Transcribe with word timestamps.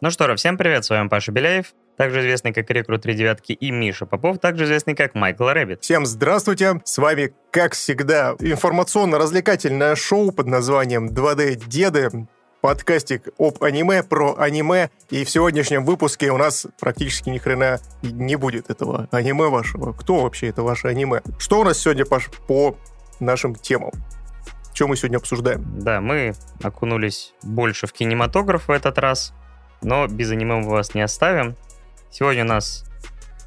Ну 0.00 0.12
что 0.12 0.32
всем 0.36 0.56
привет, 0.56 0.84
с 0.84 0.90
вами 0.90 1.08
Паша 1.08 1.32
Беляев, 1.32 1.74
также 1.96 2.20
известный 2.20 2.52
как 2.52 2.70
Рекрут 2.70 3.02
3 3.02 3.14
девятки, 3.14 3.50
и 3.50 3.72
Миша 3.72 4.06
Попов, 4.06 4.38
также 4.38 4.64
известный 4.64 4.94
как 4.94 5.16
Michael 5.16 5.48
Rabbit. 5.48 5.82
Всем 5.82 6.06
здравствуйте, 6.06 6.80
с 6.84 6.98
вами, 6.98 7.34
как 7.50 7.72
всегда, 7.72 8.36
информационно-развлекательное 8.38 9.96
шоу 9.96 10.30
под 10.30 10.46
названием 10.46 11.08
2D-деды, 11.08 12.28
подкастик 12.60 13.30
об 13.38 13.60
аниме, 13.60 14.04
про 14.04 14.36
аниме, 14.38 14.90
и 15.10 15.24
в 15.24 15.30
сегодняшнем 15.30 15.84
выпуске 15.84 16.30
у 16.30 16.36
нас 16.36 16.68
практически 16.78 17.30
ни 17.30 17.38
хрена 17.38 17.80
не 18.02 18.36
будет 18.36 18.70
этого 18.70 19.08
аниме 19.10 19.48
вашего. 19.48 19.92
Кто 19.94 20.22
вообще 20.22 20.46
это 20.46 20.62
ваше 20.62 20.86
аниме? 20.86 21.22
Что 21.40 21.58
у 21.58 21.64
нас 21.64 21.76
сегодня, 21.76 22.06
Паш, 22.06 22.30
по 22.46 22.76
нашим 23.18 23.56
темам? 23.56 23.90
Что 24.74 24.86
мы 24.86 24.94
сегодня 24.94 25.16
обсуждаем? 25.16 25.64
Да, 25.80 26.00
мы 26.00 26.34
окунулись 26.62 27.34
больше 27.42 27.88
в 27.88 27.92
кинематограф 27.92 28.68
в 28.68 28.70
этот 28.70 28.96
раз, 28.98 29.34
но 29.82 30.06
без 30.06 30.30
аниме 30.30 30.56
мы 30.56 30.68
вас 30.68 30.94
не 30.94 31.02
оставим. 31.02 31.56
Сегодня 32.10 32.44
у 32.44 32.48
нас 32.48 32.84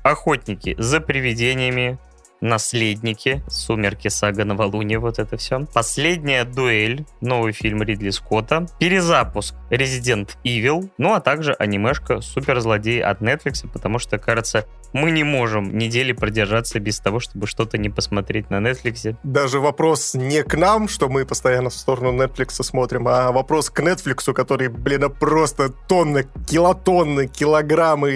охотники 0.04 0.76
за 0.78 1.02
привидениями, 1.02 1.98
наследники, 2.42 3.44
сумерки, 3.48 4.08
сага, 4.08 4.46
новолуние, 4.46 5.00
вот 5.00 5.20
это 5.20 5.38
все. 5.38 5.66
Последняя 5.74 6.44
дуэль, 6.44 7.06
новый 7.22 7.54
фильм 7.54 7.84
Ридли 7.84 8.10
Скотта, 8.10 8.66
перезапуск 8.80 9.56
Resident 9.70 10.32
Evil, 10.44 10.90
ну 10.98 11.14
а 11.14 11.22
также 11.22 11.54
анимешка 11.54 12.22
Суперзлодей 12.22 13.02
от 13.02 13.22
Netflix, 13.22 13.68
потому 13.72 14.00
что, 14.00 14.18
кажется, 14.18 14.66
мы 14.94 15.12
не 15.12 15.24
можем 15.24 15.78
недели 15.78 16.12
продержаться 16.12 16.80
без 16.80 17.00
того, 17.00 17.20
чтобы 17.20 17.48
что-то 17.48 17.78
не 17.78 17.90
посмотреть 17.90 18.50
на 18.50 18.58
Netflix. 18.58 19.16
Даже 19.24 19.60
вопрос 19.60 20.14
не 20.14 20.44
к 20.44 20.56
нам, 20.56 20.88
что 20.88 21.10
мы 21.10 21.26
постоянно 21.26 21.70
в 21.70 21.74
сторону 21.74 22.12
Netflix 22.12 22.62
смотрим, 22.64 23.08
а 23.08 23.32
вопрос 23.32 23.70
к 23.70 23.80
Netflix, 23.80 24.32
который, 24.34 24.68
блин, 24.68 25.12
просто 25.12 25.70
тонны, 25.70 26.28
килотонны, 26.50 27.28
килограммы, 27.28 28.12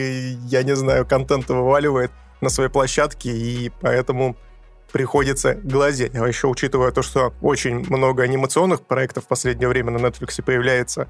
я 0.47 0.63
не 0.63 0.75
знаю, 0.75 1.05
контента 1.05 1.53
вываливает 1.53 2.11
на 2.41 2.49
своей 2.49 2.69
площадке, 2.69 3.31
и 3.31 3.71
поэтому 3.81 4.35
приходится 4.91 5.55
глазеть. 5.55 6.15
А 6.15 6.27
еще 6.27 6.47
учитывая 6.47 6.91
то, 6.91 7.01
что 7.01 7.33
очень 7.41 7.85
много 7.89 8.23
анимационных 8.23 8.85
проектов 8.85 9.25
в 9.25 9.27
последнее 9.27 9.67
время 9.67 9.91
на 9.91 9.97
Netflix 9.97 10.41
появляется, 10.41 11.07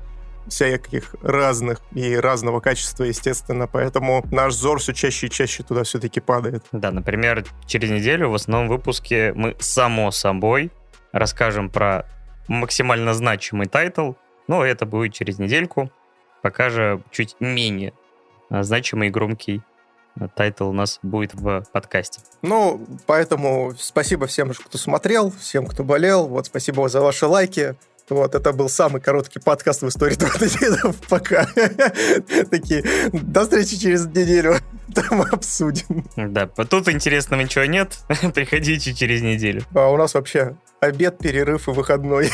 всяких 0.48 1.16
разных 1.22 1.82
и 1.94 2.16
разного 2.16 2.60
качества, 2.60 3.04
естественно, 3.04 3.68
поэтому 3.68 4.26
наш 4.32 4.54
взор 4.54 4.80
все 4.80 4.94
чаще 4.94 5.28
и 5.28 5.30
чаще 5.30 5.64
туда 5.64 5.84
все-таки 5.84 6.20
падает. 6.20 6.64
Да, 6.72 6.92
например, 6.92 7.46
через 7.66 7.90
неделю 7.90 8.30
в 8.30 8.36
основном 8.36 8.70
выпуске 8.70 9.34
мы, 9.34 9.56
само 9.60 10.12
собой, 10.12 10.72
расскажем 11.12 11.70
про 11.70 12.06
максимально 12.48 13.14
значимый 13.14 13.68
тайтл, 13.68 14.14
но 14.48 14.66
это 14.66 14.86
будет 14.86 15.14
через 15.14 15.40
недельку, 15.40 15.92
пока 16.42 16.70
же 16.70 17.02
чуть 17.12 17.36
менее 17.40 17.94
а, 18.50 18.64
значимый 18.64 19.08
и 19.08 19.12
громкий 19.12 19.62
а, 20.20 20.28
тайтл 20.28 20.70
у 20.70 20.74
нас 20.74 21.00
будет 21.02 21.34
в 21.34 21.64
подкасте. 21.72 22.22
Ну, 22.42 22.86
поэтому 23.06 23.74
спасибо 23.78 24.28
всем, 24.28 24.52
кто 24.54 24.78
смотрел, 24.78 25.32
всем, 25.32 25.66
кто 25.66 25.84
болел. 25.84 26.28
Вот, 26.28 26.46
спасибо 26.46 26.88
за 26.90 27.02
ваши 27.02 27.26
лайки. 27.26 27.76
Вот, 28.08 28.36
это 28.36 28.54
был 28.54 28.70
самый 28.70 29.02
короткий 29.02 29.40
подкаст 29.40 29.82
в 29.82 29.88
истории 29.88 30.14
2D-дедов 30.14 30.96
пока. 31.10 31.48
Такие, 32.52 32.84
до 33.12 33.42
встречи 33.42 33.80
через 33.80 34.06
неделю, 34.06 34.58
там 34.94 35.22
обсудим. 35.22 36.06
Да, 36.16 36.46
тут 36.46 36.88
интересного 36.90 37.42
ничего 37.42 37.66
нет, 37.66 37.98
приходите 38.36 38.94
через 38.94 39.24
неделю. 39.24 39.64
А 39.74 39.90
у 39.90 39.98
нас 39.98 40.14
вообще 40.14 40.56
обед, 40.82 41.18
перерыв 41.18 41.68
и 41.68 41.72
выходной. 41.72 42.30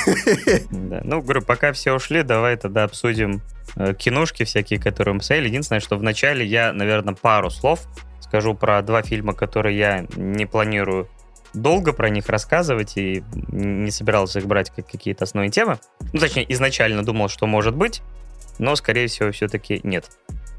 Да, 0.71 1.01
ну, 1.05 1.21
говорю, 1.21 1.41
пока 1.41 1.71
все 1.71 1.93
ушли, 1.93 2.23
давай 2.23 2.57
тогда 2.57 2.83
обсудим 2.83 3.41
э, 3.77 3.93
киношки 3.93 4.43
всякие, 4.43 4.77
которые 4.77 5.13
мы 5.13 5.19
посмотрели. 5.19 5.47
Единственное, 5.47 5.79
что 5.79 5.95
вначале 5.97 6.45
я, 6.45 6.73
наверное, 6.73 7.13
пару 7.13 7.49
слов 7.49 7.79
скажу 8.19 8.55
про 8.55 8.81
два 8.81 9.03
фильма, 9.03 9.33
которые 9.33 9.77
я 9.77 10.05
не 10.17 10.45
планирую 10.45 11.07
долго 11.53 11.93
про 11.93 12.09
них 12.09 12.29
рассказывать 12.29 12.97
и 12.97 13.23
не 13.51 13.91
собирался 13.91 14.39
их 14.39 14.45
брать 14.45 14.69
как 14.69 14.87
какие-то 14.87 15.25
основные 15.25 15.51
темы. 15.51 15.79
Ну, 16.13 16.19
точнее, 16.19 16.51
изначально 16.53 17.03
думал, 17.03 17.29
что 17.29 17.45
может 17.47 17.75
быть, 17.75 18.01
но, 18.59 18.75
скорее 18.75 19.07
всего, 19.07 19.31
все-таки 19.31 19.81
нет. 19.83 20.05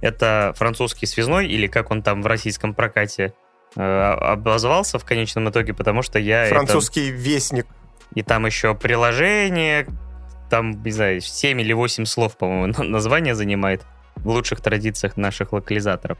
Это 0.00 0.52
французский 0.56 1.06
связной, 1.06 1.46
или 1.46 1.66
как 1.66 1.90
он 1.90 2.02
там 2.02 2.22
в 2.22 2.26
российском 2.26 2.74
прокате 2.74 3.32
э, 3.76 3.80
обозвался 3.82 4.98
в 4.98 5.04
конечном 5.04 5.48
итоге, 5.48 5.72
потому 5.74 6.02
что 6.02 6.18
я... 6.18 6.46
Французский 6.46 7.08
это... 7.08 7.16
вестник. 7.16 7.66
И 8.14 8.22
там 8.22 8.44
еще 8.44 8.74
приложение, 8.74 9.86
там, 10.50 10.82
не 10.82 10.90
знаю, 10.90 11.20
7 11.20 11.60
или 11.60 11.72
8 11.72 12.04
слов, 12.04 12.36
по-моему, 12.36 12.74
название 12.84 13.34
занимает 13.34 13.82
в 14.16 14.28
лучших 14.28 14.60
традициях 14.60 15.16
наших 15.16 15.52
локализаторов. 15.52 16.18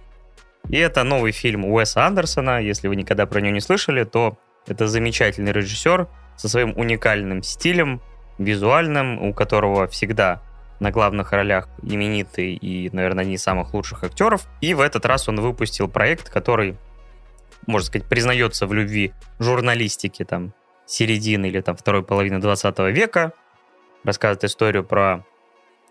И 0.68 0.76
это 0.76 1.02
новый 1.02 1.32
фильм 1.32 1.64
Уэса 1.64 2.06
Андерсона. 2.06 2.62
Если 2.62 2.88
вы 2.88 2.96
никогда 2.96 3.26
про 3.26 3.40
него 3.40 3.52
не 3.52 3.60
слышали, 3.60 4.04
то 4.04 4.38
это 4.66 4.86
замечательный 4.86 5.52
режиссер 5.52 6.08
со 6.36 6.48
своим 6.48 6.76
уникальным 6.76 7.42
стилем, 7.42 8.00
визуальным, 8.38 9.22
у 9.22 9.34
которого 9.34 9.86
всегда 9.86 10.42
на 10.80 10.90
главных 10.90 11.32
ролях 11.32 11.68
именитый 11.82 12.54
и, 12.54 12.90
наверное, 12.90 13.24
не 13.24 13.38
самых 13.38 13.72
лучших 13.72 14.02
актеров. 14.02 14.48
И 14.60 14.74
в 14.74 14.80
этот 14.80 15.06
раз 15.06 15.28
он 15.28 15.40
выпустил 15.40 15.88
проект, 15.88 16.28
который, 16.28 16.76
можно 17.66 17.86
сказать, 17.86 18.08
признается 18.08 18.66
в 18.66 18.72
любви 18.72 19.12
журналистики 19.38 20.24
там 20.24 20.52
середины 20.86 21.46
или 21.46 21.60
там 21.60 21.76
второй 21.76 22.02
половины 22.02 22.40
20 22.40 22.78
века. 22.92 23.32
Рассказывает 24.02 24.42
историю 24.44 24.82
про, 24.82 25.24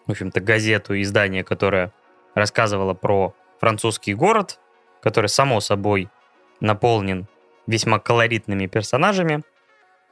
в 0.08 0.12
общем-то, 0.12 0.42
газету, 0.42 1.00
издание, 1.00 1.46
которое 1.46 1.94
рассказывало 2.36 2.94
про 2.94 3.34
французский 3.62 4.14
город, 4.14 4.60
который, 5.02 5.28
само 5.28 5.62
собой, 5.62 6.10
наполнен 6.60 7.28
весьма 7.68 8.00
колоритными 8.00 8.68
персонажами. 8.68 9.44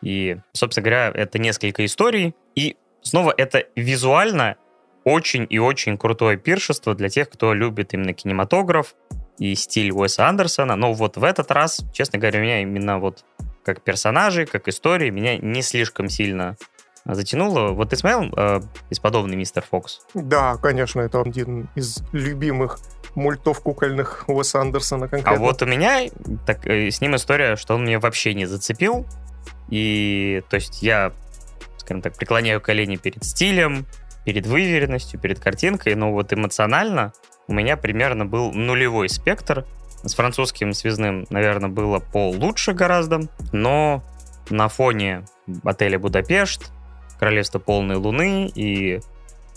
И, 0.02 0.38
собственно 0.54 0.86
говоря, 0.86 1.12
это 1.14 1.40
несколько 1.40 1.86
историй. 1.86 2.36
И 2.56 2.78
снова 3.02 3.34
это 3.36 3.66
визуально 3.76 4.56
очень 5.04 5.48
и 5.50 5.60
очень 5.60 5.98
крутое 5.98 6.38
пиршество 6.38 6.96
для 6.96 7.10
тех, 7.10 7.30
кто 7.30 7.54
любит 7.54 7.94
именно 7.94 8.14
кинематограф 8.14 8.96
и 9.40 9.56
стиль 9.56 9.92
Уэса 9.92 10.28
Андерсона. 10.28 10.76
Но 10.76 10.94
вот 10.94 11.18
в 11.18 11.24
этот 11.24 11.52
раз, 11.52 11.82
честно 11.94 12.20
говоря, 12.20 12.40
меня 12.40 12.62
именно 12.62 13.00
вот 13.00 13.26
как 13.64 13.82
персонажи, 13.82 14.46
как 14.46 14.68
истории, 14.68 15.10
меня 15.10 15.38
не 15.38 15.62
слишком 15.62 16.10
сильно 16.10 16.58
затянуло. 17.06 17.72
Вот 17.72 17.90
ты 17.90 17.96
смотрел 17.96 18.32
э, 18.36 18.62
«Бесподобный 18.90 19.36
мистер 19.36 19.64
Фокс»? 19.70 20.02
Да, 20.14 20.58
конечно, 20.58 21.02
это 21.02 21.22
один 21.22 21.70
из 21.76 22.04
любимых 22.12 22.80
мультов 23.16 23.62
кукольных 23.62 24.26
Уэса 24.28 24.62
Андерсона 24.62 25.08
конкретно. 25.08 25.32
А 25.32 25.40
вот 25.40 25.62
у 25.62 25.66
меня 25.66 26.10
так, 26.46 26.66
э, 26.68 26.90
с 26.90 27.02
ним 27.02 27.16
история, 27.16 27.56
что 27.56 27.76
он 27.76 27.86
меня 27.86 28.00
вообще 28.00 28.34
не 28.34 28.46
зацепил. 28.46 29.06
И, 29.70 30.42
то 30.50 30.56
есть, 30.56 30.82
я, 30.82 31.12
скажем 31.78 32.02
так, 32.02 32.16
преклоняю 32.16 32.62
колени 32.62 32.96
перед 32.96 33.24
стилем, 33.24 33.86
перед 34.26 34.46
выверенностью, 34.48 35.20
перед 35.20 35.40
картинкой, 35.40 35.96
но 35.96 36.12
вот 36.12 36.34
эмоционально 36.34 37.14
у 37.48 37.54
меня 37.54 37.78
примерно 37.78 38.26
был 38.26 38.52
нулевой 38.52 39.10
спектр. 39.10 39.66
С 40.04 40.14
французским 40.16 40.74
связным, 40.74 41.26
наверное, 41.30 41.70
было 41.70 42.00
получше 42.00 42.74
гораздо, 42.74 43.22
но 43.52 44.04
на 44.50 44.70
фоне 44.70 45.26
отеля 45.64 46.00
Будапешт, 46.00 46.72
Королевство 47.20 47.60
полной 47.60 47.98
луны 47.98 48.50
и 48.56 49.02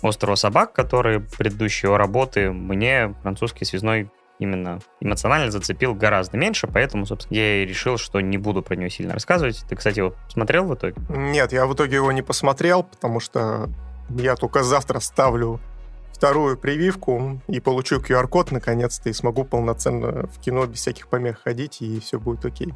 острова 0.02 0.36
собак, 0.36 0.72
которые 0.72 1.20
предыдущие 1.20 1.96
работы 1.96 2.50
мне 2.50 3.14
французский 3.22 3.64
связной 3.64 4.10
именно 4.38 4.80
эмоционально 5.00 5.50
зацепил 5.50 5.94
гораздо 5.94 6.36
меньше, 6.36 6.66
поэтому, 6.66 7.06
собственно, 7.06 7.38
я 7.38 7.62
и 7.62 7.66
решил, 7.66 7.96
что 7.96 8.20
не 8.20 8.38
буду 8.38 8.62
про 8.62 8.74
него 8.74 8.88
сильно 8.88 9.14
рассказывать. 9.14 9.64
Ты, 9.68 9.76
кстати, 9.76 9.98
его 10.00 10.14
смотрел 10.28 10.64
в 10.64 10.74
итоге? 10.74 10.96
Нет, 11.08 11.52
я 11.52 11.66
в 11.66 11.74
итоге 11.74 11.96
его 11.96 12.10
не 12.12 12.22
посмотрел, 12.22 12.82
потому 12.82 13.20
что 13.20 13.70
я 14.10 14.34
только 14.34 14.64
завтра 14.64 14.98
ставлю 14.98 15.60
вторую 16.12 16.56
прививку 16.56 17.40
и 17.48 17.60
получу 17.60 18.00
QR-код 18.00 18.52
наконец-то 18.52 19.08
и 19.08 19.12
смогу 19.12 19.44
полноценно 19.44 20.26
в 20.26 20.40
кино 20.40 20.66
без 20.66 20.78
всяких 20.78 21.08
помех 21.08 21.40
ходить, 21.42 21.80
и 21.80 22.00
все 22.00 22.18
будет 22.18 22.44
окей. 22.44 22.72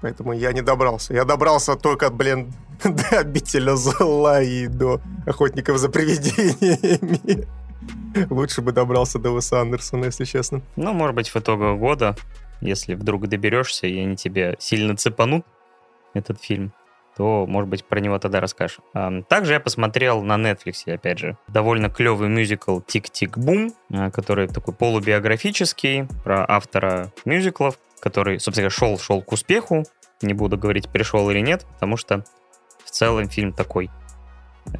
Поэтому 0.00 0.32
я 0.32 0.52
не 0.52 0.62
добрался. 0.62 1.14
Я 1.14 1.24
добрался 1.24 1.76
только, 1.76 2.10
блин, 2.10 2.52
до 2.84 3.18
обителя 3.18 3.74
зла 3.74 4.42
и 4.42 4.66
до 4.66 5.00
охотников 5.26 5.78
за 5.78 5.88
привидениями. 5.88 7.46
Лучше 8.30 8.62
бы 8.62 8.72
добрался 8.72 9.18
до 9.18 9.30
Уэса 9.30 9.60
Андерсона, 9.60 10.06
если 10.06 10.24
честно. 10.24 10.62
Ну, 10.76 10.92
может 10.92 11.14
быть, 11.14 11.28
в 11.28 11.36
итоге 11.36 11.74
года, 11.74 12.16
если 12.60 12.94
вдруг 12.94 13.28
доберешься, 13.28 13.86
и 13.86 13.98
они 13.98 14.16
тебе 14.16 14.56
сильно 14.58 14.96
цепанут, 14.96 15.44
этот 16.14 16.42
фильм, 16.42 16.72
то, 17.16 17.46
может 17.46 17.68
быть, 17.68 17.84
про 17.84 18.00
него 18.00 18.18
тогда 18.18 18.40
расскажешь. 18.40 18.78
Также 19.28 19.54
я 19.54 19.60
посмотрел 19.60 20.22
на 20.22 20.36
Netflix, 20.36 20.90
опять 20.92 21.18
же, 21.18 21.36
довольно 21.48 21.90
клевый 21.90 22.28
мюзикл 22.28 22.80
«Тик-тик-бум», 22.80 23.72
а, 23.92 24.10
который 24.10 24.46
такой 24.46 24.72
полубиографический, 24.72 26.06
про 26.22 26.44
автора 26.48 27.12
мюзиклов, 27.24 27.78
который, 28.00 28.40
собственно, 28.40 28.70
шел, 28.70 28.98
шел 28.98 29.22
к 29.22 29.32
успеху. 29.32 29.84
Не 30.22 30.34
буду 30.34 30.58
говорить, 30.58 30.88
пришел 30.88 31.30
или 31.30 31.40
нет, 31.40 31.64
потому 31.74 31.96
что 31.96 32.24
в 32.84 32.90
целом 32.90 33.28
фильм 33.28 33.52
такой 33.52 33.90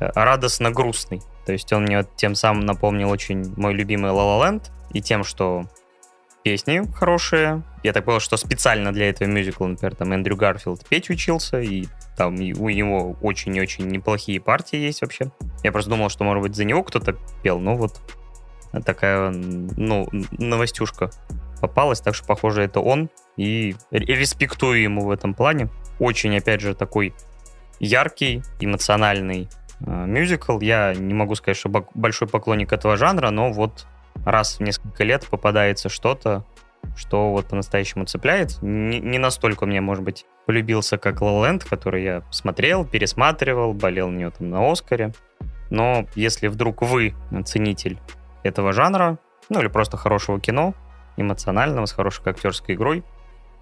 э, 0.01 0.11
радостно 0.15 0.71
грустный 0.71 1.21
То 1.47 1.53
есть 1.53 1.73
он 1.73 1.83
мне 1.85 2.05
тем 2.17 2.35
самым 2.35 2.67
напомнил 2.67 3.11
очень 3.11 3.55
мой 3.57 3.75
любимый 3.75 4.11
La 4.11 4.41
La 4.41 4.63
и 4.93 5.01
тем, 5.01 5.25
что 5.25 5.67
песни 6.43 6.83
хорошие. 6.95 7.63
Я 7.83 7.93
так 7.93 8.05
понял, 8.05 8.21
что 8.21 8.37
специально 8.37 8.93
для 8.93 9.11
этого 9.11 9.29
мюзикла, 9.29 9.67
например, 9.67 9.95
там 9.95 10.13
Эндрю 10.13 10.37
Гарфилд 10.37 10.87
петь 10.89 11.11
учился, 11.11 11.61
и 11.61 11.87
там 12.17 12.35
у 12.35 12.69
него 12.71 13.17
очень 13.21 13.55
и 13.55 13.61
очень 13.61 13.87
неплохие 13.89 14.41
партии 14.41 14.79
есть 14.79 15.03
вообще. 15.03 15.31
Я 15.63 15.73
просто 15.73 15.91
думал, 15.91 16.09
что, 16.09 16.25
может 16.25 16.43
быть, 16.43 16.57
за 16.57 16.65
него 16.65 16.83
кто-то 16.83 17.17
пел, 17.43 17.59
но 17.59 17.77
вот 17.77 18.01
такая, 18.85 19.31
ну, 19.31 20.09
новостюшка 20.33 21.11
попалась, 21.59 22.01
так 22.01 22.15
что, 22.15 22.27
похоже, 22.27 22.63
это 22.63 22.81
он, 22.81 23.11
и 23.37 23.77
респектую 23.91 24.83
ему 24.83 25.05
в 25.07 25.11
этом 25.11 25.35
плане. 25.35 25.69
Очень, 25.99 26.37
опять 26.37 26.61
же, 26.61 26.75
такой 26.75 27.15
яркий, 27.81 28.43
эмоциональный 28.61 29.49
э, 29.81 30.07
мюзикл. 30.07 30.61
Я 30.61 30.95
не 30.95 31.15
могу 31.15 31.35
сказать, 31.35 31.57
что 31.57 31.69
большой 31.95 32.29
поклонник 32.29 32.73
этого 32.73 32.97
жанра, 32.97 33.31
но 33.31 33.53
вот 33.53 33.87
раз 34.25 34.59
в 34.59 34.61
несколько 34.61 35.05
лет 35.05 35.27
попадается 35.27 35.89
что-то, 35.89 36.45
что 36.97 37.33
вот 37.33 37.47
по-настоящему 37.47 38.05
цепляет. 38.05 38.61
Не, 38.63 39.01
не 39.01 39.19
настолько 39.19 39.67
мне, 39.67 39.81
может 39.81 40.05
быть, 40.05 40.27
полюбился, 40.47 40.99
как 40.99 41.21
La 41.21 41.29
La 41.29 41.51
Land, 41.51 41.69
который 41.69 42.05
я 42.05 42.23
смотрел, 42.31 42.85
пересматривал, 42.85 43.73
болел 43.75 44.09
на 44.09 44.19
него 44.19 44.31
там 44.31 44.51
на 44.51 44.71
Оскаре. 44.71 45.13
Но 45.71 46.07
если 46.15 46.49
вдруг 46.49 46.83
вы 46.83 47.15
ценитель 47.45 47.99
этого 48.43 48.73
жанра, 48.73 49.19
ну 49.49 49.61
или 49.61 49.69
просто 49.69 49.97
хорошего 49.97 50.41
кино, 50.41 50.75
эмоционального, 51.21 51.87
с 51.87 51.93
хорошей 51.93 52.23
актерской 52.27 52.75
игрой, 52.75 53.05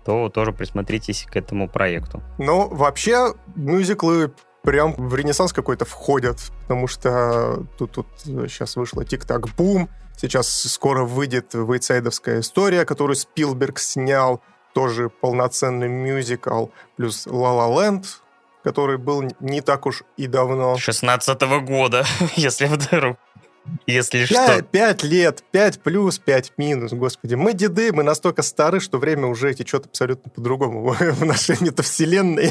то 0.05 0.29
тоже 0.29 0.53
присмотритесь 0.53 1.27
к 1.29 1.37
этому 1.37 1.69
проекту. 1.69 2.23
Ну, 2.39 2.69
вообще, 2.69 3.35
мюзиклы 3.57 4.33
прям 4.63 4.95
в 4.95 5.15
ренессанс 5.15 5.53
какой-то 5.53 5.85
входят, 5.85 6.39
потому 6.63 6.87
что 6.87 7.65
тут, 7.79 7.93
тут 7.93 8.07
сейчас 8.25 8.77
вышла 8.77 9.05
«Тик-так 9.05 9.49
бум», 9.57 9.89
сейчас 10.17 10.49
скоро 10.49 11.05
выйдет 11.05 11.55
«Вейцайдовская 11.55 12.41
история», 12.41 12.85
которую 12.85 13.17
Спилберг 13.17 13.79
снял, 13.79 14.43
тоже 14.75 15.09
полноценный 15.09 15.89
мюзикл, 15.89 16.67
плюс 16.97 17.27
«Ла 17.27 17.53
Ла 17.53 17.83
Ленд», 17.83 18.07
который 18.63 18.99
был 18.99 19.25
не 19.41 19.61
так 19.61 19.87
уж 19.87 20.03
и 20.17 20.27
давно. 20.27 20.77
16 20.77 21.43
-го 21.43 21.61
года, 21.61 22.05
если 22.37 22.67
вдруг 22.67 23.17
если 23.87 24.27
5, 24.27 24.29
что. 24.29 24.63
5 24.63 25.03
лет, 25.05 25.45
5 25.53 25.81
плюс, 25.81 26.19
5 26.19 26.53
минус, 26.57 26.93
господи. 26.93 27.35
Мы 27.35 27.53
деды, 27.53 27.93
мы 27.93 28.03
настолько 28.03 28.43
стары, 28.43 28.81
что 28.81 28.99
время 28.99 29.27
уже 29.27 29.55
течет 29.55 29.87
абсолютно 29.87 30.31
по-другому 30.31 30.89
в 31.01 31.25
нашей 31.25 31.57
метавселенной. 31.61 32.51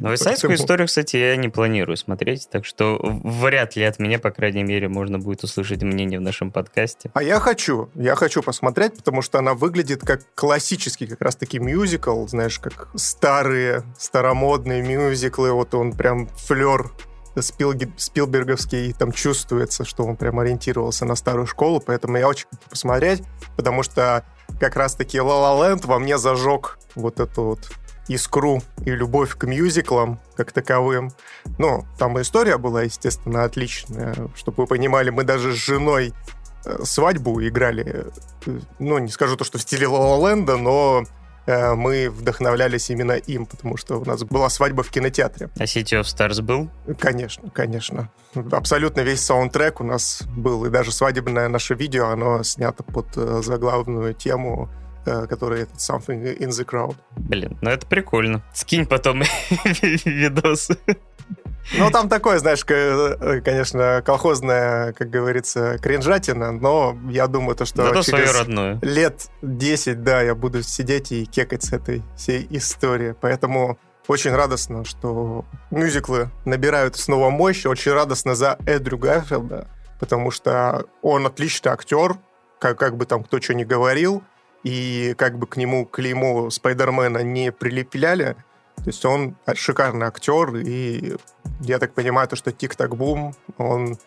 Но 0.00 0.14
Исайскую 0.14 0.54
историю, 0.54 0.86
кстати, 0.86 1.16
я 1.16 1.36
не 1.36 1.48
планирую 1.48 1.96
смотреть, 1.96 2.48
так 2.50 2.64
что 2.64 2.98
вряд 3.02 3.76
ли 3.76 3.84
от 3.84 3.98
меня, 3.98 4.18
по 4.18 4.30
крайней 4.30 4.62
мере, 4.62 4.88
можно 4.88 5.18
будет 5.18 5.44
услышать 5.44 5.82
мнение 5.82 6.18
в 6.18 6.22
нашем 6.22 6.50
подкасте. 6.50 7.10
А 7.14 7.22
я 7.22 7.40
хочу, 7.40 7.90
я 7.94 8.14
хочу 8.14 8.42
посмотреть, 8.42 8.96
потому 8.96 9.22
что 9.22 9.38
она 9.38 9.54
выглядит 9.54 10.00
как 10.02 10.22
классический 10.34 11.06
как 11.06 11.20
раз-таки 11.20 11.58
мюзикл, 11.58 12.26
знаешь, 12.26 12.58
как 12.58 12.88
старые, 12.94 13.84
старомодные 13.98 14.82
мюзиклы, 14.82 15.52
вот 15.52 15.74
он 15.74 15.92
прям 15.92 16.28
флер 16.36 16.90
Спилберговский, 17.42 18.92
там 18.92 19.12
чувствуется, 19.12 19.84
что 19.84 20.04
он 20.04 20.16
прям 20.16 20.38
ориентировался 20.38 21.04
на 21.04 21.16
старую 21.16 21.46
школу, 21.46 21.80
поэтому 21.80 22.16
я 22.16 22.28
очень 22.28 22.46
хочу 22.50 22.70
посмотреть, 22.70 23.22
потому 23.56 23.82
что 23.82 24.24
как 24.60 24.76
раз-таки 24.76 25.18
La 25.18 25.58
La 25.58 25.86
во 25.86 25.98
мне 25.98 26.18
зажег 26.18 26.78
вот 26.94 27.20
эту 27.20 27.42
вот 27.42 27.70
искру 28.08 28.62
и 28.84 28.90
любовь 28.90 29.36
к 29.36 29.44
мюзиклам 29.44 30.20
как 30.36 30.52
таковым. 30.52 31.10
Ну, 31.58 31.84
там 31.98 32.20
история 32.20 32.58
была, 32.58 32.82
естественно, 32.82 33.44
отличная. 33.44 34.14
Чтобы 34.34 34.64
вы 34.64 34.66
понимали, 34.66 35.10
мы 35.10 35.24
даже 35.24 35.52
с 35.52 35.56
женой 35.56 36.12
э, 36.64 36.84
свадьбу 36.84 37.42
играли, 37.42 38.10
э, 38.46 38.58
ну, 38.78 38.98
не 38.98 39.08
скажу 39.08 39.36
то, 39.36 39.44
что 39.44 39.58
в 39.58 39.62
стиле 39.62 39.86
Land, 39.86 40.54
но 40.56 41.04
мы 41.46 42.10
вдохновлялись 42.10 42.90
именно 42.90 43.12
им, 43.12 43.46
потому 43.46 43.76
что 43.76 44.00
у 44.00 44.04
нас 44.04 44.24
была 44.24 44.48
свадьба 44.48 44.82
в 44.82 44.90
кинотеатре. 44.90 45.50
А 45.58 45.64
City 45.64 46.00
of 46.00 46.04
Stars 46.04 46.42
был? 46.42 46.70
Конечно, 46.98 47.50
конечно. 47.50 48.10
Абсолютно 48.52 49.00
весь 49.00 49.20
саундтрек 49.20 49.80
у 49.80 49.84
нас 49.84 50.22
был, 50.36 50.64
и 50.64 50.70
даже 50.70 50.92
свадебное 50.92 51.48
наше 51.48 51.74
видео, 51.74 52.08
оно 52.08 52.42
снято 52.42 52.82
под 52.82 53.06
э, 53.16 53.42
заглавную 53.42 54.14
тему 54.14 54.68
э, 55.06 55.26
который 55.26 55.62
этот 55.62 55.76
Something 55.76 56.38
in 56.38 56.48
the 56.48 56.64
Crowd. 56.64 56.96
Блин, 57.16 57.58
ну 57.60 57.70
это 57.70 57.86
прикольно. 57.86 58.42
Скинь 58.54 58.86
потом 58.86 59.22
видосы. 60.04 60.78
Ну, 61.72 61.90
там 61.90 62.08
такое, 62.08 62.38
знаешь, 62.38 62.64
э, 62.68 63.40
конечно, 63.42 64.02
колхозная, 64.04 64.92
как 64.92 65.10
говорится, 65.10 65.78
кринжатина, 65.78 66.52
но 66.52 66.96
я 67.08 67.26
думаю, 67.26 67.56
то, 67.56 67.64
что 67.64 67.84
Зато 67.84 68.02
через 68.02 68.82
лет 68.82 69.28
10, 69.42 70.02
да, 70.02 70.22
я 70.22 70.34
буду 70.34 70.62
сидеть 70.62 71.12
и 71.12 71.24
кекать 71.24 71.64
с 71.64 71.72
этой 71.72 72.02
всей 72.16 72.46
истории. 72.50 73.14
Поэтому 73.20 73.78
очень 74.06 74.32
радостно, 74.34 74.84
что 74.84 75.44
мюзиклы 75.70 76.30
набирают 76.44 76.96
снова 76.96 77.30
мощь. 77.30 77.64
Очень 77.64 77.92
радостно 77.92 78.34
за 78.34 78.58
Эдрю 78.66 78.98
Гарфилда, 78.98 79.66
потому 79.98 80.30
что 80.30 80.84
он 81.02 81.26
отличный 81.26 81.72
актер, 81.72 82.16
как, 82.58 82.78
как 82.78 82.96
бы 82.96 83.06
там 83.06 83.24
кто 83.24 83.40
что 83.40 83.54
ни 83.54 83.64
говорил, 83.64 84.22
и 84.62 85.14
как 85.16 85.38
бы 85.38 85.46
к 85.46 85.56
нему 85.56 85.86
клеймо 85.86 86.50
Спайдермена 86.50 87.18
не 87.18 87.50
прилепляли, 87.52 88.36
то 88.76 88.84
есть 88.86 89.04
он 89.04 89.36
шикарный 89.54 90.06
актер, 90.06 90.56
и 90.56 91.16
я 91.60 91.78
так 91.78 91.94
понимаю, 91.94 92.28
то, 92.28 92.36
что 92.36 92.52
Тик-Так-Бум, 92.52 93.34
он 93.58 93.98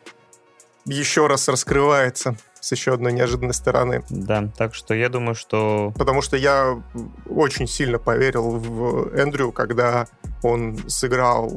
еще 0.85 1.27
раз 1.27 1.47
раскрывается 1.47 2.37
с 2.67 2.71
еще 2.73 2.93
одной 2.93 3.13
неожиданной 3.13 3.53
стороны. 3.53 4.03
Да, 4.09 4.49
так 4.57 4.75
что 4.75 4.93
я 4.93 5.07
думаю, 5.07 5.35
что... 5.35 5.93
Потому 5.97 6.21
что 6.21 6.35
я 6.35 6.83
очень 7.29 7.65
сильно 7.65 7.97
поверил 7.97 8.57
в 8.57 9.15
Эндрю, 9.15 9.53
когда 9.53 10.07
он 10.43 10.77
сыграл 10.89 11.49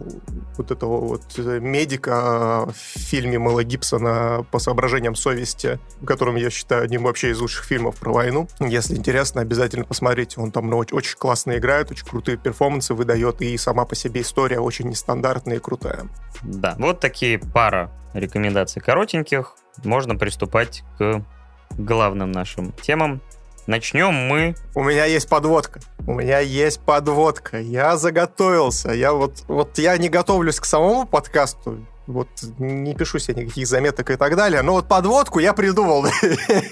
вот 0.57 0.71
этого 0.71 1.01
вот 1.01 1.37
медика 1.37 2.69
в 2.73 2.99
фильме 2.99 3.41
Мэла 3.41 3.65
Гибсона 3.65 4.47
по 4.53 4.61
соображениям 4.61 5.17
совести, 5.17 5.81
которым 6.07 6.37
я 6.37 6.49
считаю 6.49 6.85
одним 6.85 7.03
вообще 7.03 7.31
из 7.31 7.41
лучших 7.41 7.65
фильмов 7.65 7.97
про 7.97 8.12
войну. 8.12 8.49
Если 8.61 8.95
интересно, 8.95 9.41
обязательно 9.41 9.85
посмотрите. 9.85 10.41
Он 10.41 10.53
там 10.53 10.73
очень 10.73 11.19
классно 11.19 11.59
играет, 11.59 11.91
очень 11.91 12.07
крутые 12.07 12.37
перформансы 12.37 12.95
выдает, 12.95 13.43
и 13.43 13.57
сама 13.57 13.85
по 13.85 13.97
себе 13.97 14.21
история 14.21 14.61
очень 14.61 14.89
нестандартная 14.89 15.57
и 15.57 15.61
крутая. 15.61 16.07
Да, 16.43 16.77
вот 16.79 17.01
такие 17.01 17.41
пара 17.41 17.91
рекомендаций 18.15 18.81
коротеньких 18.81 19.57
можно 19.85 20.17
приступать 20.17 20.82
к 20.99 21.25
главным 21.77 22.32
нашим 22.32 22.73
темам. 22.73 23.21
Начнем 23.66 24.12
мы... 24.12 24.55
У 24.75 24.83
меня 24.83 25.05
есть 25.05 25.28
подводка. 25.28 25.81
У 26.07 26.14
меня 26.14 26.40
есть 26.40 26.81
подводка. 26.81 27.61
Я 27.61 27.97
заготовился. 27.97 28.90
Я 28.93 29.12
вот, 29.12 29.45
вот 29.49 29.78
я 29.78 29.97
не 29.99 30.09
готовлюсь 30.09 30.59
к 30.59 30.64
самому 30.64 31.07
подкасту. 31.07 31.87
Вот 32.07 32.28
не 32.59 32.95
пишу 32.95 33.19
себе 33.19 33.45
никаких 33.45 33.69
заметок 33.69 34.11
и 34.11 34.16
так 34.16 34.35
далее. 34.35 34.62
Но 34.62 34.73
вот 34.73 34.88
подводку 34.88 35.38
я 35.38 35.52
придумал. 35.52 36.07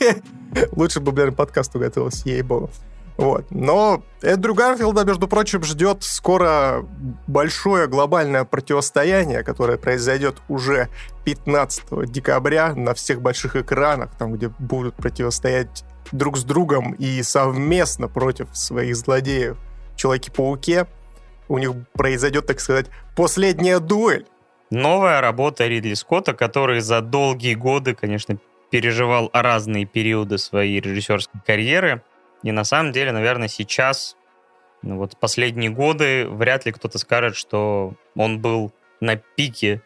Лучше 0.72 1.00
бы, 1.00 1.12
блин, 1.12 1.34
подкасту 1.34 1.78
готовился, 1.78 2.28
ей-богу. 2.28 2.70
Вот. 3.18 3.46
Но 3.50 4.04
Эдрю 4.22 4.54
Гарфилда, 4.54 5.04
между 5.04 5.26
прочим, 5.26 5.64
ждет 5.64 6.04
скоро 6.04 6.86
большое 7.26 7.88
глобальное 7.88 8.44
противостояние, 8.44 9.42
которое 9.42 9.76
произойдет 9.76 10.36
уже 10.48 10.88
15 11.24 12.10
декабря 12.10 12.74
на 12.74 12.94
всех 12.94 13.20
больших 13.20 13.56
экранах, 13.56 14.16
там, 14.16 14.34
где 14.34 14.50
будут 14.60 14.94
противостоять 14.94 15.84
друг 16.12 16.38
с 16.38 16.44
другом 16.44 16.92
и 16.92 17.20
совместно 17.22 18.08
против 18.08 18.56
своих 18.56 18.96
злодеев 18.96 19.58
Человеки-пауке. 19.96 20.86
У 21.48 21.58
них 21.58 21.72
произойдет, 21.94 22.46
так 22.46 22.60
сказать, 22.60 22.86
последняя 23.16 23.80
дуэль. 23.80 24.26
Новая 24.70 25.20
работа 25.20 25.66
Ридли 25.66 25.94
Скотта, 25.94 26.34
который 26.34 26.80
за 26.80 27.00
долгие 27.00 27.54
годы, 27.54 27.96
конечно, 27.96 28.38
переживал 28.70 29.28
разные 29.32 29.86
периоды 29.86 30.38
своей 30.38 30.80
режиссерской 30.80 31.40
карьеры. 31.44 32.02
И 32.42 32.52
на 32.52 32.64
самом 32.64 32.92
деле, 32.92 33.12
наверное, 33.12 33.48
сейчас, 33.48 34.16
ну 34.82 34.96
вот 34.96 35.18
последние 35.18 35.70
годы, 35.70 36.26
вряд 36.28 36.66
ли 36.66 36.72
кто-то 36.72 36.98
скажет, 36.98 37.36
что 37.36 37.94
он 38.14 38.40
был 38.40 38.72
на 39.00 39.16
пике 39.16 39.82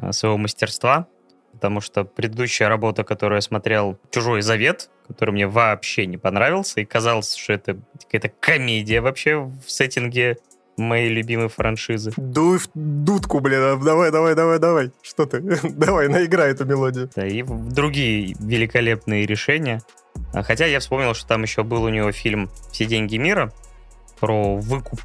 э, 0.00 0.12
своего 0.12 0.36
мастерства, 0.36 1.06
потому 1.52 1.80
что 1.80 2.04
предыдущая 2.04 2.68
работа, 2.68 3.04
которую 3.04 3.38
я 3.38 3.42
смотрел, 3.42 3.98
«Чужой 4.10 4.42
завет», 4.42 4.90
который 5.08 5.30
мне 5.30 5.46
вообще 5.46 6.06
не 6.06 6.18
понравился, 6.18 6.80
и 6.80 6.84
казалось, 6.84 7.34
что 7.34 7.54
это 7.54 7.78
какая-то 8.02 8.28
комедия 8.28 9.00
вообще 9.00 9.36
в 9.36 9.64
сеттинге 9.66 10.36
моей 10.76 11.10
любимой 11.10 11.48
франшизы. 11.48 12.12
Дуй 12.16 12.58
в 12.58 12.68
дудку, 12.74 13.40
блин, 13.40 13.60
а 13.60 13.76
давай, 13.76 14.10
давай, 14.10 14.34
давай, 14.34 14.58
давай. 14.58 14.92
Что 15.02 15.26
ты? 15.26 15.40
давай, 15.62 16.08
наиграй 16.08 16.52
эту 16.52 16.64
мелодию. 16.64 17.10
Да, 17.14 17.26
и 17.26 17.42
другие 17.42 18.34
великолепные 18.38 19.26
решения. 19.26 19.80
А, 20.32 20.42
хотя 20.42 20.66
я 20.66 20.80
вспомнил, 20.80 21.14
что 21.14 21.26
там 21.26 21.42
еще 21.42 21.62
был 21.62 21.82
у 21.84 21.88
него 21.88 22.12
фильм 22.12 22.50
«Все 22.72 22.86
деньги 22.86 23.16
мира» 23.16 23.52
про 24.20 24.56
выкуп. 24.56 25.00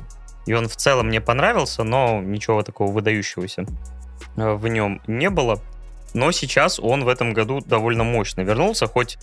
И 0.45 0.53
он 0.53 0.67
в 0.67 0.75
целом 0.75 1.07
мне 1.07 1.21
понравился, 1.21 1.83
но 1.83 2.21
ничего 2.21 2.63
такого 2.63 2.91
выдающегося 2.91 3.65
а, 4.37 4.55
в 4.55 4.67
нем 4.67 5.01
не 5.07 5.29
было. 5.29 5.61
Но 6.13 6.31
сейчас 6.31 6.79
он 6.79 7.03
в 7.03 7.07
этом 7.07 7.33
году 7.33 7.59
довольно 7.59 8.03
мощно 8.03 8.41
вернулся, 8.41 8.87
хоть 8.87 9.17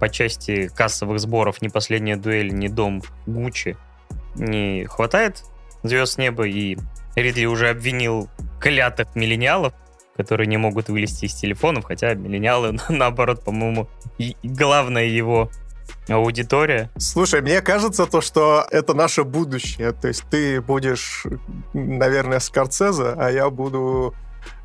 по 0.00 0.08
части 0.08 0.68
кассовых 0.68 1.20
сборов 1.20 1.62
ни 1.62 1.68
последняя 1.68 2.16
дуэль, 2.16 2.52
ни 2.52 2.68
дом 2.68 3.02
Гуччи 3.26 3.76
не 4.36 4.84
хватает 4.86 5.44
звезд 5.82 6.18
неба, 6.18 6.46
и 6.46 6.76
Ридли 7.16 7.46
уже 7.46 7.70
обвинил 7.70 8.28
клятых 8.60 9.14
миллениалов, 9.14 9.72
которые 10.18 10.48
не 10.48 10.56
могут 10.56 10.88
вылезти 10.88 11.26
из 11.26 11.34
телефонов, 11.34 11.84
хотя 11.84 12.12
миллениалы, 12.14 12.76
наоборот, 12.88 13.44
по-моему, 13.44 13.88
главная 14.42 15.04
его 15.04 15.48
аудитория. 16.08 16.90
Слушай, 16.98 17.40
мне 17.40 17.60
кажется 17.60 18.04
то, 18.06 18.20
что 18.20 18.66
это 18.70 18.94
наше 18.94 19.22
будущее. 19.24 19.92
То 19.92 20.08
есть 20.08 20.24
ты 20.28 20.60
будешь, 20.60 21.24
наверное, 21.72 22.40
Скорцеза, 22.40 23.14
а 23.16 23.30
я 23.30 23.48
буду 23.48 24.14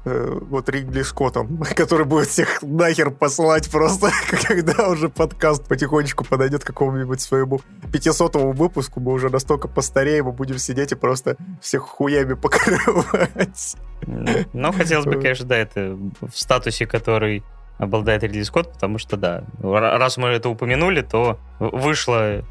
э, 0.06 0.38
вот 0.42 0.70
Ридли 0.70 1.02
Скоттом, 1.02 1.58
который 1.76 2.06
будет 2.06 2.28
всех 2.28 2.62
нахер 2.62 3.12
послать 3.12 3.70
просто, 3.70 4.12
когда 4.48 4.90
уже 4.90 5.10
подкаст 5.10 5.68
потихонечку 5.68 6.26
подойдет 6.26 6.64
к 6.64 6.68
какому-нибудь 6.68 7.22
своему 7.22 7.62
500 7.92 8.36
выпуску, 8.36 9.00
мы 9.00 9.14
уже 9.14 9.30
настолько 9.30 9.68
постареем, 9.68 10.26
мы 10.26 10.32
будем 10.32 10.58
сидеть 10.58 10.92
и 10.92 10.96
просто 10.96 11.38
всех 11.62 11.84
хуями 11.84 12.34
покрывать. 12.34 13.76
Ну, 14.06 14.72
хотелось 14.74 15.06
бы, 15.06 15.14
конечно, 15.14 15.46
да, 15.46 15.58
это 15.58 15.98
в 16.22 16.32
статусе, 16.34 16.86
который 16.86 17.44
обладает 17.78 18.24
Ридли 18.24 18.44
Скотт, 18.44 18.74
потому 18.74 18.98
что, 18.98 19.18
да, 19.18 19.44
раз 19.62 20.18
мы 20.18 20.30
это 20.30 20.50
упомянули, 20.50 21.02
то 21.02 21.40
вышла 21.60 22.44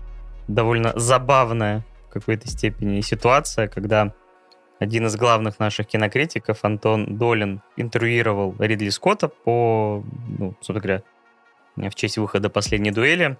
довольно 0.49 0.93
забавная 0.97 1.85
в 2.09 2.13
какой-то 2.13 2.49
степени 2.49 3.01
ситуация, 3.01 3.69
когда 3.69 4.13
один 4.83 5.07
из 5.07 5.17
главных 5.17 5.59
наших 5.59 5.87
кинокритиков, 5.87 6.59
Антон 6.63 7.17
Долин, 7.17 7.63
интервьюировал 7.77 8.55
Ридли 8.59 8.89
Скотта 8.91 9.29
по, 9.29 10.05
ну, 10.39 10.55
собственно 10.57 10.81
говоря, 10.81 11.03
в 11.77 11.95
честь 11.95 12.19
выхода 12.19 12.51
последней 12.51 12.91
дуэли 12.91 13.39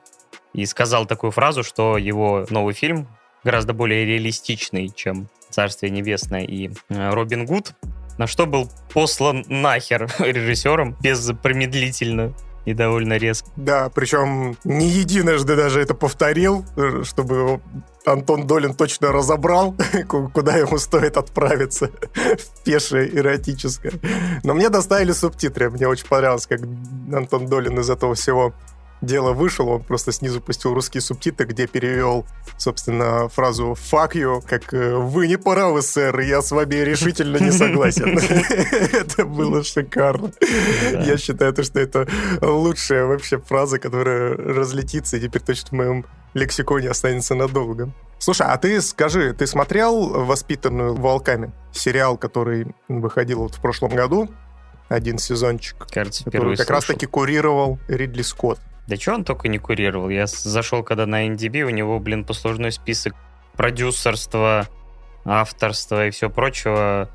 и 0.55 0.65
сказал 0.67 1.05
такую 1.07 1.33
фразу, 1.33 1.63
что 1.63 1.99
его 1.99 2.47
новый 2.49 2.75
фильм 2.75 3.09
гораздо 3.45 3.73
более 3.73 4.07
реалистичный, 4.07 4.89
чем 4.89 5.29
«Царствие 5.51 5.91
небесное» 5.91 6.45
и 6.45 6.71
э, 6.89 7.11
«Робин 7.11 7.45
Гуд», 7.45 7.75
на 8.19 8.27
что 8.27 8.47
был 8.47 8.71
послан 8.93 9.45
нахер 9.49 10.09
режиссером 10.19 10.97
без 11.03 11.31
промедлительно 11.43 12.35
и 12.65 12.75
довольно 12.75 13.17
резко. 13.17 13.51
Да, 13.57 13.91
причем 13.91 14.57
не 14.65 14.89
единожды 14.89 15.57
даже 15.57 15.81
это 15.81 15.95
повторил, 15.95 16.65
э, 16.77 17.03
чтобы 17.05 17.61
Антон 18.05 18.47
Долин 18.47 18.75
точно 18.75 19.13
разобрал, 19.13 19.75
куда 20.09 20.57
ему 20.57 20.79
стоит 20.79 21.17
отправиться 21.17 21.91
в 22.15 22.63
пешее 22.65 23.15
эротическое. 23.17 23.93
Но 24.43 24.55
мне 24.55 24.69
доставили 24.69 25.13
субтитры, 25.13 25.71
мне 25.71 25.87
очень 25.87 26.07
понравилось, 26.07 26.47
как 26.47 26.61
Антон 27.13 27.47
Долин 27.47 27.79
из 27.79 27.91
этого 27.91 28.15
всего 28.15 28.53
дело 29.03 29.33
вышел, 29.33 29.69
он 29.69 29.83
просто 29.83 30.13
снизу 30.13 30.41
пустил 30.41 30.75
русские 30.75 31.01
субтитры, 31.01 31.47
где 31.47 31.67
перевел, 31.67 32.25
собственно, 32.57 33.29
фразу 33.29 33.77
«fuck 33.77 34.13
you», 34.13 34.41
как 34.47 34.73
э, 34.73 34.95
«вы 34.95 35.27
не 35.27 35.37
правы, 35.37 35.83
сэр, 35.83 36.21
я 36.21 36.41
с 36.41 36.53
вами 36.53 36.77
решительно 36.77 37.39
не 37.39 37.51
согласен». 37.51 38.17
Это 38.93 39.25
было 39.25 39.65
шикарно. 39.65 40.31
Я 41.05 41.19
считаю, 41.19 41.53
что 41.63 41.81
это 41.81 42.09
лучшая 42.41 43.05
вообще 43.05 43.39
фраза, 43.39 43.79
которая 43.79 44.37
разлетится 44.37 45.17
и 45.17 45.21
теперь 45.21 45.43
точно 45.43 45.69
в 45.71 45.73
моем 45.73 46.07
лексиконе 46.35 46.91
останется 46.91 47.35
надолго. 47.35 47.93
Слушай, 48.19 48.47
а 48.47 48.57
ты 48.57 48.81
скажи, 48.81 49.33
ты 49.33 49.47
смотрел 49.47 50.25
«Воспитанную 50.25 50.95
волками»? 50.95 51.53
Сериал, 51.73 52.17
который 52.17 52.69
выходил 52.89 53.41
вот 53.41 53.55
в 53.57 53.61
прошлом 53.61 53.91
году, 53.91 54.29
один 54.89 55.19
сезончик. 55.19 55.87
Кажется, 55.91 56.25
который 56.25 56.57
как 56.57 56.71
раз-таки 56.71 57.07
курировал 57.07 57.79
Ридли 57.89 58.23
Скотт. 58.23 58.61
Да 58.87 58.97
что 58.97 59.15
он 59.15 59.25
только 59.25 59.49
не 59.49 59.59
курировал. 59.59 60.09
Я 60.09 60.27
зашел 60.27 60.83
когда 60.83 61.07
на 61.07 61.29
NDB, 61.29 61.63
у 61.63 61.71
него, 61.71 61.99
блин, 61.99 62.25
послужной 62.25 62.73
список 62.73 63.15
продюсерства, 63.57 64.69
авторства 65.25 66.07
и 66.07 66.11
все 66.11 66.31
прочего 66.31 67.09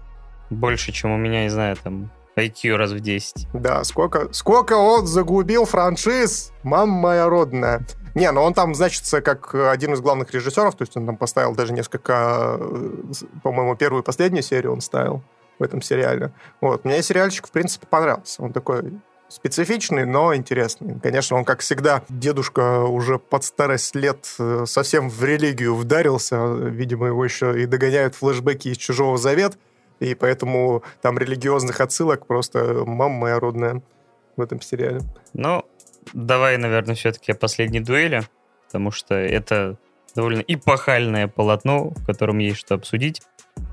больше, 0.50 0.92
чем 0.92 1.12
у 1.12 1.18
меня, 1.18 1.44
не 1.44 1.50
знаю, 1.50 1.76
там, 1.76 2.12
IQ 2.38 2.76
раз 2.76 2.92
в 2.92 3.00
10. 3.00 3.50
Да, 3.54 3.84
сколько, 3.84 4.32
сколько 4.32 4.74
он 4.74 5.08
загубил 5.08 5.66
франшиз, 5.66 6.52
мама 6.64 6.94
моя 6.94 7.30
родная. 7.30 7.86
Не, 8.18 8.32
но 8.32 8.44
он 8.44 8.56
там 8.56 8.74
значится 8.74 9.22
как 9.22 9.54
один 9.54 9.94
из 9.94 10.02
главных 10.02 10.32
режиссеров, 10.32 10.74
то 10.74 10.82
есть 10.82 10.98
он 10.98 11.06
там 11.06 11.18
поставил 11.18 11.54
даже 11.54 11.72
несколько, 11.72 12.58
э, 12.60 13.04
по-моему, 13.44 13.76
первую 13.76 14.02
и 14.02 14.06
последнюю 14.06 14.42
серию 14.42 14.74
он 14.74 14.82
ставил 14.82 15.22
в 15.60 15.64
этом 15.64 15.84
сериале. 15.84 16.32
Вот. 16.60 16.84
Мне 16.84 17.04
сериальчик, 17.04 17.48
в 17.48 17.52
принципе, 17.52 17.86
понравился. 17.86 18.42
Он 18.42 18.54
такой 18.54 19.00
специфичный, 19.28 20.06
но 20.06 20.34
интересный. 20.34 21.00
Конечно, 21.00 21.38
он, 21.38 21.46
как 21.46 21.60
всегда, 21.60 22.02
дедушка 22.10 22.86
уже 22.86 23.20
под 23.20 23.44
старость 23.44 23.94
лет 23.94 24.26
э, 24.40 24.64
совсем 24.66 25.12
в 25.12 25.24
религию 25.24 25.76
вдарился. 25.76 26.44
Видимо, 26.56 27.06
его 27.08 27.24
еще 27.24 27.62
и 27.62 27.68
догоняют 27.68 28.16
флешбеки 28.16 28.70
из 28.70 28.78
«Чужого 28.78 29.20
завет», 29.20 29.60
и 30.00 30.16
поэтому 30.16 30.82
там 31.04 31.20
религиозных 31.20 31.82
отсылок 31.82 32.26
просто 32.26 32.84
мама 32.84 33.16
моя 33.16 33.40
родная 33.40 33.84
в 34.38 34.42
этом 34.42 34.60
сериале. 34.60 35.02
Ну, 35.34 35.64
давай, 36.14 36.58
наверное, 36.58 36.96
все-таки 36.96 37.32
о 37.32 37.36
последней 37.36 37.80
дуэли, 37.80 38.24
потому 38.66 38.92
что 38.92 39.16
это 39.16 39.78
довольно 40.16 40.42
эпохальное 40.42 41.28
полотно, 41.28 41.90
в 41.90 42.06
котором 42.06 42.40
есть 42.40 42.58
что 42.58 42.76
обсудить. 42.76 43.22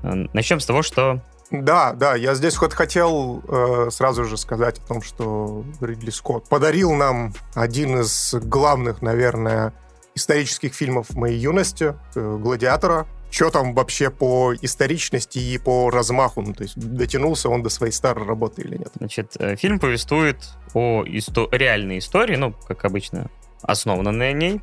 Начнем 0.03 0.59
с 0.59 0.65
того, 0.65 0.81
что 0.81 1.21
да, 1.51 1.93
да, 1.93 2.15
я 2.15 2.33
здесь 2.33 2.55
хоть 2.55 2.73
хотел 2.73 3.43
э, 3.47 3.89
сразу 3.91 4.25
же 4.25 4.35
сказать 4.35 4.79
о 4.79 4.87
том, 4.87 5.01
что 5.03 5.63
Ридли 5.79 6.09
Скотт 6.09 6.49
подарил 6.49 6.93
нам 6.93 7.33
один 7.53 7.99
из 7.99 8.33
главных, 8.33 9.03
наверное, 9.03 9.71
исторических 10.15 10.73
фильмов 10.73 11.13
моей 11.13 11.37
юности, 11.37 11.95
э, 12.15 12.37
«Гладиатора». 12.41 13.05
Что 13.35 13.49
там 13.49 13.73
вообще 13.73 14.09
по 14.09 14.53
историчности 14.61 15.39
и 15.39 15.57
по 15.57 15.89
размаху? 15.89 16.41
Ну, 16.41 16.53
то 16.53 16.63
есть 16.63 16.77
дотянулся 16.77 17.49
он 17.49 17.63
до 17.63 17.69
своей 17.69 17.91
старой 17.91 18.25
работы 18.25 18.61
или 18.61 18.77
нет? 18.77 18.91
Значит, 18.95 19.33
э, 19.39 19.55
фильм 19.57 19.79
повествует 19.79 20.37
о 20.73 21.03
исто- 21.03 21.49
реальной 21.51 21.97
истории, 21.97 22.37
ну, 22.37 22.53
как 22.67 22.85
обычно, 22.85 23.29
основана 23.61 24.11
на 24.11 24.31
ней. 24.31 24.61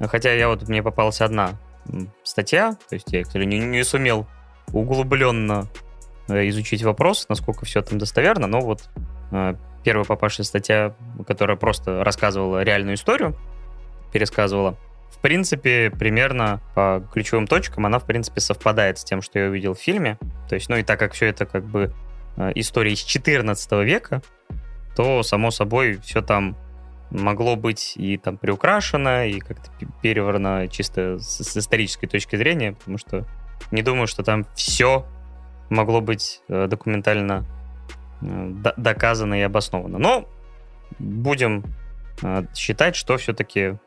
Хотя 0.00 0.32
я 0.32 0.48
вот, 0.48 0.68
мне 0.68 0.82
попалась 0.82 1.20
одна 1.20 1.60
статья, 2.24 2.76
то 2.88 2.94
есть 2.94 3.12
я, 3.12 3.22
к 3.22 3.26
сожалению, 3.26 3.60
не, 3.60 3.78
не 3.78 3.84
сумел 3.84 4.26
углубленно 4.72 5.68
Э, 6.28 6.46
изучить 6.48 6.82
вопрос, 6.82 7.26
насколько 7.28 7.64
все 7.64 7.80
там 7.80 7.98
достоверно, 7.98 8.46
но 8.46 8.60
вот 8.60 8.90
э, 9.32 9.54
первая 9.82 10.04
попавшая 10.04 10.44
статья, 10.44 10.94
которая 11.26 11.56
просто 11.56 12.04
рассказывала 12.04 12.62
реальную 12.62 12.96
историю, 12.96 13.34
пересказывала, 14.12 14.76
в 15.18 15.20
принципе, 15.20 15.90
примерно 15.90 16.60
по 16.76 17.04
ключевым 17.12 17.48
точкам 17.48 17.86
она, 17.86 17.98
в 17.98 18.06
принципе, 18.06 18.40
совпадает 18.40 18.98
с 18.98 19.04
тем, 19.04 19.20
что 19.20 19.40
я 19.40 19.48
увидел 19.48 19.74
в 19.74 19.80
фильме. 19.80 20.16
То 20.48 20.54
есть, 20.54 20.68
ну 20.68 20.76
и 20.76 20.84
так 20.84 21.00
как 21.00 21.12
все 21.12 21.26
это 21.26 21.44
как 21.44 21.64
бы 21.64 21.92
э, 22.36 22.52
история 22.54 22.92
из 22.92 23.00
14 23.00 23.72
века, 23.84 24.22
то, 24.94 25.24
само 25.24 25.50
собой, 25.50 25.98
все 26.04 26.22
там 26.22 26.56
могло 27.10 27.56
быть 27.56 27.94
и 27.96 28.16
там 28.16 28.36
приукрашено, 28.36 29.26
и 29.26 29.40
как-то 29.40 29.72
переврано 30.02 30.68
чисто 30.68 31.18
с, 31.18 31.42
с 31.42 31.56
исторической 31.56 32.06
точки 32.06 32.36
зрения, 32.36 32.74
потому 32.74 32.96
что 32.96 33.26
не 33.72 33.82
думаю, 33.82 34.06
что 34.06 34.22
там 34.22 34.46
все 34.54 35.04
могло 35.68 36.00
быть 36.00 36.42
э, 36.48 36.68
документально 36.68 37.44
э, 38.22 38.52
доказано 38.76 39.34
и 39.34 39.42
обосновано. 39.42 39.98
Но 39.98 40.28
будем 41.00 41.64
считать, 42.54 42.96
что 42.96 43.16
все-таки 43.16 43.78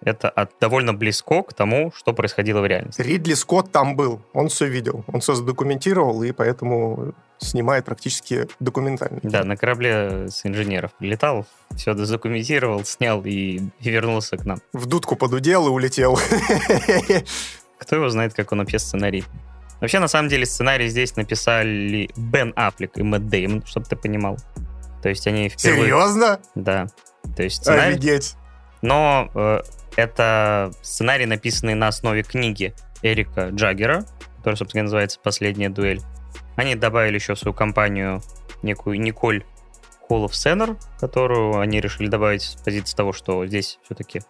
это 0.00 0.28
от, 0.28 0.52
довольно 0.60 0.94
близко 0.94 1.42
к 1.42 1.54
тому, 1.54 1.92
что 1.94 2.12
происходило 2.12 2.60
в 2.60 2.66
реальности. 2.66 3.02
Ридли 3.02 3.34
Скотт 3.34 3.72
там 3.72 3.96
был, 3.96 4.20
он 4.32 4.48
все 4.48 4.66
видел, 4.66 5.04
он 5.08 5.20
все 5.20 5.34
задокументировал, 5.34 6.22
и 6.22 6.32
поэтому 6.32 7.14
снимает 7.38 7.84
практически 7.84 8.48
документально. 8.60 9.20
Да, 9.22 9.44
на 9.44 9.56
корабле 9.56 10.28
с 10.28 10.44
инженеров 10.44 10.92
прилетал, 10.98 11.46
все 11.76 11.94
задокументировал, 11.94 12.84
снял 12.84 13.22
и, 13.24 13.60
и 13.80 13.90
вернулся 13.90 14.36
к 14.36 14.44
нам. 14.44 14.60
В 14.72 14.86
дудку 14.86 15.16
подудел 15.16 15.66
и 15.66 15.70
улетел. 15.70 16.18
Кто 17.78 17.96
его 17.96 18.08
знает, 18.08 18.34
как 18.34 18.50
он 18.52 18.58
вообще 18.58 18.78
сценарий 18.80 19.24
Вообще, 19.80 20.00
на 20.00 20.08
самом 20.08 20.28
деле, 20.28 20.44
сценарий 20.44 20.88
здесь 20.88 21.14
написали 21.16 22.10
Бен 22.16 22.52
Аффлек 22.56 22.98
и 22.98 23.02
Мэтт 23.02 23.26
Деймон, 23.26 23.64
чтобы 23.64 23.86
ты 23.86 23.94
понимал. 23.94 24.36
То 25.02 25.08
есть 25.08 25.26
они 25.26 25.48
впервые... 25.48 25.84
Серьезно? 25.84 26.40
Да. 26.56 26.88
То 27.36 27.44
есть 27.44 27.56
сценарий... 27.62 27.94
Офигеть. 27.94 28.34
Но 28.82 29.30
э, 29.34 29.60
это 29.98 30.70
сценарий, 30.80 31.26
написанный 31.26 31.74
на 31.74 31.88
основе 31.88 32.22
книги 32.22 32.72
Эрика 33.02 33.48
Джаггера, 33.48 34.04
который, 34.36 34.54
собственно, 34.54 34.84
называется 34.84 35.18
«Последняя 35.20 35.70
дуэль». 35.70 36.00
Они 36.54 36.76
добавили 36.76 37.16
еще 37.16 37.34
в 37.34 37.38
свою 37.38 37.52
компанию 37.52 38.22
некую 38.62 39.00
Николь 39.00 39.44
Холлов 40.06 40.36
Сеннер, 40.36 40.76
которую 41.00 41.58
они 41.58 41.80
решили 41.80 42.06
добавить 42.06 42.42
с 42.42 42.54
позиции 42.54 42.96
того, 42.96 43.12
что 43.12 43.44
здесь 43.46 43.80
все-таки 43.82 44.22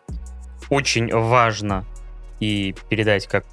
очень 0.70 1.14
важно 1.14 1.84
и 2.40 2.74
передать 2.88 3.26
как 3.26 3.44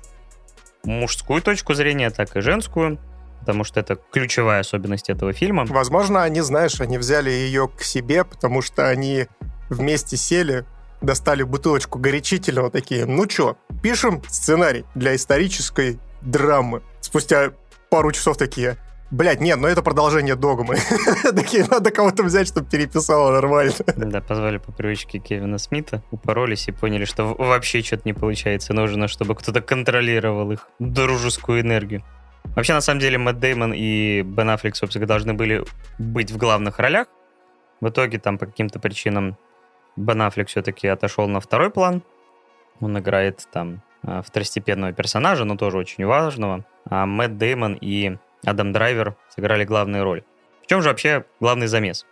мужскую 0.86 1.42
точку 1.42 1.74
зрения, 1.74 2.12
так 2.12 2.38
и 2.38 2.40
женскую. 2.40 2.98
потому 3.46 3.64
что 3.64 3.80
это 3.80 3.96
ключевая 3.96 4.62
особенность 4.62 5.08
этого 5.08 5.32
фильма. 5.32 5.66
Возможно, 5.68 6.24
они, 6.24 6.42
знаешь, 6.42 6.82
они 6.82 6.98
взяли 6.98 7.30
ее 7.30 7.68
к 7.68 7.84
себе, 7.84 8.24
потому 8.24 8.64
что 8.64 8.90
они 8.90 9.28
вместе 9.70 10.18
сели, 10.18 10.66
достали 11.06 11.44
бутылочку 11.44 12.00
горячительного, 12.00 12.70
такие, 12.70 13.06
ну 13.06 13.26
чё, 13.26 13.58
пишем 13.82 14.22
сценарий 14.28 14.86
для 14.96 15.16
исторической 15.16 16.00
драмы. 16.22 16.82
Спустя 17.02 17.52
пару 17.90 18.12
часов 18.12 18.38
такие, 18.38 18.78
Блять, 19.12 19.40
нет, 19.40 19.60
но 19.60 19.68
это 19.68 19.84
продолжение 19.84 20.36
догмы. 20.36 20.78
Такие, 21.24 21.64
надо 21.70 21.92
кого-то 21.92 22.24
взять, 22.24 22.48
чтобы 22.48 22.68
переписало 22.68 23.32
нормально. 23.32 23.74
Да, 23.96 24.20
позвали 24.20 24.58
по 24.58 24.72
привычке 24.72 25.20
Кевина 25.20 25.60
Смита, 25.60 26.04
упоролись 26.10 26.68
и 26.68 26.72
поняли, 26.72 27.06
что 27.06 27.36
вообще 27.36 27.84
что-то 27.84 28.02
не 28.06 28.14
получается. 28.14 28.74
Нужно, 28.74 29.08
чтобы 29.08 29.36
кто-то 29.36 29.62
контролировал 29.62 30.52
их 30.52 30.68
дружескую 30.80 31.62
энергию. 31.62 32.04
Вообще, 32.56 32.74
на 32.74 32.82
самом 32.82 33.00
деле, 33.00 33.18
Мэтт 33.18 33.40
Деймон 33.40 33.74
и 33.76 34.24
Бен 34.24 34.50
Аффлек, 34.50 34.76
собственно, 34.76 35.06
должны 35.06 35.34
были 35.34 35.64
быть 36.00 36.32
в 36.32 36.38
главных 36.38 36.80
ролях. 36.80 37.08
В 37.82 37.90
итоге, 37.90 38.18
там, 38.18 38.38
по 38.38 38.48
каким-то 38.48 38.80
причинам, 38.80 39.38
Бен 39.96 40.32
все-таки 40.46 40.88
отошел 40.88 41.28
на 41.28 41.40
второй 41.40 41.70
план. 41.70 42.04
Он 42.82 42.98
играет 43.00 43.48
там 43.52 43.82
а, 44.04 44.22
второстепенного 44.22 44.94
персонажа, 44.94 45.46
но 45.46 45.56
тоже 45.56 45.78
очень 45.78 46.06
важного. 46.06 46.66
А 46.90 47.06
Мэтт 47.06 47.38
Деймон 47.38 47.78
и 47.80 48.18
Адам 48.46 48.74
Драйвер 48.74 49.16
сыграли 49.30 49.64
главную 49.64 50.04
роль. 50.04 50.24
В 50.64 50.68
чем 50.68 50.82
же 50.82 50.90
вообще 50.90 51.26
главный 51.40 51.68
замес? 51.68 52.06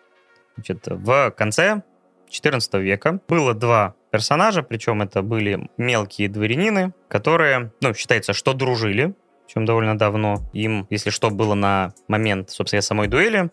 Значит, 0.56 0.88
в 0.88 1.32
конце 1.32 1.82
14 2.30 2.74
века 2.76 3.20
было 3.28 3.54
два 3.54 3.96
персонажа, 4.12 4.64
причем 4.64 5.02
это 5.02 5.22
были 5.22 5.70
мелкие 5.78 6.30
дворянины, 6.30 6.94
которые, 7.08 7.72
ну, 7.82 7.94
считается, 7.94 8.34
что 8.34 8.54
дружили, 8.54 9.16
чем 9.48 9.66
довольно 9.66 9.98
давно. 9.98 10.38
Им, 10.54 10.88
если 10.90 11.10
что, 11.10 11.30
было 11.30 11.54
на 11.54 11.94
момент, 12.08 12.50
собственно, 12.50 12.82
самой 12.82 13.08
дуэли, 13.08 13.50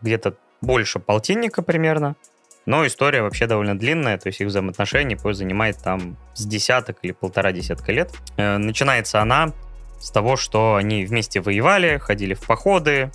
где-то 0.00 0.36
больше 0.60 0.98
полтинника 0.98 1.62
примерно. 1.62 2.16
Но 2.64 2.86
история 2.86 3.22
вообще 3.22 3.46
довольно 3.46 3.76
длинная, 3.76 4.18
то 4.18 4.28
есть 4.28 4.40
их 4.40 4.48
взаимоотношения 4.48 5.16
позже 5.16 5.38
занимает 5.38 5.78
там 5.78 6.16
с 6.34 6.46
десяток 6.46 6.98
или 7.02 7.12
полтора 7.12 7.52
десятка 7.52 7.92
лет. 7.92 8.12
Э, 8.36 8.56
начинается 8.58 9.20
она 9.20 9.52
с 10.00 10.10
того, 10.10 10.36
что 10.36 10.76
они 10.76 11.04
вместе 11.04 11.40
воевали, 11.40 11.98
ходили 11.98 12.34
в 12.34 12.42
походы, 12.42 13.10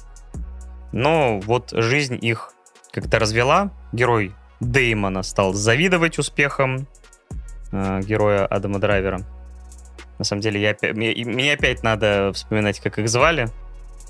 но 0.91 1.39
вот 1.39 1.71
жизнь 1.71 2.17
их 2.21 2.53
как-то 2.91 3.19
развела. 3.19 3.71
Герой 3.91 4.33
Деймона 4.59 5.23
стал 5.23 5.53
завидовать 5.53 6.17
успехам 6.17 6.87
э, 7.71 8.01
героя 8.01 8.45
Адама 8.45 8.79
Драйвера. 8.79 9.21
На 10.17 10.25
самом 10.25 10.41
деле, 10.41 10.59
я, 10.61 10.75
мне, 10.93 11.13
мне 11.25 11.53
опять 11.53 11.83
надо 11.83 12.31
вспоминать, 12.33 12.79
как 12.79 12.97
их 12.99 13.07
звали. 13.07 13.49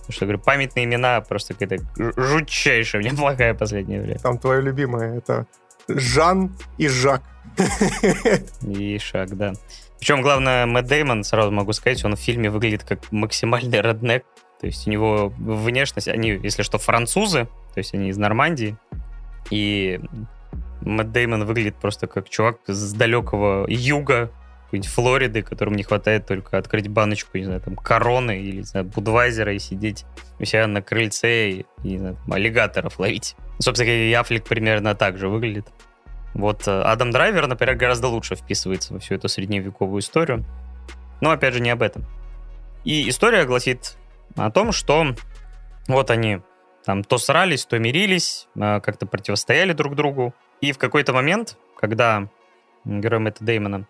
Потому 0.08 0.16
что, 0.16 0.26
говорю, 0.26 0.40
памятные 0.40 0.86
имена 0.86 1.20
просто 1.20 1.54
какая-то 1.54 1.84
жутчайшая, 2.16 3.02
мне 3.02 3.12
плохая 3.12 3.54
последнее 3.54 4.02
время. 4.02 4.20
Там 4.20 4.38
твое 4.38 4.62
любимое, 4.62 5.18
это 5.18 5.48
Жан 5.90 6.56
и 6.78 6.88
Жак. 6.88 7.24
И 8.62 8.98
Шак, 9.00 9.36
да. 9.36 9.52
Причем, 10.00 10.22
главное, 10.22 10.66
Мэтт 10.66 10.88
Деймон, 10.88 11.26
сразу 11.26 11.52
могу 11.52 11.74
сказать, 11.74 12.06
он 12.06 12.16
в 12.16 12.20
фильме 12.20 12.50
выглядит 12.50 12.86
как 12.86 13.12
максимальный 13.12 13.82
роднек. 13.82 14.24
То 14.62 14.68
есть 14.68 14.88
у 14.88 14.92
него 14.92 15.34
внешность, 15.38 16.08
они, 16.08 16.30
если 16.30 16.64
что, 16.64 16.78
французы, 16.78 17.50
то 17.74 17.78
есть 17.80 17.94
они 17.94 18.08
из 18.08 18.18
Нормандии. 18.18 18.78
И 19.50 20.00
Мэтт 20.80 21.12
Деймон 21.12 21.44
выглядит 21.44 21.76
просто 21.76 22.08
как 22.08 22.30
чувак 22.30 22.60
с 22.68 22.94
далекого 22.94 23.66
юга, 23.68 24.32
какой-нибудь 24.68 24.92
Флориды, 24.92 25.42
которому 25.44 25.78
не 25.78 25.84
хватает 25.84 26.26
только 26.26 26.58
открыть 26.58 26.90
баночку, 26.90 27.38
не 27.38 27.46
знаю, 27.46 27.62
там, 27.62 27.78
короны 27.78 28.42
или, 28.42 28.58
не 28.58 28.64
знаю, 28.64 28.86
Будвайзера 28.86 29.54
и 29.54 29.60
сидеть 29.60 30.06
у 30.40 30.46
себя 30.46 30.68
на 30.68 30.82
крыльце 30.82 31.50
и, 31.50 31.66
и 31.84 31.92
не 31.92 31.98
знаю, 32.00 32.18
аллигаторов 32.30 33.00
ловить. 33.00 33.38
Собственно, 33.60 33.90
и 33.90 34.12
Аффлек 34.12 34.44
примерно 34.44 34.94
так 34.94 35.18
же 35.18 35.30
выглядит. 35.30 35.68
Вот 36.34 36.68
э, 36.68 36.82
Адам 36.82 37.12
Драйвер, 37.12 37.48
например, 37.48 37.76
гораздо 37.76 38.10
лучше 38.10 38.36
вписывается 38.36 38.94
во 38.94 39.00
всю 39.00 39.16
эту 39.16 39.30
средневековую 39.30 40.02
историю. 40.02 40.44
Но, 41.22 41.32
опять 41.32 41.54
же, 41.54 41.62
не 41.62 41.70
об 41.70 41.82
этом. 41.82 42.06
И 42.84 43.08
история 43.08 43.46
гласит 43.46 43.98
о 44.36 44.52
том, 44.52 44.74
что 44.74 45.16
вот 45.88 46.12
они 46.12 46.42
там 46.84 47.06
то 47.06 47.18
срались, 47.18 47.66
то 47.66 47.80
мирились, 47.80 48.50
э, 48.56 48.82
как-то 48.82 49.06
противостояли 49.06 49.72
друг 49.72 49.96
другу. 49.96 50.36
И 50.60 50.74
в 50.74 50.78
какой-то 50.78 51.14
момент, 51.14 51.58
когда 51.78 52.28
герой 52.84 53.22
Мэтта 53.22 53.46
Деймона 53.46 53.88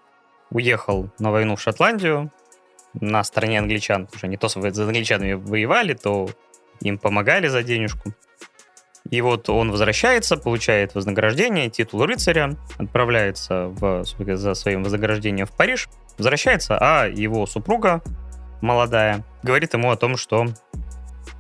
уехал 0.49 1.09
на 1.19 1.31
войну 1.31 1.55
в 1.55 1.61
Шотландию 1.61 2.31
на 2.93 3.23
стороне 3.23 3.59
англичан, 3.59 4.05
потому 4.05 4.17
что 4.17 4.27
они 4.27 4.37
то 4.37 4.49
с 4.49 4.55
англичанами 4.57 5.33
воевали, 5.33 5.93
то 5.93 6.29
им 6.81 6.97
помогали 6.97 7.47
за 7.47 7.63
денежку. 7.63 8.13
И 9.09 9.21
вот 9.21 9.49
он 9.49 9.71
возвращается, 9.71 10.35
получает 10.35 10.93
вознаграждение, 10.93 11.69
титул 11.69 12.05
рыцаря, 12.05 12.57
отправляется 12.77 13.67
в, 13.67 14.03
за 14.03 14.53
своим 14.53 14.83
вознаграждением 14.83 15.47
в 15.47 15.55
Париж, 15.55 15.87
возвращается, 16.17 16.77
а 16.79 17.07
его 17.07 17.45
супруга 17.45 18.01
молодая 18.61 19.23
говорит 19.43 19.73
ему 19.73 19.91
о 19.91 19.95
том, 19.95 20.17
что 20.17 20.47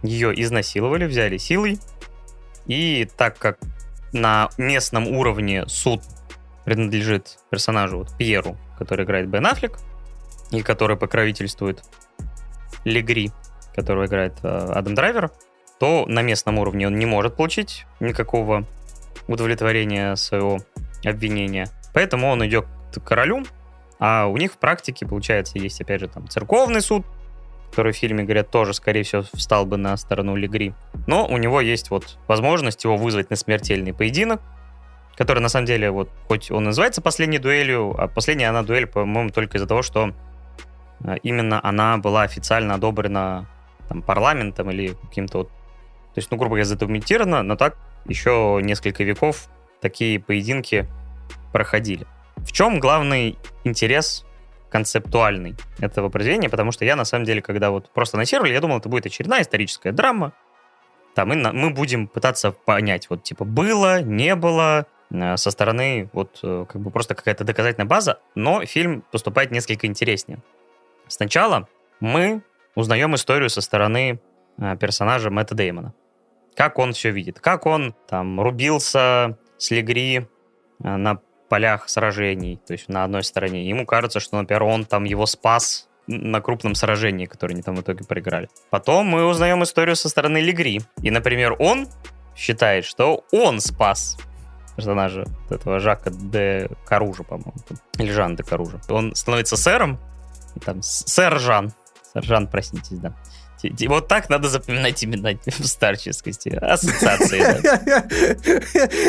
ее 0.01 0.39
изнасиловали, 0.41 1.05
взяли 1.05 1.37
силой, 1.37 1.79
и 2.67 3.09
так 3.17 3.37
как 3.37 3.59
на 4.13 4.49
местном 4.57 5.07
уровне 5.07 5.65
суд 5.67 6.01
принадлежит 6.67 7.39
персонажу 7.49 7.99
вот, 7.99 8.17
Пьеру, 8.17 8.57
который 8.77 9.05
играет 9.05 9.29
Бен 9.29 9.45
Аффлек, 9.45 9.79
и 10.51 10.61
который 10.61 10.97
покровительствует 10.97 11.81
Легри, 12.83 13.31
которого 13.73 14.05
играет 14.05 14.33
э, 14.43 14.47
Адам 14.47 14.93
Драйвер, 14.93 15.31
то 15.79 16.05
на 16.07 16.21
местном 16.23 16.59
уровне 16.59 16.87
он 16.87 16.99
не 16.99 17.05
может 17.05 17.37
получить 17.37 17.85
никакого 18.01 18.65
удовлетворения 19.29 20.15
своего 20.15 20.57
обвинения. 21.05 21.69
Поэтому 21.93 22.27
он 22.27 22.45
идет 22.45 22.65
к 22.93 22.99
королю, 22.99 23.45
а 23.97 24.25
у 24.25 24.35
них 24.35 24.51
в 24.51 24.57
практике, 24.57 25.05
получается, 25.05 25.59
есть, 25.59 25.79
опять 25.79 26.01
же, 26.01 26.09
там 26.09 26.27
церковный 26.27 26.81
суд, 26.81 27.05
который 27.69 27.93
в 27.93 27.95
фильме, 27.95 28.25
говорят, 28.25 28.51
тоже, 28.51 28.73
скорее 28.73 29.03
всего, 29.03 29.23
встал 29.33 29.65
бы 29.65 29.77
на 29.77 29.95
сторону 29.95 30.35
Легри. 30.35 30.73
Но 31.07 31.27
у 31.27 31.37
него 31.37 31.61
есть 31.61 31.91
вот 31.91 32.17
возможность 32.27 32.83
его 32.83 32.97
вызвать 32.97 33.29
на 33.29 33.37
смертельный 33.37 33.93
поединок, 33.93 34.41
который, 35.17 35.39
на 35.39 35.49
самом 35.49 35.65
деле, 35.65 35.91
вот, 35.91 36.09
хоть 36.27 36.51
он 36.51 36.65
называется 36.65 37.01
последней 37.01 37.39
дуэлью, 37.39 37.95
а 37.97 38.07
последняя 38.07 38.49
она 38.49 38.63
дуэль, 38.63 38.87
по-моему, 38.87 39.31
только 39.31 39.57
из-за 39.57 39.67
того, 39.67 39.81
что 39.81 40.13
а, 41.03 41.15
именно 41.15 41.59
она 41.63 41.97
была 41.97 42.23
официально 42.23 42.75
одобрена 42.75 43.47
там, 43.89 44.01
парламентом 44.01 44.69
или 44.71 44.95
каким-то 45.09 45.39
вот 45.39 45.51
то 46.17 46.19
есть, 46.19 46.31
ну, 46.31 46.37
грубо 46.37 46.55
говоря, 46.55 46.65
задокументировано, 46.65 47.43
но 47.43 47.55
так 47.55 47.77
еще 48.05 48.59
несколько 48.63 49.03
веков 49.03 49.49
такие 49.81 50.19
поединки 50.19 50.87
проходили. 51.53 52.07
В 52.37 52.51
чем 52.51 52.79
главный 52.79 53.37
интерес 53.63 54.25
концептуальный 54.71 55.55
этого 55.77 56.09
произведения? 56.09 56.49
Потому 56.49 56.71
что 56.71 56.85
я, 56.85 56.95
на 56.95 57.05
самом 57.05 57.25
деле, 57.25 57.43
когда 57.43 57.69
вот 57.69 57.93
просто 57.93 58.17
анонсировали, 58.17 58.51
я 58.51 58.61
думал, 58.61 58.79
это 58.79 58.89
будет 58.89 59.05
очередная 59.05 59.43
историческая 59.43 59.91
драма. 59.91 60.33
Там 61.13 61.27
мы, 61.27 61.35
мы 61.35 61.69
будем 61.69 62.07
пытаться 62.07 62.51
понять, 62.51 63.11
вот, 63.11 63.21
типа, 63.21 63.45
было, 63.45 64.01
не 64.01 64.33
было, 64.33 64.87
э, 64.87 64.96
со 65.11 65.51
стороны 65.51 66.09
вот 66.13 66.39
э, 66.43 66.65
как 66.67 66.81
бы 66.81 66.91
просто 66.91 67.15
какая-то 67.15 67.43
доказательная 67.43 67.87
база, 67.87 68.19
но 68.35 68.65
фильм 68.65 69.03
поступает 69.11 69.51
несколько 69.51 69.87
интереснее. 69.87 70.39
Сначала 71.07 71.69
мы 71.99 72.41
узнаем 72.75 73.15
историю 73.15 73.49
со 73.49 73.61
стороны 73.61 74.19
э, 74.57 74.77
персонажа 74.77 75.29
Мэтта 75.29 75.55
Деймона 75.55 75.93
как 76.57 76.79
он 76.79 76.93
все 76.93 77.11
видит, 77.11 77.39
как 77.39 77.67
он 77.67 77.93
там 78.09 78.41
рубился 78.41 79.37
с 79.57 79.69
Легри 79.69 80.17
э, 80.17 80.23
на 80.79 81.19
полях 81.49 81.87
сражений, 81.87 82.59
то 82.65 82.73
есть 82.73 82.89
на 82.89 83.03
одной 83.03 83.23
стороне. 83.23 83.69
Ему 83.69 83.85
кажется, 83.85 84.19
что, 84.19 84.37
например, 84.37 84.63
он 84.63 84.83
там 84.83 85.03
его 85.03 85.27
спас 85.27 85.87
на 86.07 86.41
крупном 86.41 86.73
сражении, 86.73 87.27
которое 87.27 87.53
они 87.53 87.61
там 87.61 87.75
в 87.75 87.81
итоге 87.81 88.03
проиграли. 88.05 88.49
Потом 88.71 89.05
мы 89.05 89.25
узнаем 89.27 89.61
историю 89.63 89.95
со 89.95 90.09
стороны 90.09 90.39
Легри. 90.39 90.81
И, 91.03 91.11
например, 91.11 91.55
он 91.59 91.87
считает, 92.35 92.85
что 92.85 93.23
он 93.31 93.59
спас 93.59 94.17
персонажа 94.77 95.25
этого 95.49 95.79
Жака 95.79 96.11
де 96.11 96.69
Каружа, 96.85 97.23
по-моему. 97.23 97.53
Или 97.97 98.11
Жан 98.11 98.35
де 98.35 98.43
Каружа. 98.43 98.79
Он 98.89 99.13
становится 99.15 99.57
сэром, 99.57 99.99
там, 100.63 100.81
сэр 100.81 101.39
Жан. 101.39 101.73
Сэр 102.13 102.23
Жан, 102.23 102.47
проснитесь, 102.47 102.99
да. 102.99 103.13
Вот 103.87 104.07
так 104.07 104.29
надо 104.29 104.49
запоминать 104.49 105.01
именно 105.03 105.31
в 105.45 105.65
старческости. 105.65 106.49
Ассоциации. 106.49 107.41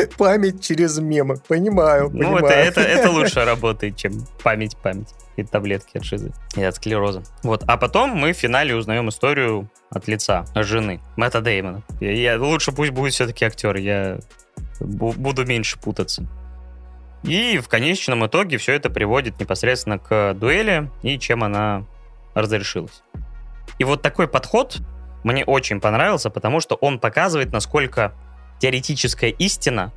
Память 0.17 0.63
через 0.63 0.97
мемы. 0.99 1.37
Понимаю. 1.47 2.09
Ну, 2.11 2.35
это, 2.37 2.47
это, 2.47 2.81
это 2.99 3.11
лучше 3.11 3.45
работает, 3.45 3.95
чем 3.95 4.25
память-память. 4.43 5.09
И 5.37 5.43
таблетки 5.43 5.97
от 5.97 6.03
шизы. 6.03 6.33
И 6.57 6.63
от 6.63 6.75
склероза. 6.75 7.21
Вот. 7.43 7.63
А 7.67 7.77
потом 7.77 8.09
мы 8.09 8.33
в 8.33 8.37
финале 8.37 8.75
узнаем 8.75 9.07
историю 9.07 9.69
от 9.89 10.07
лица 10.07 10.45
жены 10.55 10.99
Мэтта 11.15 11.41
Деймона. 11.41 11.83
Я, 12.01 12.11
я, 12.11 12.41
лучше 12.41 12.71
пусть 12.71 12.91
будет 12.91 13.13
все-таки 13.13 13.45
актер. 13.45 13.77
Я 13.77 14.19
буду 14.79 15.45
меньше 15.45 15.79
путаться. 15.79 16.27
И 17.23 17.57
в 17.59 17.67
конечном 17.67 18.25
итоге 18.25 18.57
все 18.57 18.73
это 18.73 18.89
приводит 18.89 19.39
непосредственно 19.39 19.99
к 19.99 20.33
дуэли 20.35 20.89
и 21.03 21.19
чем 21.19 21.43
она 21.43 21.85
разрешилась. 22.33 23.03
И 23.77 23.83
вот 23.83 24.01
такой 24.01 24.27
подход 24.27 24.79
мне 25.23 25.43
очень 25.43 25.81
понравился, 25.81 26.29
потому 26.29 26.61
что 26.61 26.75
он 26.75 26.99
показывает, 26.99 27.51
насколько 27.51 28.13
теоретическая 28.59 29.29
истина 29.29 29.91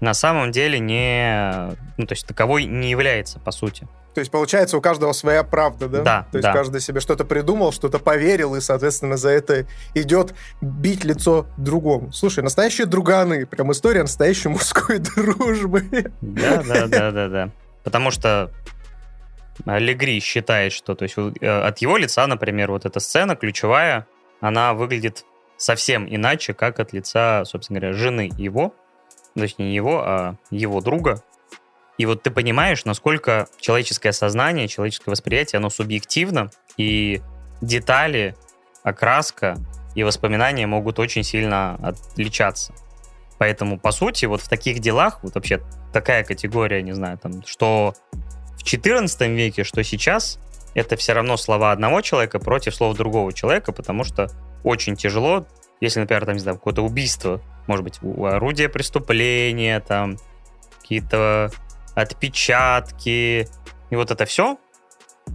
на 0.00 0.14
самом 0.14 0.52
деле 0.52 0.78
не... 0.78 1.76
Ну, 1.96 2.06
то 2.06 2.12
есть 2.12 2.26
таковой 2.26 2.64
не 2.64 2.90
является, 2.90 3.38
по 3.38 3.50
сути. 3.50 3.88
То 4.14 4.20
есть, 4.20 4.30
получается, 4.30 4.78
у 4.78 4.80
каждого 4.80 5.12
своя 5.12 5.44
правда, 5.44 5.88
да? 5.88 6.02
Да, 6.02 6.26
То 6.32 6.38
есть, 6.38 6.48
да. 6.48 6.52
каждый 6.54 6.80
себе 6.80 7.00
что-то 7.00 7.26
придумал, 7.26 7.70
что-то 7.70 7.98
поверил, 7.98 8.54
и, 8.54 8.62
соответственно, 8.62 9.18
за 9.18 9.28
это 9.28 9.66
идет 9.94 10.34
бить 10.62 11.04
лицо 11.04 11.46
другому. 11.58 12.12
Слушай, 12.12 12.42
настоящие 12.42 12.86
друганы, 12.86 13.44
прям 13.44 13.72
история 13.72 14.00
настоящей 14.00 14.48
мужской 14.48 14.98
дружбы. 15.16 16.10
Да, 16.22 16.62
да, 16.62 16.86
да, 16.86 17.10
да, 17.10 17.28
да. 17.28 17.50
Потому 17.84 18.10
что 18.10 18.50
Легри 19.66 20.20
считает, 20.20 20.72
что 20.72 20.94
то 20.94 21.02
есть, 21.04 21.16
э, 21.18 21.46
от 21.46 21.78
его 21.78 21.96
лица, 21.96 22.26
например, 22.26 22.70
вот 22.70 22.84
эта 22.84 23.00
сцена 23.00 23.36
ключевая, 23.36 24.06
она 24.40 24.74
выглядит 24.74 25.24
совсем 25.56 26.06
иначе, 26.08 26.54
как 26.54 26.80
от 26.80 26.92
лица, 26.92 27.44
собственно 27.44 27.80
говоря, 27.80 27.96
жены 27.96 28.30
его, 28.36 28.74
точнее 29.40 29.66
не 29.66 29.74
его, 29.74 30.02
а 30.04 30.36
его 30.50 30.80
друга. 30.80 31.22
И 31.98 32.06
вот 32.06 32.22
ты 32.22 32.30
понимаешь, 32.30 32.84
насколько 32.84 33.48
человеческое 33.58 34.12
сознание, 34.12 34.68
человеческое 34.68 35.10
восприятие, 35.10 35.58
оно 35.58 35.70
субъективно, 35.70 36.50
и 36.76 37.22
детали, 37.60 38.36
окраска 38.82 39.56
и 39.94 40.04
воспоминания 40.04 40.66
могут 40.66 40.98
очень 40.98 41.22
сильно 41.22 41.74
отличаться. 41.82 42.74
Поэтому, 43.38 43.78
по 43.78 43.92
сути, 43.92 44.26
вот 44.26 44.42
в 44.42 44.48
таких 44.48 44.80
делах, 44.80 45.20
вот 45.22 45.34
вообще 45.34 45.62
такая 45.92 46.22
категория, 46.24 46.82
не 46.82 46.92
знаю, 46.92 47.18
там, 47.18 47.42
что 47.46 47.94
в 48.58 48.62
14 48.62 49.20
веке, 49.30 49.64
что 49.64 49.82
сейчас, 49.82 50.38
это 50.74 50.96
все 50.96 51.14
равно 51.14 51.36
слова 51.36 51.72
одного 51.72 52.02
человека 52.02 52.38
против 52.38 52.74
слов 52.74 52.96
другого 52.96 53.32
человека, 53.32 53.72
потому 53.72 54.04
что 54.04 54.28
очень 54.62 54.96
тяжело, 54.96 55.46
если, 55.80 56.00
например, 56.00 56.26
там, 56.26 56.34
не 56.34 56.40
знаю, 56.40 56.58
какое-то 56.58 56.82
убийство, 56.82 57.40
может 57.66 57.84
быть, 57.84 58.00
орудие 58.02 58.68
преступления, 58.68 59.80
там, 59.80 60.16
какие-то 60.80 61.50
отпечатки, 61.94 63.48
и 63.90 63.96
вот 63.96 64.10
это 64.10 64.24
все, 64.26 64.58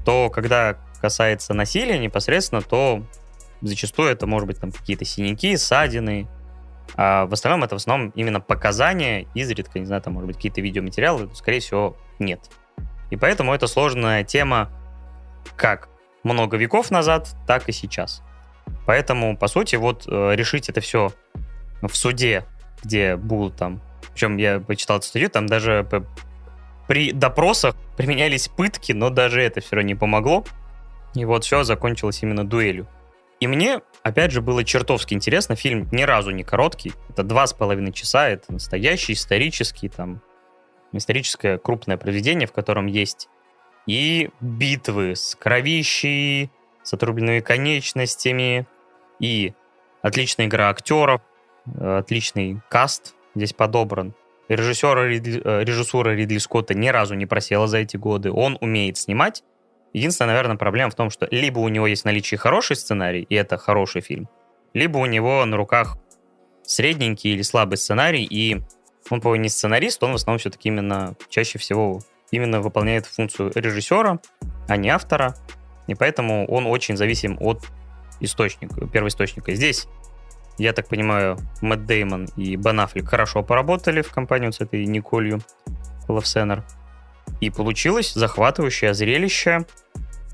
то 0.05 0.29
когда 0.29 0.77
касается 1.01 1.53
насилия 1.53 1.97
непосредственно, 1.97 2.61
то 2.61 3.03
зачастую 3.61 4.09
это 4.09 4.27
может 4.27 4.47
быть 4.47 4.59
там 4.59 4.71
какие-то 4.71 5.05
синяки, 5.05 5.57
ссадины, 5.57 6.27
а 6.95 7.25
в 7.25 7.33
остальном 7.33 7.63
это 7.63 7.75
в 7.75 7.79
основном 7.79 8.09
именно 8.15 8.39
показания, 8.39 9.27
изредка, 9.33 9.79
не 9.79 9.85
знаю, 9.85 10.01
там 10.01 10.13
может 10.13 10.27
быть 10.27 10.35
какие-то 10.35 10.61
видеоматериалы, 10.61 11.29
скорее 11.33 11.59
всего, 11.59 11.97
нет. 12.19 12.41
И 13.09 13.17
поэтому 13.17 13.53
это 13.53 13.67
сложная 13.67 14.23
тема 14.23 14.69
как 15.55 15.89
много 16.23 16.57
веков 16.57 16.91
назад, 16.91 17.29
так 17.47 17.67
и 17.69 17.71
сейчас. 17.71 18.21
Поэтому, 18.85 19.37
по 19.37 19.47
сути, 19.47 19.75
вот 19.75 20.05
э, 20.07 20.35
решить 20.35 20.69
это 20.69 20.81
все 20.81 21.11
в 21.87 21.95
суде, 21.95 22.45
где 22.83 23.15
будут 23.15 23.55
там... 23.55 23.81
Причем 24.13 24.37
я 24.37 24.59
почитал 24.59 24.97
эту 24.97 25.07
статью, 25.07 25.29
там 25.29 25.47
даже 25.47 25.87
при 26.87 27.11
допросах 27.11 27.75
применялись 27.95 28.49
пытки, 28.49 28.91
но 28.91 29.09
даже 29.09 29.41
это 29.41 29.61
все 29.61 29.77
равно 29.77 29.87
не 29.87 29.95
помогло. 29.95 30.43
И 31.13 31.23
вот 31.25 31.43
все 31.45 31.63
закончилось 31.63 32.21
именно 32.23 32.45
дуэлью. 32.45 32.87
И 33.39 33.47
мне, 33.47 33.81
опять 34.03 34.31
же, 34.31 34.41
было 34.41 34.63
чертовски 34.63 35.13
интересно. 35.13 35.55
Фильм 35.55 35.87
ни 35.91 36.03
разу 36.03 36.31
не 36.31 36.43
короткий. 36.43 36.93
Это 37.09 37.23
два 37.23 37.47
с 37.47 37.53
половиной 37.53 37.91
часа. 37.91 38.29
Это 38.29 38.53
настоящий 38.53 39.13
исторический, 39.13 39.89
там, 39.89 40.21
историческое 40.91 41.57
крупное 41.57 41.97
произведение, 41.97 42.47
в 42.47 42.51
котором 42.51 42.85
есть 42.85 43.29
и 43.87 44.29
битвы 44.41 45.15
с 45.15 45.35
кровищей, 45.35 46.51
с 46.83 46.93
отрубленными 46.93 47.39
конечностями, 47.39 48.67
и 49.19 49.53
отличная 50.01 50.45
игра 50.47 50.69
актеров, 50.69 51.21
отличный 51.79 52.59
каст 52.69 53.15
здесь 53.35 53.53
подобран. 53.53 54.13
Режиссера, 54.49 55.07
Ридли, 55.07 55.41
э, 55.43 55.63
режиссура 55.63 56.09
Ридли 56.09 56.37
Скотта 56.37 56.73
ни 56.73 56.89
разу 56.89 57.15
не 57.15 57.25
просела 57.25 57.67
за 57.67 57.77
эти 57.77 57.95
годы. 57.95 58.31
Он 58.31 58.57
умеет 58.59 58.97
снимать. 58.97 59.43
Единственная, 59.93 60.33
наверное, 60.33 60.57
проблема 60.57 60.91
в 60.91 60.95
том, 60.95 61.09
что 61.09 61.27
либо 61.31 61.59
у 61.59 61.67
него 61.69 61.87
есть 61.87 62.05
наличие 62.05 62.37
хороший 62.37 62.75
сценарий, 62.75 63.23
и 63.23 63.35
это 63.35 63.57
хороший 63.57 64.01
фильм, 64.01 64.29
либо 64.73 64.97
у 64.97 65.05
него 65.05 65.43
на 65.45 65.57
руках 65.57 65.97
средненький 66.63 67.33
или 67.33 67.41
слабый 67.41 67.77
сценарий, 67.77 68.23
и 68.23 68.61
он, 69.09 69.19
по 69.19 69.35
не 69.35 69.49
сценарист, 69.49 70.01
он 70.03 70.13
в 70.13 70.15
основном 70.15 70.39
все-таки 70.39 70.69
именно 70.69 71.15
чаще 71.29 71.59
всего 71.59 72.01
именно 72.31 72.61
выполняет 72.61 73.05
функцию 73.05 73.51
режиссера, 73.53 74.19
а 74.69 74.77
не 74.77 74.89
автора, 74.89 75.35
и 75.87 75.95
поэтому 75.95 76.45
он 76.47 76.65
очень 76.65 76.95
зависим 76.95 77.37
от 77.41 77.61
источника, 78.21 78.87
первоисточника. 78.87 79.53
Здесь, 79.53 79.87
я 80.61 80.73
так 80.73 80.87
понимаю, 80.87 81.39
Мэтт 81.61 81.85
Деймон 81.87 82.25
и 82.35 82.55
Бен 82.55 82.79
Аффлек 82.81 83.09
хорошо 83.09 83.41
поработали 83.41 84.03
в 84.03 84.11
компанию 84.11 84.53
с 84.53 84.61
этой 84.61 84.85
Николью 84.85 85.41
Лавсенер. 86.07 86.63
И 87.39 87.49
получилось 87.49 88.13
захватывающее 88.13 88.93
зрелище, 88.93 89.65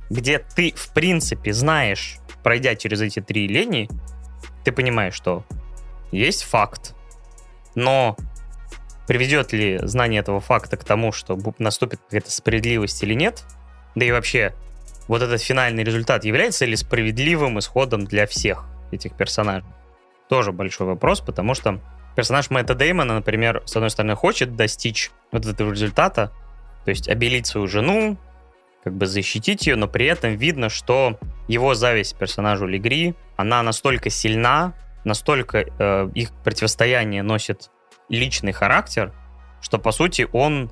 где 0.09 0.39
ты, 0.39 0.73
в 0.75 0.93
принципе, 0.93 1.53
знаешь, 1.53 2.17
пройдя 2.43 2.75
через 2.75 2.99
эти 2.99 3.21
три 3.21 3.47
линии, 3.47 3.89
ты 4.65 4.73
понимаешь, 4.73 5.13
что 5.13 5.45
есть 6.11 6.43
факт, 6.43 6.93
но 7.73 8.17
приведет 9.07 9.53
ли 9.53 9.79
знание 9.83 10.19
этого 10.19 10.41
факта 10.41 10.75
к 10.75 10.83
тому, 10.83 11.13
что 11.13 11.39
наступит 11.57 12.01
какая-то 12.01 12.31
справедливость 12.31 13.01
или 13.01 13.13
нет, 13.13 13.45
да 13.95 14.03
и 14.03 14.11
вообще, 14.11 14.53
вот 15.07 15.21
этот 15.21 15.41
финальный 15.41 15.85
результат 15.85 16.25
является 16.25 16.65
ли 16.65 16.75
справедливым 16.75 17.59
исходом 17.59 18.03
для 18.03 18.27
всех 18.27 18.65
этих 18.91 19.15
персонажей? 19.15 19.76
Тоже 20.29 20.51
большой 20.51 20.87
вопрос, 20.87 21.21
потому 21.21 21.53
что 21.53 21.79
персонаж 22.15 22.49
Мэтта 22.49 22.75
Деймона, 22.75 23.15
например, 23.15 23.61
с 23.65 23.75
одной 23.75 23.89
стороны, 23.89 24.15
хочет 24.15 24.55
достичь 24.55 25.11
вот 25.31 25.45
этого 25.45 25.71
результата, 25.71 26.31
то 26.83 26.89
есть 26.89 27.07
обелить 27.07 27.47
свою 27.47 27.67
жену, 27.67 28.17
как 28.83 28.95
бы 28.95 29.05
защитить 29.05 29.67
ее, 29.67 29.75
но 29.75 29.87
при 29.87 30.05
этом 30.05 30.35
видно, 30.35 30.69
что 30.69 31.19
его 31.47 31.75
зависть 31.75 32.17
персонажу 32.17 32.65
Легри, 32.65 33.15
она 33.35 33.61
настолько 33.61 34.09
сильна, 34.09 34.73
настолько 35.03 35.59
э, 35.59 36.09
их 36.15 36.31
противостояние 36.43 37.23
носит 37.23 37.69
личный 38.09 38.51
характер, 38.51 39.13
что 39.61 39.77
по 39.77 39.91
сути 39.91 40.27
он 40.31 40.71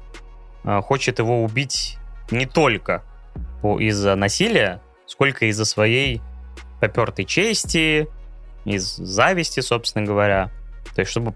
э, 0.63 0.81
хочет 0.81 1.19
его 1.19 1.43
убить 1.43 1.97
не 2.31 2.45
только 2.45 3.03
из-за 3.79 4.15
насилия, 4.15 4.81
сколько 5.05 5.45
из-за 5.47 5.65
своей 5.65 6.21
попертой 6.79 7.25
чести, 7.25 8.07
из 8.65 8.95
зависти, 8.95 9.59
собственно 9.61 10.05
говоря. 10.05 10.51
То 10.93 11.01
есть, 11.01 11.11
чтобы, 11.11 11.33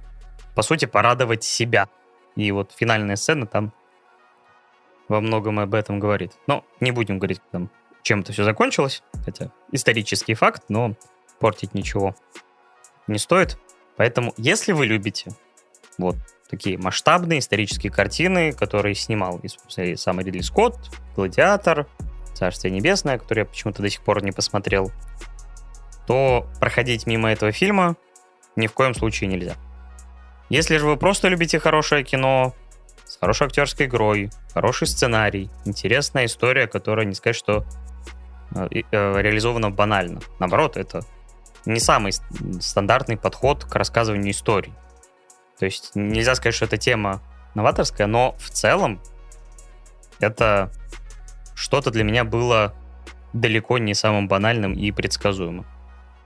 по 0.56 0.62
сути, 0.62 0.86
порадовать 0.86 1.44
себя. 1.44 1.88
И 2.36 2.52
вот 2.52 2.74
финальная 2.76 3.16
сцена 3.16 3.46
там 3.46 3.74
во 5.08 5.22
многом 5.22 5.60
об 5.60 5.74
этом 5.74 6.00
говорит. 6.00 6.34
Но 6.48 6.66
не 6.80 6.92
будем 6.92 7.20
говорить, 7.20 7.42
там, 7.52 7.70
чем 8.04 8.22
это 8.22 8.32
все 8.34 8.44
закончилось, 8.44 9.04
хотя 9.26 9.52
исторический 9.72 10.34
факт, 10.34 10.64
но 10.70 10.96
портить 11.40 11.74
ничего 11.74 12.16
не 13.08 13.18
стоит. 13.18 13.58
Поэтому, 13.98 14.34
если 14.38 14.72
вы 14.72 14.86
любите 14.86 15.32
вот 15.98 16.16
такие 16.50 16.78
масштабные 16.78 17.40
исторические 17.40 17.92
картины, 17.92 18.54
которые 18.54 18.96
снимал 18.96 19.40
и 19.78 19.96
сам 19.96 20.20
Ридли 20.20 20.42
Скотт, 20.42 20.78
«Гладиатор», 21.16 21.88
«Царствие 22.34 22.74
небесное», 22.74 23.18
который 23.18 23.40
я 23.40 23.46
почему-то 23.46 23.82
до 23.82 23.90
сих 23.90 24.02
пор 24.02 24.24
не 24.24 24.32
посмотрел, 24.32 24.92
то 26.10 26.48
проходить 26.60 27.06
мимо 27.06 27.32
этого 27.32 27.52
фильма 27.52 27.96
ни 28.56 28.66
в 28.66 28.74
коем 28.74 28.96
случае 28.96 29.30
нельзя. 29.30 29.58
Если 30.50 30.78
же 30.78 30.88
вы 30.88 30.98
просто 30.98 31.28
любите 31.28 31.60
хорошее 31.60 32.04
кино, 32.04 32.56
с 33.06 33.18
хорошей 33.18 33.46
актерской 33.46 33.86
игрой, 33.86 34.32
хороший 34.56 34.88
сценарий, 34.88 35.52
интересная 35.66 36.26
история, 36.26 36.66
которая 36.66 37.06
не 37.06 37.14
сказать, 37.14 37.36
что 37.36 37.64
э, 38.56 38.68
э, 38.72 39.22
реализована 39.22 39.70
банально. 39.70 40.22
Наоборот, 40.40 40.78
это 40.78 41.02
не 41.66 41.80
самый 41.80 42.12
стандартный 42.60 43.16
подход 43.16 43.66
к 43.66 43.76
рассказыванию 43.76 44.32
историй. 44.32 44.74
То 45.60 45.66
есть 45.66 45.92
нельзя 45.94 46.34
сказать, 46.34 46.56
что 46.56 46.66
эта 46.66 46.78
тема 46.78 47.22
новаторская, 47.54 48.08
но 48.08 48.36
в 48.40 48.50
целом 48.50 49.00
это 50.20 50.72
что-то 51.54 51.92
для 51.92 52.04
меня 52.04 52.24
было 52.24 52.74
далеко 53.34 53.78
не 53.78 53.94
самым 53.94 54.28
банальным 54.28 54.74
и 54.74 54.90
предсказуемым. 54.90 55.68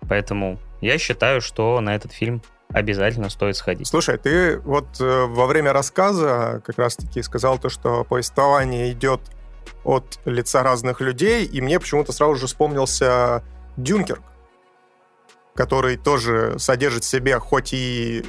Поэтому 0.08 0.60
я 0.82 0.98
считаю, 0.98 1.42
что 1.42 1.80
на 1.80 1.96
этот 1.96 2.12
фильм 2.12 2.42
обязательно 2.70 3.30
стоит 3.30 3.56
сходить. 3.56 3.88
Слушай, 3.88 4.18
ты 4.18 4.58
вот 4.60 5.00
э, 5.00 5.26
во 5.26 5.46
время 5.46 5.74
рассказа 5.74 6.62
как 6.66 6.78
раз-таки 6.78 7.22
сказал 7.22 7.60
то, 7.60 7.70
что 7.70 8.04
повествование 8.04 8.92
идет 8.92 9.22
от 9.84 10.20
лица 10.26 10.64
разных 10.64 11.00
людей, 11.00 11.46
и 11.46 11.62
мне 11.62 11.80
почему-то 11.80 12.12
сразу 12.12 12.36
же 12.36 12.48
вспомнился 12.48 13.44
Дюнкерк, 13.78 14.22
который 15.56 15.98
тоже 15.98 16.56
содержит 16.58 17.04
в 17.04 17.08
себе 17.08 17.40
хоть 17.40 17.74
и 17.74 18.26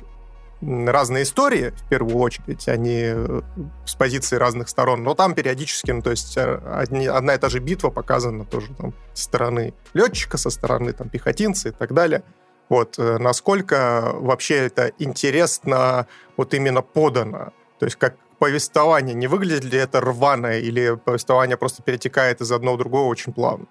разные 0.61 1.25
истории, 1.25 1.71
в 1.71 1.88
первую 1.88 2.17
очередь, 2.17 2.69
они 2.69 3.03
э, 3.05 3.40
с 3.85 3.95
позиции 3.95 4.37
разных 4.37 4.69
сторон, 4.69 5.03
но 5.03 5.14
там 5.14 5.35
периодически, 5.35 5.90
ну, 5.90 6.03
то 6.03 6.11
есть 6.11 6.37
э, 6.37 6.61
одни, 6.64 7.07
одна 7.07 7.35
и 7.35 7.38
та 7.38 7.49
же 7.49 7.59
битва 7.59 7.90
показана 7.90 8.45
тоже 8.45 8.69
там 8.75 8.95
со 9.12 9.25
стороны 9.25 9.75
летчика, 9.93 10.38
со 10.38 10.51
стороны 10.51 10.93
там 10.93 11.09
пехотинца 11.09 11.69
и 11.69 11.73
так 11.73 11.93
далее. 11.93 12.23
Вот, 12.69 12.99
э, 12.99 13.19
насколько 13.19 14.12
вообще 14.14 14.67
это 14.67 14.93
интересно 14.99 16.07
вот 16.37 16.55
именно 16.55 16.83
подано, 16.83 17.53
то 17.79 17.87
есть 17.87 17.97
как 17.97 18.17
повествование, 18.38 19.14
не 19.14 19.27
выглядит 19.27 19.64
ли 19.64 19.79
это 19.79 20.01
рваное, 20.01 20.61
или 20.61 20.97
повествование 20.97 21.57
просто 21.57 21.83
перетекает 21.83 22.40
из 22.40 22.51
одного 22.53 22.77
в 22.77 22.79
другого 22.79 23.09
очень 23.09 23.33
плавно? 23.33 23.67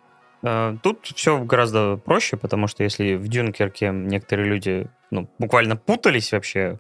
Тут 0.82 1.06
все 1.16 1.40
гораздо 1.40 1.96
проще, 1.96 2.36
потому 2.36 2.68
что 2.68 2.84
если 2.84 3.16
в 3.16 3.30
Дюнкерке 3.30 3.92
некоторые 3.92 4.50
люди 4.50 4.90
ну, 5.14 5.30
буквально 5.38 5.76
путались 5.76 6.32
вообще, 6.32 6.80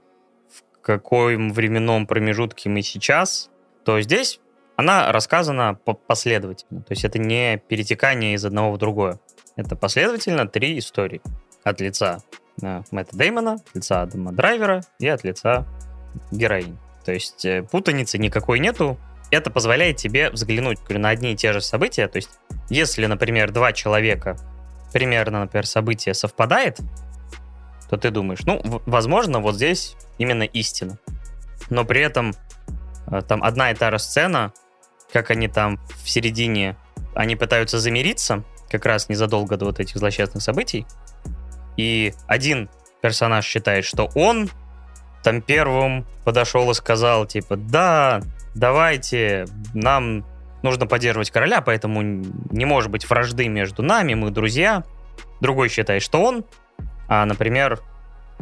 в 0.50 0.82
каком 0.82 1.54
временном 1.54 2.08
промежутке 2.08 2.70
мы 2.70 2.82
сейчас, 2.82 3.50
то 3.86 4.02
здесь 4.02 4.40
она 4.76 5.12
рассказана 5.12 5.76
последовательно. 6.08 6.82
То 6.82 6.94
есть 6.94 7.06
это 7.06 7.20
не 7.20 7.58
перетекание 7.58 8.34
из 8.34 8.44
одного 8.44 8.74
в 8.74 8.78
другое. 8.80 9.20
Это 9.56 9.76
последовательно 9.76 10.48
три 10.48 10.80
истории. 10.80 11.22
От 11.64 11.80
лица 11.80 12.24
э, 12.62 12.82
Мэтта 12.90 13.16
Деймона, 13.16 13.54
от 13.54 13.76
лица 13.76 14.02
Адама 14.02 14.32
Драйвера 14.32 14.82
и 15.00 15.08
от 15.08 15.24
лица 15.24 15.66
героини. 16.32 16.78
То 17.06 17.14
есть 17.14 17.46
э, 17.46 17.62
путаницы 17.62 18.18
никакой 18.18 18.60
нету, 18.60 18.98
это 19.30 19.52
позволяет 19.52 19.98
тебе 19.98 20.32
взглянуть 20.32 20.80
на 20.90 21.10
одни 21.10 21.34
и 21.34 21.36
те 21.36 21.54
же 21.54 21.62
события. 21.62 22.08
То 22.08 22.18
есть, 22.18 22.32
если, 22.70 23.06
например, 23.06 23.52
два 23.52 23.74
человека 23.74 24.38
примерно, 24.92 25.42
например, 25.42 25.66
событие 25.66 26.14
совпадает, 26.14 26.80
то 27.94 27.98
ты 27.98 28.10
думаешь, 28.10 28.40
ну, 28.48 28.60
возможно, 28.88 29.40
вот 29.40 29.54
здесь 29.54 29.96
именно 30.18 30.42
истина. 30.42 30.98
Но 31.70 31.86
при 31.86 32.02
этом 32.02 32.34
э, 33.06 33.22
там 33.22 33.44
одна 33.44 33.70
и 33.70 33.76
та 33.76 33.92
же 33.92 34.00
сцена, 34.00 34.52
как 35.12 35.30
они 35.30 35.48
там 35.48 35.80
в 36.04 36.10
середине, 36.10 36.76
они 37.14 37.36
пытаются 37.36 37.78
замириться, 37.78 38.44
как 38.68 38.88
раз 38.88 39.10
незадолго 39.10 39.58
до 39.58 39.66
вот 39.66 39.80
этих 39.80 39.98
злосчастных 39.98 40.42
событий, 40.42 40.88
и 41.78 42.16
один 42.26 42.68
персонаж 43.04 43.46
считает, 43.46 43.86
что 43.86 44.10
он 44.16 44.50
там 45.24 45.44
первым 45.44 46.08
подошел 46.26 46.72
и 46.72 46.74
сказал, 46.74 47.28
типа, 47.28 47.58
да, 47.58 48.24
давайте, 48.56 49.46
нам 49.76 50.26
нужно 50.64 50.88
поддерживать 50.88 51.30
короля, 51.30 51.62
поэтому 51.62 52.02
не 52.02 52.66
может 52.66 52.90
быть 52.90 53.08
вражды 53.08 53.48
между 53.50 53.84
нами, 53.84 54.16
мы 54.16 54.32
друзья. 54.32 54.84
Другой 55.42 55.70
считает, 55.70 56.02
что 56.02 56.24
он, 56.24 56.44
а, 57.16 57.26
например, 57.26 57.80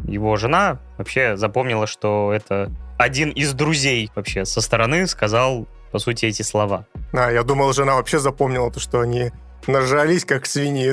его 0.04 0.34
жена 0.36 0.78
вообще 0.96 1.36
запомнила, 1.36 1.86
что 1.86 2.32
это 2.32 2.72
один 2.98 3.28
из 3.28 3.52
друзей 3.52 4.10
вообще 4.14 4.46
со 4.46 4.62
стороны 4.62 5.06
сказал, 5.06 5.68
по 5.90 5.98
сути, 5.98 6.24
эти 6.24 6.40
слова. 6.40 6.86
А, 7.12 7.30
я 7.30 7.42
думал, 7.42 7.74
жена 7.74 7.96
вообще 7.96 8.18
запомнила 8.18 8.70
то, 8.70 8.80
что 8.80 9.00
они 9.00 9.30
нажались, 9.66 10.24
как 10.24 10.46
свиньи. 10.46 10.88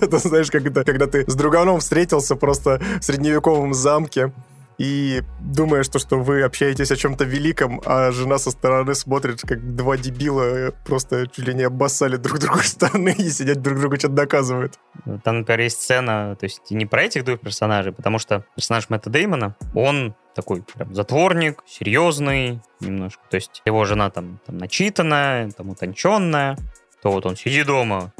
Это 0.00 0.18
знаешь, 0.18 0.52
как 0.52 0.64
это, 0.66 0.84
когда 0.84 1.08
ты 1.08 1.28
с 1.28 1.34
друганом 1.34 1.80
встретился 1.80 2.36
просто 2.36 2.80
в 3.00 3.02
средневековом 3.02 3.74
замке, 3.74 4.30
и 4.78 5.22
думаешь, 5.40 5.86
что, 5.86 5.98
что 5.98 6.18
вы 6.18 6.42
общаетесь 6.42 6.90
о 6.90 6.96
чем-то 6.96 7.24
великом, 7.24 7.80
а 7.86 8.12
жена 8.12 8.38
со 8.38 8.50
стороны 8.50 8.94
смотрит, 8.94 9.40
как 9.40 9.74
два 9.74 9.96
дебила 9.96 10.72
просто 10.84 11.26
чуть 11.28 11.46
ли 11.46 11.54
не 11.54 11.62
обоссали 11.62 12.16
друг 12.16 12.38
другу 12.38 12.58
стороны 12.62 13.14
и 13.16 13.30
сидят 13.30 13.62
друг 13.62 13.78
другу 13.78 13.96
что-то 13.96 14.14
доказывают. 14.14 14.78
Там, 15.24 15.38
например, 15.38 15.60
есть 15.60 15.80
сцена, 15.80 16.36
то 16.38 16.44
есть 16.44 16.70
не 16.70 16.84
про 16.86 17.04
этих 17.04 17.24
двух 17.24 17.40
персонажей, 17.40 17.92
потому 17.92 18.18
что 18.18 18.44
персонаж 18.54 18.90
Мэтта 18.90 19.08
Деймона, 19.08 19.56
он 19.74 20.14
такой 20.34 20.62
прям 20.62 20.94
затворник, 20.94 21.62
серьезный 21.66 22.60
немножко. 22.80 23.22
То 23.30 23.36
есть 23.36 23.62
его 23.64 23.84
жена 23.86 24.10
там, 24.10 24.40
там 24.44 24.58
начитанная, 24.58 25.50
там 25.52 25.70
утонченная, 25.70 26.58
то 27.02 27.10
вот 27.10 27.24
он 27.24 27.36
сиди 27.36 27.64
дома, 27.64 28.12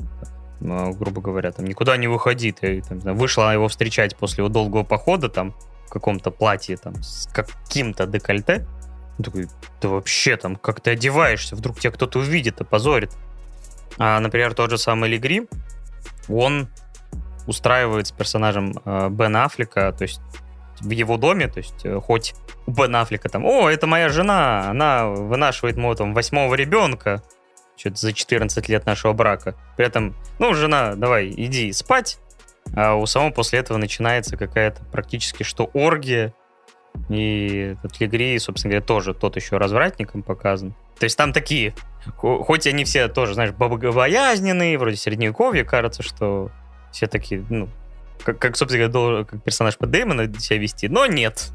ну, 0.61 0.93
грубо 0.93 1.21
говоря, 1.21 1.53
там 1.53 1.67
никуда 1.67 1.97
не 1.99 2.09
выходит. 2.09 2.65
И, 2.65 2.81
там, 2.81 2.99
вышла 2.99 3.53
его 3.53 3.69
встречать 3.69 4.17
после 4.17 4.43
его 4.43 4.49
долгого 4.49 4.85
похода, 4.85 5.29
там 5.29 5.55
каком-то 5.91 6.31
платье 6.31 6.77
там 6.77 7.03
с 7.03 7.29
каким-то 7.33 8.07
декольте. 8.07 8.67
Он 9.19 9.25
такой, 9.25 9.49
ты 9.81 9.89
вообще 9.89 10.37
там, 10.37 10.57
как 10.57 10.81
ты 10.81 10.91
одеваешься, 10.91 11.57
вдруг 11.57 11.81
тебя 11.81 11.93
кто-то 11.93 12.19
увидит, 12.19 12.61
опозорит. 12.61 13.13
А, 13.99 14.21
например, 14.21 14.55
тот 14.55 14.71
же 14.71 14.79
самый 14.79 15.09
Легри, 15.09 15.49
он 16.29 16.69
устраивает 17.47 18.09
с 18.09 18.13
персонажем 18.13 18.75
э, 18.85 19.09
Бена 19.11 19.45
Аффлека, 19.45 19.93
то 19.93 20.03
есть 20.03 20.21
в 20.81 20.91
его 20.91 21.17
доме, 21.17 21.49
то 21.49 21.59
есть 21.59 21.85
э, 21.85 22.01
хоть 22.01 22.35
у 22.67 22.73
Бена 22.73 23.03
Аффлека 23.03 23.29
там, 23.29 23.45
о, 23.45 23.71
это 23.71 23.87
моя 23.87 24.09
жена, 24.09 24.69
она 24.69 25.07
вынашивает 25.07 25.77
моего 25.77 25.95
там 25.95 26.13
восьмого 26.13 26.55
ребенка, 26.55 27.23
что-то 27.77 27.97
за 27.97 28.13
14 28.13 28.69
лет 28.69 28.87
нашего 28.87 29.13
брака. 29.13 29.55
При 29.77 29.87
этом, 29.87 30.15
ну, 30.39 30.55
жена, 30.55 30.95
давай, 30.95 31.29
иди 31.29 31.73
спать, 31.73 32.19
а 32.75 32.95
у 32.95 33.07
самого 33.07 33.31
после 33.31 33.59
этого 33.61 33.79
начинается 33.79 34.37
какая-то 34.37 34.85
практически 34.85 35.43
что 35.43 35.71
оргия. 35.73 36.35
И 37.09 37.75
этот 37.79 38.01
Легри, 38.01 38.39
собственно 38.39 38.73
говоря, 38.73 38.87
тоже 38.87 39.13
тот 39.13 39.37
еще 39.37 39.59
развратником 39.59 40.23
показан. 40.23 40.75
То 40.99 41.05
есть 41.05 41.17
там 41.17 41.33
такие, 41.33 41.75
хоть 42.17 42.67
они 42.67 42.85
все 42.85 43.09
тоже, 43.09 43.35
знаешь, 43.35 43.53
богобоязненные, 43.53 44.79
вроде 44.79 44.97
средневековья, 44.97 45.65
кажется, 45.65 46.03
что 46.03 46.51
все 46.91 47.07
такие, 47.07 47.45
ну, 47.51 47.69
как, 48.25 48.39
как 48.39 48.57
собственно 48.57 48.89
говоря, 48.89 49.25
как 49.25 49.43
персонаж 49.43 49.77
по 49.77 49.87
Дэймона 49.87 50.33
себя 50.41 50.59
вести, 50.59 50.89
но 50.89 51.05
нет. 51.07 51.51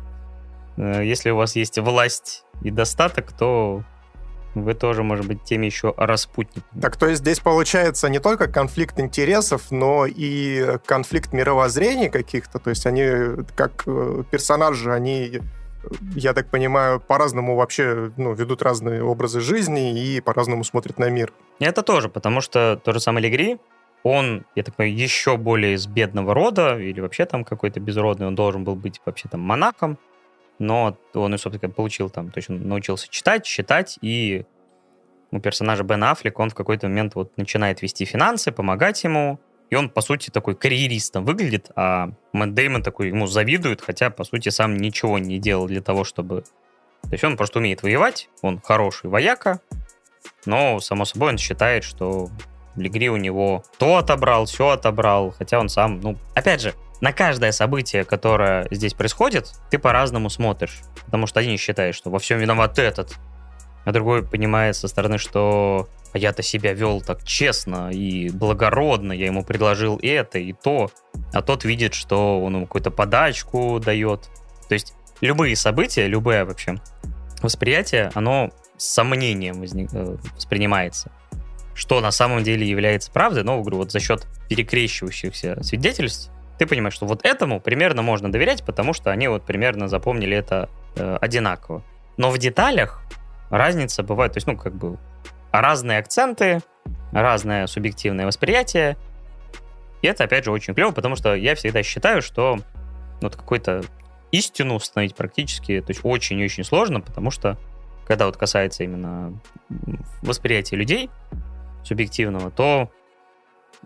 Э, 0.78 1.02
если 1.04 1.32
у 1.32 1.38
вас 1.38 1.56
есть 1.56 1.80
власть 1.80 2.44
и 2.62 2.70
достаток, 2.70 3.32
то 3.32 3.84
вы 4.56 4.74
тоже, 4.74 5.04
может 5.04 5.28
быть, 5.28 5.44
теми 5.44 5.66
еще 5.66 5.94
распутниками. 5.98 6.82
Так, 6.82 6.98
то 6.98 7.08
есть 7.08 7.22
здесь 7.22 7.40
получается 7.40 8.10
не 8.10 8.20
только 8.20 8.48
конфликт 8.48 9.00
интересов, 9.00 9.72
но 9.72 10.06
и 10.06 10.78
конфликт 10.86 11.34
мировоззрений 11.34 12.10
каких-то, 12.10 12.60
то 12.60 12.70
есть 12.70 12.86
они, 12.86 13.44
как 13.56 13.84
э, 13.86 14.24
персонажи, 14.30 14.92
они 14.92 15.42
я 16.16 16.34
так 16.34 16.48
понимаю, 16.48 17.00
по-разному 17.00 17.56
вообще 17.56 18.12
ну, 18.18 18.34
ведут 18.34 18.62
разные 18.62 19.04
образы 19.04 19.42
жизни 19.42 20.00
и 20.00 20.22
по-разному 20.22 20.64
смотрят 20.64 21.00
на 21.00 21.10
мир. 21.10 21.34
Это 21.60 21.82
тоже, 21.82 22.10
потому 22.10 22.42
что 22.42 22.80
тот 22.84 22.94
же 22.94 23.00
самый 23.00 23.24
Легри, 23.24 23.58
он, 24.04 24.46
я 24.56 24.64
так 24.64 24.76
понимаю, 24.76 24.98
еще 24.98 25.38
более 25.38 25.74
из 25.74 25.88
бедного 25.88 26.34
рода, 26.34 26.78
или 26.78 27.00
вообще 27.00 27.26
там 27.26 27.44
какой-то 27.44 27.80
безродный, 27.80 28.28
он 28.28 28.36
должен 28.36 28.64
был 28.64 28.76
быть 28.76 29.02
вообще 29.06 29.28
там 29.30 29.42
монахом, 29.42 29.98
но 30.62 30.96
он, 31.16 31.38
собственно, 31.40 31.74
получил 31.74 32.10
там, 32.12 32.30
то 32.30 32.38
есть 32.38 32.50
он 32.50 32.68
научился 32.68 33.08
читать, 33.10 33.46
считать, 33.48 33.98
и 34.02 34.46
у 35.32 35.40
персонажа 35.40 35.84
Бен 35.84 36.04
Аффлек, 36.04 36.38
он 36.38 36.52
в 36.52 36.56
какой-то 36.56 36.88
момент 36.88 37.16
вот 37.16 37.36
начинает 37.36 37.82
вести 37.82 38.06
финансы, 38.06 38.52
помогать 38.52 39.04
ему, 39.04 39.40
и 39.72 39.76
он, 39.76 39.90
по 39.90 40.02
сути, 40.02 40.30
такой 40.30 40.56
карьеристом 40.56 41.26
выглядит, 41.26 41.72
а 41.76 42.12
Мэтт 42.32 42.54
Деймон 42.54 42.84
такой 42.84 43.08
ему 43.08 43.26
завидует, 43.26 43.82
хотя, 43.82 44.12
по 44.12 44.24
сути, 44.24 44.50
сам 44.50 44.78
ничего 44.78 45.18
не 45.18 45.40
делал 45.40 45.66
для 45.66 45.82
того, 45.82 46.04
чтобы... 46.04 46.44
То 47.04 47.12
есть 47.12 47.24
он 47.24 47.38
просто 47.38 47.58
умеет 47.58 47.82
воевать, 47.82 48.30
он 48.44 48.62
хороший 48.62 49.10
вояка, 49.10 49.62
но, 50.46 50.80
само 50.80 51.06
собой, 51.06 51.30
он 51.30 51.38
считает, 51.40 51.84
что 51.84 52.30
Легри 52.76 53.10
у 53.10 53.18
него 53.18 53.64
то 53.80 53.98
отобрал, 53.98 54.46
все 54.46 54.70
отобрал, 54.70 55.32
хотя 55.32 55.60
он 55.60 55.70
сам, 55.70 56.00
ну, 56.02 56.18
опять 56.36 56.62
же, 56.62 56.76
на 57.02 57.12
каждое 57.12 57.52
событие, 57.52 58.06
которое 58.06 58.68
здесь 58.72 58.94
происходит, 58.94 59.52
ты 59.70 59.80
по-разному 59.80 60.30
смотришь. 60.30 60.82
Потому 61.06 61.28
что 61.28 61.40
один 61.40 61.58
считает, 61.58 61.96
что 61.96 62.12
во 62.12 62.20
всем 62.20 62.38
виноват 62.40 62.78
этот, 62.80 63.16
а 63.84 63.92
другой 63.92 64.24
понимает 64.24 64.76
со 64.76 64.88
стороны, 64.88 65.18
что 65.18 65.90
а 66.14 66.18
я-то 66.18 66.44
себя 66.44 66.74
вел 66.74 67.02
так 67.02 67.24
честно 67.24 67.90
и 67.90 68.30
благородно, 68.30 69.14
я 69.14 69.28
ему 69.28 69.44
предложил 69.44 69.98
это 70.02 70.40
и 70.40 70.52
то, 70.54 70.92
а 71.34 71.42
тот 71.42 71.64
видит, 71.64 71.94
что 71.94 72.42
он 72.42 72.56
ему 72.56 72.66
какую-то 72.66 72.92
подачку 72.92 73.80
дает. 73.80 74.30
То 74.68 74.74
есть 74.74 74.94
любые 75.22 75.56
события, 75.56 76.08
любое 76.08 76.44
вообще 76.46 76.76
восприятие, 77.42 78.12
оно 78.14 78.52
с 78.78 78.86
сомнением 78.86 79.60
возник, 79.62 79.90
э, 79.94 80.18
воспринимается. 80.36 81.12
Что 81.74 82.02
на 82.02 82.12
самом 82.12 82.44
деле 82.44 82.68
является 82.68 83.10
правдой, 83.10 83.44
но, 83.44 83.60
говорю, 83.62 83.78
вот 83.78 83.92
за 83.92 84.02
счет 84.02 84.28
перекрещивающихся 84.50 85.64
свидетельств 85.64 86.30
ты 86.62 86.68
понимаешь, 86.68 86.94
что 86.94 87.08
вот 87.08 87.26
этому 87.26 87.60
примерно 87.60 88.04
можно 88.04 88.32
доверять, 88.32 88.64
потому 88.64 88.94
что 88.94 89.10
они 89.10 89.28
вот 89.28 89.44
примерно 89.44 89.88
запомнили 89.88 90.38
это 90.38 90.70
э, 90.96 91.18
одинаково. 91.20 91.84
Но 92.18 92.30
в 92.30 92.38
деталях 92.38 93.02
разница 93.50 94.04
бывает, 94.04 94.34
то 94.34 94.38
есть, 94.38 94.46
ну, 94.46 94.56
как 94.56 94.76
бы 94.76 95.00
разные 95.52 95.98
акценты, 95.98 96.62
разное 97.12 97.66
субъективное 97.66 98.28
восприятие. 98.28 98.96
И 100.04 100.08
это, 100.08 100.26
опять 100.26 100.46
же, 100.46 100.52
очень 100.52 100.76
клево, 100.76 100.92
потому 100.92 101.16
что 101.16 101.34
я 101.34 101.56
всегда 101.56 101.82
считаю, 101.82 102.22
что 102.22 102.60
вот 103.22 103.36
какой-то 103.36 103.82
истину 104.32 104.76
установить 104.76 105.16
практически, 105.16 105.82
то 105.82 105.90
есть 105.90 106.02
очень-очень 106.04 106.64
сложно, 106.64 107.02
потому 107.02 107.32
что 107.32 107.58
когда 108.06 108.28
вот 108.28 108.38
касается 108.38 108.84
именно 108.84 109.34
восприятия 110.22 110.76
людей 110.76 111.10
субъективного, 111.84 112.52
то 112.52 112.92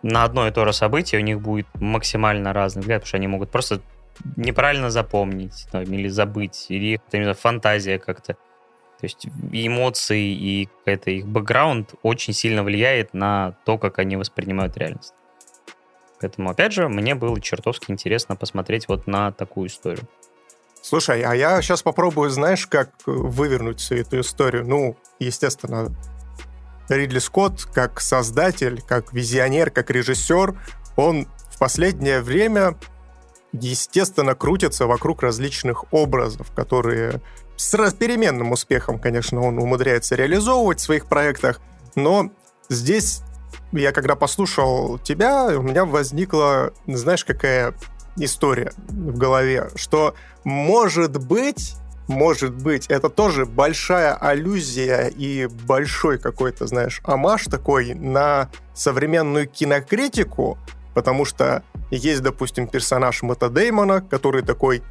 на 0.01 0.23
одно 0.23 0.47
и 0.47 0.51
то 0.51 0.65
же 0.65 0.73
событие 0.73 1.21
у 1.21 1.23
них 1.23 1.41
будет 1.41 1.67
максимально 1.75 2.53
разный 2.53 2.81
взгляд, 2.81 3.01
потому 3.01 3.07
что 3.07 3.17
они 3.17 3.27
могут 3.27 3.51
просто 3.51 3.81
неправильно 4.35 4.89
запомнить 4.89 5.67
там, 5.71 5.83
или 5.83 6.07
забыть, 6.07 6.67
или 6.69 7.01
не 7.11 7.23
знаю, 7.23 7.35
фантазия 7.35 7.99
как-то. 7.99 8.33
То 8.33 9.03
есть 9.03 9.27
эмоции, 9.51 10.33
и 10.33 10.69
какая-то 10.79 11.11
их 11.11 11.27
бэкграунд 11.27 11.95
очень 12.01 12.33
сильно 12.33 12.63
влияет 12.63 13.13
на 13.13 13.55
то, 13.65 13.77
как 13.77 13.99
они 13.99 14.15
воспринимают 14.15 14.77
реальность. 14.77 15.13
Поэтому, 16.21 16.49
опять 16.49 16.71
же, 16.71 16.87
мне 16.87 17.13
было 17.13 17.39
чертовски 17.41 17.91
интересно 17.91 18.35
посмотреть 18.35 18.87
вот 18.87 19.05
на 19.05 19.31
такую 19.31 19.67
историю. 19.67 20.07
Слушай, 20.81 21.23
а 21.23 21.33
я 21.33 21.61
сейчас 21.61 21.83
попробую, 21.83 22.29
знаешь, 22.29 22.67
как 22.67 22.91
вывернуть 23.05 23.79
всю 23.79 23.95
эту 23.95 24.21
историю. 24.21 24.65
Ну, 24.65 24.95
естественно, 25.19 25.89
Ридли 26.89 27.19
Скотт, 27.19 27.65
как 27.65 27.99
создатель, 27.99 28.81
как 28.81 29.13
визионер, 29.13 29.71
как 29.71 29.89
режиссер, 29.89 30.55
он 30.95 31.27
в 31.49 31.57
последнее 31.57 32.21
время, 32.21 32.77
естественно, 33.51 34.35
крутится 34.35 34.87
вокруг 34.87 35.23
различных 35.23 35.93
образов, 35.93 36.51
которые 36.55 37.21
с 37.57 37.93
переменным 37.93 38.51
успехом, 38.51 38.99
конечно, 38.99 39.41
он 39.41 39.57
умудряется 39.57 40.15
реализовывать 40.15 40.79
в 40.79 40.83
своих 40.83 41.07
проектах, 41.07 41.61
но 41.95 42.31
здесь 42.69 43.21
я 43.71 43.91
когда 43.91 44.15
послушал 44.15 44.99
тебя, 44.99 45.57
у 45.57 45.61
меня 45.61 45.85
возникла, 45.85 46.73
знаешь, 46.87 47.25
какая 47.25 47.73
история 48.17 48.71
в 48.87 49.17
голове, 49.17 49.69
что 49.75 50.15
может 50.43 51.17
быть 51.17 51.75
может 52.07 52.53
быть, 52.53 52.87
это 52.87 53.09
тоже 53.09 53.45
большая 53.45 54.13
аллюзия 54.13 55.07
и 55.07 55.47
большой 55.47 56.19
какой-то, 56.19 56.67
знаешь, 56.67 57.01
амаш 57.03 57.45
такой 57.45 57.93
на 57.93 58.49
современную 58.73 59.47
кинокритику, 59.47 60.57
потому 60.93 61.25
что 61.25 61.63
есть, 61.91 62.21
допустим, 62.21 62.67
персонаж 62.67 63.21
Мэтта 63.21 63.49
Деймона, 63.49 64.01
который 64.01 64.43
такой 64.43 64.83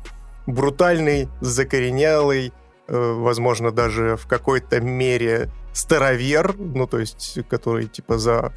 брутальный, 0.46 1.28
закоренелый, 1.40 2.52
э, 2.88 3.12
возможно, 3.16 3.70
даже 3.70 4.16
в 4.16 4.26
какой-то 4.26 4.80
мере 4.80 5.50
старовер, 5.72 6.54
ну, 6.56 6.86
то 6.86 6.98
есть, 6.98 7.38
который, 7.48 7.86
типа, 7.86 8.18
за 8.18 8.52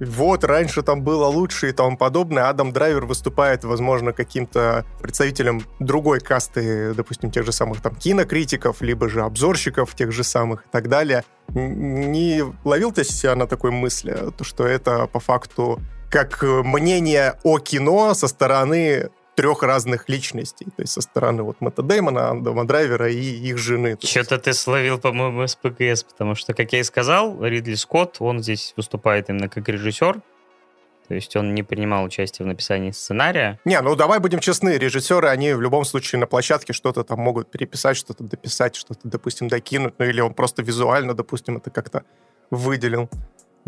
вот, 0.00 0.44
раньше 0.44 0.82
там 0.82 1.02
было 1.02 1.26
лучше 1.26 1.70
и 1.70 1.72
тому 1.72 1.96
подобное. 1.96 2.48
Адам 2.48 2.72
Драйвер 2.72 3.04
выступает, 3.04 3.64
возможно, 3.64 4.12
каким-то 4.12 4.84
представителем 5.00 5.62
другой 5.80 6.20
касты, 6.20 6.94
допустим, 6.94 7.30
тех 7.30 7.44
же 7.44 7.52
самых 7.52 7.80
там 7.80 7.94
кинокритиков, 7.94 8.80
либо 8.80 9.08
же 9.08 9.22
обзорщиков 9.22 9.94
тех 9.94 10.12
же 10.12 10.22
самых 10.22 10.66
и 10.66 10.68
так 10.70 10.88
далее. 10.88 11.24
Не 11.48 12.44
ловил 12.64 12.92
ты 12.92 13.04
себя 13.04 13.34
на 13.34 13.46
такой 13.46 13.70
мысли, 13.70 14.16
то, 14.36 14.44
что 14.44 14.66
это 14.66 15.06
по 15.06 15.18
факту 15.18 15.80
как 16.10 16.42
мнение 16.42 17.34
о 17.42 17.58
кино 17.58 18.14
со 18.14 18.28
стороны 18.28 19.10
трех 19.38 19.62
разных 19.62 20.08
личностей. 20.08 20.64
То 20.64 20.82
есть 20.82 20.94
со 20.94 21.00
стороны 21.00 21.44
вот 21.44 21.60
Мэтта 21.60 21.82
Дэймона, 21.82 22.30
Андома 22.30 22.66
Драйвера 22.66 23.08
и 23.08 23.20
их 23.20 23.56
жены. 23.56 23.96
Что-то 24.02 24.36
ты 24.38 24.52
словил, 24.52 24.98
по-моему, 24.98 25.46
СПГС, 25.46 26.02
потому 26.02 26.34
что, 26.34 26.54
как 26.54 26.72
я 26.72 26.80
и 26.80 26.82
сказал, 26.82 27.40
Ридли 27.44 27.76
Скотт, 27.76 28.16
он 28.18 28.42
здесь 28.42 28.74
выступает 28.76 29.30
именно 29.30 29.48
как 29.48 29.68
режиссер, 29.68 30.20
то 31.06 31.14
есть 31.14 31.36
он 31.36 31.54
не 31.54 31.62
принимал 31.62 32.02
участие 32.02 32.46
в 32.46 32.48
написании 32.48 32.90
сценария. 32.90 33.60
Не, 33.64 33.80
ну 33.80 33.94
давай 33.94 34.18
будем 34.18 34.40
честны, 34.40 34.70
режиссеры, 34.70 35.28
они 35.28 35.52
в 35.52 35.60
любом 35.60 35.84
случае 35.84 36.18
на 36.18 36.26
площадке 36.26 36.72
что-то 36.72 37.04
там 37.04 37.20
могут 37.20 37.48
переписать, 37.48 37.96
что-то 37.96 38.24
дописать, 38.24 38.74
что-то, 38.74 39.02
допустим, 39.04 39.46
докинуть, 39.46 39.94
ну 39.98 40.04
или 40.04 40.20
он 40.20 40.34
просто 40.34 40.62
визуально, 40.62 41.14
допустим, 41.14 41.58
это 41.58 41.70
как-то 41.70 42.02
выделил. 42.50 43.08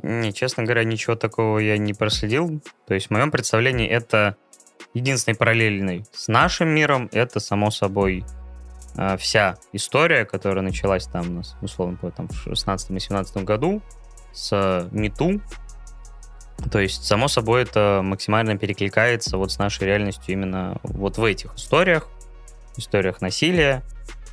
Не, 0.03 0.33
честно 0.33 0.65
говоря, 0.65 0.83
ничего 0.83 1.15
такого 1.15 1.59
я 1.59 1.79
не 1.79 1.95
проследил. 1.95 2.61
То 2.89 2.95
есть 2.95 3.07
в 3.07 3.11
моем 3.11 3.31
представлении 3.31 3.89
это 3.89 4.37
единственной 4.95 5.35
параллельной 5.35 6.05
с 6.12 6.29
нашим 6.29 6.69
миром 6.69 7.09
это, 7.12 7.40
само 7.40 7.71
собой, 7.71 8.25
э, 8.97 9.16
вся 9.16 9.57
история, 9.73 10.25
которая 10.25 10.62
началась 10.62 11.07
там 11.07 11.43
условно, 11.62 11.99
там, 12.11 12.29
в 12.29 12.35
16 12.35 12.90
и 12.90 13.01
17 13.01 13.45
году 13.45 13.83
с 14.33 14.88
МИТУ. 14.93 15.40
То 16.71 16.79
есть, 16.79 17.05
само 17.05 17.29
собой, 17.29 17.62
это 17.62 18.01
максимально 18.05 18.59
перекликается 18.59 19.38
вот 19.38 19.51
с 19.51 19.59
нашей 19.59 19.87
реальностью 19.87 20.35
именно 20.35 20.79
вот 20.83 21.16
в 21.16 21.25
этих 21.25 21.55
историях, 21.55 22.09
историях 22.77 23.21
насилия, 23.21 23.83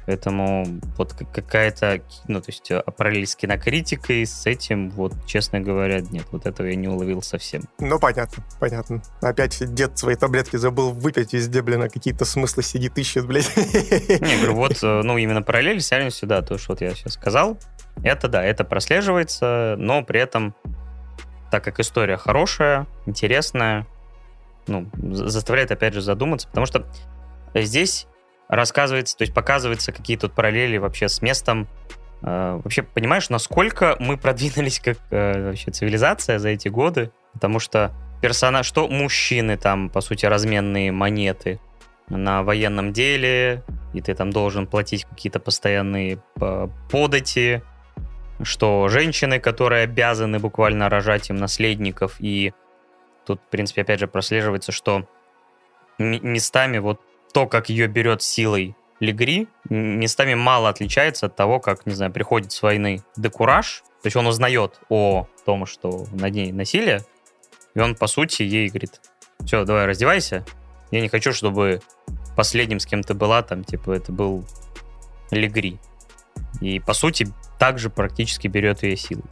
Поэтому 0.08 0.66
вот 0.98 1.14
какая-то, 1.14 2.02
ну, 2.30 2.40
то 2.40 2.50
есть 2.50 2.72
параллель 2.96 3.28
с 3.28 3.36
кинокритикой, 3.36 4.26
с 4.26 4.46
этим, 4.46 4.90
вот, 4.90 5.14
честно 5.26 5.60
говоря, 5.60 6.00
нет, 6.00 6.26
вот 6.32 6.46
этого 6.46 6.68
я 6.68 6.76
не 6.76 6.88
уловил 6.88 7.22
совсем. 7.22 7.64
Ну, 7.78 8.00
понятно, 8.00 8.42
понятно. 8.58 9.02
Опять 9.22 9.62
дед 9.74 9.98
свои 9.98 10.16
таблетки 10.16 10.56
забыл 10.56 10.94
выпить, 10.94 11.34
везде, 11.34 11.62
блин, 11.62 11.82
а 11.82 11.90
какие-то 11.90 12.24
смыслы 12.24 12.64
сидит, 12.64 12.98
ищет, 12.98 13.28
блядь. 13.28 13.54
Не, 13.58 14.38
говорю, 14.38 14.56
вот, 14.56 14.82
э, 14.82 15.02
ну, 15.04 15.18
именно 15.18 15.42
параллель 15.42 15.82
с 15.82 15.92
реальностью, 15.92 16.30
да, 16.30 16.42
то, 16.42 16.58
что 16.58 16.72
вот 16.72 16.80
я 16.80 16.96
сейчас 16.96 17.16
сказал, 17.16 17.60
это, 18.02 18.30
да, 18.30 18.42
это 18.46 18.64
прослеживается, 18.64 19.76
но 19.78 20.06
при 20.06 20.22
этом, 20.22 20.56
так 21.52 21.66
как 21.66 21.82
история 21.82 22.16
хорошая, 22.16 22.88
интересная, 23.06 23.86
ну, 24.68 24.90
заставляет, 24.96 25.72
опять 25.72 25.94
же, 25.94 26.00
задуматься, 26.00 26.48
потому 26.48 26.66
что 26.66 26.88
здесь 27.54 28.08
рассказывается, 28.48 29.18
то 29.18 29.24
есть 29.24 29.34
показываются 29.34 29.92
какие 29.92 30.18
тут 30.18 30.34
параллели 30.34 30.78
вообще 30.78 31.10
с 31.10 31.22
местом. 31.22 31.68
Э, 32.22 32.60
вообще 32.64 32.84
понимаешь, 32.84 33.30
насколько 33.30 33.96
мы 34.00 34.18
продвинулись 34.18 34.80
как 34.80 34.98
э, 35.12 35.50
вообще 35.50 35.72
цивилизация 35.72 36.40
за 36.40 36.50
эти 36.50 36.68
годы? 36.68 37.12
Потому 37.34 37.60
что 37.60 37.92
персонаж, 38.22 38.66
что 38.66 38.88
мужчины 38.88 39.58
там, 39.58 39.90
по 39.90 40.02
сути, 40.02 40.26
разменные 40.26 40.92
монеты 40.92 41.60
на 42.10 42.42
военном 42.44 42.94
деле, 42.94 43.64
и 43.94 44.02
ты 44.02 44.16
там 44.16 44.32
должен 44.32 44.66
платить 44.66 45.06
какие-то 45.06 45.40
постоянные 45.40 46.20
э, 46.40 46.68
подати, 46.90 47.62
что 48.42 48.88
женщины, 48.88 49.40
которые 49.40 49.84
обязаны 49.84 50.40
буквально 50.40 50.90
рожать 50.90 51.30
им 51.30 51.38
наследников, 51.38 52.16
и 52.20 52.54
тут, 53.26 53.42
в 53.42 53.50
принципе, 53.50 53.82
опять 53.82 54.00
же 54.00 54.08
прослеживается, 54.08 54.72
что 54.72 55.08
местами 55.98 56.78
вот 56.78 57.02
то, 57.38 57.46
как 57.46 57.70
ее 57.70 57.86
берет 57.86 58.24
силой 58.24 58.76
Легри, 59.00 59.48
местами 59.70 60.34
мало 60.34 60.70
отличается 60.70 61.28
от 61.28 61.36
того, 61.36 61.60
как, 61.60 61.86
не 61.86 61.94
знаю, 61.94 62.12
приходит 62.12 62.52
с 62.52 62.64
войны 62.64 63.04
Декураж, 63.16 63.84
то 64.02 64.08
есть 64.08 64.16
он 64.16 64.26
узнает 64.26 64.80
о 64.90 65.28
том, 65.46 65.68
что 65.68 66.08
на 66.14 66.32
ней 66.32 66.52
насилие, 66.52 67.06
и 67.76 67.80
он, 67.80 67.94
по 67.94 68.08
сути, 68.08 68.42
ей 68.42 68.70
говорит, 68.70 69.02
все, 69.46 69.66
давай 69.66 69.86
раздевайся, 69.86 70.48
я 70.90 71.00
не 71.00 71.10
хочу, 71.10 71.32
чтобы 71.32 71.82
последним, 72.36 72.80
с 72.80 72.88
кем 72.88 73.04
ты 73.04 73.14
была, 73.14 73.44
там, 73.44 73.64
типа, 73.64 73.92
это 73.92 74.12
был 74.12 74.44
Легри. 75.30 75.78
И, 76.60 76.80
по 76.80 76.94
сути, 76.94 77.28
также 77.60 77.92
практически 77.92 78.48
берет 78.48 78.82
ее 78.82 78.98
силу. 78.98 79.26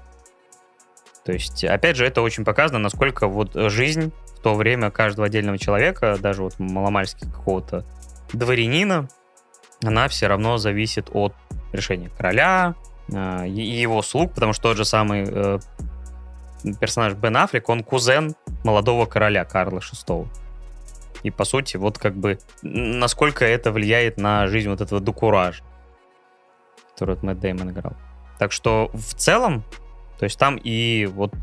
То 1.23 1.31
есть, 1.31 1.63
опять 1.63 1.95
же, 1.95 2.05
это 2.05 2.21
очень 2.21 2.45
показано, 2.45 2.77
насколько 2.77 3.27
вот 3.27 3.53
жизнь 3.55 4.13
то 4.45 4.53
время 4.53 4.91
каждого 4.91 5.25
отдельного 5.25 5.57
человека, 5.57 6.19
даже 6.19 6.43
вот 6.43 6.59
маломальски 6.59 7.25
какого-то 7.25 7.83
дворянина, 8.33 9.07
она 9.83 10.07
все 10.07 10.27
равно 10.27 10.57
зависит 10.57 11.09
от 11.11 11.33
решения 11.71 12.09
короля 12.09 12.75
э, 13.11 13.47
и 13.47 13.61
его 13.61 14.01
слуг, 14.01 14.33
потому 14.33 14.53
что 14.53 14.63
тот 14.63 14.77
же 14.77 14.85
самый 14.85 15.25
э, 15.27 15.59
персонаж 16.79 17.13
Бен 17.13 17.37
Аффлек, 17.37 17.69
он 17.69 17.83
кузен 17.83 18.35
молодого 18.63 19.05
короля 19.05 19.45
Карла 19.45 19.79
VI. 19.79 20.27
И, 21.23 21.31
по 21.31 21.43
сути, 21.43 21.77
вот 21.77 21.97
как 21.97 22.15
бы 22.15 22.39
насколько 22.61 23.45
это 23.45 23.71
влияет 23.71 24.17
на 24.17 24.47
жизнь 24.47 24.69
вот 24.69 24.81
этого 24.81 25.01
дукуража, 25.01 25.63
который 26.91 27.15
вот 27.15 27.23
Мэтт 27.23 27.39
Дэймон 27.39 27.71
играл. 27.71 27.93
Так 28.37 28.51
что 28.51 28.91
в 28.93 29.13
целом, 29.15 29.63
то 30.19 30.25
есть 30.25 30.37
там 30.37 30.55
и 30.57 31.05
вот 31.05 31.33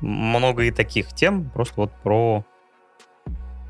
много 0.00 0.64
и 0.64 0.70
таких 0.70 1.12
тем, 1.12 1.50
просто 1.50 1.74
вот 1.76 1.92
про 2.02 2.44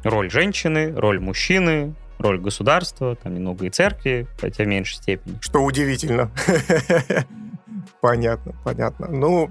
роль 0.04 0.30
женщины, 0.30 0.92
роль 0.94 1.20
мужчины, 1.20 1.94
роль 2.20 2.38
государства, 2.38 3.16
там 3.16 3.34
немного 3.34 3.66
и 3.66 3.70
церкви, 3.70 4.26
хотя 4.40 4.64
в 4.64 4.66
меньшей 4.66 4.96
степени. 4.96 5.38
Что 5.40 5.60
удивительно. 5.62 6.30
Понятно, 8.00 8.54
понятно. 8.64 9.08
Ну, 9.08 9.50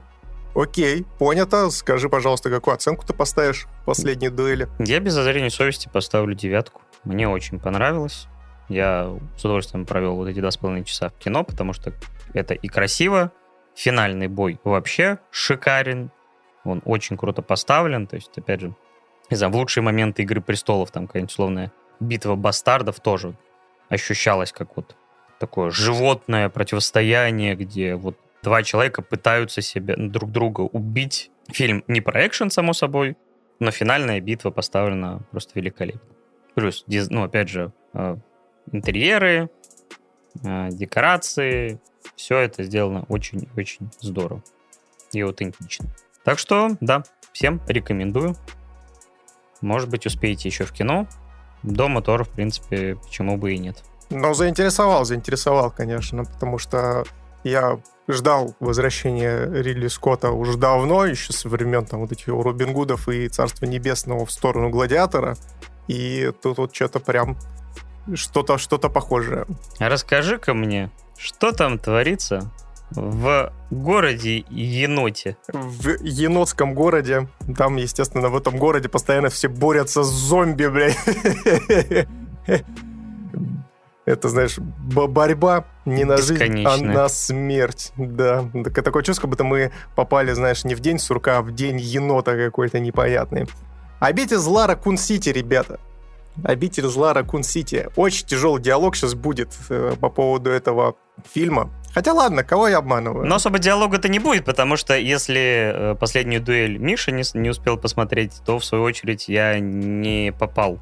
окей, 0.56 1.06
понято. 1.20 1.70
Скажи, 1.70 2.10
пожалуйста, 2.10 2.50
какую 2.50 2.74
оценку 2.74 3.06
ты 3.06 3.14
поставишь 3.14 3.68
последней 3.86 4.30
дуэли? 4.30 4.68
Я 4.80 5.00
без 5.00 5.14
зазрения 5.14 5.50
совести 5.50 5.88
поставлю 5.88 6.34
девятку. 6.34 6.82
Мне 7.04 7.30
очень 7.30 7.60
понравилось. 7.60 8.28
Я 8.68 9.16
с 9.38 9.46
удовольствием 9.46 9.86
провел 9.86 10.16
вот 10.16 10.28
эти 10.28 10.40
два 10.40 10.50
с 10.50 10.58
половиной 10.58 10.86
часа 10.86 11.10
в 11.10 11.14
кино, 11.14 11.44
потому 11.44 11.74
что 11.74 11.94
это 12.34 12.56
и 12.56 12.68
красиво, 12.68 13.32
финальный 13.76 14.28
бой 14.28 14.60
вообще 14.64 15.20
шикарен, 15.32 16.12
он 16.64 16.82
очень 16.86 17.18
круто 17.18 17.42
поставлен. 17.42 18.08
То 18.08 18.16
есть, 18.16 18.38
опять 18.38 18.62
же, 18.62 18.76
не 19.30 19.38
знаю, 19.38 19.54
в 19.54 19.56
лучшие 19.56 19.84
моменты 19.84 20.24
Игры 20.24 20.42
престолов, 20.42 20.92
там 20.92 21.08
какая-нибудь 21.08 21.32
условная 21.32 21.72
битва 22.00 22.36
бастардов 22.36 23.00
тоже 23.00 23.36
ощущалась 23.90 24.52
как 24.52 24.76
вот 24.76 24.96
такое 25.40 25.72
животное 25.72 26.50
противостояние, 26.50 27.56
где 27.56 27.96
вот 27.96 28.18
два 28.44 28.64
человека 28.64 29.02
пытаются 29.02 29.62
себя 29.62 29.96
друг 29.98 30.32
друга 30.32 30.62
убить 30.62 31.32
Фильм 31.52 31.84
не 31.88 32.02
про 32.02 32.28
экшен, 32.28 32.52
само 32.52 32.74
собой, 32.74 33.18
но 33.60 33.72
финальная 33.72 34.22
битва 34.22 34.52
поставлена 34.52 35.22
просто 35.32 35.60
великолепно. 35.60 36.02
Плюс, 36.54 36.86
ну, 36.88 37.24
опять 37.24 37.50
же, 37.50 37.72
э, 37.94 38.18
интерьеры, 38.72 39.50
э, 40.44 40.70
декорации, 40.70 41.80
все 42.16 42.38
это 42.38 42.64
сделано 42.64 43.06
очень-очень 43.10 43.90
здорово 44.00 44.44
и 45.12 45.22
аутентично. 45.22 45.88
Так 46.24 46.38
что, 46.38 46.78
да, 46.82 47.04
всем 47.34 47.62
рекомендую. 47.68 48.36
Может 49.62 49.90
быть, 49.90 50.06
успеете 50.06 50.50
еще 50.50 50.66
в 50.66 50.72
кино. 50.72 51.08
До 51.64 51.88
мотора, 51.88 52.24
в 52.24 52.30
принципе, 52.30 52.96
почему 52.96 53.38
бы 53.38 53.54
и 53.54 53.58
нет. 53.58 53.84
Но 54.10 54.34
заинтересовал, 54.34 55.06
заинтересовал, 55.06 55.72
конечно, 55.72 56.24
потому 56.26 56.58
что 56.58 57.04
я 57.44 57.80
ждал 58.08 58.56
возвращения 58.60 59.46
Ридли 59.46 59.88
Скотта 59.88 60.32
уже 60.32 60.58
давно, 60.58 61.06
еще 61.06 61.32
со 61.32 61.48
времен 61.48 61.86
там 61.86 62.02
вот 62.02 62.12
этих 62.12 62.28
Робин 62.28 62.74
Гудов 62.74 63.08
и 63.08 63.28
Царства 63.30 63.66
Небесного 63.66 64.26
в 64.26 64.32
сторону 64.32 64.70
Гладиатора. 64.70 65.36
И 65.88 66.32
тут 66.42 66.58
вот 66.58 66.76
что-то 66.76 67.00
прям 67.00 67.38
что-то 68.16 68.58
что-то 68.58 68.90
похожее. 68.90 69.46
Расскажи-ка 69.78 70.54
мне, 70.54 70.90
что 71.18 71.52
там 71.52 71.78
творится 71.78 72.52
в 72.92 73.54
городе 73.72 74.46
Еноте. 74.50 75.38
В 75.52 76.02
енотском 76.02 76.74
городе. 76.74 77.28
Там, 77.58 77.76
естественно, 77.78 78.30
в 78.30 78.38
этом 78.38 78.58
городе 78.58 78.90
постоянно 78.90 79.30
все 79.30 79.48
борются 79.48 80.04
с 80.04 80.10
зомби, 80.10 80.66
блядь. 80.66 80.98
Это, 84.06 84.28
знаешь, 84.30 84.58
борьба 84.58 85.66
не 85.86 86.04
на 86.04 86.18
жизнь, 86.18 86.66
а 86.66 86.78
на 86.78 87.08
смерть. 87.10 87.92
Да. 87.96 88.50
Так, 88.64 88.84
такое 88.84 89.04
чувство, 89.04 89.28
будто 89.28 89.44
мы 89.44 89.72
попали, 89.96 90.32
знаешь, 90.32 90.64
не 90.64 90.74
в 90.74 90.80
день 90.80 90.98
сурка, 90.98 91.38
а 91.38 91.42
в 91.44 91.54
день 91.54 91.80
енота 91.80 92.36
какой-то 92.36 92.80
непонятный. 92.80 93.46
Обитель 94.00 94.38
зла 94.38 94.66
Ракун-Сити, 94.66 95.30
ребята. 95.30 95.80
Обитель 96.44 96.88
зла 96.88 97.14
Ракун-Сити. 97.14 97.90
Очень 97.96 98.26
тяжелый 98.26 98.62
диалог 98.62 98.96
сейчас 98.96 99.14
будет 99.14 99.56
э, 99.70 99.94
по 100.00 100.10
поводу 100.10 100.50
этого 100.50 100.96
фильма. 101.32 101.70
Хотя 101.94 102.14
ладно, 102.14 102.44
кого 102.44 102.68
я 102.68 102.78
обманываю? 102.78 103.26
Но 103.26 103.36
особо 103.36 103.60
диалога-то 103.60 104.10
не 104.10 104.20
будет, 104.20 104.46
потому 104.46 104.78
что 104.78 104.96
если 104.98 105.74
э, 105.74 105.96
последнюю 105.96 106.42
дуэль 106.42 106.78
Миша 106.78 107.12
не, 107.12 107.24
не 107.34 107.50
успел 107.50 107.78
посмотреть, 107.78 108.42
то 108.46 108.60
в 108.60 108.66
свою 108.66 108.84
очередь 108.84 109.28
я 109.28 109.60
не 109.60 110.34
попал. 110.38 110.80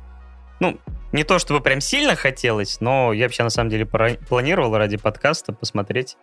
Ну, 0.60 0.80
не 1.12 1.24
то 1.24 1.40
чтобы 1.40 1.62
прям 1.62 1.82
сильно 1.82 2.16
хотелось, 2.16 2.82
но 2.82 3.14
я 3.14 3.26
вообще 3.26 3.44
на 3.44 3.50
самом 3.50 3.70
деле 3.70 3.86
планировал 3.86 4.76
ради 4.78 4.98
подкаста 4.98 5.54
посмотреть 5.54 6.18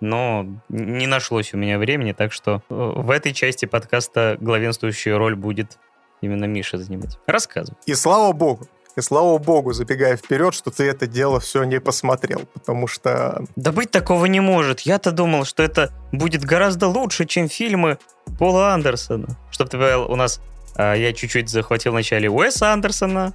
но 0.00 0.46
не 0.68 1.06
нашлось 1.06 1.54
у 1.54 1.56
меня 1.56 1.78
времени, 1.78 2.12
так 2.12 2.32
что 2.32 2.62
э, 2.68 2.74
в 2.74 3.10
этой 3.10 3.32
части 3.32 3.66
подкаста 3.66 4.36
главенствующую 4.40 5.18
роль 5.18 5.34
будет 5.34 5.78
именно 6.20 6.44
Миша 6.44 6.78
занимать. 6.78 7.18
Рассказывай. 7.26 7.78
И 7.86 7.94
слава 7.94 8.32
богу, 8.32 8.68
и 8.96 9.02
слава 9.02 9.36
богу, 9.38 9.72
забегая 9.74 10.16
вперед, 10.16 10.54
что 10.54 10.70
ты 10.70 10.84
это 10.84 11.06
дело 11.06 11.38
все 11.38 11.64
не 11.64 11.80
посмотрел, 11.80 12.46
потому 12.54 12.86
что... 12.86 13.44
Да 13.54 13.70
быть 13.70 13.90
такого 13.90 14.24
не 14.24 14.40
может. 14.40 14.80
Я-то 14.80 15.12
думал, 15.12 15.44
что 15.44 15.62
это 15.62 15.92
будет 16.12 16.44
гораздо 16.44 16.88
лучше, 16.88 17.26
чем 17.26 17.48
фильмы 17.48 17.98
Пола 18.38 18.72
Андерсона. 18.72 19.36
Чтоб 19.50 19.68
ты 19.68 19.76
понял, 19.76 20.10
у 20.10 20.16
нас... 20.16 20.40
А, 20.76 20.94
я 20.94 21.12
чуть-чуть 21.12 21.50
захватил 21.50 21.92
вначале 21.92 22.30
Уэса 22.30 22.72
Андерсона. 22.72 23.34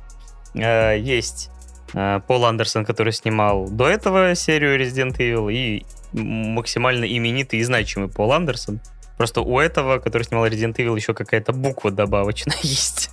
А, 0.55 0.93
есть 0.95 1.51
а, 1.93 2.21
Пол 2.21 2.45
Андерсон, 2.45 2.83
который 2.83 3.13
снимал 3.13 3.67
до 3.69 3.87
этого 3.87 4.33
серию 4.33 4.79
Resident 4.79 5.17
Evil, 5.17 5.53
и 5.53 5.85
максимально 6.13 7.05
именитый 7.05 7.59
и 7.59 7.63
значимый 7.63 8.09
Пол 8.09 8.33
Андерсон. 8.33 8.79
Просто 9.17 9.41
у 9.41 9.59
этого, 9.59 9.99
который 9.99 10.23
снимал 10.23 10.47
Resident 10.47 10.75
Evil, 10.77 10.95
еще 10.95 11.13
какая-то 11.13 11.53
буква 11.53 11.91
добавочная 11.91 12.57
есть. 12.63 13.11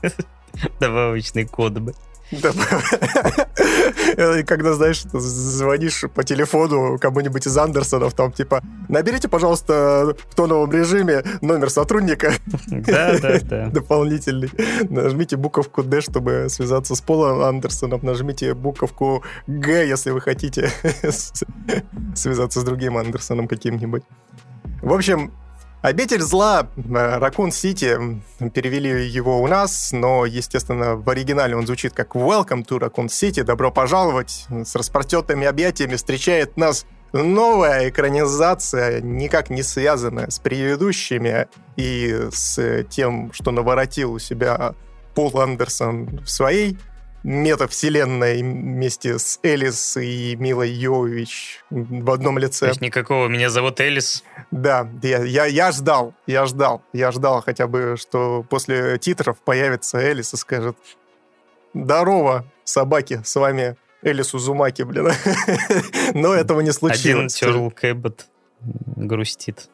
Добавочный 0.80 1.44
код 1.44 1.74
бы. 1.74 1.94
Когда, 4.46 4.74
знаешь, 4.74 5.02
звонишь 5.02 6.04
по 6.14 6.24
телефону 6.24 6.98
кому-нибудь 6.98 7.46
из 7.46 7.56
Андерсонов, 7.56 8.14
там 8.14 8.32
типа, 8.32 8.62
наберите, 8.88 9.28
пожалуйста, 9.28 10.14
в 10.28 10.34
тоновом 10.34 10.70
режиме 10.70 11.22
номер 11.40 11.70
сотрудника. 11.70 12.32
Да, 12.66 13.18
да, 13.18 13.38
да. 13.40 13.66
Дополнительный. 13.68 14.50
Нажмите 14.88 15.36
буковку 15.36 15.82
D, 15.82 16.00
чтобы 16.00 16.46
связаться 16.48 16.94
с 16.94 17.00
Полом 17.00 17.40
Андерсоном. 17.42 18.00
Нажмите 18.02 18.54
буковку 18.54 19.24
Г, 19.46 19.86
если 19.86 20.10
вы 20.10 20.20
хотите 20.20 20.70
связаться 22.14 22.60
с 22.60 22.64
другим 22.64 22.96
Андерсоном 22.96 23.48
каким-нибудь. 23.48 24.02
В 24.82 24.92
общем, 24.92 25.32
Обитель 25.80 26.22
зла, 26.22 26.68
Ракун 26.92 27.52
Сити, 27.52 27.96
перевели 28.52 29.06
его 29.06 29.40
у 29.40 29.46
нас, 29.46 29.92
но, 29.92 30.26
естественно, 30.26 30.96
в 30.96 31.08
оригинале 31.08 31.54
он 31.54 31.66
звучит 31.66 31.92
как 31.92 32.16
Welcome 32.16 32.66
to 32.66 32.80
Raccoon 32.80 33.06
City, 33.06 33.44
добро 33.44 33.70
пожаловать. 33.70 34.46
С 34.50 34.74
распростертыми 34.74 35.46
объятиями 35.46 35.94
встречает 35.94 36.56
нас 36.56 36.84
новая 37.12 37.88
экранизация, 37.90 39.00
никак 39.00 39.50
не 39.50 39.62
связанная 39.62 40.30
с 40.30 40.40
предыдущими 40.40 41.46
и 41.76 42.26
с 42.32 42.84
тем, 42.90 43.32
что 43.32 43.52
наворотил 43.52 44.14
у 44.14 44.18
себя 44.18 44.74
Пол 45.14 45.40
Андерсон 45.40 46.22
в 46.24 46.28
своей 46.28 46.76
метавселенная 47.22 48.38
вместе 48.38 49.18
с 49.18 49.38
Элис 49.42 49.96
и 49.96 50.36
Милой 50.36 50.70
Йович 50.70 51.64
в 51.70 52.10
одном 52.10 52.38
лице. 52.38 52.66
То 52.66 52.70
есть 52.70 52.80
никакого 52.80 53.28
«меня 53.28 53.50
зовут 53.50 53.80
Элис»? 53.80 54.24
Да, 54.50 54.88
я, 55.02 55.24
я, 55.24 55.46
я 55.46 55.72
ждал, 55.72 56.14
я 56.26 56.46
ждал, 56.46 56.82
я 56.92 57.12
ждал 57.12 57.42
хотя 57.42 57.66
бы, 57.66 57.96
что 57.98 58.44
после 58.48 58.98
титров 58.98 59.38
появится 59.38 59.98
Элис 59.98 60.32
и 60.34 60.36
скажет 60.36 60.76
«Здорово, 61.74 62.44
собаки, 62.64 63.20
с 63.24 63.34
вами 63.36 63.76
Элис 64.02 64.34
Узумаки, 64.34 64.82
блин». 64.82 65.08
Но 66.14 66.34
этого 66.34 66.60
не 66.60 66.72
случилось. 66.72 67.34
Один 67.34 67.52
Терл 67.52 67.70
Кэббот 67.70 68.26
грустит. 68.60 69.68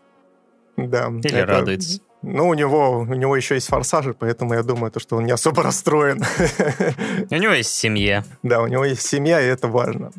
Да. 0.76 1.12
Или 1.22 1.38
радуется. 1.38 2.00
Ну, 2.26 2.48
у 2.48 2.54
него, 2.54 3.00
у 3.00 3.14
него 3.14 3.36
еще 3.36 3.54
есть 3.54 3.68
форсажи, 3.68 4.14
поэтому 4.14 4.54
я 4.54 4.62
думаю, 4.62 4.90
то, 4.90 4.98
что 4.98 5.16
он 5.16 5.26
не 5.26 5.32
особо 5.32 5.62
расстроен. 5.62 6.24
У 7.30 7.34
него 7.34 7.52
есть 7.52 7.70
семья. 7.70 8.24
Да, 8.42 8.62
у 8.62 8.66
него 8.66 8.84
есть 8.84 9.02
семья, 9.02 9.42
и 9.42 9.44
это 9.44 9.68
важно. 9.68 10.10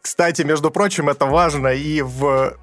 Кстати, 0.00 0.40
между 0.40 0.70
прочим, 0.70 1.10
это 1.10 1.26
важно 1.26 1.68
и 1.68 2.00
в 2.00 2.56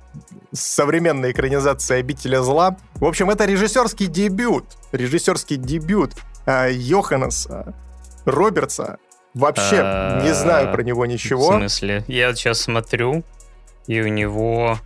современной 0.52 1.32
экранизации 1.32 2.00
«Обителя 2.00 2.42
зла». 2.42 2.76
В 2.96 3.06
общем, 3.06 3.30
это 3.30 3.46
режиссерский 3.46 4.08
дебют. 4.08 4.66
Режиссерский 4.92 5.58
дебют 5.58 6.14
э, 6.48 6.72
Йоханнеса 6.72 7.76
Робертса. 8.26 8.98
Вообще 9.36 10.22
не 10.24 10.34
знаю 10.34 10.72
про 10.72 10.82
него 10.82 11.06
ничего. 11.06 11.52
В 11.52 11.58
смысле? 11.58 12.04
Я 12.08 12.34
сейчас 12.34 12.62
смотрю, 12.62 13.24
и 13.86 14.02
у 14.02 14.08
него 14.08 14.80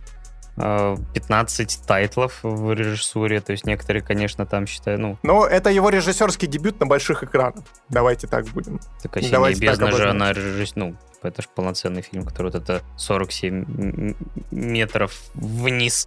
15 0.60 1.60
э, 1.60 1.86
тайтлов 1.86 2.40
в 2.42 2.72
режиссуре, 2.72 3.40
то 3.40 3.52
есть 3.52 3.66
некоторые, 3.66 4.02
конечно, 4.02 4.46
там 4.46 4.66
считаю, 4.66 5.00
ну... 5.00 5.18
Но 5.22 5.46
это 5.46 5.70
его 5.70 5.88
режиссерский 5.88 6.48
дебют 6.48 6.80
на 6.80 6.86
больших 6.86 7.22
экранах. 7.22 7.64
Давайте 7.88 8.26
так 8.26 8.46
будем. 8.48 8.80
Так 9.02 9.16
«Осенняя 9.16 9.32
Давайте 9.32 9.60
бездна» 9.60 9.92
же, 9.92 10.10
она 10.10 10.32
режиссер... 10.32 10.76
Ну, 10.76 10.96
это 11.22 11.42
же 11.42 11.48
полноценный 11.54 12.02
фильм, 12.02 12.24
который 12.24 12.50
вот 12.50 12.54
это 12.54 12.82
47 12.96 14.14
метров 14.50 15.14
вниз. 15.34 16.06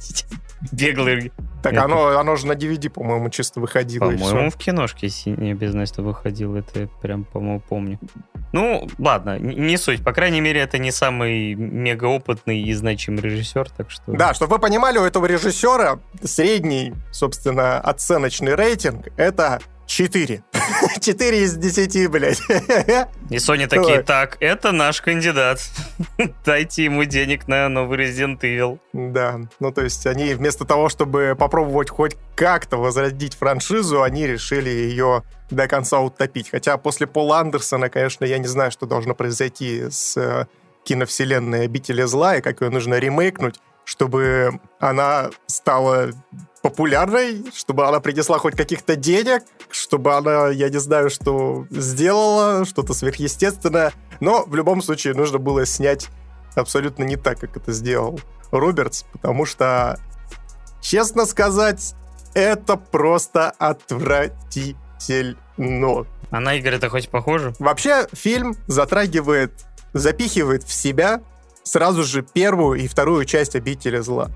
Беглый. 0.72 1.32
Так 1.62 1.74
это... 1.74 1.84
оно, 1.84 2.18
оно 2.18 2.36
же 2.36 2.46
на 2.46 2.52
DVD, 2.52 2.90
по-моему, 2.90 3.30
чисто 3.30 3.60
выходило. 3.60 4.10
По-моему, 4.10 4.50
в 4.50 4.56
киношке 4.56 5.08
«Синяя 5.08 5.54
бездна» 5.54 5.84
выходило, 5.98 6.56
это 6.56 6.80
я 6.80 6.86
прям, 7.00 7.24
по-моему, 7.24 7.60
помню. 7.60 7.98
Ну, 8.52 8.88
ладно, 8.98 9.38
не 9.38 9.76
суть. 9.76 10.02
По 10.02 10.12
крайней 10.12 10.40
мере, 10.40 10.60
это 10.60 10.78
не 10.78 10.90
самый 10.90 11.54
мегаопытный 11.54 12.60
и 12.60 12.72
значимый 12.72 13.20
режиссер, 13.20 13.68
так 13.70 13.90
что... 13.90 14.12
Да, 14.12 14.34
чтобы 14.34 14.54
вы 14.54 14.58
понимали, 14.58 14.98
у 14.98 15.04
этого 15.04 15.26
режиссера 15.26 15.98
средний, 16.22 16.94
собственно, 17.10 17.78
оценочный 17.78 18.54
рейтинг— 18.54 19.08
это 19.16 19.60
4. 19.88 20.42
4 21.00 21.38
из 21.42 21.56
10, 21.56 22.10
блядь. 22.10 22.40
И 23.30 23.36
Sony 23.36 23.66
такие, 23.66 24.02
так, 24.02 24.36
это 24.40 24.70
наш 24.70 25.00
кандидат. 25.00 25.60
Дайте 26.44 26.84
ему 26.84 27.04
денег 27.04 27.48
на 27.48 27.68
новый 27.68 27.98
Resident 27.98 28.38
Evil. 28.40 28.78
Да, 28.92 29.40
ну 29.60 29.72
то 29.72 29.82
есть 29.82 30.06
они 30.06 30.34
вместо 30.34 30.66
того, 30.66 30.90
чтобы 30.90 31.34
попробовать 31.38 31.88
хоть 31.88 32.16
как-то 32.36 32.76
возродить 32.76 33.34
франшизу, 33.34 34.02
они 34.02 34.26
решили 34.26 34.68
ее 34.68 35.22
до 35.50 35.66
конца 35.66 36.00
утопить. 36.00 36.50
Хотя 36.50 36.76
после 36.76 37.06
Пола 37.06 37.40
Андерсона, 37.40 37.88
конечно, 37.88 38.26
я 38.26 38.38
не 38.38 38.46
знаю, 38.46 38.70
что 38.70 38.86
должно 38.86 39.14
произойти 39.14 39.84
с 39.90 40.18
э, 40.18 40.46
киновселенной 40.84 41.64
«Обители 41.64 42.02
зла» 42.02 42.36
и 42.36 42.42
как 42.42 42.60
ее 42.60 42.68
нужно 42.68 42.96
ремейкнуть, 42.96 43.56
чтобы 43.84 44.60
она 44.80 45.30
стала 45.46 46.10
популярной, 46.62 47.44
чтобы 47.54 47.86
она 47.86 48.00
принесла 48.00 48.38
хоть 48.38 48.56
каких-то 48.56 48.96
денег, 48.96 49.42
чтобы 49.70 50.14
она, 50.16 50.48
я 50.48 50.68
не 50.68 50.78
знаю, 50.78 51.10
что 51.10 51.66
сделала, 51.70 52.64
что-то 52.64 52.94
сверхъестественное. 52.94 53.92
Но 54.20 54.44
в 54.44 54.54
любом 54.54 54.82
случае 54.82 55.14
нужно 55.14 55.38
было 55.38 55.66
снять 55.66 56.08
абсолютно 56.54 57.04
не 57.04 57.16
так, 57.16 57.38
как 57.38 57.56
это 57.56 57.72
сделал 57.72 58.20
Робертс, 58.50 59.04
потому 59.12 59.44
что, 59.44 60.00
честно 60.80 61.26
сказать, 61.26 61.94
это 62.34 62.76
просто 62.76 63.50
отвратительно. 63.50 65.36
А 66.30 66.40
на 66.40 66.54
игры 66.54 66.76
это 66.76 66.88
хоть 66.90 67.08
похоже? 67.08 67.54
Вообще, 67.58 68.06
фильм 68.12 68.54
затрагивает, 68.66 69.52
запихивает 69.92 70.64
в 70.64 70.72
себя 70.72 71.22
сразу 71.62 72.04
же 72.04 72.22
первую 72.22 72.80
и 72.80 72.88
вторую 72.88 73.24
часть 73.24 73.56
«Обители 73.56 73.98
зла». 73.98 74.30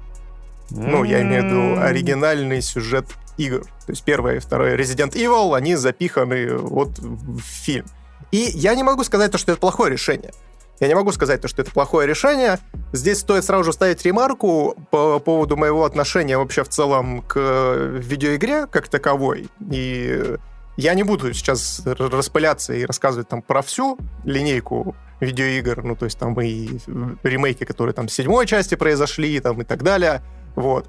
Ну, 0.77 1.05
я 1.05 1.23
имею 1.23 1.43
в 1.43 1.47
виду 1.47 1.81
оригинальный 1.81 2.63
сюжет 2.63 3.07
игр. 3.37 3.63
То 3.63 3.93
есть 3.93 4.03
первое 4.05 4.37
и 4.37 4.39
второе 4.39 4.77
Resident 4.77 5.13
Evil, 5.13 5.57
они 5.57 5.77
запиханы 5.77 6.57
вот 6.57 6.99
в 6.99 7.41
фильм. 7.41 7.87
И 8.31 8.51
я 8.55 8.75
не 8.75 8.83
могу 8.83 9.05
сказать, 9.05 9.31
то, 9.31 9.39
что 9.39 9.53
это 9.53 9.61
плохое 9.61 9.93
решение. 9.93 10.33
Я 10.81 10.89
не 10.89 10.95
могу 10.95 11.13
сказать, 11.13 11.41
то, 11.41 11.49
что 11.49 11.63
это 11.63 11.71
плохое 11.71 12.09
решение. 12.09 12.59
Здесь 12.93 13.21
стоит 13.21 13.45
сразу 13.45 13.65
же 13.65 13.73
ставить 13.73 14.05
ремарку 14.05 14.75
по 14.91 15.21
поводу 15.21 15.57
моего 15.57 15.85
отношения 15.85 16.37
вообще 16.37 16.65
в 16.65 16.69
целом 16.69 17.23
к 17.23 17.39
видеоигре 17.39 18.67
как 18.67 18.89
таковой. 18.89 19.49
И 19.71 20.37
я 20.77 20.95
не 20.95 21.03
буду 21.03 21.33
сейчас 21.35 21.83
распыляться 21.85 22.73
и 22.73 22.85
рассказывать 22.85 23.29
там 23.29 23.43
про 23.43 23.63
всю 23.63 23.99
линейку 24.25 24.97
видеоигр, 25.21 25.85
ну, 25.85 25.95
то 25.95 26.07
есть 26.07 26.19
там 26.19 26.39
и 26.41 26.79
ремейки, 27.23 27.65
которые 27.65 27.95
там 27.95 28.09
с 28.09 28.15
седьмой 28.15 28.47
части 28.47 28.75
произошли, 28.75 29.39
там 29.39 29.61
и 29.61 29.65
так 29.65 29.85
далее, 29.85 30.21
вот. 30.55 30.89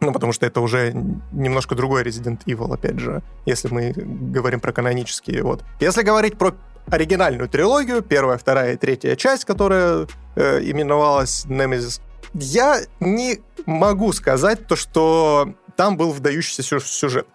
Ну, 0.00 0.12
потому 0.12 0.32
что 0.32 0.44
это 0.44 0.60
уже 0.60 0.92
немножко 1.32 1.74
другой 1.74 2.02
Resident 2.02 2.40
Evil, 2.46 2.74
опять 2.74 2.98
же, 2.98 3.22
если 3.46 3.68
мы 3.68 3.92
говорим 3.92 4.60
про 4.60 4.72
канонические, 4.72 5.42
вот. 5.42 5.64
Если 5.80 6.02
говорить 6.02 6.36
про 6.36 6.54
оригинальную 6.86 7.48
трилогию, 7.48 8.02
первая, 8.02 8.36
вторая 8.36 8.74
и 8.74 8.76
третья 8.76 9.16
часть, 9.16 9.44
которая 9.44 10.06
э, 10.36 10.60
именовалась 10.62 11.46
Nemesis, 11.46 12.00
я 12.34 12.80
не 13.00 13.40
могу 13.64 14.12
сказать 14.12 14.66
то, 14.66 14.76
что 14.76 15.54
там 15.76 15.96
был 15.96 16.12
вдающийся 16.12 16.62
сюжет. 16.80 17.26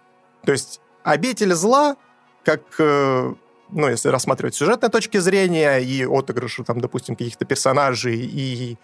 То 0.44 0.52
есть 0.52 0.80
«Обитель 1.02 1.54
зла», 1.54 1.96
как, 2.44 2.62
э, 2.78 3.34
ну, 3.70 3.88
если 3.88 4.08
рассматривать 4.08 4.54
сюжетной 4.54 4.90
точки 4.90 5.18
зрения 5.18 5.78
и 5.78 6.04
отыгрыши, 6.04 6.64
там, 6.64 6.80
допустим, 6.80 7.16
каких-то 7.16 7.44
персонажей 7.44 8.16
и 8.16 8.78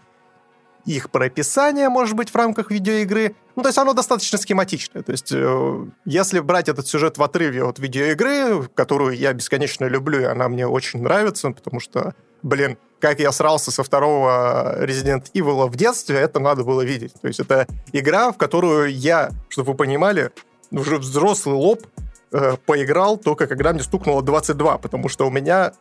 их 0.87 1.11
прописание, 1.11 1.89
может 1.89 2.15
быть, 2.17 2.31
в 2.31 2.37
рамках 2.37 2.71
видеоигры. 2.71 3.35
Ну, 3.57 3.63
то 3.63 3.69
есть 3.69 3.79
оно 3.79 3.93
достаточно 3.93 4.39
схематичное. 4.39 5.03
То 5.03 5.13
есть 5.13 5.33
э, 5.33 5.87
если 6.05 6.41
брать 6.41 6.69
этот 6.69 6.87
сюжет 6.87 7.19
в 7.19 7.23
отрыве 7.23 7.65
от 7.65 7.79
видеоигры, 7.79 8.69
которую 8.75 9.17
я 9.17 9.33
бесконечно 9.33 9.87
люблю, 9.87 10.21
и 10.21 10.25
она 10.25 10.49
мне 10.49 10.67
очень 10.67 11.03
нравится, 11.03 11.51
потому 11.51 11.81
что, 11.81 12.15
блин, 12.43 12.79
как 13.01 13.19
я 13.19 13.33
срался 13.33 13.71
со 13.71 13.83
второго 13.83 14.77
Resident 14.81 15.31
Evil 15.35 15.67
в 15.69 15.77
детстве, 15.77 16.17
это 16.17 16.39
надо 16.39 16.65
было 16.65 16.83
видеть. 16.83 17.15
То 17.21 17.29
есть 17.29 17.41
это 17.41 17.67
игра, 17.93 18.33
в 18.33 18.37
которую 18.37 18.93
я, 18.93 19.31
чтобы 19.49 19.73
вы 19.73 19.77
понимали, 19.77 20.31
уже 20.71 20.99
взрослый 20.99 21.57
лоб 21.57 21.83
э, 22.33 22.57
поиграл 22.65 23.17
только 23.17 23.47
когда 23.47 23.73
мне 23.73 23.83
стукнуло 23.83 24.23
22, 24.23 24.79
потому 24.79 25.09
что 25.09 25.27
у 25.27 25.31
меня, 25.31 25.73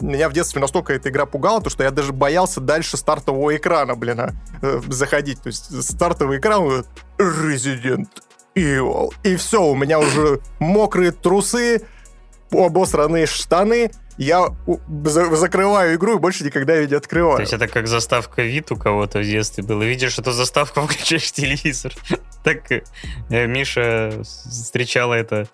меня 0.00 0.28
в 0.28 0.32
детстве 0.32 0.60
настолько 0.60 0.92
эта 0.92 1.08
игра 1.08 1.26
пугала, 1.26 1.60
то 1.60 1.70
что 1.70 1.82
я 1.82 1.90
даже 1.90 2.12
боялся 2.12 2.60
дальше 2.60 2.96
стартового 2.96 3.56
экрана, 3.56 3.94
блин, 3.94 4.20
а, 4.20 4.30
э, 4.62 4.80
заходить. 4.88 5.40
То 5.42 5.48
есть 5.48 5.82
стартовый 5.82 6.38
экран 6.38 6.84
Resident 7.18 8.08
Evil. 8.54 9.10
И 9.22 9.36
все, 9.36 9.62
у 9.62 9.74
меня 9.74 9.98
уже 9.98 10.40
мокрые 10.58 11.12
трусы, 11.12 11.82
обосранные 12.50 13.26
штаны, 13.26 13.90
я 14.20 14.48
закрываю 15.04 15.96
игру 15.96 16.16
и 16.16 16.18
больше 16.18 16.44
никогда 16.44 16.76
ее 16.76 16.86
не 16.86 16.94
открываю. 16.94 17.36
То 17.36 17.40
есть 17.40 17.54
это 17.54 17.68
как 17.68 17.86
заставка 17.86 18.42
вид 18.42 18.70
у 18.70 18.76
кого-то 18.76 19.20
в 19.20 19.24
детстве 19.24 19.64
было. 19.64 19.82
Видишь 19.82 20.18
эту 20.18 20.32
заставку, 20.32 20.80
включаешь 20.86 21.32
телевизор. 21.32 21.92
Так 22.42 22.72
э, 22.72 22.82
Миша 23.28 24.22
встречала 24.22 25.12
это 25.12 25.46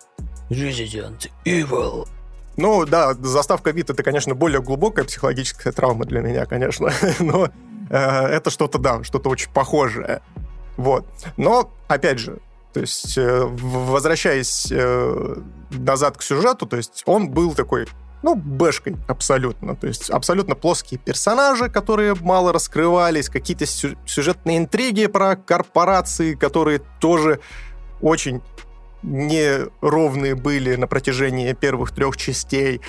Resident 0.49 1.29
Evil. 1.45 2.07
Ну 2.55 2.85
да, 2.85 3.13
заставка 3.13 3.71
вид 3.71 3.89
это, 3.89 4.01
конечно, 4.03 4.33
более 4.33 4.61
глубокая 4.61 5.05
психологическая 5.05 5.71
травма 5.71 6.05
для 6.05 6.21
меня, 6.21 6.45
конечно. 6.45 6.91
Но 7.19 7.49
э, 7.89 7.97
это 7.97 8.49
что-то, 8.49 8.79
да, 8.79 9.03
что-то 9.03 9.29
очень 9.29 9.51
похожее. 9.51 10.21
Вот. 10.75 11.05
Но, 11.37 11.71
опять 11.87 12.19
же, 12.19 12.39
то 12.73 12.81
есть, 12.81 13.17
э, 13.17 13.43
возвращаясь 13.43 14.71
э, 14.71 15.35
назад 15.71 16.17
к 16.17 16.23
сюжету, 16.23 16.65
то 16.65 16.77
есть 16.77 17.03
он 17.05 17.29
был 17.29 17.53
такой 17.53 17.87
ну, 18.23 18.35
бэшкой 18.35 18.97
абсолютно. 19.07 19.75
То 19.75 19.87
есть 19.87 20.09
абсолютно 20.09 20.55
плоские 20.55 20.99
персонажи, 20.99 21.69
которые 21.69 22.15
мало 22.15 22.51
раскрывались, 22.51 23.29
какие-то 23.29 23.65
сюжетные 23.65 24.57
интриги 24.57 25.05
про 25.07 25.35
корпорации, 25.35 26.33
которые 26.33 26.81
тоже 26.99 27.39
очень 28.01 28.41
неровные 29.03 30.35
были 30.35 30.75
на 30.75 30.87
протяжении 30.87 31.53
первых 31.53 31.91
трех 31.91 32.17
частей. 32.17 32.81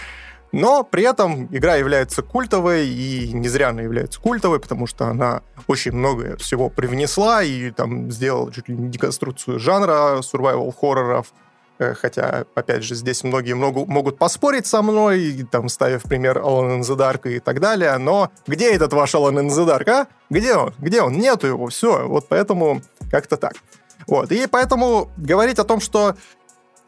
Но 0.50 0.82
при 0.82 1.02
этом 1.02 1.46
игра 1.54 1.76
является 1.76 2.22
культовой, 2.22 2.88
и 2.88 3.32
не 3.32 3.48
зря 3.48 3.68
она 3.68 3.82
является 3.82 4.18
культовой, 4.20 4.60
потому 4.60 4.86
что 4.86 5.06
она 5.06 5.42
очень 5.66 5.92
многое 5.92 6.36
всего 6.36 6.70
привнесла 6.70 7.42
и 7.42 7.70
там 7.70 8.10
сделала 8.10 8.50
чуть 8.52 8.68
ли 8.68 8.76
не 8.76 8.88
деконструкцию 8.88 9.58
жанра 9.58 10.20
survival 10.20 10.72
хорроров, 10.72 11.34
э, 11.78 11.92
Хотя, 11.92 12.46
опять 12.54 12.82
же, 12.82 12.94
здесь 12.94 13.24
многие 13.24 13.52
много, 13.52 13.84
могут 13.84 14.16
поспорить 14.16 14.66
со 14.66 14.80
мной, 14.80 15.46
там, 15.50 15.68
ставив 15.68 16.04
пример 16.04 16.38
Alan 16.38 16.78
in 16.78 16.80
the 16.80 16.96
Dark 16.96 17.30
и 17.30 17.40
так 17.40 17.60
далее, 17.60 17.98
но 17.98 18.30
где 18.46 18.72
этот 18.72 18.94
ваш 18.94 19.14
Alan 19.14 19.38
in 19.38 19.48
the 19.48 19.66
Dark, 19.66 19.90
а? 19.90 20.06
Где 20.30 20.56
он? 20.56 20.72
Где 20.78 21.02
он? 21.02 21.12
Нету 21.12 21.46
его, 21.46 21.66
все. 21.66 22.08
Вот 22.08 22.26
поэтому 22.26 22.80
как-то 23.10 23.36
так. 23.36 23.52
Вот. 24.08 24.32
И 24.32 24.46
поэтому 24.46 25.10
говорить 25.16 25.58
о 25.58 25.64
том, 25.64 25.80
что 25.80 26.16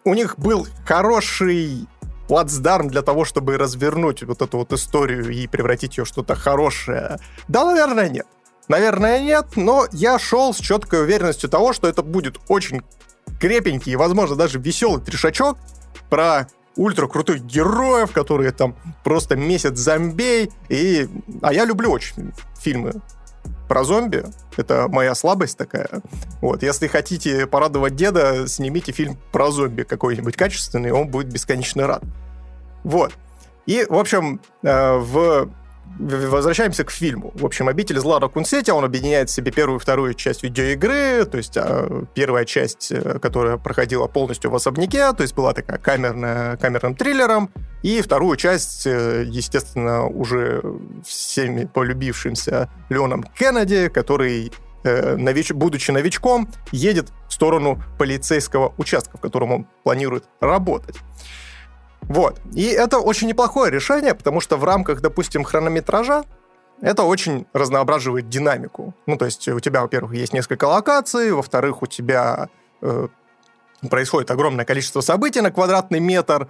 у 0.04 0.14
них 0.14 0.38
был 0.38 0.66
хороший 0.86 1.86
плацдарм 2.26 2.88
для 2.88 3.02
того, 3.02 3.24
чтобы 3.24 3.58
развернуть 3.58 4.22
вот 4.22 4.40
эту 4.40 4.58
вот 4.58 4.72
историю 4.72 5.28
и 5.30 5.46
превратить 5.46 5.98
ее 5.98 6.04
в 6.04 6.08
что-то 6.08 6.34
хорошее, 6.34 7.18
да, 7.48 7.64
наверное, 7.64 8.08
нет. 8.08 8.26
Наверное, 8.68 9.20
нет, 9.20 9.46
но 9.56 9.86
я 9.92 10.18
шел 10.18 10.54
с 10.54 10.58
четкой 10.58 11.02
уверенностью 11.02 11.50
того, 11.50 11.72
что 11.72 11.88
это 11.88 12.02
будет 12.02 12.38
очень 12.48 12.82
крепенький 13.40 13.92
и, 13.92 13.96
возможно, 13.96 14.36
даже 14.36 14.60
веселый 14.60 15.02
трешачок 15.02 15.58
про 16.08 16.46
ультра 16.76 17.08
крутых 17.08 17.44
героев, 17.44 18.12
которые 18.12 18.52
там 18.52 18.76
просто 19.02 19.34
месяц 19.34 19.76
зомбей. 19.76 20.52
И... 20.68 21.08
А 21.42 21.52
я 21.52 21.64
люблю 21.64 21.90
очень 21.90 22.32
фильмы 22.60 22.94
про 23.70 23.84
зомби. 23.84 24.24
Это 24.56 24.88
моя 24.88 25.14
слабость 25.14 25.56
такая. 25.56 25.88
Вот, 26.40 26.64
если 26.64 26.88
хотите 26.88 27.46
порадовать 27.46 27.94
деда, 27.94 28.48
снимите 28.48 28.90
фильм 28.90 29.16
про 29.30 29.52
зомби 29.52 29.84
какой-нибудь 29.84 30.34
качественный, 30.34 30.90
он 30.90 31.06
будет 31.06 31.28
бесконечно 31.32 31.86
рад. 31.86 32.02
Вот. 32.82 33.12
И, 33.66 33.86
в 33.88 33.94
общем, 33.96 34.40
э, 34.64 34.96
в 34.96 35.50
возвращаемся 35.98 36.84
к 36.84 36.90
фильму. 36.90 37.32
В 37.34 37.44
общем, 37.44 37.68
«Обитель 37.68 37.98
зла 37.98 38.20
Ракун 38.20 38.44
Сити», 38.44 38.70
он 38.70 38.84
объединяет 38.84 39.28
в 39.28 39.32
себе 39.32 39.52
первую 39.52 39.78
и 39.78 39.82
вторую 39.82 40.14
часть 40.14 40.42
видеоигры, 40.42 41.24
то 41.24 41.36
есть 41.36 41.56
а, 41.56 42.04
первая 42.14 42.44
часть, 42.44 42.90
э, 42.92 43.18
которая 43.18 43.56
проходила 43.56 44.06
полностью 44.06 44.50
в 44.50 44.54
особняке, 44.54 45.12
то 45.12 45.22
есть 45.22 45.34
была 45.34 45.52
такая 45.52 45.78
камерная, 45.78 46.56
камерным 46.56 46.94
триллером, 46.94 47.50
и 47.82 48.00
вторую 48.02 48.36
часть, 48.36 48.86
э, 48.86 49.24
естественно, 49.26 50.06
уже 50.06 50.62
всеми 51.06 51.64
полюбившимся 51.64 52.70
Леоном 52.88 53.22
Кеннеди, 53.22 53.88
который 53.88 54.52
э, 54.84 55.16
нович... 55.16 55.52
будучи 55.52 55.90
новичком, 55.90 56.48
едет 56.72 57.08
в 57.28 57.32
сторону 57.32 57.82
полицейского 57.98 58.74
участка, 58.78 59.18
в 59.18 59.20
котором 59.20 59.52
он 59.52 59.66
планирует 59.82 60.24
работать. 60.40 60.96
Вот. 62.02 62.40
И 62.54 62.66
это 62.66 62.98
очень 62.98 63.28
неплохое 63.28 63.70
решение, 63.70 64.14
потому 64.14 64.40
что 64.40 64.56
в 64.56 64.64
рамках, 64.64 65.00
допустим, 65.00 65.44
хронометража 65.44 66.24
это 66.80 67.02
очень 67.02 67.46
разноображивает 67.52 68.28
динамику. 68.28 68.94
Ну, 69.06 69.16
то 69.16 69.26
есть 69.26 69.46
у 69.48 69.60
тебя, 69.60 69.82
во-первых, 69.82 70.14
есть 70.14 70.32
несколько 70.32 70.64
локаций, 70.64 71.32
во-вторых, 71.32 71.82
у 71.82 71.86
тебя 71.86 72.48
э, 72.80 73.08
происходит 73.88 74.30
огромное 74.30 74.64
количество 74.64 75.00
событий 75.00 75.40
на 75.40 75.50
квадратный 75.50 76.00
метр. 76.00 76.48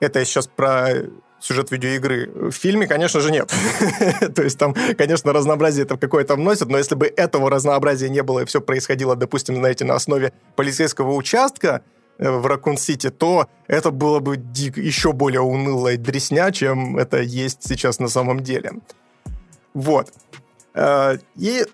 Это 0.00 0.18
я 0.18 0.24
сейчас 0.24 0.46
про 0.46 0.90
сюжет 1.40 1.70
видеоигры. 1.70 2.30
В 2.30 2.52
фильме, 2.52 2.86
конечно 2.86 3.20
же, 3.20 3.30
нет. 3.30 3.52
То 4.34 4.42
есть 4.42 4.58
там, 4.58 4.74
конечно, 4.96 5.32
разнообразие 5.32 5.84
это 5.84 5.96
какое-то 5.96 6.36
вносит, 6.36 6.68
но 6.68 6.78
если 6.78 6.94
бы 6.94 7.06
этого 7.06 7.50
разнообразия 7.50 8.08
не 8.08 8.22
было, 8.22 8.40
и 8.40 8.44
все 8.44 8.60
происходило, 8.60 9.16
допустим, 9.16 9.56
знаете, 9.56 9.84
на 9.84 9.94
основе 9.94 10.32
полицейского 10.54 11.12
участка, 11.14 11.82
Э, 12.18 12.30
в 12.30 12.46
Ракун-Сити, 12.46 13.10
то 13.10 13.48
это 13.66 13.90
было 13.90 14.20
бы 14.20 14.36
дик, 14.36 14.76
еще 14.76 15.12
более 15.12 15.40
унылая 15.40 15.96
дресня, 15.96 16.50
чем 16.52 16.96
это 16.96 17.20
есть 17.20 17.64
сейчас 17.64 17.98
на 17.98 18.08
самом 18.08 18.40
деле. 18.40 18.72
Вот. 19.74 20.12
Э, 20.74 21.18
и 21.36 21.64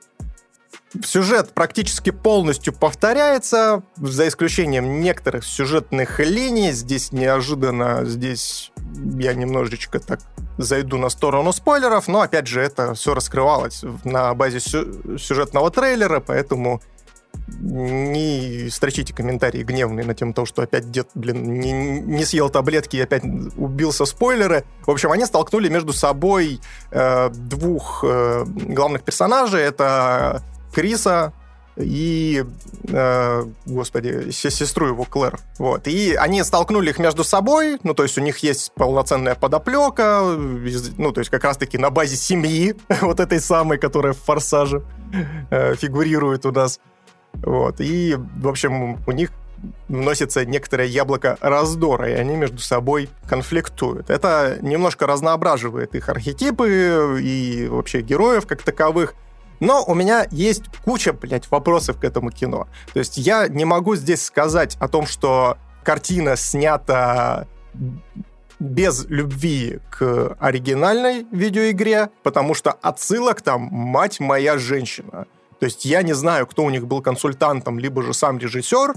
сюжет 1.05 1.53
практически 1.53 2.11
полностью 2.11 2.73
повторяется, 2.73 3.83
за 3.97 4.29
исключением 4.29 5.01
некоторых 5.01 5.45
сюжетных 5.45 6.21
линий. 6.21 6.73
Здесь 6.73 7.13
неожиданно, 7.13 8.05
здесь 8.05 8.73
я 9.19 9.35
немножечко 9.35 9.99
так 9.99 10.21
зайду 10.57 10.97
на 10.97 11.09
сторону 11.09 11.53
спойлеров, 11.53 12.09
но, 12.09 12.23
опять 12.23 12.47
же, 12.47 12.61
это 12.61 12.95
все 12.95 13.15
раскрывалось 13.15 13.85
на 14.05 14.33
базе 14.35 14.61
сюжетного 14.61 15.71
трейлера, 15.71 16.21
поэтому 16.21 16.81
не 17.61 18.69
строчите 18.71 19.15
комментарии 19.15 19.63
гневные 19.63 20.05
на 20.05 20.15
тему 20.15 20.33
того, 20.33 20.47
что 20.47 20.63
опять 20.63 20.91
дед, 20.91 21.09
блин, 21.15 21.61
не, 21.61 21.73
не 21.73 22.25
съел 22.25 22.51
таблетки 22.51 22.97
и 22.97 23.01
опять 23.01 23.25
убился 23.57 24.05
спойлеры. 24.05 24.65
В 24.87 24.91
общем, 24.91 25.13
они 25.13 25.25
столкнули 25.25 25.69
между 25.69 25.93
собой 25.93 26.61
э, 26.91 27.31
двух 27.31 28.05
э, 28.07 28.45
главных 28.47 29.03
персонажей. 29.03 29.63
Это 29.63 30.43
Криса, 30.73 31.33
и, 31.79 32.45
э, 32.89 33.45
господи, 33.67 34.31
сестру 34.31 34.89
его 34.89 35.05
Клэр. 35.05 35.39
Вот. 35.59 35.87
И 35.87 36.15
они 36.15 36.43
столкнули 36.43 36.91
их 36.91 36.99
между 36.99 37.25
собой, 37.25 37.79
ну, 37.85 37.95
то 37.95 38.03
есть 38.03 38.19
у 38.19 38.21
них 38.21 38.39
есть 38.39 38.73
полноценная 38.75 39.35
подоплека, 39.35 40.23
ну, 40.97 41.13
то 41.13 41.21
есть 41.21 41.31
как 41.31 41.45
раз-таки 41.45 41.79
на 41.79 41.91
базе 41.91 42.17
семьи, 42.17 42.75
вот 43.01 43.21
этой 43.21 43.41
самой, 43.41 43.79
которая 43.79 44.13
в 44.13 44.19
«Форсаже» 44.19 44.83
э, 45.51 45.75
фигурирует 45.77 46.47
у 46.47 46.53
нас. 46.53 46.81
Вот. 47.35 47.81
И, 47.81 48.17
в 48.37 48.49
общем, 48.49 48.99
у 49.07 49.13
них 49.13 49.31
вносится 49.89 50.45
некоторое 50.45 50.87
яблоко 50.87 51.37
раздора, 51.41 52.11
и 52.11 52.15
они 52.15 52.37
между 52.37 52.59
собой 52.59 53.09
конфликтуют. 53.29 54.11
Это 54.11 54.59
немножко 54.61 55.07
разноображивает 55.07 55.95
их 55.95 56.09
архетипы 56.09 57.21
и 57.21 57.67
вообще 57.69 58.01
героев 58.03 58.47
как 58.47 58.63
таковых, 58.63 59.15
но 59.61 59.85
у 59.85 59.95
меня 59.95 60.27
есть 60.31 60.65
куча, 60.85 61.13
блядь, 61.13 61.51
вопросов 61.51 61.99
к 61.99 62.05
этому 62.05 62.31
кино. 62.31 62.69
То 62.93 63.01
есть 63.01 63.17
я 63.17 63.49
не 63.49 63.65
могу 63.65 63.97
здесь 63.97 64.25
сказать 64.25 64.77
о 64.79 64.89
том, 64.89 65.07
что 65.07 65.59
картина 65.83 66.37
снята 66.37 67.47
без 68.61 69.07
любви 69.07 69.81
к 69.91 70.37
оригинальной 70.41 71.27
видеоигре, 71.31 72.11
потому 72.23 72.55
что 72.55 72.73
отсылок 72.73 73.41
там 73.41 73.63
«Мать 73.63 74.21
моя 74.21 74.59
женщина». 74.59 75.27
То 75.61 75.67
есть 75.67 75.85
я 75.85 76.03
не 76.03 76.13
знаю, 76.13 76.47
кто 76.47 76.65
у 76.65 76.71
них 76.71 76.87
был 76.87 77.03
консультантом, 77.03 77.79
либо 77.79 78.03
же 78.03 78.15
сам 78.15 78.39
режиссер, 78.39 78.95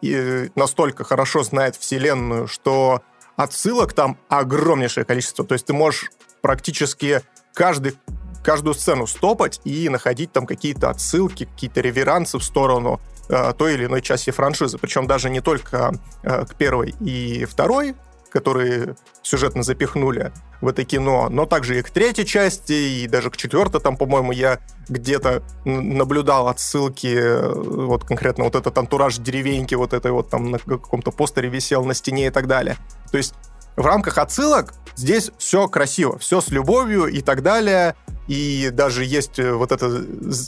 и 0.00 0.50
настолько 0.54 1.04
хорошо 1.04 1.42
знает 1.42 1.76
вселенную, 1.76 2.46
что 2.46 3.02
отсылок 3.36 3.92
там 3.92 4.18
огромнейшее 4.28 5.04
количество. 5.04 5.44
То 5.44 5.54
есть 5.54 5.66
ты 5.66 5.72
можешь 5.72 6.10
практически 6.42 7.22
каждый 7.54 7.96
каждую 8.44 8.74
сцену 8.74 9.06
стопать 9.06 9.60
и 9.64 9.88
находить 9.88 10.30
там 10.30 10.46
какие-то 10.46 10.90
отсылки, 10.90 11.46
какие-то 11.46 11.80
реверансы 11.80 12.38
в 12.38 12.44
сторону 12.44 13.00
э, 13.30 13.54
той 13.56 13.74
или 13.74 13.86
иной 13.86 14.02
части 14.02 14.30
франшизы. 14.30 14.76
Причем 14.76 15.06
даже 15.06 15.30
не 15.30 15.40
только 15.40 15.94
э, 16.22 16.44
к 16.44 16.54
первой 16.54 16.94
и 17.00 17.46
второй, 17.46 17.94
которые 18.34 18.96
сюжетно 19.22 19.62
запихнули 19.62 20.32
в 20.60 20.66
это 20.66 20.84
кино, 20.84 21.28
но 21.30 21.46
также 21.46 21.78
и 21.78 21.82
к 21.82 21.90
третьей 21.90 22.26
части, 22.26 22.72
и 22.72 23.06
даже 23.06 23.30
к 23.30 23.36
четвертой, 23.36 23.80
там, 23.80 23.96
по-моему, 23.96 24.32
я 24.32 24.58
где-то 24.88 25.44
наблюдал 25.64 26.48
отсылки, 26.48 27.14
э, 27.16 27.52
вот 27.54 28.04
конкретно 28.04 28.44
вот 28.44 28.56
этот 28.56 28.76
антураж 28.76 29.18
деревеньки, 29.18 29.76
вот 29.76 29.92
этой 29.92 30.10
вот 30.10 30.30
там 30.30 30.50
на 30.50 30.58
каком-то 30.58 31.12
постере 31.12 31.48
висел 31.48 31.84
на 31.84 31.94
стене 31.94 32.26
и 32.26 32.30
так 32.30 32.48
далее. 32.48 32.76
То 33.12 33.18
есть 33.18 33.34
в 33.76 33.86
рамках 33.86 34.18
отсылок 34.18 34.74
здесь 34.96 35.30
все 35.38 35.68
красиво, 35.68 36.18
все 36.18 36.40
с 36.40 36.48
любовью 36.48 37.06
и 37.06 37.20
так 37.20 37.42
далее. 37.42 37.94
И 38.26 38.70
даже 38.72 39.04
есть 39.04 39.38
э, 39.38 39.52
вот 39.52 39.70
это, 39.70 39.86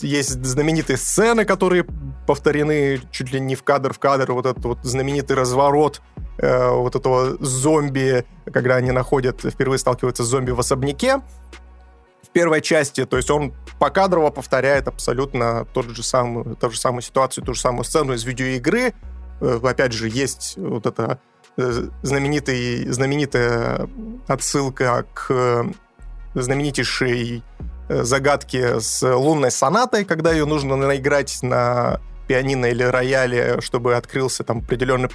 есть 0.02 0.44
знаменитые 0.44 0.96
сцены, 0.96 1.44
которые 1.44 1.86
повторены 2.26 3.00
чуть 3.12 3.32
ли 3.32 3.38
не 3.38 3.54
в 3.54 3.62
кадр 3.62 3.92
в 3.92 4.00
кадр, 4.00 4.32
вот 4.32 4.46
этот 4.46 4.64
вот 4.64 4.78
знаменитый 4.82 5.36
разворот 5.36 6.02
э, 6.38 6.70
вот 6.70 6.94
этого 6.96 7.36
зомби, 7.40 8.24
когда 8.52 8.76
они 8.76 8.90
находят, 8.90 9.40
впервые 9.40 9.78
сталкиваются 9.78 10.24
с 10.24 10.26
зомби 10.26 10.50
в 10.50 10.60
особняке, 10.60 11.22
в 12.22 12.30
первой 12.32 12.60
части, 12.60 13.04
то 13.04 13.16
есть 13.16 13.30
он 13.30 13.54
покадрово 13.78 14.30
повторяет 14.30 14.88
абсолютно 14.88 15.66
тот 15.72 15.86
же 15.86 16.02
самый, 16.02 16.56
ту 16.56 16.70
же 16.70 16.78
самую 16.78 17.02
ситуацию, 17.02 17.44
ту 17.44 17.54
же 17.54 17.60
самую 17.60 17.84
сцену 17.84 18.12
из 18.12 18.24
видеоигры. 18.24 18.94
Э, 19.40 19.60
опять 19.62 19.92
же, 19.92 20.08
есть 20.08 20.54
вот 20.56 20.86
эта 20.86 21.18
э, 21.56 21.88
знаменитый, 22.02 22.88
знаменитая 22.90 23.88
отсылка 24.26 25.06
к 25.14 25.66
знаменитейшей 26.34 27.42
э, 27.88 28.02
загадки 28.02 28.80
с 28.80 29.02
лунной 29.02 29.50
сонатой, 29.50 30.04
когда 30.04 30.32
ее 30.32 30.44
нужно 30.44 30.76
наиграть 30.76 31.42
на 31.42 32.00
пианино 32.26 32.66
или 32.66 32.82
рояле, 32.82 33.60
чтобы 33.60 33.94
открылся 33.94 34.44
там 34.44 34.58
определенный 34.58 35.08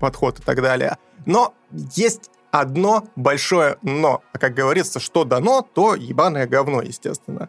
подход 0.00 0.38
и 0.38 0.42
так 0.42 0.62
далее. 0.62 0.96
Но 1.26 1.54
есть 1.94 2.30
одно 2.50 3.06
большое 3.16 3.78
но. 3.82 4.22
А 4.32 4.38
как 4.38 4.54
говорится, 4.54 5.00
что 5.00 5.24
дано, 5.24 5.62
то 5.62 5.94
ебаное 5.94 6.46
говно, 6.46 6.82
естественно. 6.82 7.48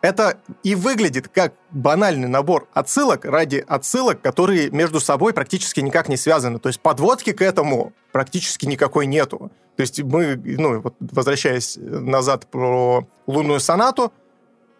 Это 0.00 0.38
и 0.62 0.76
выглядит 0.76 1.28
как 1.28 1.54
банальный 1.70 2.28
набор 2.28 2.68
отсылок 2.72 3.24
ради 3.24 3.64
отсылок, 3.66 4.20
которые 4.20 4.70
между 4.70 5.00
собой 5.00 5.32
практически 5.32 5.80
никак 5.80 6.08
не 6.08 6.16
связаны. 6.16 6.60
То 6.60 6.68
есть 6.68 6.80
подводки 6.80 7.32
к 7.32 7.42
этому 7.42 7.92
практически 8.12 8.66
никакой 8.66 9.06
нету. 9.06 9.50
То 9.76 9.80
есть 9.80 10.00
мы, 10.02 10.36
ну, 10.36 10.80
вот 10.80 10.94
возвращаясь 11.00 11.76
назад 11.80 12.46
про 12.46 13.08
лунную 13.26 13.58
сонату, 13.58 14.12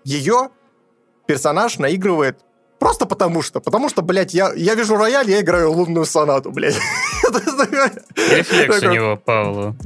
ее 0.05 0.51
персонаж 1.27 1.79
наигрывает 1.79 2.39
просто 2.79 3.07
потому 3.07 3.43
что. 3.43 3.61
Потому 3.61 3.89
что, 3.89 4.03
блядь, 4.03 4.35
я, 4.35 4.53
я 4.55 4.75
вижу 4.75 4.97
рояль, 4.97 5.31
я 5.31 5.41
играю 5.41 5.73
лунную 5.73 6.07
сонату, 6.07 6.51
блядь. 6.51 6.77
Рефлекс 7.25 8.83
у 8.83 8.91
него, 8.91 9.17
Павлу. 9.17 9.77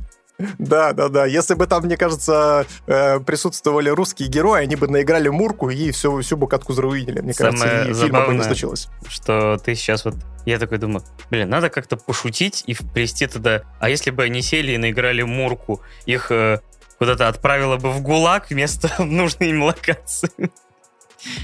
Да, 0.59 0.93
да, 0.93 1.09
да. 1.09 1.26
Если 1.26 1.55
бы 1.55 1.66
там, 1.66 1.84
мне 1.84 1.97
кажется, 1.97 2.66
э, 2.86 3.20
присутствовали 3.20 3.88
русские 3.90 4.28
герои, 4.28 4.62
они 4.62 4.76
бы 4.76 4.88
наиграли 4.88 5.28
Мурку 5.28 5.70
и 5.70 5.90
всю, 5.90 6.20
всю 6.20 6.36
бы 6.36 6.49
катку 6.49 6.72
заруинили. 6.72 7.20
Мне 7.20 7.32
Самое 7.32 7.59
кажется, 7.59 7.90
и 7.90 7.95
фильма 7.95 8.26
бы 8.26 8.34
не 8.34 8.43
случилось. 8.43 8.88
Что 9.09 9.57
ты 9.59 9.74
сейчас 9.74 10.05
вот... 10.05 10.14
Я 10.45 10.59
такой 10.59 10.78
думаю, 10.78 11.05
блин, 11.30 11.49
надо 11.49 11.70
как-то 11.70 11.97
пошутить 11.97 12.64
и 12.66 12.74
привести 12.74 13.26
туда... 13.26 13.62
А 13.78 13.88
если 13.88 14.11
бы 14.11 14.24
они 14.24 14.43
сели 14.43 14.72
и 14.72 14.78
наиграли 14.78 15.22
Мурку, 15.22 15.82
их 16.07 16.32
э, 16.32 16.61
куда-то 16.99 17.28
отправило 17.28 17.76
бы 17.76 17.90
в 17.90 18.03
ГУЛАГ 18.03 18.51
вместо 18.51 18.90
нужной 19.03 19.51
им 19.51 19.62
локации. 19.62 20.30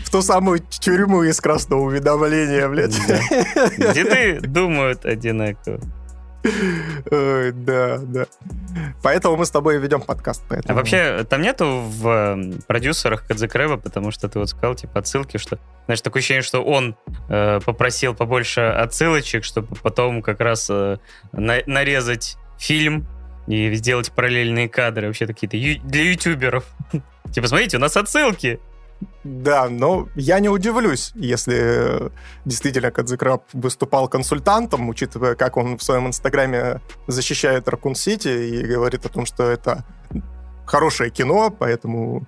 В 0.04 0.10
ту 0.10 0.22
самую 0.22 0.58
тюрьму 0.58 1.22
из 1.22 1.40
красного 1.40 1.80
уведомления, 1.80 2.68
блядь. 2.68 2.96
Да. 3.06 3.92
Деды 3.92 4.40
думают 4.40 5.04
одинаково. 5.04 5.80
Ой, 7.10 7.52
да, 7.52 7.98
да. 7.98 8.26
Поэтому 9.02 9.36
мы 9.36 9.44
с 9.44 9.50
тобой 9.50 9.78
ведем 9.78 10.00
подкаст. 10.00 10.42
Поэтому... 10.48 10.72
А 10.72 10.76
вообще, 10.76 11.24
там 11.28 11.42
нету 11.42 11.84
в 11.86 12.38
продюсерах 12.66 13.26
Кадзекрева, 13.26 13.76
потому 13.76 14.10
что 14.10 14.28
ты 14.28 14.38
вот 14.38 14.48
сказал, 14.48 14.74
типа, 14.74 15.00
отсылки, 15.00 15.36
что, 15.36 15.58
знаешь, 15.86 16.00
такое 16.00 16.20
ощущение, 16.20 16.42
что 16.42 16.62
он 16.62 16.96
э, 17.28 17.60
попросил 17.64 18.14
побольше 18.14 18.60
отсылочек, 18.60 19.44
чтобы 19.44 19.74
потом 19.82 20.22
как 20.22 20.40
раз 20.40 20.68
э, 20.70 20.98
на 21.32 21.58
нарезать 21.66 22.36
фильм 22.58 23.06
и 23.46 23.74
сделать 23.74 24.12
параллельные 24.12 24.68
кадры, 24.68 25.08
вообще 25.08 25.26
какие-то 25.26 25.56
для 25.88 26.02
ютуберов. 26.02 26.64
Типа, 27.32 27.46
смотрите, 27.46 27.78
у 27.78 27.80
нас 27.80 27.96
отсылки. 27.96 28.60
Да, 29.24 29.68
но 29.68 30.08
я 30.14 30.40
не 30.40 30.48
удивлюсь, 30.48 31.12
если 31.14 32.10
действительно 32.44 32.90
Кадзикраб 32.90 33.44
выступал 33.52 34.08
консультантом, 34.08 34.88
учитывая, 34.88 35.34
как 35.34 35.56
он 35.56 35.76
в 35.76 35.82
своем 35.82 36.08
инстаграме 36.08 36.80
защищает 37.06 37.68
Ракун 37.68 37.94
Сити 37.94 38.28
и 38.28 38.64
говорит 38.64 39.06
о 39.06 39.08
том, 39.08 39.26
что 39.26 39.44
это 39.44 39.84
хорошее 40.66 41.10
кино, 41.10 41.50
поэтому 41.50 42.26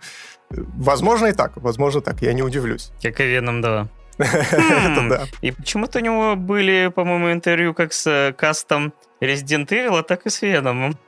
возможно 0.51 1.27
и 1.27 1.33
так, 1.33 1.57
возможно 1.57 2.01
так, 2.01 2.23
я 2.23 2.33
не 2.33 2.43
удивлюсь. 2.43 2.93
Как 3.03 3.21
и 3.21 3.25
Веном 3.25 3.63
2. 3.63 3.89
Это 4.19 5.09
да. 5.09 5.25
И 5.41 5.51
почему-то 5.51 5.99
у 5.99 6.03
него 6.03 6.37
были, 6.37 6.93
по-моему, 6.95 7.33
интервью 7.33 7.73
как 7.73 7.95
с 7.95 8.07
э, 8.07 8.35
кастом 8.35 8.93
Resident 9.23 9.69
Evil, 9.69 10.03
так 10.03 10.27
и 10.27 10.31
с 10.31 10.43
Веномом. 10.43 10.99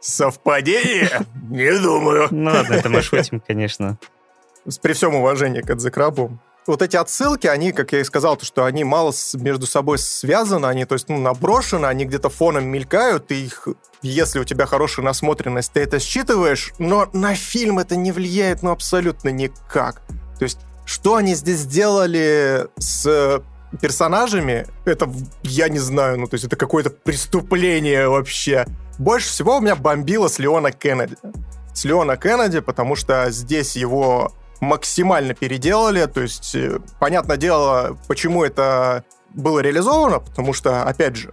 Совпадение? 0.00 1.20
Не 1.48 1.78
думаю. 1.80 2.26
Ну 2.32 2.50
ладно, 2.50 2.74
это 2.74 2.88
мы 2.88 3.02
шутим, 3.02 3.40
конечно 3.40 3.98
при 4.82 4.92
всем 4.92 5.14
уважении 5.14 5.62
к 5.62 5.70
Эдзекрабу, 5.70 6.38
вот 6.68 6.82
эти 6.82 6.96
отсылки, 6.96 7.46
они, 7.46 7.72
как 7.72 7.92
я 7.92 8.00
и 8.00 8.04
сказал, 8.04 8.36
то, 8.36 8.44
что 8.44 8.66
они 8.66 8.84
мало 8.84 9.12
между 9.34 9.66
собой 9.66 9.98
связаны, 9.98 10.66
они, 10.66 10.84
то 10.84 10.94
есть, 10.94 11.08
ну, 11.08 11.16
наброшены, 11.16 11.86
они 11.86 12.04
где-то 12.04 12.28
фоном 12.28 12.66
мелькают, 12.66 13.32
и 13.32 13.46
их, 13.46 13.68
если 14.02 14.38
у 14.38 14.44
тебя 14.44 14.66
хорошая 14.66 15.04
насмотренность, 15.04 15.72
ты 15.72 15.80
это 15.80 15.98
считываешь, 15.98 16.74
но 16.78 17.08
на 17.14 17.34
фильм 17.34 17.78
это 17.78 17.96
не 17.96 18.12
влияет, 18.12 18.62
ну, 18.62 18.70
абсолютно 18.70 19.30
никак. 19.30 20.02
То 20.38 20.44
есть, 20.44 20.58
что 20.84 21.16
они 21.16 21.34
здесь 21.34 21.60
сделали 21.60 22.66
с 22.78 23.42
персонажами, 23.80 24.66
это, 24.84 25.10
я 25.42 25.70
не 25.70 25.78
знаю, 25.78 26.20
ну, 26.20 26.26
то 26.26 26.34
есть, 26.34 26.44
это 26.44 26.56
какое-то 26.56 26.90
преступление 26.90 28.08
вообще. 28.08 28.66
Больше 28.98 29.28
всего 29.28 29.56
у 29.56 29.60
меня 29.60 29.74
бомбило 29.74 30.28
с 30.28 30.38
Леона 30.38 30.70
Кеннеди. 30.72 31.16
С 31.72 31.84
Леона 31.84 32.18
Кеннеди, 32.18 32.60
потому 32.60 32.94
что 32.94 33.30
здесь 33.30 33.76
его 33.76 34.32
максимально 34.60 35.34
переделали. 35.34 36.06
То 36.06 36.20
есть, 36.20 36.54
э, 36.54 36.78
понятное 36.98 37.36
дело, 37.36 37.98
почему 38.08 38.44
это 38.44 39.04
было 39.30 39.60
реализовано, 39.60 40.20
потому 40.20 40.52
что, 40.52 40.82
опять 40.82 41.16
же, 41.16 41.32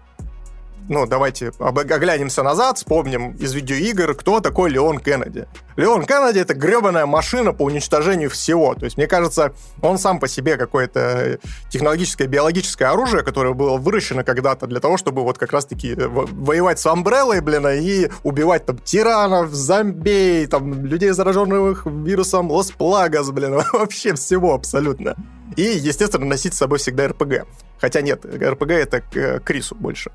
ну, 0.88 1.06
давайте 1.08 1.52
оглянемся 1.60 2.44
назад, 2.44 2.78
вспомним 2.78 3.32
из 3.34 3.54
видеоигр, 3.54 4.14
кто 4.14 4.40
такой 4.40 4.70
Леон 4.70 5.00
Кеннеди. 5.00 5.48
Леон 5.78 6.06
Кеннеди— 6.06 6.40
это 6.40 6.54
гребаная 6.54 7.06
машина 7.06 7.54
по 7.54 7.64
уничтожению 7.64 8.30
всего. 8.30 8.76
То 8.76 8.86
есть, 8.86 8.98
мне 8.98 9.08
кажется, 9.08 9.54
он 9.82 9.98
сам 9.98 10.20
по 10.20 10.28
себе 10.28 10.58
какое-то 10.58 11.40
технологическое, 11.70 12.28
биологическое 12.28 12.90
оружие, 12.92 13.24
которое 13.24 13.54
было 13.54 13.78
выращено 13.78 14.24
когда-то 14.24 14.68
для 14.68 14.80
того, 14.80 14.98
чтобы 14.98 15.24
вот 15.24 15.38
как 15.38 15.54
раз-таки 15.54 15.96
воевать 15.96 16.80
с 16.80 16.86
Амбреллой, 16.86 17.42
блин, 17.42 17.68
и 17.68 18.10
убивать 18.24 18.66
там 18.66 18.78
тиранов, 18.78 19.54
зомбей, 19.54 20.46
там, 20.48 20.86
людей, 20.86 21.12
зараженных 21.12 21.86
вирусом 21.86 22.52
Лос 22.52 22.72
Плагас, 22.72 23.32
блин, 23.32 23.56
вообще 23.74 24.14
всего 24.14 24.54
абсолютно. 24.54 25.16
И, 25.56 25.64
естественно, 25.64 26.26
носить 26.26 26.54
с 26.54 26.58
собой 26.58 26.78
всегда 26.78 27.08
РПГ. 27.08 27.46
Хотя 27.80 28.02
нет, 28.02 28.26
РПГ 28.26 28.72
это 28.72 29.02
к 29.02 29.40
Крису 29.40 29.76
больше. 29.76 30.12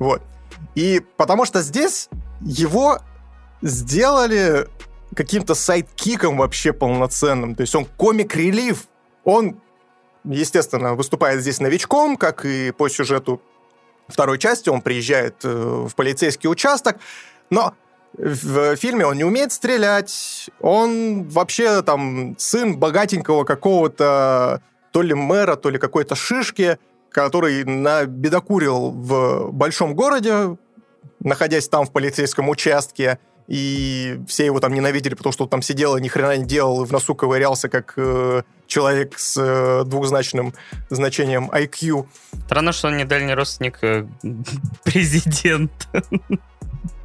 Вот. 0.00 0.22
И 0.74 1.00
потому 1.16 1.44
что 1.44 1.62
здесь 1.62 2.08
его 2.40 2.98
сделали 3.62 4.66
каким-то 5.14 5.54
сайдкиком 5.54 6.38
вообще 6.38 6.72
полноценным. 6.72 7.54
То 7.54 7.60
есть 7.60 7.74
он 7.74 7.84
комик-релив. 7.84 8.88
Он, 9.24 9.60
естественно, 10.24 10.94
выступает 10.94 11.42
здесь 11.42 11.60
новичком, 11.60 12.16
как 12.16 12.44
и 12.44 12.72
по 12.72 12.88
сюжету 12.88 13.42
второй 14.08 14.38
части. 14.38 14.70
Он 14.70 14.80
приезжает 14.80 15.36
э, 15.44 15.48
в 15.88 15.94
полицейский 15.94 16.48
участок, 16.48 16.96
но 17.50 17.74
в 18.14 18.76
фильме 18.76 19.04
он 19.04 19.16
не 19.16 19.24
умеет 19.24 19.52
стрелять. 19.52 20.48
Он 20.60 21.28
вообще 21.28 21.82
там 21.82 22.36
сын 22.38 22.78
богатенького 22.78 23.44
какого-то 23.44 24.62
то 24.92 25.02
ли 25.02 25.14
мэра, 25.14 25.56
то 25.56 25.70
ли 25.70 25.78
какой-то 25.78 26.14
шишки 26.14 26.78
который 27.10 27.64
набедокурил 27.64 28.90
в 28.90 29.50
большом 29.52 29.94
городе, 29.94 30.56
находясь 31.20 31.68
там 31.68 31.86
в 31.86 31.92
полицейском 31.92 32.48
участке, 32.48 33.18
и 33.48 34.20
все 34.28 34.46
его 34.46 34.60
там 34.60 34.72
ненавидели, 34.72 35.14
потому 35.14 35.32
что 35.32 35.44
он 35.44 35.50
там 35.50 35.62
сидел 35.62 35.96
и 35.96 36.00
ни 36.00 36.08
хрена 36.08 36.36
не 36.36 36.44
делал, 36.44 36.82
и 36.82 36.86
в 36.86 36.92
носу 36.92 37.14
ковырялся, 37.14 37.68
как 37.68 37.94
э, 37.96 38.42
человек 38.70 39.18
с 39.18 39.36
э, 39.36 39.84
двухзначным 39.84 40.54
значением 40.88 41.50
IQ. 41.50 42.06
Странно, 42.46 42.72
что 42.72 42.88
он 42.88 42.96
не 42.96 43.04
дальний 43.04 43.34
родственник 43.34 43.78
э, 43.82 44.06
президента. 44.84 46.02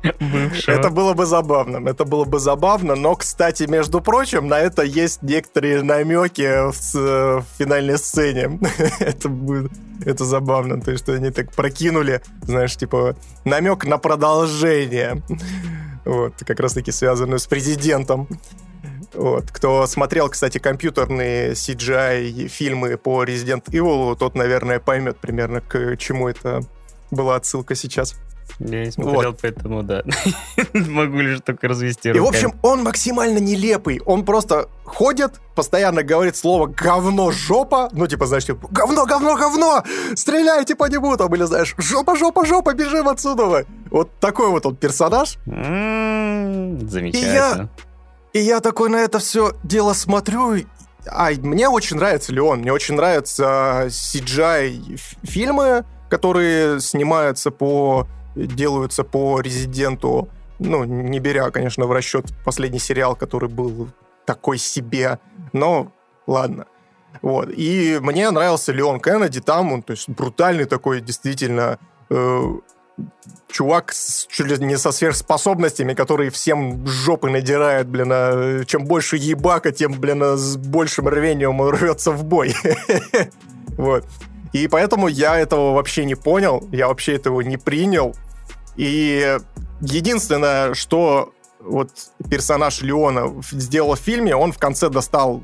Бывшего. 0.20 0.76
Это 0.76 0.90
было 0.90 1.14
бы 1.14 1.26
забавно. 1.26 1.90
Это 1.90 2.06
было 2.06 2.26
бы 2.26 2.40
забавно. 2.40 2.96
Но, 2.96 3.16
кстати, 3.16 3.64
между 3.64 4.02
прочим, 4.02 4.48
на 4.48 4.60
это 4.60 4.84
есть 4.84 5.24
некоторые 5.24 5.82
намеки 5.82 6.72
в, 6.72 6.94
в 6.94 7.46
финальной 7.58 7.98
сцене. 7.98 8.60
это 9.00 9.30
будет 9.30 9.72
это 10.06 10.24
забавно. 10.26 10.80
То 10.80 10.92
есть, 10.92 11.04
что 11.04 11.14
они 11.14 11.32
так 11.32 11.52
прокинули, 11.52 12.22
знаешь, 12.44 12.76
типа 12.76 13.16
намек 13.44 13.86
на 13.86 13.98
продолжение. 13.98 15.24
Вот, 16.06 16.36
как 16.46 16.60
раз-таки 16.60 16.92
связанную 16.92 17.40
с 17.40 17.48
президентом. 17.48 18.28
Вот. 19.16 19.52
Кто 19.52 19.88
смотрел, 19.88 20.30
кстати, 20.30 20.58
компьютерные 20.58 21.52
CGI-фильмы 21.54 22.98
по 22.98 23.24
Resident 23.24 23.64
Evil, 23.66 24.16
тот, 24.16 24.36
наверное, 24.36 24.80
поймет 24.80 25.18
примерно, 25.18 25.62
к 25.62 25.98
чему 25.98 26.28
это 26.28 26.62
была 27.12 27.36
отсылка 27.36 27.76
сейчас. 27.76 28.16
Я 28.60 28.86
не 28.86 28.92
смотрел, 28.92 29.32
вот. 29.32 29.40
поэтому 29.42 29.84
да. 29.84 30.04
Могу 30.74 31.18
лишь 31.18 31.42
только 31.42 31.68
развести 31.68 32.10
руками. 32.10 32.24
И, 32.24 32.26
в 32.26 32.30
общем, 32.30 32.54
он 32.62 32.84
максимально 32.84 33.40
нелепый. 33.40 34.00
Он 34.06 34.24
просто 34.24 34.70
ходит, 34.86 35.42
постоянно 35.56 36.04
говорит 36.04 36.38
слово 36.38 36.68
«говно, 36.68 37.32
жопа». 37.32 37.90
Ну, 37.92 38.08
типа, 38.08 38.28
знаешь, 38.28 38.46
типа 38.46 38.68
«говно, 38.72 39.06
говно, 39.06 39.36
говно! 39.36 39.84
Стреляйте 40.16 40.76
по 40.76 40.86
нему!» 40.86 41.18
Там, 41.18 41.36
или, 41.36 41.44
знаешь, 41.44 41.76
«жопа, 41.78 42.16
жопа, 42.16 42.46
жопа, 42.46 42.74
бежим 42.74 43.10
отсюда!» 43.10 43.66
Вот 43.90 44.10
такой 44.20 44.50
вот 44.50 44.66
он 44.66 44.76
персонаж. 44.76 45.38
Замечательно. 45.46 47.12
И 47.12 47.34
я, 47.34 47.70
и 48.36 48.40
я 48.40 48.60
такой 48.60 48.90
на 48.90 48.98
это 48.98 49.20
все 49.20 49.54
дело 49.64 49.94
смотрю, 49.94 50.58
а 51.10 51.30
мне 51.32 51.70
очень 51.70 51.96
нравится 51.96 52.34
Леон, 52.34 52.60
мне 52.60 52.74
очень 52.74 52.96
нравятся 52.96 53.86
CGI-фильмы, 53.88 55.86
которые 56.10 56.82
снимаются 56.82 57.50
по 57.50 58.08
делаются 58.36 59.06
по 59.06 59.40
резиденту, 59.40 60.28
ну, 60.60 60.84
не 60.84 61.22
беря, 61.22 61.50
конечно, 61.50 61.86
в 61.86 61.94
расчет 61.94 62.26
последний 62.44 62.80
сериал, 62.80 63.16
который 63.16 63.48
был 63.48 63.88
такой 64.26 64.58
себе, 64.58 65.20
но 65.54 65.94
ладно. 66.28 66.66
Вот. 67.22 67.50
И 67.56 68.00
мне 68.02 68.30
нравился 68.32 68.74
Леон 68.74 69.00
Кеннеди 69.00 69.40
там, 69.40 69.72
он, 69.72 69.82
то 69.82 69.92
есть, 69.92 70.10
брутальный 70.10 70.66
такой, 70.66 71.00
действительно, 71.00 71.80
э, 72.10 72.54
чувак 73.50 73.94
с, 73.94 74.28
чуть 74.28 74.48
ли 74.48 74.66
не 74.66 74.78
со 74.78 74.92
сверхспособностями, 74.92 75.94
который 75.94 76.30
всем 76.30 76.86
жопы 76.86 77.30
надирает, 77.30 77.88
блин, 77.88 78.10
а 78.12 78.64
чем 78.66 78.86
больше 78.86 79.18
ебака, 79.18 79.72
тем, 79.72 79.94
блин, 79.94 80.24
а 80.24 80.38
с 80.38 80.58
большим 80.58 81.08
рвением 81.08 81.62
рвется 81.62 82.12
в 82.12 82.24
бой. 82.24 82.56
Вот. 83.78 84.06
И 84.54 84.70
поэтому 84.70 85.10
я 85.10 85.38
этого 85.38 85.74
вообще 85.74 86.06
не 86.06 86.16
понял, 86.16 86.66
я 86.72 86.88
вообще 86.88 87.16
этого 87.16 87.42
не 87.42 87.58
принял. 87.58 88.16
И 88.78 89.38
единственное, 89.82 90.74
что 90.74 91.34
вот 91.60 91.90
персонаж 92.30 92.82
Леона 92.82 93.34
сделал 93.52 93.96
в 93.96 94.00
фильме, 94.00 94.34
он 94.34 94.54
в 94.54 94.58
конце 94.58 94.90
достал 94.90 95.44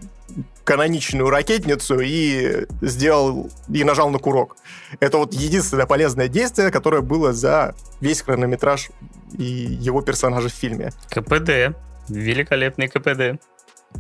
каноничную 0.72 1.30
ракетницу 1.30 2.00
и 2.00 2.66
сделал 2.80 3.50
и 3.68 3.84
нажал 3.84 4.10
на 4.10 4.20
курок. 4.20 4.56
Это 5.02 5.18
вот 5.18 5.34
единственное 5.34 5.86
полезное 5.86 6.30
действие, 6.30 6.72
которое 6.72 7.02
было 7.02 7.34
за 7.34 7.76
весь 8.00 8.22
хронометраж 8.22 8.90
и 9.38 9.44
его 9.44 10.02
персонажа 10.02 10.48
в 10.48 10.54
фильме. 10.54 10.94
КПД. 11.10 11.76
Великолепный 12.08 12.88
КПД. 12.88 13.44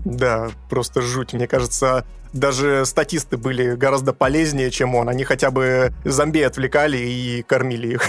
Да, 0.05 0.49
просто 0.69 1.01
жуть. 1.01 1.33
Мне 1.33 1.45
кажется, 1.45 2.05
даже 2.31 2.85
статисты 2.85 3.35
были 3.35 3.75
гораздо 3.75 4.13
полезнее, 4.13 4.71
чем 4.71 4.95
он. 4.95 5.09
Они 5.09 5.25
хотя 5.25 5.51
бы 5.51 5.91
зомби 6.05 6.39
отвлекали 6.39 6.99
и 6.99 7.43
кормили 7.43 7.95
их. 7.95 8.03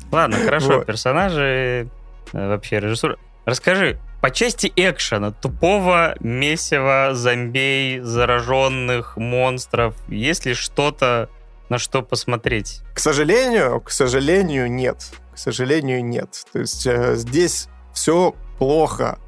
Ладно, 0.10 0.36
хорошо. 0.38 0.78
Вот. 0.78 0.86
Персонажи, 0.86 1.88
э, 2.32 2.48
вообще 2.48 2.80
режиссура. 2.80 3.18
Расскажи, 3.44 4.00
по 4.20 4.30
части 4.30 4.72
экшена, 4.74 5.30
тупого 5.30 6.16
месива, 6.20 7.10
зомбей, 7.12 8.00
зараженных, 8.00 9.16
монстров, 9.16 9.94
есть 10.08 10.46
ли 10.46 10.54
что-то, 10.54 11.30
на 11.68 11.78
что 11.78 12.02
посмотреть? 12.02 12.82
К 12.94 12.98
сожалению, 12.98 13.80
к 13.80 13.90
сожалению, 13.90 14.70
нет. 14.70 15.10
К 15.34 15.38
сожалению, 15.38 16.04
нет. 16.04 16.46
То 16.52 16.60
есть 16.60 16.86
э, 16.86 17.14
здесь 17.14 17.68
все 17.92 18.34
плохо 18.58 19.18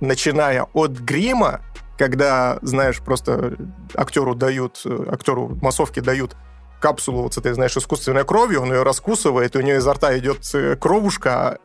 начиная 0.00 0.64
от 0.72 0.92
грима, 0.92 1.62
когда, 1.96 2.58
знаешь, 2.62 3.00
просто 3.00 3.56
актеру 3.94 4.34
дают, 4.34 4.82
актеру 5.08 5.58
массовки 5.60 6.00
дают 6.00 6.36
капсулу 6.80 7.22
вот 7.22 7.34
с 7.34 7.38
этой, 7.38 7.54
знаешь, 7.54 7.76
искусственной 7.76 8.24
кровью, 8.24 8.62
он 8.62 8.72
ее 8.72 8.84
раскусывает, 8.84 9.56
и 9.56 9.58
у 9.58 9.62
нее 9.62 9.78
изо 9.78 9.94
рта 9.94 10.16
идет 10.16 10.42
э, 10.54 10.76
кровушка, 10.76 11.58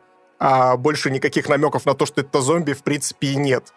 а 0.46 0.76
больше 0.76 1.10
никаких 1.10 1.48
намеков 1.48 1.86
на 1.86 1.94
то, 1.94 2.04
что 2.04 2.20
это 2.20 2.42
зомби, 2.42 2.74
в 2.74 2.82
принципе, 2.82 3.28
и 3.28 3.36
нет. 3.36 3.72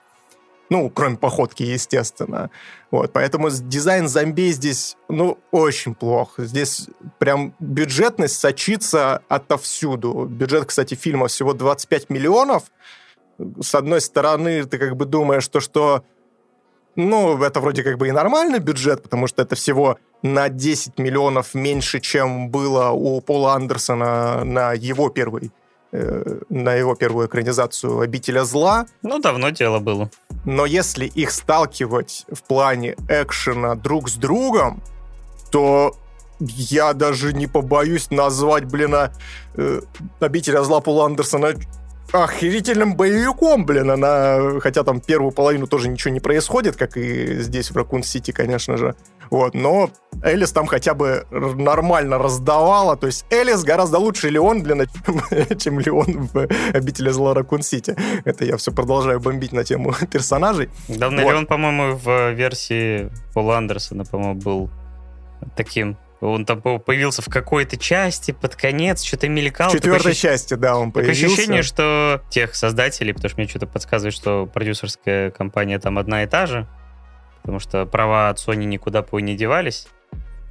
Ну, 0.70 0.90
кроме 0.90 1.16
походки, 1.16 1.64
естественно. 1.64 2.50
Вот, 2.92 3.14
поэтому 3.14 3.50
дизайн 3.50 4.10
зомби 4.10 4.52
здесь, 4.52 4.98
ну, 5.08 5.38
очень 5.52 5.96
плохо. 5.96 6.44
Здесь 6.44 6.90
прям 7.20 7.54
бюджетность 7.60 8.38
сочится 8.38 9.22
отовсюду. 9.30 10.26
Бюджет, 10.26 10.66
кстати, 10.66 10.96
фильма 10.96 11.28
всего 11.28 11.54
25 11.54 12.10
миллионов, 12.10 12.64
с 13.62 13.74
одной 13.74 14.02
стороны, 14.02 14.66
ты 14.66 14.78
как 14.78 14.98
бы 14.98 15.06
думаешь, 15.06 15.48
то, 15.48 15.62
что 15.62 16.04
ну, 16.98 17.42
это 17.42 17.62
вроде 17.62 17.82
как 17.82 17.98
бы 17.98 18.10
и 18.10 18.12
нормальный 18.12 18.60
бюджет, 18.60 19.04
потому 19.04 19.28
что 19.28 19.42
это 19.42 19.56
всего 19.56 20.00
на 20.22 20.50
10 20.50 21.00
миллионов 21.00 21.54
меньше, 21.54 22.02
чем 22.02 22.50
было 22.50 22.90
у 22.90 23.22
Пола 23.22 23.54
Андерсона 23.54 24.44
на 24.44 24.74
его 24.74 25.08
первый 25.08 25.54
на 25.92 26.74
его 26.74 26.96
первую 26.96 27.28
экранизацию 27.28 28.00
«Обителя 28.00 28.44
зла». 28.44 28.86
Ну, 29.04 29.20
давно 29.20 29.52
дело 29.52 29.80
было. 29.80 30.10
Но 30.46 30.66
если 30.66 31.06
их 31.06 31.32
сталкивать 31.32 32.26
в 32.32 32.44
плане 32.44 32.96
экшена 33.10 33.76
друг 33.76 34.10
с 34.10 34.16
другом, 34.16 34.82
то 35.52 35.96
я 36.40 36.94
даже 36.94 37.34
не 37.34 37.48
побоюсь 37.48 38.12
назвать, 38.12 38.66
блин, 38.66 38.96
а, 38.96 39.12
э, 39.56 39.82
«Обителя 40.20 40.64
зла» 40.64 40.82
Пола 40.82 41.06
Андерсона 41.06 41.54
охерительным 42.12 42.96
боевиком, 42.96 43.66
блин, 43.66 43.92
она, 43.92 44.60
хотя 44.62 44.84
там 44.84 45.02
первую 45.02 45.32
половину 45.32 45.68
тоже 45.68 45.90
ничего 45.90 46.14
не 46.14 46.20
происходит, 46.20 46.76
как 46.78 46.96
и 46.98 47.40
здесь 47.42 47.72
в 47.72 47.76
Ракун 47.76 48.04
Сити, 48.04 48.32
конечно 48.32 48.78
же, 48.78 48.96
вот, 49.30 49.54
но 49.54 49.90
Элис 50.24 50.52
там 50.52 50.66
хотя 50.68 50.94
бы 50.94 51.26
нормально 51.32 52.18
раздавала, 52.18 52.96
то 52.98 53.08
есть 53.08 53.26
Элис 53.30 53.64
гораздо 53.64 53.98
лучше 53.98 54.30
Леон, 54.30 54.64
блин, 54.64 54.88
чем, 55.06 55.58
чем 55.58 55.80
Леон 55.80 56.30
в 56.34 56.48
Обители 56.74 57.10
зла 57.10 57.34
Ракун 57.34 57.62
Сити. 57.62 57.96
Это 58.26 58.46
я 58.46 58.58
все 58.58 58.72
продолжаю 58.72 59.20
бомбить 59.20 59.52
на 59.52 59.64
тему 59.64 59.94
персонажей. 60.12 60.70
Давно 60.88 61.24
вот. 61.24 61.32
Леон, 61.32 61.46
по-моему, 61.46 61.96
в 61.96 62.32
версии 62.32 63.10
Пола 63.34 63.58
Андерсона, 63.58 64.06
по-моему, 64.06 64.36
был 64.36 64.70
таким 65.56 65.98
Он 66.22 66.46
там 66.46 66.62
появился 66.62 67.22
в 67.22 67.30
какой-то 67.30 67.78
части 67.78 68.32
под 68.32 68.56
конец, 68.56 69.04
что-то 69.04 69.30
мелькал. 69.30 69.70
В 69.70 69.74
четвертой 69.74 70.12
ощущ... 70.12 70.22
части, 70.22 70.56
да, 70.56 70.78
он 70.78 70.92
появился. 70.92 71.22
Такое 71.22 71.34
ощущение, 71.34 71.62
что 71.62 72.22
тех 72.30 72.56
создателей, 72.56 73.14
потому 73.14 73.30
что 73.30 73.40
мне 73.40 73.48
что-то 73.48 73.68
подсказывает, 73.68 74.16
что 74.16 74.48
продюсерская 74.48 75.32
компания 75.32 75.80
там 75.80 76.00
одна 76.00 76.24
и 76.24 76.28
та 76.28 76.48
же, 76.48 76.68
потому 77.48 77.60
что 77.60 77.86
права 77.86 78.28
от 78.28 78.40
Sony 78.40 78.66
никуда 78.66 79.04
по 79.04 79.22
не 79.22 79.38
девались. 79.38 79.88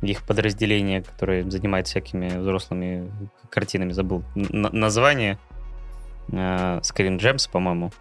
Их 0.01 0.22
подразделение, 0.22 1.03
которое 1.03 1.44
занимается 1.51 1.90
всякими 1.90 2.38
взрослыми 2.38 3.12
картинами, 3.51 3.92
забыл 3.92 4.24
название. 4.34 5.38
Uh, 6.28 6.80
Screen 6.80 7.18
Gems, 7.18 7.51
по-моему 7.53 7.92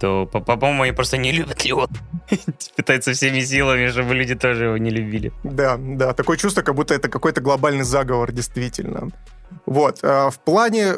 то, 0.00 0.26
по-моему, 0.26 0.82
они 0.82 0.92
просто 0.92 1.16
не 1.16 1.32
любят 1.32 1.62
его. 1.62 1.88
Пытаются 2.76 3.12
всеми 3.12 3.40
силами, 3.40 3.88
чтобы 3.88 4.14
люди 4.14 4.34
тоже 4.34 4.64
его 4.64 4.76
не 4.76 4.90
любили. 4.90 5.32
Да, 5.44 5.78
да, 5.78 6.12
такое 6.12 6.36
чувство, 6.36 6.60
как 6.60 6.74
будто 6.74 6.92
это 6.92 7.08
какой-то 7.08 7.40
глобальный 7.40 7.84
заговор, 7.84 8.32
действительно. 8.32 9.08
Вот, 9.64 10.00
а 10.02 10.28
в 10.28 10.38
плане 10.40 10.96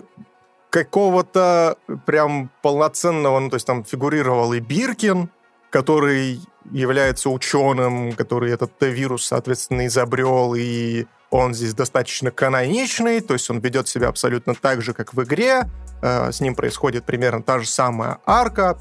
какого-то 0.71 1.77
прям 2.05 2.51
полноценного, 2.63 3.39
ну, 3.39 3.49
то 3.49 3.57
есть 3.57 3.67
там 3.67 3.85
фигурировал 3.85 4.53
и 4.55 4.61
Биркин, 4.61 5.31
который 5.77 6.41
является 6.73 7.29
ученым, 7.29 8.15
который 8.15 8.51
этот 8.51 8.73
вирус, 8.81 9.27
соответственно, 9.27 9.87
изобрел, 9.87 10.55
и 10.55 11.05
он 11.31 11.53
здесь 11.53 11.75
достаточно 11.75 12.31
каноничный, 12.31 13.21
то 13.21 13.35
есть 13.35 13.51
он 13.51 13.59
ведет 13.59 13.87
себя 13.87 14.09
абсолютно 14.09 14.55
так 14.55 14.81
же, 14.81 14.95
как 14.95 15.13
в 15.13 15.23
игре, 15.23 15.65
э, 16.01 16.33
с 16.33 16.41
ним 16.41 16.55
происходит 16.55 17.05
примерно 17.05 17.43
та 17.43 17.59
же 17.59 17.67
самая 17.67 18.21
арка, 18.25 18.79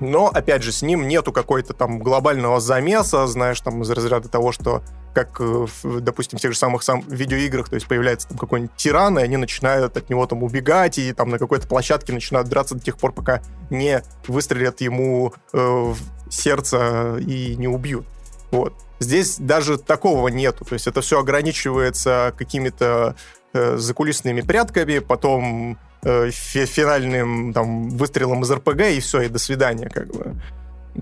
но, 0.00 0.26
опять 0.26 0.64
же, 0.64 0.72
с 0.72 0.82
ним 0.82 1.06
нету 1.06 1.30
какой-то 1.30 1.72
там 1.72 2.00
глобального 2.00 2.58
замеса, 2.58 3.24
знаешь, 3.28 3.60
там 3.60 3.82
из 3.82 3.90
разряда 3.90 4.28
того, 4.28 4.50
что 4.50 4.82
как, 5.14 5.40
э, 5.40 5.66
допустим, 6.00 6.38
в 6.38 6.42
тех 6.42 6.52
же 6.52 6.58
самых 6.58 6.82
сам 6.82 7.02
видеоиграх, 7.08 7.68
то 7.68 7.74
есть 7.74 7.86
появляется 7.86 8.28
там 8.28 8.38
какой-нибудь 8.38 8.74
тиран, 8.76 9.18
и 9.18 9.22
они 9.22 9.36
начинают 9.36 9.96
от 9.96 10.10
него 10.10 10.26
там 10.26 10.42
убегать, 10.42 10.98
и 10.98 11.12
там 11.12 11.30
на 11.30 11.38
какой-то 11.38 11.66
площадке 11.66 12.12
начинают 12.12 12.48
драться 12.48 12.74
до 12.74 12.80
тех 12.80 12.96
пор, 12.98 13.12
пока 13.12 13.42
не 13.70 14.02
выстрелят 14.26 14.80
ему 14.80 15.34
э, 15.52 15.58
в 15.58 15.98
сердце 16.30 17.16
и 17.18 17.56
не 17.56 17.68
убьют. 17.68 18.06
Вот. 18.50 18.74
Здесь 19.00 19.36
даже 19.38 19.78
такого 19.78 20.28
нету, 20.28 20.64
то 20.64 20.74
есть 20.74 20.86
это 20.86 21.00
все 21.00 21.20
ограничивается 21.20 22.34
какими-то 22.36 23.16
э, 23.52 23.76
закулисными 23.76 24.40
прятками, 24.40 24.98
потом 24.98 25.78
э, 26.02 26.30
финальным 26.30 27.52
там, 27.52 27.90
выстрелом 27.90 28.42
из 28.42 28.50
РПГ, 28.50 28.80
и 28.90 29.00
все, 29.00 29.22
и 29.22 29.28
до 29.28 29.38
свидания, 29.38 29.88
как 29.88 30.08
бы. 30.08 30.34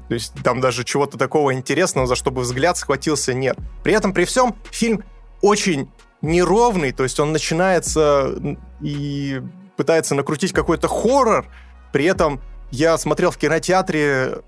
То 0.08 0.14
есть 0.14 0.32
там 0.42 0.60
даже 0.60 0.84
чего-то 0.84 1.18
такого 1.18 1.54
интересного, 1.54 2.06
за 2.06 2.16
что 2.16 2.30
бы 2.30 2.42
взгляд 2.42 2.76
схватился, 2.76 3.34
нет. 3.34 3.56
При 3.82 3.92
этом, 3.92 4.12
при 4.12 4.24
всем, 4.24 4.54
фильм 4.70 5.04
очень 5.42 5.90
неровный, 6.22 6.92
то 6.92 7.02
есть 7.02 7.20
он 7.20 7.32
начинается 7.32 8.56
и 8.80 9.42
пытается 9.76 10.14
накрутить 10.14 10.52
какой-то 10.52 10.88
хоррор, 10.88 11.46
при 11.92 12.04
этом 12.04 12.40
я 12.70 12.98
смотрел 12.98 13.30
в 13.30 13.36
кинотеатре, 13.36 14.38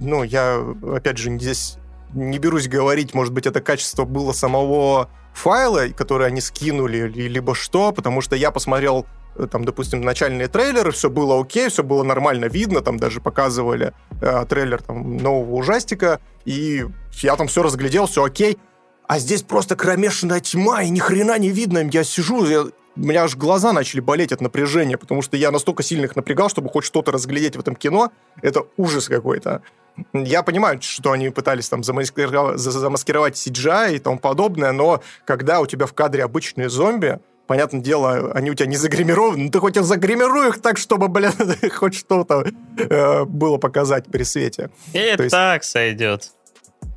ну, 0.00 0.22
я, 0.22 0.62
опять 0.94 1.18
же, 1.18 1.36
здесь 1.38 1.78
не 2.12 2.38
берусь 2.38 2.68
говорить, 2.68 3.14
может 3.14 3.32
быть, 3.32 3.46
это 3.46 3.60
качество 3.60 4.04
было 4.04 4.32
самого 4.32 5.08
файла, 5.34 5.88
который 5.88 6.26
они 6.26 6.40
скинули, 6.40 7.08
либо 7.08 7.54
что, 7.54 7.92
потому 7.92 8.20
что 8.20 8.36
я 8.36 8.50
посмотрел 8.50 9.06
там, 9.46 9.64
допустим, 9.64 10.00
начальные 10.00 10.48
трейлеры, 10.48 10.90
все 10.90 11.10
было 11.10 11.40
окей, 11.40 11.68
все 11.68 11.82
было 11.82 12.02
нормально 12.02 12.46
видно, 12.46 12.80
там 12.80 12.98
даже 12.98 13.20
показывали 13.20 13.92
э, 14.20 14.44
трейлер 14.48 14.82
там, 14.82 15.16
нового 15.16 15.54
ужастика, 15.54 16.20
и 16.44 16.84
я 17.22 17.36
там 17.36 17.46
все 17.48 17.62
разглядел, 17.62 18.06
все 18.06 18.24
окей. 18.24 18.58
А 19.06 19.18
здесь 19.18 19.42
просто 19.42 19.74
кромешная 19.76 20.40
тьма, 20.40 20.82
и 20.82 20.90
ни 20.90 20.98
хрена 20.98 21.38
не 21.38 21.48
видно. 21.48 21.88
Я 21.90 22.04
сижу, 22.04 22.44
я, 22.44 22.62
у 22.62 22.70
меня 22.94 23.24
аж 23.24 23.36
глаза 23.36 23.72
начали 23.72 24.00
болеть 24.00 24.32
от 24.32 24.40
напряжения, 24.40 24.98
потому 24.98 25.22
что 25.22 25.36
я 25.36 25.50
настолько 25.50 25.82
сильно 25.82 26.04
их 26.04 26.16
напрягал, 26.16 26.50
чтобы 26.50 26.68
хоть 26.68 26.84
что-то 26.84 27.12
разглядеть 27.12 27.56
в 27.56 27.60
этом 27.60 27.74
кино. 27.74 28.10
Это 28.42 28.64
ужас 28.76 29.08
какой-то. 29.08 29.62
Я 30.12 30.42
понимаю, 30.42 30.80
что 30.82 31.12
они 31.12 31.30
пытались 31.30 31.68
там 31.68 31.82
замаскировать, 31.82 32.58
замаскировать 32.58 33.34
CGI 33.34 33.96
и 33.96 33.98
тому 33.98 34.18
подобное, 34.18 34.72
но 34.72 35.02
когда 35.24 35.60
у 35.60 35.66
тебя 35.66 35.86
в 35.86 35.94
кадре 35.94 36.24
обычные 36.24 36.68
зомби, 36.68 37.18
понятное 37.48 37.80
дело, 37.80 38.30
они 38.32 38.50
у 38.50 38.54
тебя 38.54 38.68
не 38.68 38.76
загримированы, 38.76 39.44
но 39.44 39.50
ты 39.50 39.58
хоть 39.58 39.76
и 39.76 39.80
загримируй 39.80 40.50
их 40.50 40.62
так, 40.62 40.78
чтобы, 40.78 41.08
блин, 41.08 41.32
хоть 41.74 41.94
что-то 41.94 42.46
э, 42.76 43.24
было 43.24 43.56
показать 43.56 44.06
при 44.06 44.22
свете. 44.22 44.70
И 44.92 45.16
то 45.16 45.28
так 45.28 45.62
есть, 45.62 45.72
сойдет. 45.72 46.30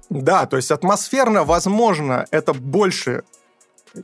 Да, 0.10 0.46
то 0.46 0.58
есть 0.58 0.70
атмосферно, 0.72 1.46
возможно, 1.46 2.28
это 2.32 2.54
больше 2.54 3.24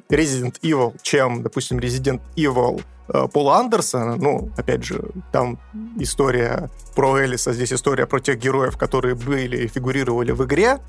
Resident 0.10 0.56
Evil, 0.62 0.96
чем, 1.02 1.44
допустим, 1.44 1.80
Resident 1.80 2.22
Evil 2.38 2.82
э, 3.10 3.28
Пола 3.32 3.58
Андерсона. 3.58 4.16
Ну, 4.16 4.50
опять 4.58 4.84
же, 4.84 5.04
там 5.34 5.60
история 6.00 6.70
про 6.96 7.24
Элиса, 7.24 7.52
здесь 7.52 7.74
история 7.74 8.08
про 8.08 8.22
тех 8.22 8.40
героев, 8.40 8.78
которые 8.78 9.16
были 9.16 9.58
и 9.58 9.68
фигурировали 9.68 10.32
в 10.32 10.46
игре. 10.46 10.80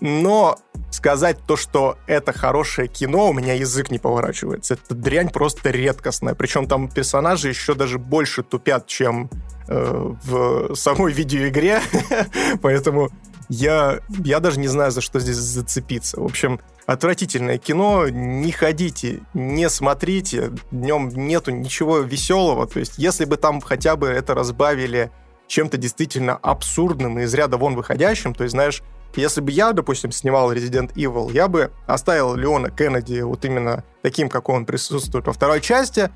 Но 0.00 0.58
сказать 0.90 1.38
то, 1.46 1.56
что 1.56 1.98
это 2.06 2.32
хорошее 2.32 2.88
кино, 2.88 3.30
у 3.30 3.32
меня 3.32 3.54
язык 3.54 3.90
не 3.90 3.98
поворачивается. 3.98 4.74
Это 4.74 4.94
дрянь 4.94 5.30
просто 5.30 5.70
редкостная. 5.70 6.34
Причем 6.34 6.66
там 6.66 6.88
персонажи 6.88 7.48
еще 7.48 7.74
даже 7.74 7.98
больше 7.98 8.42
тупят, 8.42 8.86
чем 8.86 9.30
э, 9.68 10.14
в 10.24 10.74
самой 10.74 11.12
видеоигре. 11.12 11.80
Поэтому 12.62 13.10
я, 13.48 14.00
я 14.24 14.40
даже 14.40 14.58
не 14.58 14.68
знаю, 14.68 14.90
за 14.90 15.00
что 15.00 15.20
здесь 15.20 15.36
зацепиться. 15.36 16.20
В 16.20 16.24
общем, 16.24 16.60
отвратительное 16.86 17.58
кино. 17.58 18.08
Не 18.08 18.52
ходите, 18.52 19.20
не 19.34 19.68
смотрите. 19.68 20.52
В 20.70 20.74
нем 20.74 21.08
нету 21.08 21.50
ничего 21.52 21.98
веселого. 21.98 22.66
То 22.66 22.80
есть, 22.80 22.98
если 22.98 23.24
бы 23.24 23.36
там 23.36 23.60
хотя 23.60 23.96
бы 23.96 24.08
это 24.08 24.34
разбавили 24.34 25.10
чем-то 25.46 25.76
действительно 25.76 26.34
абсурдным 26.36 27.18
и 27.18 27.22
из 27.22 27.34
ряда 27.34 27.56
вон 27.56 27.76
выходящим, 27.76 28.34
то 28.34 28.42
есть, 28.42 28.52
знаешь, 28.52 28.82
если 29.16 29.40
бы 29.40 29.50
я, 29.50 29.72
допустим, 29.72 30.12
снимал 30.12 30.52
Resident 30.52 30.92
Evil, 30.94 31.32
я 31.32 31.48
бы 31.48 31.70
оставил 31.86 32.34
Леона 32.34 32.70
Кеннеди 32.70 33.20
вот 33.20 33.44
именно 33.44 33.84
таким, 34.02 34.28
как 34.28 34.48
он 34.48 34.66
присутствует 34.66 35.26
во 35.26 35.32
второй 35.32 35.60
части, 35.60 36.10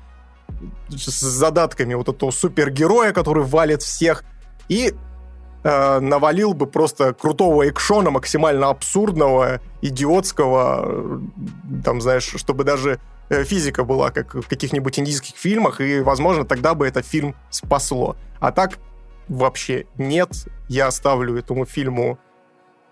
с 0.89 1.21
задатками 1.21 1.93
вот 1.93 2.09
этого 2.09 2.31
супергероя, 2.31 3.13
который 3.13 3.43
валит 3.43 3.81
всех, 3.81 4.23
и 4.67 4.93
э, 5.63 5.99
навалил 5.99 6.53
бы 6.53 6.67
просто 6.67 7.13
крутого 7.13 7.67
экшона, 7.69 8.11
максимально 8.11 8.69
абсурдного, 8.69 9.61
идиотского, 9.81 11.21
там, 11.83 12.01
знаешь, 12.01 12.33
чтобы 12.35 12.63
даже 12.63 12.99
э, 13.29 13.43
физика 13.43 13.83
была, 13.83 14.11
как 14.11 14.35
в 14.35 14.47
каких-нибудь 14.47 14.99
индийских 14.99 15.35
фильмах, 15.35 15.81
и, 15.81 16.01
возможно, 16.01 16.45
тогда 16.45 16.73
бы 16.73 16.87
этот 16.87 17.05
фильм 17.05 17.35
спасло. 17.49 18.15
А 18.39 18.51
так 18.51 18.77
вообще 19.27 19.85
нет. 19.97 20.29
Я 20.67 20.91
ставлю 20.91 21.37
этому 21.37 21.65
фильму 21.65 22.19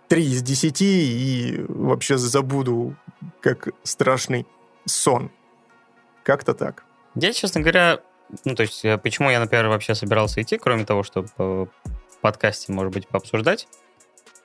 3 0.09 0.25
из 0.25 0.41
10 0.41 0.81
и 0.81 1.65
вообще 1.67 2.17
забуду, 2.17 2.95
как 3.41 3.69
страшный 3.83 4.45
сон. 4.85 5.31
Как-то 6.23 6.53
так. 6.53 6.83
Я, 7.15 7.31
честно 7.31 7.61
говоря, 7.61 7.99
ну, 8.43 8.55
то 8.55 8.63
есть, 8.63 8.83
э, 8.83 8.97
почему 8.97 9.29
я, 9.29 9.39
например, 9.39 9.67
вообще 9.67 9.95
собирался 9.95 10.41
идти, 10.41 10.57
кроме 10.57 10.85
того, 10.85 11.03
чтобы 11.03 11.29
в 11.37 11.69
подкасте, 12.21 12.71
может 12.73 12.93
быть, 12.93 13.07
пообсуждать, 13.07 13.67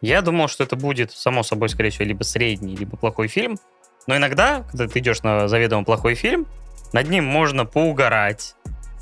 я 0.00 0.20
думал, 0.20 0.48
что 0.48 0.64
это 0.64 0.76
будет, 0.76 1.12
само 1.12 1.42
собой, 1.42 1.70
скорее 1.70 1.90
всего, 1.90 2.04
либо 2.04 2.22
средний, 2.24 2.76
либо 2.76 2.96
плохой 2.96 3.28
фильм. 3.28 3.56
Но 4.06 4.16
иногда, 4.16 4.64
когда 4.70 4.86
ты 4.86 4.98
идешь 4.98 5.22
на 5.22 5.48
заведомо 5.48 5.84
плохой 5.84 6.14
фильм, 6.14 6.46
над 6.92 7.08
ним 7.08 7.24
можно 7.24 7.64
поугарать, 7.64 8.54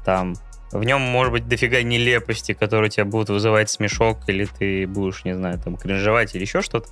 там, 0.04 0.34
в 0.73 0.83
нем 0.85 1.01
может 1.03 1.33
быть 1.33 1.49
дофига 1.49 1.83
нелепости, 1.83 2.55
которые 2.55 2.91
тебя 2.91 3.05
будут 3.05 3.29
вызывать 3.29 3.70
смешок, 3.70 4.18
или 4.27 4.47
ты 4.47 4.87
будешь, 4.87 5.25
не 5.25 5.35
знаю, 5.35 5.59
там, 5.59 5.77
кринжевать 5.77 6.35
или 6.35 6.43
еще 6.43 6.62
что-то. 6.62 6.89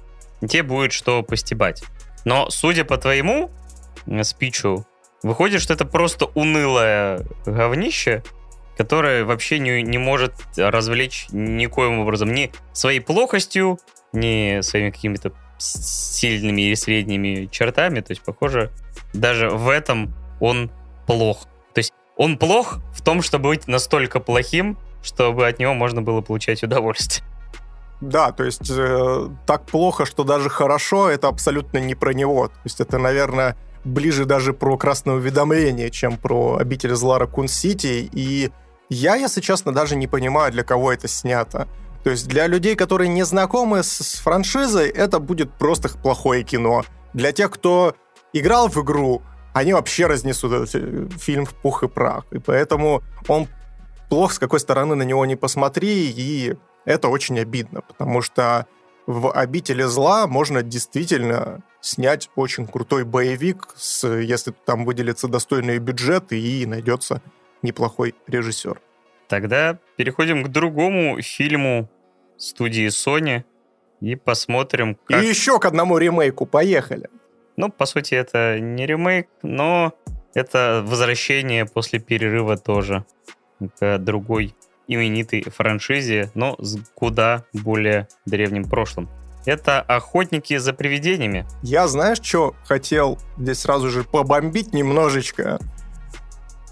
Тебе 0.47 0.63
будет 0.63 0.93
что 0.93 1.23
постебать. 1.23 1.83
Но, 2.25 2.51
судя 2.51 2.85
по 2.85 2.99
твоему 2.99 3.51
э, 4.07 4.23
спичу, 4.23 4.87
выходит, 5.23 5.63
что 5.63 5.73
это 5.73 5.85
просто 5.85 6.27
унылое 6.27 7.27
говнище, 7.47 8.23
которое 8.77 9.25
вообще 9.25 9.59
не, 9.59 9.83
не 9.83 9.99
может 9.99 10.35
развлечь 10.57 11.27
никоим 11.33 12.01
образом 12.01 12.33
ни 12.33 12.53
своей 12.73 13.01
плохостью, 13.01 13.79
ни 14.13 14.61
своими 14.63 14.91
какими-то 14.91 15.33
сильными 15.59 16.63
или 16.63 16.75
средними 16.75 17.47
чертами. 17.47 18.01
То 18.01 18.13
есть, 18.13 18.23
похоже, 18.23 18.71
даже 19.13 19.49
в 19.51 19.69
этом 19.69 20.15
он 20.41 20.71
плох. 21.07 21.47
Он 22.21 22.37
плох 22.37 22.81
в 22.93 23.01
том, 23.01 23.23
чтобы 23.23 23.49
быть 23.49 23.67
настолько 23.67 24.21
плохим, 24.21 24.77
чтобы 25.03 25.49
от 25.49 25.59
него 25.59 25.73
можно 25.73 26.03
было 26.03 26.21
получать 26.21 26.63
удовольствие. 26.63 27.27
Да, 28.03 28.31
то 28.33 28.45
есть 28.45 28.71
э, 28.71 29.29
так 29.47 29.65
плохо, 29.65 30.05
что 30.05 30.23
даже 30.23 30.51
хорошо, 30.51 31.09
это 31.09 31.29
абсолютно 31.29 31.79
не 31.79 31.95
про 31.95 32.13
него. 32.13 32.49
То 32.49 32.61
есть 32.65 32.79
это, 32.79 32.99
наверное, 32.99 33.57
ближе 33.85 34.27
даже 34.27 34.53
про 34.53 34.77
красное 34.77 35.15
уведомление, 35.15 35.89
чем 35.89 36.19
про 36.19 36.59
обитель 36.59 36.95
зла 36.95 37.19
Ракун-Сити. 37.19 38.11
И 38.13 38.51
я, 38.91 39.15
если 39.15 39.41
честно, 39.41 39.73
даже 39.73 39.97
не 39.97 40.07
понимаю, 40.07 40.53
для 40.53 40.63
кого 40.63 40.93
это 40.93 41.09
снято. 41.09 41.69
То 42.05 42.11
есть 42.11 42.29
для 42.29 42.47
людей, 42.49 42.77
которые 42.77 43.09
не 43.09 43.23
знакомы 43.23 43.83
с, 43.83 43.93
с 43.93 44.19
франшизой, 44.19 44.91
это 44.91 45.21
будет 45.21 45.55
просто 45.55 45.89
плохое 45.89 46.45
кино. 46.45 46.85
Для 47.15 47.33
тех, 47.33 47.51
кто 47.51 47.95
играл 48.35 48.69
в 48.69 48.77
игру, 48.77 49.23
они 49.53 49.73
вообще 49.73 50.07
разнесут 50.07 50.53
этот 50.53 50.75
э, 50.75 51.09
фильм 51.19 51.45
в 51.45 51.55
пух 51.55 51.83
и 51.83 51.89
прах. 51.89 52.25
И 52.31 52.39
поэтому 52.39 53.03
он 53.29 53.49
плох, 54.09 54.33
с 54.33 54.39
какой 54.39 54.61
стороны 54.61 54.95
на 54.95 55.03
него 55.03 55.25
не 55.27 55.37
посмотри, 55.37 56.11
и 56.11 56.55
это 56.85 57.09
очень 57.09 57.39
обидно, 57.39 57.83
потому 57.83 58.23
что 58.23 58.67
в 59.07 59.33
«Обители 59.33 59.83
зла» 59.83 60.27
можно 60.27 60.63
действительно 60.63 61.63
снять 61.81 62.31
очень 62.37 62.67
крутой 62.67 63.05
боевик, 63.05 63.69
с, 63.77 64.07
если 64.07 64.53
там 64.65 64.85
выделится 64.85 65.29
достойный 65.29 65.79
бюджет 65.79 66.33
и 66.33 66.67
найдется 66.67 67.23
неплохой 67.63 68.15
режиссер. 68.27 68.81
Тогда 69.29 69.79
переходим 69.97 70.45
к 70.45 70.49
другому 70.49 71.21
фильму 71.23 71.89
студии 72.37 72.89
Sony 72.89 73.45
и 74.01 74.17
посмотрим, 74.17 74.97
как... 75.05 75.23
И 75.23 75.27
еще 75.27 75.59
к 75.59 75.65
одному 75.67 75.99
ремейку, 75.99 76.47
поехали. 76.47 77.09
Ну, 77.61 77.69
по 77.69 77.85
сути, 77.85 78.15
это 78.15 78.59
не 78.59 78.87
ремейк, 78.87 79.29
но 79.43 79.93
это 80.33 80.83
возвращение 80.83 81.67
после 81.67 81.99
перерыва 81.99 82.57
тоже 82.57 83.05
к 83.79 83.99
другой 83.99 84.57
именитой 84.89 85.43
франшизе, 85.43 86.31
но 86.35 86.57
с 86.59 86.79
куда 86.95 87.45
более 87.53 88.09
древним 88.25 88.65
прошлым. 88.65 89.11
Это 89.45 89.83
«Охотники 89.83 90.57
за 90.57 90.73
привидениями». 90.73 91.47
Я, 91.63 91.87
знаешь, 91.87 92.23
что 92.23 92.55
хотел 92.65 93.19
здесь 93.37 93.59
сразу 93.59 93.91
же 93.91 94.05
побомбить 94.05 94.73
немножечко 94.73 95.59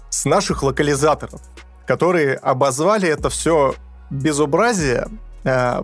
с 0.09 0.25
наших 0.25 0.63
локализаторов, 0.63 1.39
которые 1.85 2.33
обозвали 2.33 3.07
это 3.07 3.29
все 3.29 3.75
безобразие, 4.09 5.07
э, 5.43 5.83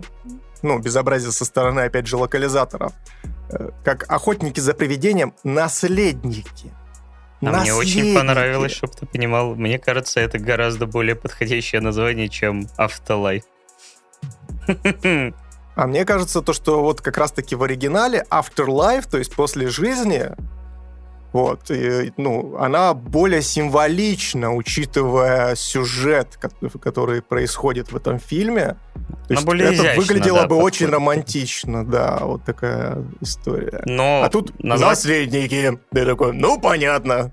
ну, 0.62 0.80
безобразие 0.80 1.30
со 1.30 1.44
стороны, 1.44 1.82
опять 1.82 2.08
же, 2.08 2.16
локализаторов, 2.16 2.92
как 3.84 4.04
«Охотники 4.08 4.60
за 4.60 4.74
привидением» 4.74 5.34
наследники. 5.44 6.72
А 7.42 7.60
мне 7.60 7.74
очень 7.74 8.14
понравилось, 8.14 8.72
чтобы 8.72 8.94
ты 8.94 9.06
понимал. 9.06 9.54
Мне 9.54 9.78
кажется, 9.78 10.20
это 10.20 10.38
гораздо 10.38 10.86
более 10.86 11.14
подходящее 11.14 11.80
название, 11.80 12.28
чем 12.28 12.66
Afterlife. 12.78 13.44
А 15.76 15.86
мне 15.86 16.06
кажется, 16.06 16.40
то, 16.40 16.54
что 16.54 16.80
вот 16.80 17.02
как 17.02 17.18
раз-таки 17.18 17.54
в 17.54 17.62
оригинале 17.62 18.24
Afterlife, 18.30 19.06
то 19.10 19.18
есть 19.18 19.34
после 19.34 19.68
жизни, 19.68 20.30
вот, 21.32 21.70
и, 21.70 22.12
ну, 22.16 22.56
она 22.58 22.94
более 22.94 23.42
символична, 23.42 24.54
учитывая 24.54 25.54
сюжет, 25.54 26.38
который 26.80 27.20
происходит 27.20 27.92
в 27.92 27.96
этом 27.96 28.18
фильме. 28.18 28.76
То 29.28 29.34
есть 29.34 29.44
более 29.44 29.66
это 29.66 29.82
изящно, 29.82 30.02
выглядело 30.02 30.40
да, 30.42 30.46
бы 30.46 30.56
очень 30.56 30.86
романтично, 30.86 31.84
да, 31.84 32.20
вот 32.22 32.44
такая 32.44 33.04
история. 33.20 33.82
Но 33.84 34.22
а 34.24 34.28
тут 34.28 34.58
назвать... 34.62 34.90
наследники. 34.90 35.78
Ты 35.92 36.06
такой, 36.06 36.32
ну, 36.32 36.60
понятно. 36.60 37.32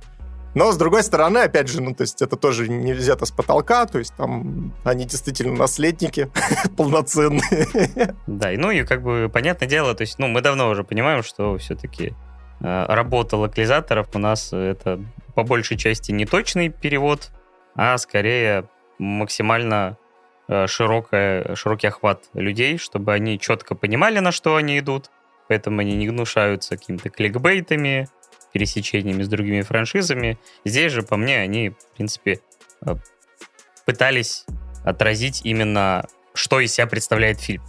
Но, 0.55 0.71
с 0.71 0.77
другой 0.77 1.03
стороны, 1.03 1.39
опять 1.39 1.67
же, 1.67 1.81
ну, 1.81 1.95
то 1.95 2.01
есть 2.01 2.21
это 2.21 2.35
тоже 2.35 2.67
не 2.67 2.93
взято 2.93 3.25
с 3.25 3.31
потолка, 3.31 3.85
то 3.85 3.97
есть 3.97 4.13
там 4.15 4.73
они 4.83 5.05
действительно 5.05 5.55
наследники 5.55 6.29
полноценные. 6.77 8.15
Да, 8.27 8.51
и 8.51 8.57
ну 8.57 8.69
и 8.69 8.83
как 8.83 9.01
бы 9.01 9.31
понятное 9.33 9.67
дело, 9.67 9.95
то 9.95 10.01
есть, 10.01 10.19
ну, 10.19 10.27
мы 10.27 10.41
давно 10.41 10.69
уже 10.69 10.83
понимаем, 10.83 11.23
что 11.23 11.57
все-таки 11.57 12.13
работа 12.59 13.37
локализаторов 13.37 14.07
у 14.13 14.19
нас 14.19 14.53
это 14.53 15.03
по 15.35 15.43
большей 15.43 15.77
части 15.77 16.11
не 16.11 16.25
точный 16.25 16.69
перевод, 16.69 17.31
а 17.75 17.97
скорее 17.97 18.69
максимально 18.99 19.97
э, 20.47 20.67
широкая, 20.67 21.55
широкий 21.55 21.87
охват 21.87 22.29
людей, 22.33 22.77
чтобы 22.77 23.13
они 23.13 23.39
четко 23.39 23.75
понимали, 23.75 24.19
на 24.19 24.31
что 24.31 24.55
они 24.55 24.79
идут, 24.79 25.09
поэтому 25.47 25.81
они 25.81 25.95
не 25.95 26.07
гнушаются 26.07 26.77
какими-то 26.77 27.09
кликбейтами, 27.09 28.07
пересечениями 28.53 29.23
с 29.23 29.27
другими 29.27 29.61
франшизами. 29.61 30.37
Здесь 30.63 30.91
же, 30.91 31.01
по 31.01 31.17
мне, 31.17 31.39
они, 31.39 31.69
в 31.69 31.95
принципе, 31.95 32.39
э, 32.85 32.95
пытались 33.85 34.45
отразить 34.85 35.41
именно, 35.43 36.07
что 36.33 36.59
из 36.59 36.73
себя 36.73 36.87
представляет 36.87 37.41
фильм. 37.41 37.63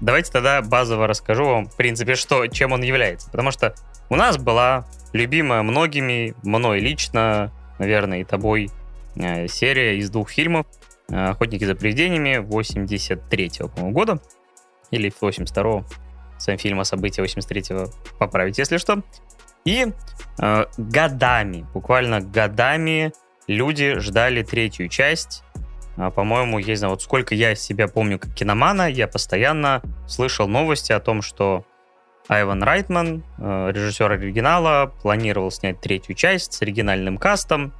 Давайте 0.00 0.32
тогда 0.32 0.62
базово 0.62 1.06
расскажу 1.06 1.44
вам, 1.44 1.66
в 1.66 1.76
принципе, 1.76 2.14
что, 2.14 2.46
чем 2.46 2.72
он 2.72 2.82
является. 2.82 3.30
Потому 3.30 3.50
что 3.50 3.74
у 4.08 4.16
нас 4.16 4.38
была 4.38 4.86
любимая 5.12 5.62
многими, 5.62 6.34
мной 6.42 6.80
лично, 6.80 7.52
наверное, 7.78 8.20
и 8.20 8.24
тобой, 8.24 8.70
э, 9.16 9.46
серия 9.48 9.98
из 9.98 10.10
двух 10.10 10.30
фильмов 10.30 10.66
«Охотники 11.10 11.64
за 11.64 11.74
привидениями» 11.74 12.36
83-го, 12.36 13.68
по-моему, 13.68 13.92
года. 13.92 14.20
Или 14.90 15.12
82-го. 15.20 15.84
Сам 16.38 16.56
фильм 16.56 16.80
о 16.80 16.84
событии 16.84 17.22
83-го. 17.22 17.90
Поправить, 18.18 18.58
если 18.58 18.78
что. 18.78 19.02
И 19.64 19.92
э, 20.38 20.64
годами, 20.78 21.66
буквально 21.74 22.20
годами 22.20 23.12
люди 23.46 23.98
ждали 23.98 24.42
третью 24.42 24.88
часть 24.88 25.42
по-моему, 26.08 26.58
я 26.58 26.68
не 26.68 26.74
знаю, 26.76 26.92
вот 26.92 27.02
сколько 27.02 27.34
я 27.34 27.54
себя 27.54 27.86
помню 27.86 28.18
как 28.18 28.32
киномана, 28.32 28.88
я 28.88 29.06
постоянно 29.06 29.82
слышал 30.06 30.48
новости 30.48 30.92
о 30.92 31.00
том, 31.00 31.20
что 31.20 31.66
Айван 32.28 32.62
Райтман, 32.62 33.24
э, 33.38 33.70
режиссер 33.74 34.12
оригинала, 34.12 34.94
планировал 35.02 35.50
снять 35.50 35.80
третью 35.80 36.14
часть 36.14 36.52
с 36.52 36.62
оригинальным 36.62 37.18
кастом. 37.18 37.72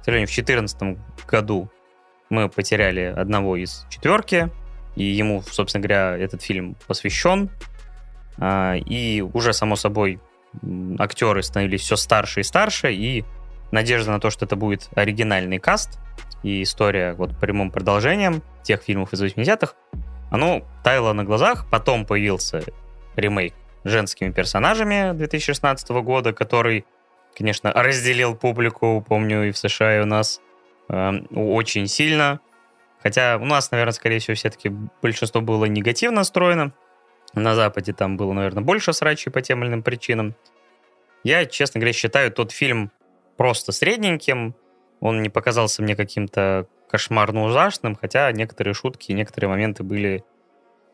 К 0.00 0.04
сожалению, 0.04 0.26
в 0.26 0.34
2014 0.34 0.98
году 1.28 1.70
мы 2.30 2.48
потеряли 2.48 3.02
одного 3.02 3.56
из 3.56 3.86
четверки, 3.90 4.50
и 4.96 5.04
ему, 5.04 5.42
собственно 5.42 5.82
говоря, 5.82 6.16
этот 6.16 6.42
фильм 6.42 6.76
посвящен. 6.86 7.50
А, 8.38 8.74
и 8.74 9.20
уже, 9.20 9.52
само 9.52 9.76
собой, 9.76 10.18
актеры 10.98 11.42
становились 11.42 11.82
все 11.82 11.96
старше 11.96 12.40
и 12.40 12.42
старше, 12.42 12.92
и 12.92 13.24
надежда 13.70 14.10
на 14.10 14.20
то, 14.20 14.30
что 14.30 14.44
это 14.44 14.56
будет 14.56 14.88
оригинальный 14.94 15.58
каст 15.58 15.98
и 16.42 16.62
история 16.62 17.14
вот 17.14 17.38
прямым 17.38 17.70
продолжением 17.70 18.42
тех 18.62 18.82
фильмов 18.82 19.12
из 19.12 19.22
80-х, 19.22 19.74
оно 20.30 20.62
таяло 20.82 21.12
на 21.12 21.24
глазах, 21.24 21.66
потом 21.70 22.06
появился 22.06 22.62
ремейк 23.16 23.54
женскими 23.84 24.30
персонажами 24.30 25.12
2016 25.12 25.88
года, 25.90 26.32
который, 26.32 26.84
конечно, 27.36 27.72
разделил 27.72 28.34
публику, 28.34 29.04
помню, 29.06 29.48
и 29.48 29.50
в 29.50 29.58
США, 29.58 29.98
и 29.98 30.00
у 30.00 30.06
нас 30.06 30.40
э, 30.88 31.12
очень 31.34 31.86
сильно. 31.86 32.40
Хотя 33.02 33.38
у 33.38 33.46
нас, 33.46 33.70
наверное, 33.70 33.92
скорее 33.92 34.18
всего, 34.18 34.34
все-таки 34.34 34.70
большинство 35.02 35.40
было 35.40 35.64
негативно 35.64 36.18
настроено. 36.18 36.72
На 37.32 37.54
Западе 37.54 37.92
там 37.92 38.16
было, 38.16 38.32
наверное, 38.32 38.62
больше 38.62 38.92
срачей 38.92 39.32
по 39.32 39.40
тем 39.40 39.62
или 39.62 39.70
иным 39.70 39.82
причинам. 39.82 40.34
Я, 41.24 41.46
честно 41.46 41.80
говоря, 41.80 41.92
считаю 41.92 42.30
тот 42.30 42.52
фильм 42.52 42.90
просто 43.40 43.72
средненьким. 43.72 44.54
Он 45.00 45.22
не 45.22 45.30
показался 45.30 45.82
мне 45.82 45.96
каким-то 45.96 46.66
кошмарно 46.90 47.44
ужасным, 47.44 47.96
хотя 47.98 48.30
некоторые 48.32 48.74
шутки, 48.74 49.12
некоторые 49.12 49.48
моменты 49.48 49.82
были, 49.82 50.24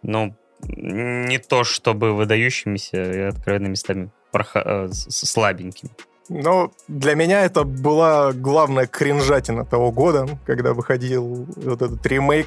ну, 0.02 0.32
не 0.60 1.38
то 1.38 1.64
чтобы 1.64 2.12
выдающимися 2.12 3.02
и 3.02 3.20
откровенно 3.22 3.66
местами 3.66 4.10
проха- 4.30 4.62
э, 4.64 4.88
слабенькими. 4.92 5.90
Но 6.28 6.70
для 6.86 7.16
меня 7.16 7.44
это 7.44 7.64
была 7.64 8.32
главная 8.32 8.86
кринжатина 8.86 9.64
того 9.64 9.90
года, 9.90 10.28
когда 10.46 10.72
выходил 10.72 11.48
вот 11.56 11.82
этот 11.82 12.06
ремейк 12.06 12.46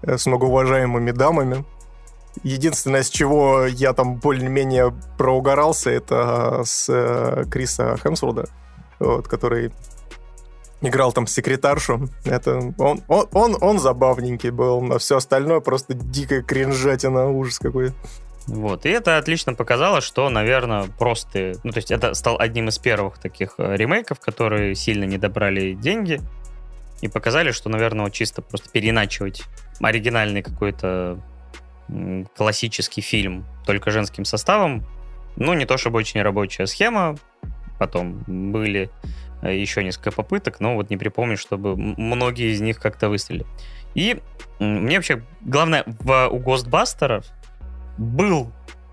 э, 0.00 0.16
с 0.16 0.24
многоуважаемыми 0.24 1.10
дамами. 1.10 1.66
Единственное, 2.44 3.02
с 3.02 3.10
чего 3.10 3.66
я 3.66 3.92
там 3.92 4.14
более-менее 4.14 4.94
проугорался, 5.18 5.90
это 5.90 6.62
с 6.64 6.88
э, 6.88 7.44
Криса 7.50 7.98
Хемсворда 8.02 8.48
вот, 9.04 9.28
который 9.28 9.72
играл 10.80 11.12
там 11.12 11.26
секретаршу. 11.26 12.08
Это 12.24 12.72
он, 12.78 13.02
он, 13.08 13.28
он, 13.32 13.56
он 13.60 13.78
забавненький 13.78 14.50
был, 14.50 14.92
а 14.92 14.98
все 14.98 15.16
остальное 15.16 15.60
просто 15.60 15.94
дикая 15.94 16.42
кринжатина, 16.42 17.30
ужас 17.30 17.58
какой. 17.58 17.92
Вот, 18.46 18.84
и 18.84 18.90
это 18.90 19.16
отлично 19.16 19.54
показало, 19.54 20.02
что, 20.02 20.28
наверное, 20.28 20.86
просто... 20.98 21.54
Ну, 21.64 21.72
то 21.72 21.78
есть 21.78 21.90
это 21.90 22.12
стал 22.12 22.38
одним 22.38 22.68
из 22.68 22.78
первых 22.78 23.16
таких 23.18 23.54
э, 23.56 23.76
ремейков, 23.76 24.20
которые 24.20 24.74
сильно 24.74 25.04
не 25.04 25.16
добрали 25.16 25.72
деньги 25.72 26.20
и 27.00 27.08
показали, 27.08 27.52
что, 27.52 27.70
наверное, 27.70 28.10
чисто 28.10 28.42
просто 28.42 28.68
переиначивать 28.68 29.44
оригинальный 29.80 30.42
какой-то 30.42 31.18
классический 32.36 33.00
фильм 33.00 33.46
только 33.66 33.90
женским 33.90 34.24
составом, 34.24 34.86
ну, 35.36 35.54
не 35.54 35.66
то 35.66 35.76
чтобы 35.76 35.98
очень 35.98 36.22
рабочая 36.22 36.66
схема, 36.66 37.16
потом 37.78 38.24
были 38.26 38.90
э, 39.42 39.56
еще 39.56 39.82
несколько 39.82 40.10
попыток, 40.10 40.60
но 40.60 40.74
вот 40.74 40.90
не 40.90 40.96
припомню, 40.96 41.36
чтобы 41.36 41.76
многие 41.76 42.52
из 42.52 42.60
них 42.60 42.78
как-то 42.78 43.08
выстрелили. 43.08 43.46
И 43.94 44.20
мне 44.58 44.96
вообще, 44.96 45.22
главное, 45.40 45.84
в, 45.86 46.28
у 46.28 46.38
Гостбастеров 46.38 47.26
был 47.98 48.50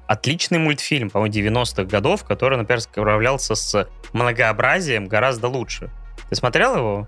отличный 0.08 0.60
мультфильм, 0.60 1.10
по-моему, 1.10 1.34
90-х 1.34 1.84
годов, 1.86 2.24
который, 2.24 2.58
например, 2.58 2.82
справлялся 2.82 3.56
с 3.56 3.88
многообразием 4.14 5.08
гораздо 5.08 5.48
лучше. 5.48 5.90
Ты 6.30 6.36
смотрел 6.36 6.76
его, 6.76 7.08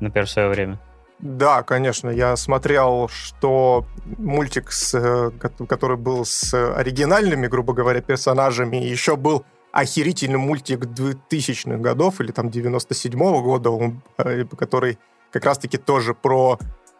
например, 0.00 0.26
в 0.26 0.30
свое 0.30 0.48
время? 0.48 0.80
Да, 1.18 1.62
конечно. 1.62 2.10
Я 2.10 2.34
смотрел, 2.36 3.08
что 3.08 3.86
мультик, 4.18 4.72
с, 4.72 4.92
э, 4.94 5.30
который 5.68 5.96
был 5.96 6.24
с 6.24 6.52
оригинальными, 6.52 7.46
грубо 7.46 7.74
говоря, 7.74 8.00
персонажами, 8.00 8.76
еще 8.76 9.16
был 9.16 9.44
охерительный 9.72 10.38
мультик 10.38 10.80
2000-х 10.84 11.78
годов 11.78 12.20
или 12.20 12.30
там 12.30 12.48
97-го 12.48 13.42
года, 13.42 13.70
э, 14.18 14.44
который 14.56 14.98
как 15.30 15.44
раз-таки 15.44 15.78
тоже 15.78 16.14
про 16.14 16.58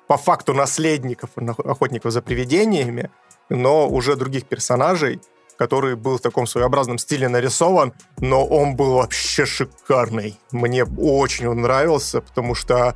по 0.09 0.17
факту 0.17 0.53
наследников 0.53 1.31
охотников 1.37 2.13
за 2.13 2.23
привидениями, 2.23 3.11
но 3.49 3.89
уже 3.89 4.17
других 4.17 4.45
персонажей, 4.45 5.21
который 5.57 5.97
был 5.97 6.19
в 6.19 6.21
таком 6.21 6.47
своеобразном 6.47 6.99
стиле 6.99 7.29
нарисован, 7.29 7.93
но 8.19 8.45
он 8.45 8.75
был 8.75 8.95
вообще 8.95 9.47
шикарный. 9.47 10.39
Мне 10.51 10.85
очень 10.85 11.47
он 11.47 11.63
нравился, 11.63 12.21
потому 12.21 12.55
что 12.55 12.95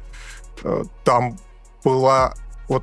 э, 0.62 0.84
там 1.04 1.38
была 1.84 2.34
вот 2.68 2.82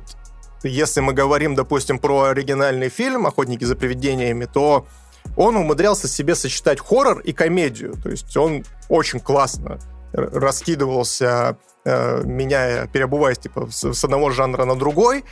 если 0.62 1.00
мы 1.00 1.12
говорим, 1.12 1.54
допустим, 1.54 1.98
про 1.98 2.22
оригинальный 2.22 2.88
фильм 2.88 3.26
«Охотники 3.26 3.64
за 3.64 3.76
привидениями», 3.76 4.46
то 4.46 4.86
он 5.36 5.56
умудрялся 5.56 6.08
себе 6.08 6.34
сочетать 6.34 6.80
хоррор 6.80 7.20
и 7.20 7.32
комедию. 7.32 7.94
То 8.02 8.10
есть 8.10 8.36
он 8.36 8.64
очень 8.88 9.20
классно 9.20 9.78
раскидывался, 10.12 11.56
э, 11.84 12.22
меняя, 12.24 12.86
переобуваясь 12.86 13.38
типа 13.38 13.68
с 13.70 14.04
одного 14.04 14.30
жанра 14.30 14.64
на 14.64 14.76
другой. 14.76 15.24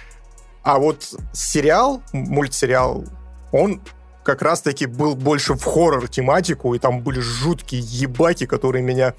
А 0.62 0.78
вот 0.78 1.14
сериал, 1.32 2.03
мультсериал, 2.12 3.05
он 3.53 3.80
как 4.24 4.42
раз-таки 4.42 4.86
был 4.86 5.16
больше 5.16 5.55
в 5.55 5.64
хоррор-тематику, 5.64 6.74
и 6.74 6.78
там 6.78 7.00
были 7.03 7.20
жуткие 7.20 7.82
ебаки, 7.82 8.46
которые 8.46 8.82
меня 8.82 9.14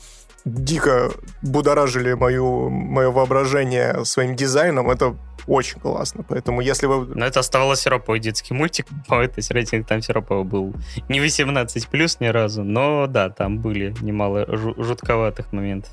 дико 0.45 1.11
будоражили 1.41 2.13
мою, 2.13 2.69
мое 2.69 3.11
воображение 3.11 4.05
своим 4.05 4.35
дизайном. 4.35 4.89
Это 4.89 5.15
очень 5.47 5.79
классно. 5.79 6.23
Поэтому 6.27 6.61
если 6.61 6.85
вы... 6.85 7.05
Но 7.15 7.25
это 7.25 7.39
оставалось 7.39 7.81
сироповый 7.81 8.19
детский 8.19 8.53
мультик. 8.53 8.87
То 9.07 9.29
есть 9.35 9.51
рейтинг 9.51 9.87
там 9.87 10.01
сироповый 10.01 10.43
был 10.43 10.73
не 11.09 11.19
18 11.19 11.87
плюс 11.87 12.19
ни 12.19 12.27
разу, 12.27 12.63
но 12.63 13.07
да, 13.07 13.29
там 13.29 13.59
были 13.59 13.93
немало 14.01 14.45
жутковатых 14.47 15.51
моментов. 15.53 15.91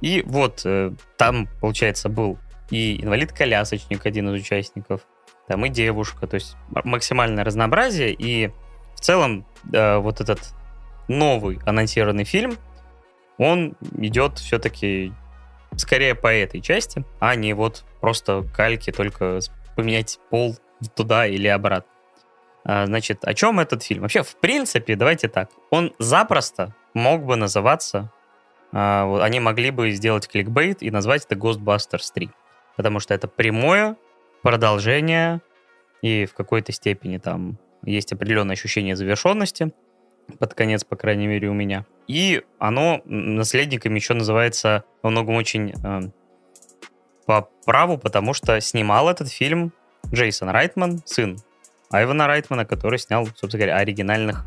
И 0.00 0.22
вот 0.26 0.62
э, 0.64 0.92
там, 1.16 1.48
получается, 1.60 2.08
был 2.08 2.38
и 2.70 3.02
инвалид-колясочник, 3.02 4.04
один 4.04 4.28
из 4.28 4.42
участников, 4.42 5.00
там 5.46 5.64
и 5.64 5.68
девушка, 5.70 6.26
то 6.26 6.34
есть 6.34 6.56
максимальное 6.84 7.42
разнообразие, 7.42 8.12
и 8.12 8.50
в 8.94 9.00
целом 9.00 9.46
э, 9.72 9.96
вот 9.96 10.20
этот 10.20 10.40
новый 11.08 11.58
анонсированный 11.64 12.24
фильм, 12.24 12.56
он 13.38 13.74
идет 13.96 14.38
все-таки 14.38 15.12
скорее 15.78 16.14
по 16.14 16.32
этой 16.32 16.60
части, 16.60 17.04
а 17.20 17.34
не 17.34 17.54
вот 17.54 17.84
просто 18.00 18.44
кальки, 18.54 18.90
только 18.90 19.40
поменять 19.76 20.18
пол 20.30 20.56
туда 20.94 21.26
или 21.26 21.48
обратно. 21.48 21.90
А, 22.64 22.86
значит, 22.86 23.24
о 23.24 23.34
чем 23.34 23.60
этот 23.60 23.82
фильм? 23.82 24.02
Вообще, 24.02 24.22
в 24.22 24.36
принципе, 24.36 24.96
давайте 24.96 25.28
так, 25.28 25.50
он 25.70 25.94
запросто 25.98 26.74
мог 26.94 27.24
бы 27.24 27.36
называться, 27.36 28.12
а, 28.72 29.20
они 29.22 29.40
могли 29.40 29.70
бы 29.70 29.90
сделать 29.92 30.28
кликбейт 30.28 30.82
и 30.82 30.90
назвать 30.90 31.24
это 31.24 31.34
Ghostbusters 31.34 32.12
3, 32.12 32.30
потому 32.76 33.00
что 33.00 33.14
это 33.14 33.28
прямое 33.28 33.96
продолжение 34.42 35.40
и 36.02 36.26
в 36.26 36.34
какой-то 36.34 36.72
степени 36.72 37.18
там 37.18 37.58
есть 37.84 38.12
определенное 38.12 38.54
ощущение 38.54 38.96
завершенности, 38.96 39.72
под 40.38 40.54
конец, 40.54 40.84
по 40.84 40.96
крайней 40.96 41.26
мере, 41.26 41.48
у 41.48 41.54
меня. 41.54 41.84
И 42.06 42.42
оно 42.58 43.02
наследниками 43.04 43.96
еще 43.96 44.14
называется 44.14 44.84
во 45.02 45.10
многом 45.10 45.36
очень 45.36 45.72
э, 45.72 46.10
по 47.26 47.48
праву, 47.66 47.98
потому 47.98 48.34
что 48.34 48.60
снимал 48.60 49.10
этот 49.10 49.28
фильм 49.28 49.72
Джейсон 50.12 50.48
Райтман, 50.48 51.02
сын 51.04 51.38
Айвана 51.90 52.26
Райтмана, 52.26 52.64
который 52.64 52.98
снял, 52.98 53.26
собственно 53.26 53.58
говоря, 53.58 53.76
оригинальных 53.76 54.44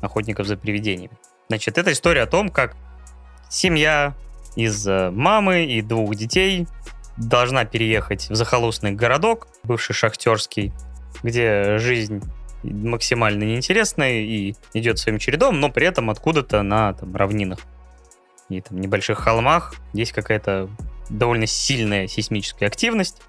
охотников 0.00 0.46
за 0.46 0.56
привидениями. 0.56 1.16
Значит, 1.48 1.78
это 1.78 1.92
история 1.92 2.22
о 2.22 2.26
том, 2.26 2.48
как 2.48 2.76
семья 3.50 4.14
из 4.56 4.86
э, 4.86 5.10
мамы 5.10 5.64
и 5.66 5.82
двух 5.82 6.14
детей 6.14 6.66
должна 7.16 7.64
переехать 7.64 8.28
в 8.30 8.34
захолустный 8.34 8.92
городок, 8.92 9.48
бывший 9.64 9.92
шахтерский, 9.92 10.72
где 11.22 11.78
жизнь 11.78 12.22
максимально 12.62 13.44
неинтересная 13.44 14.20
и 14.20 14.54
идет 14.74 14.98
своим 14.98 15.18
чередом, 15.18 15.60
но 15.60 15.70
при 15.70 15.86
этом 15.86 16.10
откуда-то 16.10 16.62
на 16.62 16.92
там, 16.94 17.14
равнинах 17.16 17.58
и 18.48 18.60
там 18.60 18.80
небольших 18.80 19.18
холмах 19.18 19.74
есть 19.92 20.12
какая-то 20.12 20.68
довольно 21.08 21.46
сильная 21.46 22.06
сейсмическая 22.06 22.68
активность. 22.68 23.22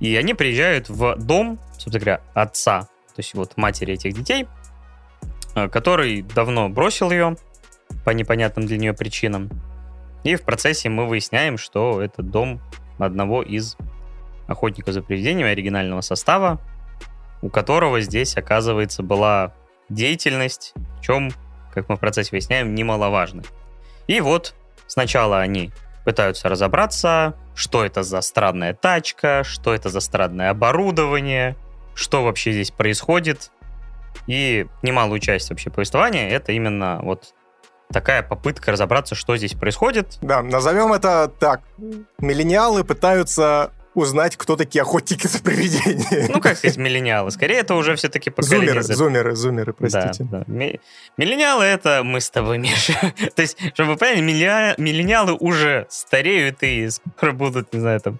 И 0.00 0.14
они 0.16 0.34
приезжают 0.34 0.88
в 0.88 1.16
дом, 1.16 1.58
собственно 1.72 1.98
говоря, 1.98 2.20
отца, 2.34 2.82
то 2.82 3.18
есть 3.18 3.34
вот 3.34 3.56
матери 3.56 3.94
этих 3.94 4.14
детей, 4.14 4.46
э, 5.54 5.68
который 5.68 6.22
давно 6.22 6.68
бросил 6.68 7.10
ее 7.10 7.36
по 8.04 8.10
непонятным 8.10 8.66
для 8.66 8.78
нее 8.78 8.92
причинам. 8.92 9.50
И 10.22 10.36
в 10.36 10.42
процессе 10.42 10.88
мы 10.88 11.06
выясняем, 11.06 11.58
что 11.58 12.00
это 12.00 12.22
дом 12.22 12.60
одного 12.98 13.42
из 13.42 13.76
охотников 14.46 14.94
за 14.94 15.02
привидениями 15.02 15.50
оригинального 15.50 16.00
состава, 16.00 16.60
у 17.42 17.50
которого 17.50 18.00
здесь, 18.00 18.36
оказывается, 18.36 19.02
была 19.02 19.54
деятельность, 19.88 20.74
в 20.98 21.00
чем, 21.00 21.30
как 21.72 21.88
мы 21.88 21.96
в 21.96 22.00
процессе 22.00 22.30
выясняем, 22.32 22.74
немаловажно. 22.74 23.42
И 24.06 24.20
вот 24.20 24.54
сначала 24.86 25.40
они 25.40 25.70
пытаются 26.04 26.48
разобраться, 26.48 27.34
что 27.54 27.84
это 27.84 28.02
за 28.02 28.20
странная 28.20 28.74
тачка, 28.74 29.42
что 29.44 29.74
это 29.74 29.88
за 29.88 30.00
странное 30.00 30.50
оборудование, 30.50 31.56
что 31.94 32.24
вообще 32.24 32.52
здесь 32.52 32.70
происходит. 32.70 33.50
И 34.26 34.66
немалую 34.82 35.20
часть 35.20 35.50
вообще 35.50 35.70
повествования 35.70 36.30
это 36.30 36.52
именно 36.52 37.00
вот 37.02 37.34
такая 37.92 38.22
попытка 38.22 38.72
разобраться, 38.72 39.14
что 39.14 39.36
здесь 39.36 39.54
происходит. 39.54 40.18
Да, 40.20 40.42
назовем 40.42 40.92
это 40.92 41.30
так. 41.38 41.60
Миллениалы 42.18 42.84
пытаются 42.84 43.72
узнать, 43.98 44.36
кто 44.36 44.56
такие 44.56 44.82
охотники 44.82 45.26
за 45.26 45.42
привидениями. 45.42 46.32
Ну, 46.32 46.40
как 46.40 46.56
сказать, 46.56 46.76
миллениалы. 46.76 47.30
Скорее, 47.30 47.58
это 47.58 47.74
уже 47.74 47.96
все-таки 47.96 48.30
поколение... 48.30 48.82
Зумеры, 48.82 48.96
зумеры, 48.96 49.36
зумеры, 49.36 49.72
простите. 49.72 50.24
Да, 50.24 50.44
да. 50.46 50.78
Миллениалы— 51.16 51.64
это 51.66 52.02
мы 52.04 52.20
с 52.20 52.30
тобой, 52.30 52.58
Миша. 52.58 52.94
То 53.34 53.42
есть, 53.42 53.58
чтобы 53.74 53.92
вы 53.92 53.96
поняли, 53.96 54.20
миллениалы 54.20 55.34
уже 55.34 55.86
стареют 55.90 56.62
и 56.62 56.88
скоро 56.88 57.32
будут, 57.32 57.72
не 57.72 57.80
знаю, 57.80 58.00
там, 58.00 58.18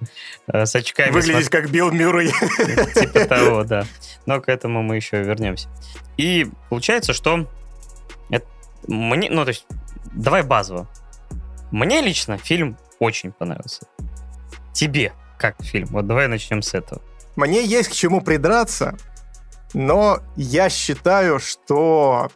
э, 0.49 0.67
с 0.67 0.75
очками... 0.75 1.11
Выглядеть 1.11 1.49
как 1.49 1.71
Билл 1.71 1.91
Мюррей. 1.91 2.29
Типа 2.95 3.25
того, 3.25 3.65
да. 3.65 3.87
Но 4.27 4.41
к 4.41 4.49
этому 4.49 4.83
мы 4.83 4.97
еще 4.97 5.23
вернемся. 5.23 5.69
И 6.17 6.47
получается, 6.69 7.13
что 7.13 7.47
это 8.31 8.47
мне, 8.87 9.31
ну, 9.31 9.45
то 9.45 9.51
есть, 9.51 9.67
давай 10.13 10.43
базово. 10.43 10.89
Мне 11.71 12.01
лично 12.01 12.39
фильм 12.39 12.77
очень 12.99 13.33
понравился. 13.33 13.87
Тебе 14.73 15.13
как 15.39 15.63
фильм? 15.63 15.89
Вот 15.91 16.07
давай 16.07 16.29
начнем 16.29 16.63
с 16.63 16.75
этого. 16.75 17.01
Мне 17.37 17.65
есть 17.65 17.89
к 17.89 17.93
чему 17.93 18.21
придраться, 18.21 18.97
но 19.75 20.21
я 20.37 20.69
считаю, 20.69 21.39
что... 21.39 22.31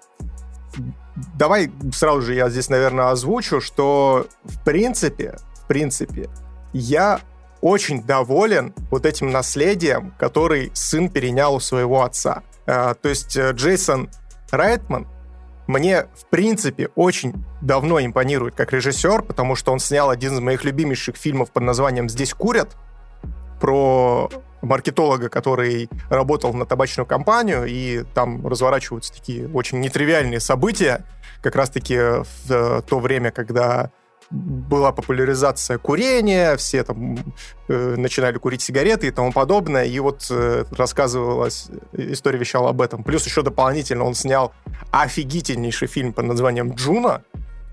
Давай 1.37 1.71
сразу 1.93 2.23
же 2.23 2.35
я 2.35 2.49
здесь, 2.49 2.71
наверное, 2.71 3.11
озвучу, 3.11 3.61
что 3.61 4.27
в 4.45 4.65
принципе, 4.65 5.37
в 5.57 5.67
принципе, 5.67 6.31
я 6.73 7.21
очень 7.61 8.03
доволен 8.03 8.75
вот 8.91 9.05
этим 9.05 9.31
наследием, 9.31 10.15
который 10.19 10.71
сын 10.75 11.11
перенял 11.11 11.55
у 11.55 11.61
своего 11.61 12.03
отца. 12.03 12.43
А, 12.67 12.95
то 12.95 13.09
есть 13.09 13.37
э, 13.37 13.53
Джейсон 13.53 14.09
Райтман 14.51 15.07
мне, 15.67 16.07
в 16.17 16.27
принципе, 16.29 16.89
очень 16.97 17.45
давно 17.61 18.01
импонирует 18.01 18.55
как 18.55 18.73
режиссер, 18.73 19.23
потому 19.23 19.55
что 19.55 19.73
он 19.73 19.79
снял 19.79 20.11
один 20.11 20.35
из 20.35 20.41
моих 20.41 20.65
любимейших 20.65 21.17
фильмов 21.17 21.53
под 21.53 21.63
названием 21.63 22.09
«Здесь 22.09 22.35
курят», 22.35 22.77
про 23.63 24.29
маркетолога, 24.61 25.29
который 25.29 25.89
работал 26.11 26.53
на 26.53 26.67
табачную 26.67 27.07
компанию, 27.07 27.65
и 27.65 28.03
там 28.13 28.45
разворачиваются 28.45 29.13
такие 29.13 29.49
очень 29.49 29.79
нетривиальные 29.79 30.41
события, 30.41 31.07
как 31.43 31.55
раз-таки 31.55 31.97
в 31.97 32.51
э, 32.51 32.83
то 32.85 32.99
время, 32.99 33.31
когда 33.31 33.93
была 34.31 34.91
популяризация 34.91 35.79
курения, 35.79 36.57
все 36.57 36.83
там 36.83 37.19
э, 37.69 37.95
начинали 37.97 38.37
курить 38.39 38.63
сигареты 38.63 39.07
и 39.07 39.11
тому 39.13 39.31
подобное, 39.31 39.85
и 39.85 39.97
вот 40.01 40.27
э, 40.29 40.65
рассказывалась, 40.77 41.69
история 41.93 42.41
вещала 42.41 42.71
об 42.71 42.81
этом. 42.81 43.05
Плюс 43.05 43.25
еще 43.25 43.43
дополнительно 43.43 44.03
он 44.03 44.17
снял 44.17 44.53
офигительнейший 44.91 45.87
фильм 45.87 46.13
под 46.13 46.25
названием 46.25 46.73
«Джуна». 46.75 47.23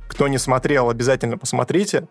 Кто 0.07 0.27
не 0.27 0.37
смотрел, 0.37 0.91
обязательно 0.91 1.39
посмотрите. 1.39 2.07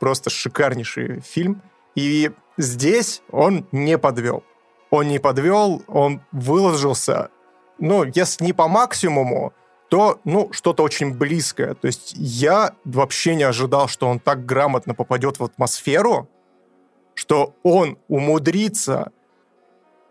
Просто 0.00 0.30
шикарнейший 0.30 1.20
фильм. 1.20 1.62
И 1.94 2.30
здесь 2.60 3.22
он 3.30 3.66
не 3.72 3.98
подвел. 3.98 4.44
Он 4.90 5.08
не 5.08 5.18
подвел, 5.18 5.82
он 5.86 6.20
выложился, 6.32 7.30
ну, 7.78 8.04
если 8.04 8.44
не 8.44 8.52
по 8.52 8.68
максимуму, 8.68 9.52
то, 9.88 10.20
ну, 10.24 10.52
что-то 10.52 10.82
очень 10.82 11.14
близкое. 11.14 11.74
То 11.74 11.86
есть 11.86 12.12
я 12.16 12.74
вообще 12.84 13.34
не 13.34 13.42
ожидал, 13.42 13.88
что 13.88 14.08
он 14.08 14.20
так 14.20 14.46
грамотно 14.46 14.94
попадет 14.94 15.38
в 15.38 15.44
атмосферу, 15.44 16.28
что 17.14 17.54
он 17.62 17.98
умудрится 18.08 19.12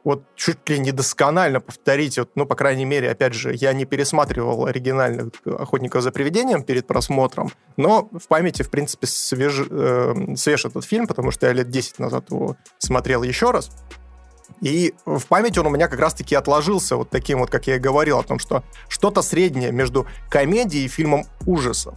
вот 0.04 0.24
чуть 0.36 0.68
ли 0.70 0.80
не 0.80 0.92
досконально 0.92 1.60
повторить, 1.60 2.18
вот, 2.18 2.32
ну, 2.36 2.46
по 2.46 2.56
крайней 2.56 2.86
мере, 2.86 3.12
опять 3.12 3.34
же, 3.34 3.54
я 3.54 3.74
не 3.74 3.86
пересматривал 3.86 4.66
оригинальных 4.66 5.34
«Охотников 5.46 6.02
за 6.02 6.12
привидением» 6.12 6.64
перед 6.64 6.88
просмотром, 6.88 7.52
но 7.78 8.10
в 8.12 8.28
памяти, 8.28 8.64
в 8.64 8.70
принципе, 8.70 9.08
свеж, 9.08 9.66
э, 9.70 10.36
свеж 10.36 10.66
этот 10.66 10.86
фильм, 10.86 11.08
потому 11.08 11.32
что 11.32 11.48
я 11.48 11.54
лет 11.54 11.70
10 11.70 12.00
назад 12.00 12.32
его 12.32 12.56
смотрел 12.78 13.24
еще 13.24 13.52
раз. 13.52 13.72
И 14.62 14.94
в 15.06 15.26
памяти 15.28 15.60
он 15.60 15.68
у 15.68 15.70
меня 15.70 15.88
как 15.88 16.00
раз-таки 16.00 16.36
отложился 16.36 16.96
вот 16.96 17.10
таким 17.10 17.40
вот, 17.40 17.50
как 17.50 17.68
я 17.68 17.76
и 17.76 17.80
говорил, 17.80 18.20
о 18.20 18.24
том, 18.24 18.40
что 18.40 18.64
что-то 18.88 19.22
среднее 19.22 19.72
между 19.72 20.08
комедией 20.30 20.86
и 20.86 20.90
фильмом 20.90 21.26
ужасов. 21.46 21.96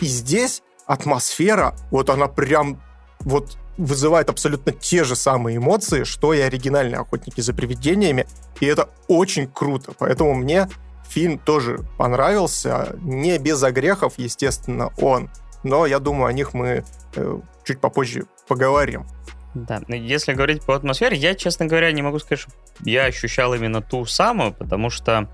И 0.00 0.06
здесь 0.06 0.62
атмосфера, 0.86 1.76
вот 1.90 2.10
она 2.10 2.26
прям 2.26 2.82
вот 3.20 3.58
вызывает 3.80 4.28
абсолютно 4.28 4.72
те 4.72 5.04
же 5.04 5.16
самые 5.16 5.56
эмоции, 5.56 6.04
что 6.04 6.34
и 6.34 6.40
оригинальные 6.40 6.98
«Охотники 6.98 7.40
за 7.40 7.54
привидениями», 7.54 8.26
и 8.60 8.66
это 8.66 8.90
очень 9.08 9.46
круто, 9.46 9.92
поэтому 9.98 10.34
мне 10.34 10.68
фильм 11.08 11.38
тоже 11.38 11.80
понравился, 11.98 12.96
не 13.00 13.38
без 13.38 13.62
огрехов, 13.62 14.14
естественно, 14.18 14.92
он, 15.00 15.30
но 15.62 15.86
я 15.86 15.98
думаю, 15.98 16.26
о 16.26 16.32
них 16.32 16.54
мы 16.54 16.84
э, 17.16 17.38
чуть 17.64 17.80
попозже 17.80 18.26
поговорим. 18.46 19.06
Да, 19.54 19.80
если 19.88 20.34
говорить 20.34 20.62
по 20.62 20.76
атмосфере, 20.76 21.16
я, 21.16 21.34
честно 21.34 21.66
говоря, 21.66 21.90
не 21.90 22.02
могу 22.02 22.18
сказать, 22.20 22.40
что 22.40 22.52
я 22.84 23.06
ощущал 23.06 23.54
именно 23.54 23.82
ту 23.82 24.04
самую, 24.04 24.52
потому 24.52 24.90
что 24.90 25.28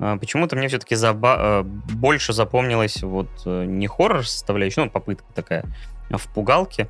э, 0.00 0.16
почему-то 0.18 0.56
мне 0.56 0.68
все-таки 0.68 0.96
заба- 0.96 1.60
э, 1.60 1.62
больше 1.62 2.32
запомнилась 2.32 3.02
вот 3.02 3.28
э, 3.46 3.64
не 3.64 3.86
хоррор 3.86 4.26
составляющая, 4.26 4.84
ну, 4.84 4.90
попытка 4.90 5.26
такая 5.34 5.64
в 6.10 6.32
пугалке 6.34 6.88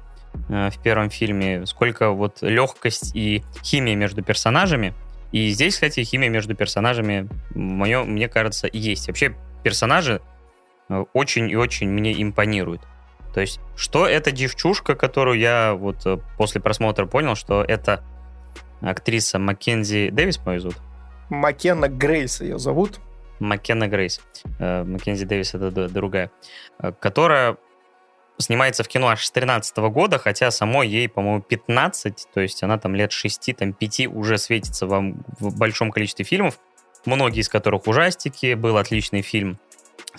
в 0.49 0.75
первом 0.83 1.11
фильме, 1.11 1.67
сколько 1.67 2.11
вот 2.11 2.43
легкость 2.43 3.15
и 3.15 3.43
химия 3.63 3.97
между 3.97 4.23
персонажами. 4.23 4.95
И 5.35 5.51
здесь, 5.51 5.75
кстати, 5.75 6.05
химия 6.05 6.29
между 6.29 6.55
персонажами, 6.55 7.29
мое, 7.57 8.05
мне 8.05 8.29
кажется, 8.29 8.69
есть. 8.73 9.09
Вообще 9.09 9.35
персонажи 9.65 10.23
э, 10.89 11.05
очень 11.13 11.51
и 11.51 11.57
очень 11.57 11.89
мне 11.89 12.23
импонируют. 12.23 12.83
То 13.35 13.41
есть, 13.41 13.59
что 13.75 14.07
эта 14.07 14.31
девчушка, 14.31 14.95
которую 14.95 15.41
я 15.41 15.75
вот 15.75 16.07
э, 16.07 16.19
после 16.39 16.61
просмотра 16.61 17.07
понял, 17.07 17.35
что 17.35 17.65
это 17.65 18.05
актриса 18.81 19.41
Маккензи 19.41 20.11
Дэвис, 20.11 20.39
по 20.39 20.57
зовут? 20.61 20.77
Маккенна 21.31 21.89
Грейс 21.89 22.41
ее 22.41 22.61
зовут. 22.61 23.01
Маккенна 23.41 23.89
Грейс. 23.89 24.21
Э, 24.61 24.85
Маккензи 24.85 25.25
Дэвис 25.25 25.55
это 25.55 25.89
другая. 25.89 26.31
Э, 26.79 26.93
которая 26.93 27.57
снимается 28.39 28.83
в 28.83 28.89
кино 28.89 29.09
аж 29.09 29.25
с 29.25 29.31
13 29.31 29.77
года, 29.77 30.19
хотя 30.19 30.51
самой 30.51 30.89
ей, 30.89 31.09
по-моему, 31.09 31.43
15, 31.43 32.29
то 32.33 32.41
есть 32.41 32.63
она 32.63 32.79
там 32.79 32.95
лет 32.95 33.13
6, 33.13 33.57
там 33.57 33.73
5 33.73 34.09
уже 34.09 34.39
светится 34.39 34.87
вам 34.87 35.25
в 35.39 35.57
большом 35.57 35.91
количестве 35.91 36.25
фильмов, 36.25 36.59
многие 37.05 37.41
из 37.41 37.49
которых 37.49 37.87
ужастики, 37.87 38.55
был 38.55 38.77
отличный 38.77 39.23
фильм 39.23 39.59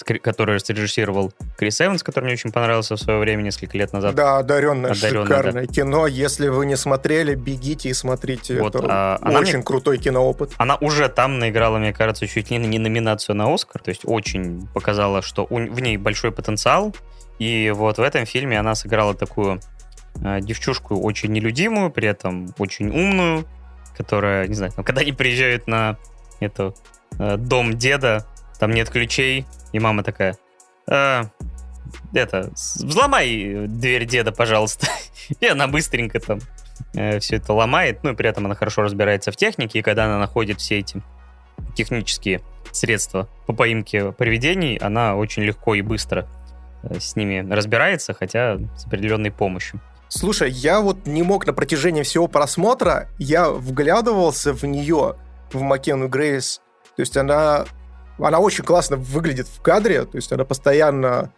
который 0.04 0.60
срежиссировал 0.60 1.32
Крис 1.58 1.80
Эванс, 1.80 2.04
который 2.04 2.26
мне 2.26 2.34
очень 2.34 2.52
понравился 2.52 2.96
в 2.96 3.00
свое 3.00 3.20
время, 3.20 3.44
несколько 3.44 3.78
лет 3.78 3.94
назад. 3.94 4.14
Да, 4.14 4.38
одаренное, 4.38 4.92
одаренное 4.92 5.26
шикарное 5.26 5.68
да. 5.68 5.74
кино. 5.74 6.08
Если 6.08 6.50
вы 6.50 6.66
не 6.66 6.76
смотрели, 6.76 7.36
бегите 7.36 7.90
и 7.90 7.94
смотрите. 7.94 8.60
Вот, 8.60 8.76
Это 8.76 8.88
а, 8.90 9.20
она 9.22 9.40
очень 9.40 9.58
мне, 9.58 9.64
крутой 9.64 9.98
киноопыт. 9.98 10.52
Она 10.58 10.76
уже 10.76 11.08
там 11.08 11.40
наиграла, 11.40 11.78
мне 11.78 11.94
кажется, 11.94 12.28
чуть 12.28 12.52
ли 12.52 12.58
не 12.58 12.80
номинацию 12.80 13.36
на 13.36 13.54
Оскар, 13.54 13.82
то 13.82 13.90
есть 13.90 14.02
очень 14.04 14.68
показала, 14.74 15.22
что 15.22 15.48
у, 15.50 15.58
в 15.58 15.80
ней 15.80 15.98
большой 15.98 16.32
потенциал. 16.32 16.94
И 17.40 17.72
вот 17.72 17.98
в 17.98 18.02
этом 18.02 18.26
фильме 18.26 18.60
она 18.60 18.76
сыграла 18.76 19.14
такую 19.14 19.60
э, 20.24 20.40
девчушку 20.42 21.00
очень 21.00 21.32
нелюдимую, 21.32 21.92
при 21.92 22.08
этом 22.08 22.54
очень 22.58 22.90
умную, 22.90 23.46
которая, 23.98 24.48
не 24.48 24.56
знаю, 24.56 24.74
когда 24.74 25.02
они 25.02 25.12
приезжают 25.12 25.68
на 25.68 25.98
эту 26.40 26.76
э, 27.20 27.38
дом 27.38 27.78
деда, 27.78 28.26
там 28.60 28.72
нет 28.72 28.90
ключей, 28.90 29.46
и 29.74 29.80
мама 29.80 30.04
такая, 30.04 30.38
э, 30.90 31.24
это, 32.14 32.52
взломай 32.54 33.68
дверь 33.68 34.06
деда, 34.06 34.32
пожалуйста. 34.32 34.88
И 35.40 35.46
она 35.46 35.68
быстренько 35.68 36.20
там 36.20 36.40
э, 36.94 37.20
все 37.20 37.38
это 37.38 37.54
ломает, 37.54 38.04
ну 38.04 38.12
и 38.12 38.16
при 38.16 38.30
этом 38.30 38.46
она 38.46 38.56
хорошо 38.56 38.84
разбирается 38.84 39.32
в 39.32 39.36
технике, 39.36 39.80
и 39.80 39.82
когда 39.82 40.06
она 40.06 40.20
находит 40.20 40.60
все 40.60 40.80
эти 40.80 41.02
технические 41.76 42.42
средства 42.72 43.28
по 43.48 43.54
поимке 43.54 44.12
привидений, 44.12 44.78
она 44.78 45.16
очень 45.16 45.44
легко 45.44 45.76
и 45.76 45.82
быстро 45.82 46.28
с 47.00 47.16
ними 47.16 47.46
разбирается, 47.52 48.14
хотя 48.14 48.58
с 48.78 48.86
определенной 48.86 49.32
помощью. 49.32 49.80
Слушай, 50.08 50.52
я 50.52 50.82
вот 50.82 51.08
не 51.08 51.24
мог 51.24 51.46
на 51.48 51.54
протяжении 51.54 52.04
всего 52.04 52.28
просмотра, 52.28 53.10
я 53.18 53.50
вглядывался 53.50 54.54
в 54.54 54.64
нее, 54.64 55.16
в 55.52 55.62
Макену 55.62 56.08
Грейс. 56.08 56.62
То 56.96 57.02
есть 57.02 57.18
она 57.18 57.66
она 58.20 58.40
очень 58.40 58.64
классно 58.64 58.98
выглядит 58.98 59.48
в 59.48 59.62
кадре, 59.62 60.06
то 60.06 60.16
есть 60.16 60.32
она 60.32 60.46
постоянно 60.46 61.32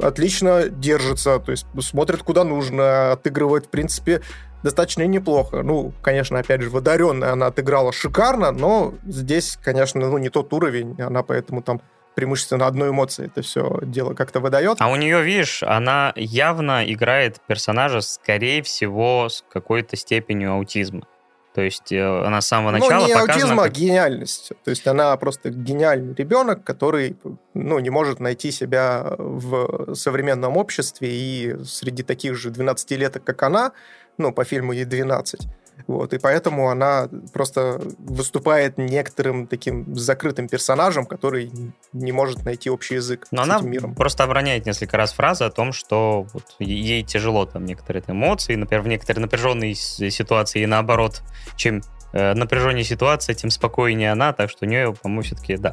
отлично 0.00 0.68
держится, 0.68 1.38
то 1.40 1.50
есть 1.50 1.66
смотрит 1.80 2.22
куда 2.22 2.44
нужно, 2.44 3.12
отыгрывает, 3.12 3.66
в 3.66 3.70
принципе, 3.70 4.22
достаточно 4.62 5.04
неплохо. 5.06 5.62
Ну, 5.62 5.92
конечно, 6.02 6.38
опять 6.38 6.62
же, 6.62 6.70
в 6.70 6.76
она 6.76 7.46
отыграла 7.46 7.92
шикарно, 7.92 8.52
но 8.52 8.94
здесь, 9.04 9.58
конечно, 9.60 10.00
ну, 10.08 10.18
не 10.18 10.28
тот 10.28 10.52
уровень, 10.52 11.00
она 11.00 11.24
поэтому 11.24 11.62
там 11.62 11.80
преимущественно 12.14 12.66
одной 12.66 12.90
эмоции 12.90 13.26
это 13.26 13.42
все 13.42 13.78
дело 13.82 14.14
как-то 14.14 14.40
выдает. 14.40 14.78
А 14.80 14.88
у 14.88 14.96
нее, 14.96 15.22
видишь, 15.22 15.62
она 15.62 16.12
явно 16.16 16.84
играет 16.90 17.38
персонажа, 17.46 18.00
скорее 18.00 18.62
всего, 18.62 19.28
с 19.28 19.44
какой-то 19.50 19.96
степенью 19.96 20.52
аутизма. 20.52 21.06
То 21.54 21.60
есть 21.60 21.92
э, 21.92 22.02
она 22.02 22.40
с 22.40 22.46
самого 22.46 22.70
начала 22.70 23.02
ну, 23.02 23.06
не 23.06 23.12
показана... 23.12 23.34
аутизм, 23.34 23.60
а 23.60 23.68
гениальность. 23.68 24.52
То 24.64 24.70
есть 24.70 24.86
она 24.86 25.14
просто 25.18 25.50
гениальный 25.50 26.14
ребенок, 26.14 26.64
который 26.64 27.16
ну, 27.52 27.78
не 27.78 27.90
может 27.90 28.20
найти 28.20 28.50
себя 28.50 29.14
в 29.18 29.94
современном 29.94 30.56
обществе, 30.56 31.08
и 31.10 31.56
среди 31.64 32.02
таких 32.02 32.36
же 32.36 32.50
12-леток, 32.50 33.22
как 33.22 33.42
она, 33.42 33.72
ну, 34.16 34.32
по 34.32 34.44
фильму 34.44 34.72
ей 34.72 34.86
12, 34.86 35.40
вот, 35.86 36.12
и 36.14 36.18
поэтому 36.18 36.70
она 36.70 37.08
просто 37.32 37.80
выступает 37.98 38.78
некоторым 38.78 39.46
таким 39.46 39.94
закрытым 39.96 40.48
персонажем, 40.48 41.06
который 41.06 41.50
не 41.92 42.12
может 42.12 42.44
найти 42.44 42.70
общий 42.70 42.94
язык 42.94 43.26
Но 43.30 43.42
с 43.42 43.44
она 43.44 43.58
этим 43.58 43.70
миром. 43.70 43.94
просто 43.94 44.24
обороняет 44.24 44.66
несколько 44.66 44.96
раз 44.96 45.12
фразы 45.12 45.44
о 45.44 45.50
том, 45.50 45.72
что 45.72 46.26
вот 46.32 46.44
ей 46.58 47.02
тяжело 47.02 47.46
там 47.46 47.64
некоторые 47.64 48.02
эмоции, 48.06 48.54
например, 48.54 48.82
в 48.82 48.88
некоторые 48.88 49.22
напряженные 49.22 49.74
ситуации 49.74 50.62
и 50.62 50.66
наоборот, 50.66 51.22
чем 51.56 51.82
э, 52.12 52.34
напряженнее 52.34 52.84
ситуация, 52.84 53.34
тем 53.34 53.50
спокойнее 53.50 54.12
она, 54.12 54.32
так 54.32 54.50
что 54.50 54.66
у 54.66 54.68
нее, 54.68 54.94
по-моему, 54.94 55.22
все-таки, 55.22 55.56
да, 55.56 55.72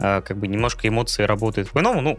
э, 0.00 0.20
как 0.22 0.36
бы 0.36 0.46
немножко 0.48 0.86
эмоции 0.88 1.22
работают 1.22 1.70
по-иному. 1.70 2.00
Ну, 2.00 2.18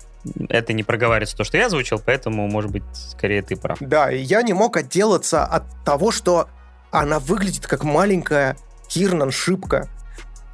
это 0.49 0.73
не 0.73 0.83
проговаривается 0.83 1.37
то, 1.37 1.43
что 1.43 1.57
я 1.57 1.67
озвучил, 1.67 2.01
поэтому, 2.03 2.47
может 2.47 2.71
быть, 2.71 2.83
скорее 2.93 3.41
ты 3.41 3.55
прав. 3.55 3.77
Да, 3.79 4.11
и 4.11 4.19
я 4.19 4.41
не 4.41 4.53
мог 4.53 4.77
отделаться 4.77 5.43
от 5.43 5.63
того, 5.85 6.11
что 6.11 6.47
она 6.91 7.19
выглядит 7.19 7.67
как 7.67 7.83
маленькая 7.83 8.57
Кирнан 8.87 9.31
Шипка. 9.31 9.87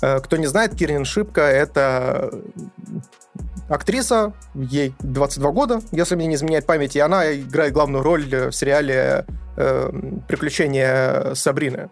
Э, 0.02 0.20
кто 0.20 0.38
не 0.38 0.48
знает, 0.48 0.76
Кирнан 0.76 1.06
Шипка— 1.06 1.42
это 1.42 2.32
актриса, 3.70 4.34
ей 4.54 4.94
22 5.00 5.52
года, 5.52 5.82
если 5.92 6.16
мне 6.16 6.28
не 6.28 6.36
изменяет 6.36 6.66
память, 6.66 6.96
и 6.96 7.00
она 7.00 7.34
играет 7.34 7.74
главную 7.74 8.04
роль 8.04 8.26
в 8.26 8.52
сериале 8.52 9.26
э, 9.58 9.92
«Приключения 10.28 11.34
Сабрины» 11.34 11.90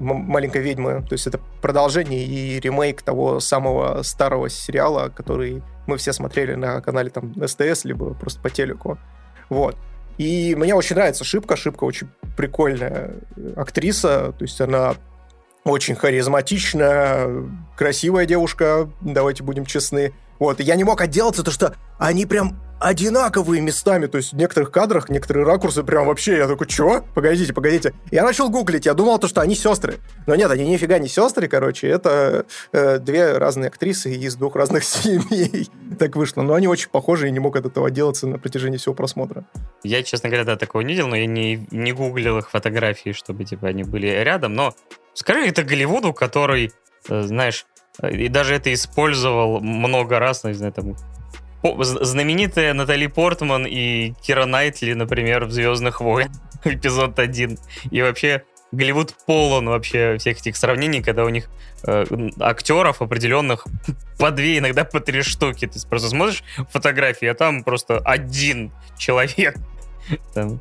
маленькой 0.00 0.62
ведьмы. 0.62 1.04
То 1.08 1.12
есть 1.12 1.26
это 1.26 1.40
продолжение 1.62 2.24
и 2.24 2.58
ремейк 2.60 3.02
того 3.02 3.40
самого 3.40 4.02
старого 4.02 4.48
сериала, 4.48 5.08
который 5.08 5.62
мы 5.86 5.96
все 5.96 6.12
смотрели 6.12 6.54
на 6.54 6.80
канале 6.80 7.10
там 7.10 7.32
СТС, 7.46 7.84
либо 7.84 8.14
просто 8.14 8.40
по 8.40 8.50
телеку. 8.50 8.98
Вот. 9.48 9.76
И 10.18 10.54
мне 10.56 10.74
очень 10.74 10.96
нравится 10.96 11.24
Шипка. 11.24 11.56
Шипка 11.56 11.84
очень 11.84 12.08
прикольная 12.36 13.14
актриса. 13.56 14.32
То 14.38 14.44
есть 14.44 14.60
она 14.60 14.94
очень 15.64 15.96
харизматичная, 15.96 17.28
красивая 17.76 18.24
девушка, 18.24 18.88
давайте 19.00 19.42
будем 19.42 19.66
честны. 19.66 20.12
Вот, 20.38 20.60
и 20.60 20.62
я 20.62 20.76
не 20.76 20.84
мог 20.84 21.00
отделаться, 21.00 21.42
то 21.42 21.50
что 21.50 21.74
они 21.98 22.24
прям 22.26 22.60
одинаковые 22.78 23.62
местами, 23.62 24.06
то 24.06 24.18
есть 24.18 24.32
в 24.32 24.36
некоторых 24.36 24.70
кадрах, 24.70 25.08
некоторые 25.08 25.46
ракурсы 25.46 25.82
прям 25.82 26.06
вообще, 26.06 26.36
я 26.36 26.46
такой, 26.46 26.66
чё? 26.66 27.04
Погодите, 27.14 27.52
погодите. 27.52 27.94
Я 28.10 28.24
начал 28.24 28.50
гуглить, 28.50 28.86
я 28.86 28.94
думал, 28.94 29.18
то, 29.18 29.28
что 29.28 29.40
они 29.40 29.54
сестры. 29.54 29.96
Но 30.26 30.34
нет, 30.34 30.50
они 30.50 30.68
нифига 30.68 30.98
не 30.98 31.08
сестры, 31.08 31.48
короче, 31.48 31.88
это 31.88 32.46
э, 32.72 32.98
две 32.98 33.38
разные 33.38 33.68
актрисы 33.68 34.12
из 34.12 34.36
двух 34.36 34.56
разных 34.56 34.84
семей. 34.84 35.68
так 35.98 36.16
вышло. 36.16 36.42
Но 36.42 36.54
они 36.54 36.68
очень 36.68 36.90
похожи, 36.90 37.28
и 37.28 37.30
не 37.30 37.38
мог 37.38 37.56
от 37.56 37.66
этого 37.66 37.88
отделаться 37.88 38.26
на 38.26 38.38
протяжении 38.38 38.76
всего 38.76 38.94
просмотра. 38.94 39.44
Я, 39.82 40.02
честно 40.02 40.28
говоря, 40.28 40.44
да, 40.44 40.56
такого 40.56 40.82
не 40.82 40.94
видел, 40.94 41.08
но 41.08 41.16
я 41.16 41.26
не, 41.26 41.66
не 41.70 41.92
гуглил 41.92 42.38
их 42.38 42.50
фотографии, 42.50 43.12
чтобы, 43.12 43.44
типа, 43.44 43.68
они 43.68 43.84
были 43.84 44.06
рядом, 44.06 44.54
но 44.54 44.74
скажи 45.14 45.46
это 45.46 45.62
Голливуду, 45.62 46.12
который, 46.12 46.72
э, 47.08 47.22
знаешь, 47.22 47.66
э, 48.02 48.12
и 48.12 48.28
даже 48.28 48.54
это 48.54 48.72
использовал 48.72 49.60
много 49.60 50.18
раз, 50.18 50.44
не 50.44 50.52
знаю, 50.52 50.72
там, 50.72 50.96
знаменитая 51.80 52.74
Натали 52.74 53.06
Портман 53.06 53.66
и 53.66 54.12
Кира 54.22 54.46
Найтли, 54.46 54.92
например, 54.92 55.44
в 55.46 55.52
«Звездных 55.52 56.00
войнах» 56.00 56.32
эпизод 56.64 57.18
1. 57.18 57.58
И 57.90 58.02
вообще 58.02 58.44
Голливуд 58.72 59.14
полон 59.26 59.68
вообще 59.68 60.18
всех 60.18 60.38
этих 60.38 60.56
сравнений, 60.56 61.02
когда 61.02 61.24
у 61.24 61.28
них 61.28 61.48
э, 61.84 62.04
актеров 62.40 63.00
определенных 63.00 63.66
по 64.18 64.30
две, 64.30 64.58
иногда 64.58 64.84
по 64.84 65.00
три 65.00 65.22
штуки. 65.22 65.66
Ты 65.66 65.78
просто 65.88 66.08
смотришь 66.08 66.42
фотографии, 66.70 67.26
а 67.26 67.34
там 67.34 67.62
просто 67.62 67.98
один 67.98 68.72
человек. 68.98 69.56
Там. 70.34 70.60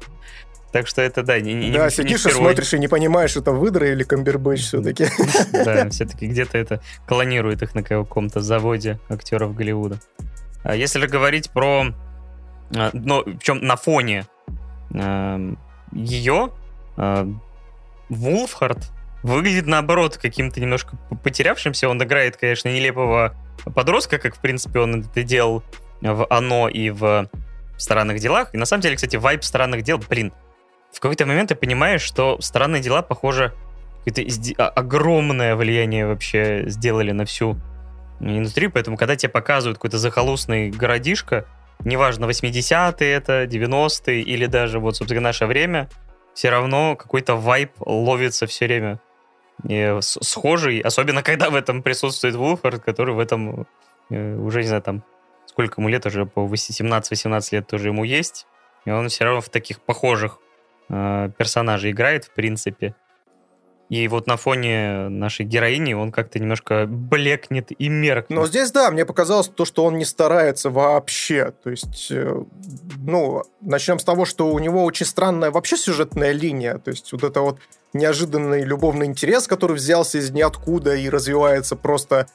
Так 0.71 0.87
что 0.87 1.01
это, 1.01 1.23
да, 1.23 1.39
не, 1.39 1.53
не 1.53 1.71
Да, 1.71 1.89
сидишь 1.89 2.25
не 2.25 2.31
и 2.31 2.33
смотришь 2.33 2.73
и 2.73 2.79
не 2.79 2.89
понимаешь, 2.89 3.37
это 3.37 3.53
выдра 3.53 3.89
или 3.89 4.03
камбербэтч 4.03 4.61
все-таки. 4.61 5.07
Да, 5.53 5.89
все-таки 5.89 6.27
где-то 6.27 6.57
это 6.57 6.81
клонирует 7.07 7.61
их 7.61 7.75
на 7.75 7.81
каком-то 7.81 8.41
заводе 8.41 8.99
актеров 9.07 9.55
Голливуда. 9.55 9.99
А 10.65 10.75
если 10.75 10.99
же 10.99 11.07
говорить 11.07 11.51
про... 11.51 11.85
А, 12.75 12.89
ну, 12.93 13.23
причем 13.23 13.59
на 13.59 13.75
фоне 13.75 14.25
эм, 14.93 15.59
ее 15.91 16.51
Вулфхард 18.09 18.91
выглядит 19.21 19.67
наоборот 19.67 20.17
каким-то 20.17 20.59
немножко 20.59 20.97
потерявшимся. 21.23 21.87
Он 21.87 22.01
играет, 22.01 22.37
конечно, 22.37 22.69
нелепого 22.69 23.35
подростка, 23.75 24.17
как, 24.17 24.35
в 24.35 24.39
принципе, 24.39 24.79
он 24.79 25.01
это 25.01 25.23
делал 25.23 25.63
в 26.01 26.25
«Оно» 26.29 26.67
и 26.67 26.89
в 26.89 27.29
«Странных 27.77 28.19
делах». 28.19 28.53
И 28.53 28.57
на 28.57 28.65
самом 28.65 28.81
деле, 28.81 28.95
кстати, 28.95 29.15
вайп 29.15 29.43
«Странных 29.43 29.83
дел», 29.83 29.99
блин, 30.09 30.33
в 30.91 30.99
какой-то 30.99 31.25
момент 31.25 31.49
ты 31.49 31.55
понимаешь, 31.55 32.01
что 32.01 32.39
«Странные 32.41 32.81
дела», 32.81 33.01
похоже, 33.01 33.53
какое-то 34.03 34.67
огромное 34.67 35.55
влияние 35.55 36.07
вообще 36.07 36.63
сделали 36.67 37.11
на 37.11 37.25
всю 37.25 37.57
индустрию, 38.19 38.71
поэтому 38.71 38.97
когда 38.97 39.15
тебе 39.15 39.29
показывают 39.29 39.77
какой-то 39.77 39.97
захолустный 39.97 40.69
городишко, 40.69 41.45
неважно, 41.83 42.25
80-е 42.25 43.11
это, 43.11 43.43
90-е 43.43 44.21
или 44.21 44.45
даже 44.45 44.79
вот, 44.79 44.97
собственно, 44.97 45.21
наше 45.21 45.45
время, 45.45 45.89
все 46.33 46.49
равно 46.49 46.95
какой-то 46.95 47.35
вайп 47.35 47.71
ловится 47.79 48.47
все 48.47 48.65
время 48.65 48.99
и 49.63 49.97
схожий, 50.01 50.79
особенно 50.79 51.23
когда 51.23 51.49
в 51.49 51.55
этом 51.55 51.81
присутствует 51.81 52.35
Вулфорд, 52.35 52.83
который 52.83 53.15
в 53.15 53.19
этом 53.19 53.67
э, 54.09 54.35
уже, 54.35 54.61
не 54.61 54.67
знаю, 54.67 54.81
там, 54.81 55.03
сколько 55.45 55.79
ему 55.79 55.89
лет, 55.89 56.05
уже 56.05 56.25
по 56.25 56.41
17-18 56.41 57.47
лет 57.51 57.67
тоже 57.67 57.87
ему 57.87 58.03
есть, 58.03 58.47
и 58.85 58.91
он 58.91 59.09
все 59.09 59.23
равно 59.23 59.41
в 59.41 59.49
таких 59.49 59.81
похожих 59.81 60.39
э, 60.89 61.29
персонажей 61.37 61.91
играет, 61.91 62.25
в 62.25 62.31
принципе. 62.31 62.95
И 63.89 64.07
вот 64.07 64.25
на 64.25 64.35
фоне 64.35 65.09
нашей 65.09 65.45
героини 65.45 65.93
он 65.93 66.11
как-то 66.11 66.39
немножко 66.39 66.85
блекнет 66.87 67.69
и 67.77 67.87
меркнет. 67.87 68.35
Но 68.35 68.47
здесь, 68.47 68.71
да, 68.71 68.89
мне 68.89 69.05
показалось 69.05 69.47
то, 69.47 69.63
что 69.63 69.85
он 69.85 69.97
не 69.97 70.05
старается 70.05 70.71
вообще. 70.71 71.53
То 71.63 71.69
есть, 71.69 72.09
э, 72.09 72.35
ну, 72.97 73.43
начнем 73.61 73.99
с 73.99 74.03
того, 74.03 74.25
что 74.25 74.51
у 74.51 74.57
него 74.57 74.83
очень 74.83 75.05
странная 75.05 75.51
вообще 75.51 75.77
сюжетная 75.77 76.31
линия. 76.31 76.79
То 76.79 76.91
есть 76.91 77.11
вот 77.11 77.23
это 77.23 77.41
вот 77.41 77.59
неожиданный 77.93 78.63
любовный 78.63 79.05
интерес, 79.05 79.47
который 79.47 79.75
взялся 79.75 80.17
из 80.17 80.31
ниоткуда 80.31 80.95
и 80.95 81.07
развивается 81.07 81.75
просто 81.75 82.27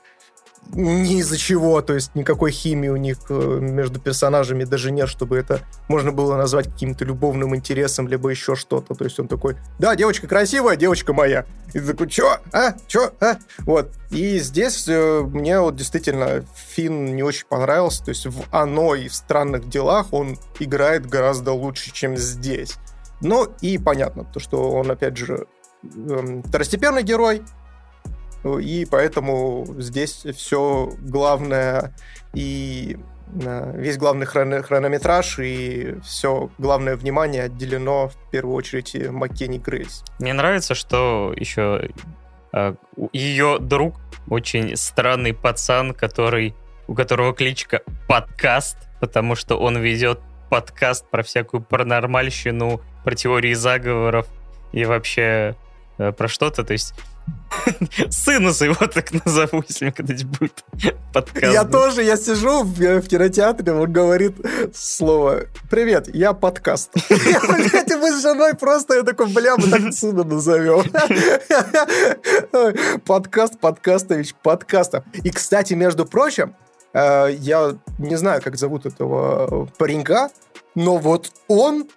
ни 0.73 1.19
из-за 1.19 1.37
чего, 1.37 1.81
то 1.83 1.95
есть 1.95 2.15
никакой 2.15 2.53
химии 2.53 2.89
у 2.89 2.97
них 2.97 3.19
э, 3.29 3.59
между 3.61 3.99
персонажами 4.01 4.65
даже 4.65 4.93
нет, 4.93 5.09
чтобы 5.09 5.37
это 5.37 5.61
можно 5.89 6.13
было 6.13 6.37
назвать 6.37 6.67
каким-то 6.73 7.05
любовным 7.05 7.57
интересом, 7.57 8.07
либо 8.07 8.29
еще 8.29 8.55
что-то. 8.55 8.95
То 8.95 9.05
есть 9.05 9.19
он 9.19 9.27
такой, 9.27 9.57
да, 9.79 9.97
девочка 9.97 10.29
красивая, 10.29 10.77
девочка 10.77 11.13
моя. 11.13 11.45
И 11.69 11.81
ты 11.81 11.87
такой, 11.87 12.09
чё? 12.09 12.39
А? 12.53 12.75
Чё? 12.87 13.13
А? 13.21 13.39
Вот. 13.61 13.91
И 14.11 14.39
здесь 14.39 14.87
э, 14.89 15.21
мне 15.23 15.61
вот 15.61 15.77
действительно 15.77 16.45
Финн 16.55 17.17
не 17.17 17.23
очень 17.23 17.47
понравился. 17.47 18.05
То 18.05 18.11
есть 18.11 18.27
в 18.27 18.45
«Оно» 18.53 18.95
и 18.95 19.09
в 19.09 19.15
«Странных 19.15 19.69
делах» 19.69 20.13
он 20.13 20.39
играет 20.61 21.07
гораздо 21.07 21.53
лучше, 21.53 21.93
чем 21.93 22.17
здесь. 22.17 22.77
Ну 23.21 23.49
и 23.61 23.77
понятно, 23.79 24.25
то, 24.25 24.41
что 24.41 24.71
он, 24.71 24.91
опять 24.91 25.17
же, 25.17 25.47
э, 25.83 26.43
второстепенный 26.45 27.03
герой, 27.03 27.43
и 28.45 28.87
поэтому 28.91 29.67
здесь 29.79 30.25
все 30.35 30.91
главное 31.01 31.95
и 32.35 32.99
э, 33.43 33.73
весь 33.77 33.99
главный 33.99 34.27
хрон 34.27 34.63
хронометраж 34.63 35.39
и 35.39 35.97
все 36.05 36.51
главное 36.59 36.97
внимание 36.97 37.45
отделено 37.45 38.09
в 38.09 38.31
первую 38.31 38.57
очередь 38.57 39.11
Маккенни 39.11 39.59
Грейс. 39.59 40.05
Мне 40.19 40.33
нравится, 40.33 40.75
что 40.75 41.35
еще 41.37 41.91
э, 42.53 42.75
ее 43.13 43.59
друг 43.61 43.97
очень 44.29 44.77
странный 44.77 45.35
пацан, 45.35 45.93
который 45.93 46.55
у 46.91 46.95
которого 46.95 47.33
кличка 47.33 47.83
подкаст, 48.09 48.77
потому 49.01 49.37
что 49.37 49.57
он 49.57 49.79
ведет 49.79 50.19
подкаст 50.49 51.09
про 51.09 51.23
всякую 51.23 51.63
паранормальщину, 51.63 52.81
про 53.05 53.15
теории 53.15 53.55
заговоров 53.55 54.27
и 54.73 54.85
вообще 54.85 55.55
э, 55.99 56.11
про 56.11 56.27
что-то. 56.27 56.65
То 56.65 56.73
есть 56.73 56.95
Сынус 58.11 58.61
его 58.63 58.87
так 58.87 59.13
назову, 59.25 59.63
если 59.69 59.91
когда-нибудь 59.91 60.39
будет 60.39 60.65
подкаст. 61.13 61.53
Я 61.53 61.65
тоже, 61.65 62.03
я 62.03 62.17
сижу 62.17 62.63
в, 62.63 62.75
в 62.75 63.09
кинотеатре, 63.09 63.73
он 63.73 63.93
говорит 63.93 64.37
слово 64.75 65.43
«Привет, 65.71 66.15
я 66.15 66.33
подкаст». 66.33 66.91
Блядь, 67.09 67.91
мы 67.91 68.13
с 68.13 68.23
женой 68.23 68.55
просто, 68.55 68.95
я 68.95 69.03
такой, 69.03 69.29
бля, 69.29 69.57
мы 69.57 69.69
так 69.69 69.93
сына 69.93 70.25
назовем. 70.25 70.85
Подкаст, 73.07 73.59
подкастович, 73.61 74.35
подкаста. 74.43 75.05
И, 75.25 75.31
кстати, 75.31 75.75
между 75.75 76.07
прочим, 76.07 76.55
э, 76.93 77.29
я 77.33 77.77
не 77.99 78.17
знаю, 78.17 78.41
как 78.43 78.57
зовут 78.57 78.87
этого 78.87 79.67
паренька, 79.79 80.31
но 80.75 80.99
вот 80.99 81.33
он 81.49 81.89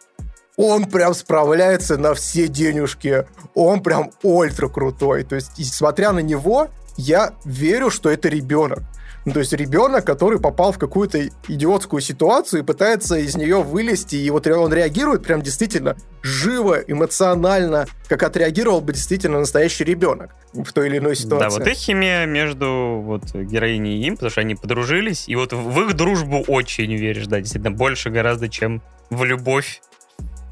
он 0.58 0.86
прям 0.86 1.14
справляется 1.14 1.98
на 1.98 2.14
все 2.14 2.48
денежки. 2.48 3.26
Он 3.54 3.82
прям 3.82 4.12
ультра 4.22 4.68
крутой. 4.68 5.24
То 5.24 5.36
есть, 5.36 5.74
смотря 5.74 6.12
на 6.12 6.20
него, 6.20 6.70
я 6.98 7.34
верю, 7.46 7.90
что 7.90 8.10
это 8.10 8.30
ребенок. 8.30 8.84
Ну, 9.26 9.32
то 9.32 9.40
есть 9.40 9.54
ребенок, 9.54 10.04
который 10.04 10.38
попал 10.38 10.74
в 10.74 10.78
какую-то 10.78 11.30
идиотскую 11.48 12.02
ситуацию 12.02 12.62
и 12.62 12.66
пытается 12.66 13.16
из 13.16 13.38
нее 13.38 13.64
вылезти, 13.64 14.18
и 14.18 14.30
вот 14.30 14.46
он 14.48 14.74
реагирует 14.74 15.24
прям 15.24 15.42
действительно 15.42 15.96
живо, 16.22 16.80
эмоционально, 16.80 17.86
как 18.10 18.24
отреагировал 18.24 18.82
бы 18.82 18.92
действительно 18.92 19.40
настоящий 19.40 19.86
ребенок 19.86 20.36
в 20.52 20.70
той 20.74 20.88
или 20.88 20.98
иной 20.98 21.16
ситуации. 21.16 21.58
Да, 21.58 21.58
вот 21.58 21.66
их 21.66 21.78
химия 21.78 22.26
между 22.26 23.02
вот 23.02 23.34
героиней 23.34 24.02
и 24.02 24.08
им, 24.08 24.16
потому 24.16 24.30
что 24.30 24.42
они 24.42 24.56
подружились, 24.56 25.30
и 25.30 25.38
вот 25.38 25.54
в 25.54 25.82
их 25.82 25.94
дружбу 25.94 26.44
очень 26.46 26.94
веришь, 26.94 27.28
да, 27.28 27.40
действительно, 27.40 27.72
больше 27.72 28.10
гораздо, 28.10 28.50
чем 28.50 28.82
в 29.10 29.24
любовь 29.24 29.82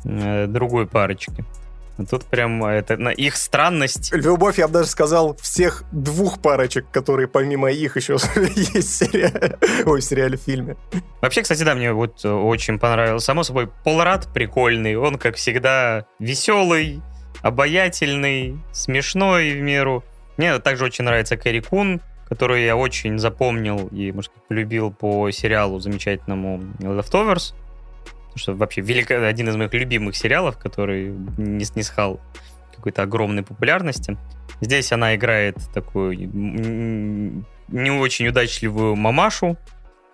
э, 0.06 0.48
другой 0.48 0.88
парочки. 0.88 1.46
Тут 2.10 2.26
прям 2.26 2.64
это 2.64 2.98
на 2.98 3.10
их 3.10 3.36
странность. 3.36 4.12
Любовь, 4.14 4.58
я 4.58 4.68
бы 4.68 4.74
даже 4.74 4.90
сказал, 4.90 5.36
всех 5.36 5.84
двух 5.92 6.42
парочек, 6.42 6.86
которые 6.92 7.28
помимо 7.28 7.70
их 7.70 7.98
еще 7.98 8.14
есть 8.56 8.90
в 8.90 9.06
сериале, 9.06 9.58
ой, 9.86 10.02
в 10.02 10.04
сериале, 10.04 10.38
в 10.38 10.42
фильме. 10.42 10.78
Вообще, 11.22 11.42
кстати, 11.42 11.64
да, 11.64 11.76
мне 11.76 11.94
вот 11.94 12.26
очень 12.26 12.80
понравилось. 12.80 13.24
Само 13.24 13.44
собой, 13.44 13.70
Полрад 13.84 14.28
прикольный, 14.34 14.96
он, 14.96 15.18
как 15.18 15.36
всегда, 15.36 16.06
веселый, 16.20 17.02
обаятельный, 17.42 18.60
смешной 18.72 19.52
в 19.52 19.62
меру. 19.62 20.04
Мне 20.38 20.58
также 20.60 20.86
очень 20.86 21.04
нравится 21.04 21.38
Кэрри 21.38 21.60
Кун, 21.60 22.02
которую 22.28 22.64
я 22.64 22.76
очень 22.76 23.20
запомнил 23.20 23.88
и, 23.88 24.12
может 24.12 24.32
полюбил 24.48 24.92
по 24.92 25.30
сериалу 25.32 25.80
замечательному 25.80 26.62
Leftovers 26.80 27.54
что 28.38 28.54
вообще 28.54 28.82
велик... 28.82 29.12
один 29.12 29.50
из 29.50 29.56
моих 29.56 29.74
любимых 29.74 30.16
сериалов, 30.16 30.58
который 30.58 31.12
не 31.38 31.64
снисхал 31.66 32.20
какой-то 32.76 33.04
огромной 33.04 33.44
популярности. 33.44 34.18
Здесь 34.62 34.92
она 34.92 35.16
играет 35.16 35.58
такую 35.74 36.18
не 37.68 37.92
очень 37.92 38.28
удачливую 38.28 38.96
мамашу, 38.96 39.58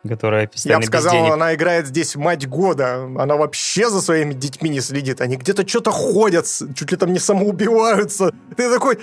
которая 0.08 0.48
постоянно 0.48 0.82
Я 0.82 0.86
бы 0.86 0.88
сказал, 0.88 1.14
денег... 1.14 1.34
она 1.34 1.56
играет 1.56 1.88
здесь 1.88 2.16
мать 2.16 2.48
года. 2.48 3.04
Она 3.18 3.36
вообще 3.36 3.90
за 3.90 4.02
своими 4.02 4.34
детьми 4.34 4.70
не 4.70 4.80
следит. 4.80 5.22
Они 5.22 5.38
где-то 5.38 5.68
что-то 5.68 5.92
ходят, 5.92 6.46
чуть 6.76 6.92
ли 6.92 6.98
там 6.98 7.14
не 7.14 7.20
самоубиваются. 7.20 8.34
Ты 8.56 8.72
такой, 8.72 9.00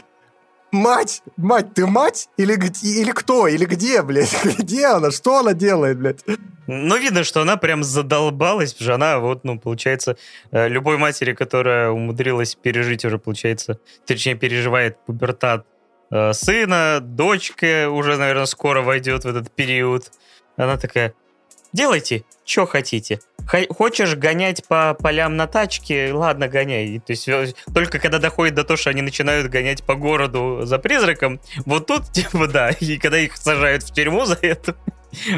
Мать! 0.75 1.23
Мать, 1.37 1.73
ты 1.73 1.87
мать? 1.87 2.29
Или, 2.37 2.55
или 2.83 3.13
кто? 3.13 3.47
Или 3.47 3.65
где, 3.65 4.03
блядь? 4.03 4.35
Где 4.59 4.87
она? 4.87 5.13
Что 5.13 5.39
она 5.39 5.53
делает, 5.53 6.01
блядь? 6.01 6.25
Ну, 6.67 6.97
видно, 6.97 7.25
что 7.25 7.43
она 7.43 7.57
прям 7.57 7.83
задолбалась, 7.85 8.75
она, 8.81 9.19
вот, 9.19 9.45
ну, 9.45 9.59
получается, 9.59 10.17
э, 10.51 10.69
любой 10.69 10.97
матери, 10.99 11.35
которая 11.35 11.91
умудрилась 11.91 12.55
пережить 12.55 13.05
уже, 13.05 13.19
получается, 13.19 13.79
точнее, 14.07 14.35
переживает 14.35 14.99
пубертат 15.05 15.67
э, 16.11 16.33
сына, 16.33 17.01
дочка 17.01 17.91
уже, 17.91 18.17
наверное, 18.17 18.47
скоро 18.47 18.83
войдет 18.83 19.25
в 19.25 19.29
этот 19.29 19.51
период. 19.51 20.11
Она 20.57 20.77
такая, 20.77 21.15
делайте, 21.73 22.25
что 22.47 22.67
хотите. 22.67 23.21
Хочешь 23.71 24.15
гонять 24.15 24.67
по 24.67 24.95
полям 24.95 25.37
на 25.37 25.47
тачке? 25.47 26.13
Ладно, 26.15 26.49
гоняй. 26.49 27.01
То 27.01 27.13
есть 27.13 27.29
только 27.75 27.99
когда 27.99 28.19
доходит 28.19 28.55
до 28.55 28.65
того, 28.65 28.79
что 28.79 28.91
они 28.91 29.03
начинают 29.03 29.51
гонять 29.51 29.83
по 29.83 29.95
городу 29.95 30.61
за 30.63 30.79
призраком, 30.79 31.41
вот 31.67 31.87
тут, 31.87 32.11
типа, 32.13 32.47
да, 32.47 32.71
и 32.71 32.97
когда 32.97 33.19
их 33.19 33.37
сажают 33.37 33.83
в 33.83 33.93
тюрьму 33.93 34.25
за 34.25 34.39
это, 34.41 34.77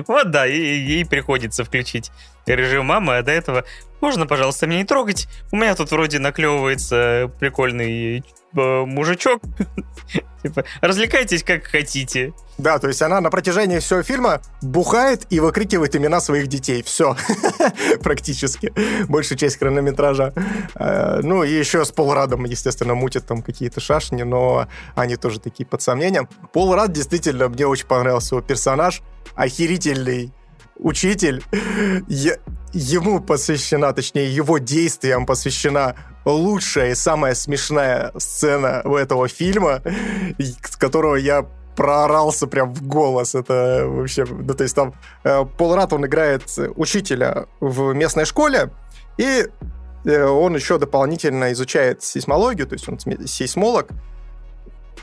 Вот 0.06 0.30
да, 0.30 0.46
и 0.46 0.56
ей 0.56 1.04
приходится 1.04 1.64
включить 1.64 2.10
режим 2.46 2.86
мамы, 2.86 3.18
а 3.18 3.22
до 3.22 3.32
этого 3.32 3.64
можно, 4.00 4.26
пожалуйста, 4.26 4.66
меня 4.66 4.80
не 4.80 4.84
трогать? 4.84 5.26
У 5.52 5.56
меня 5.56 5.74
тут 5.74 5.90
вроде 5.90 6.18
наклевывается 6.18 7.30
прикольный 7.40 8.18
э, 8.54 8.84
мужичок. 8.84 9.42
Типа, 10.42 10.64
развлекайтесь 10.80 11.42
как 11.42 11.64
хотите. 11.64 12.32
Да, 12.58 12.78
то 12.78 12.88
есть 12.88 13.02
она 13.02 13.20
на 13.20 13.30
протяжении 13.30 13.78
всего 13.78 14.02
фильма 14.02 14.40
бухает 14.62 15.26
и 15.30 15.40
выкрикивает 15.40 15.96
имена 15.96 16.20
своих 16.20 16.46
детей. 16.46 16.82
Все. 16.82 17.16
Практически. 18.02 18.72
Большая 19.08 19.38
часть 19.38 19.58
хронометража. 19.58 20.32
Э, 20.74 21.20
ну, 21.22 21.42
и 21.42 21.50
еще 21.50 21.84
с 21.84 21.90
Пол 21.90 22.12
Радом, 22.14 22.44
естественно, 22.44 22.94
мутят 22.94 23.26
там 23.26 23.42
какие-то 23.42 23.80
шашни, 23.80 24.22
но 24.22 24.68
они 24.94 25.16
тоже 25.16 25.40
такие 25.40 25.66
под 25.66 25.82
сомнением. 25.82 26.28
Пол 26.52 26.74
Рад 26.74 26.92
действительно, 26.92 27.48
мне 27.48 27.66
очень 27.66 27.86
понравился 27.86 28.36
его 28.36 28.46
персонаж. 28.46 29.02
Охерительный 29.34 30.32
учитель. 30.78 31.42
Ему 32.72 33.20
посвящена, 33.20 33.92
точнее, 33.92 34.34
его 34.34 34.58
действиям 34.58 35.24
посвящена 35.24 35.96
лучшая 36.24 36.90
и 36.90 36.94
самая 36.94 37.34
смешная 37.34 38.12
сцена 38.18 38.82
у 38.84 38.96
этого 38.96 39.28
фильма, 39.28 39.80
с 40.38 40.76
которого 40.76 41.16
я 41.16 41.46
проорался 41.76 42.46
прям 42.46 42.72
в 42.74 42.86
голос. 42.86 43.34
Это 43.34 43.84
вообще... 43.86 44.24
Ну, 44.24 44.54
то 44.54 44.62
есть 44.62 44.74
там 44.74 44.94
э, 45.24 45.44
Пол 45.56 45.76
Рат, 45.76 45.92
он 45.92 46.06
играет 46.06 46.42
учителя 46.74 47.46
в 47.60 47.92
местной 47.92 48.24
школе, 48.24 48.70
и 49.18 49.46
э, 50.04 50.24
он 50.24 50.56
еще 50.56 50.78
дополнительно 50.78 51.52
изучает 51.52 52.02
сейсмологию, 52.02 52.66
то 52.66 52.74
есть 52.74 52.88
он 52.88 52.98
сейсмолог, 52.98 53.88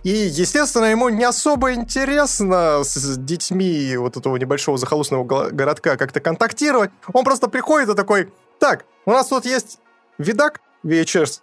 и, 0.04 0.10
естественно, 0.10 0.86
ему 0.86 1.10
не 1.10 1.24
особо 1.24 1.74
интересно 1.74 2.84
с 2.84 3.18
детьми 3.18 3.96
вот 3.98 4.18
этого 4.18 4.36
небольшого 4.36 4.78
захолустного 4.78 5.24
городка 5.50 5.96
как-то 5.96 6.20
контактировать. 6.20 6.92
Он 7.14 7.24
просто 7.24 7.48
приходит 7.48 7.90
и 7.90 7.96
такой, 7.96 8.32
так, 8.60 8.86
у 9.06 9.12
нас 9.12 9.28
тут 9.28 9.46
есть 9.46 9.80
видак 10.18 10.62
VHS, 10.84 11.40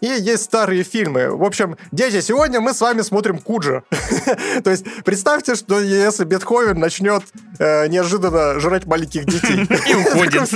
и 0.00 0.06
есть 0.06 0.44
старые 0.44 0.82
фильмы. 0.82 1.30
В 1.30 1.42
общем, 1.44 1.76
дети, 1.92 2.20
сегодня 2.20 2.60
мы 2.60 2.74
с 2.74 2.80
вами 2.80 3.02
смотрим 3.02 3.38
Куджа. 3.38 3.82
То 4.64 4.70
есть 4.70 4.84
представьте, 5.04 5.54
что 5.54 5.80
если 5.80 6.24
Бетховен 6.24 6.78
начнет 6.78 7.22
э, 7.58 7.86
неожиданно 7.88 8.58
жрать 8.60 8.86
маленьких 8.86 9.26
детей. 9.26 9.66
И 9.90 9.94
уходит. 9.94 10.52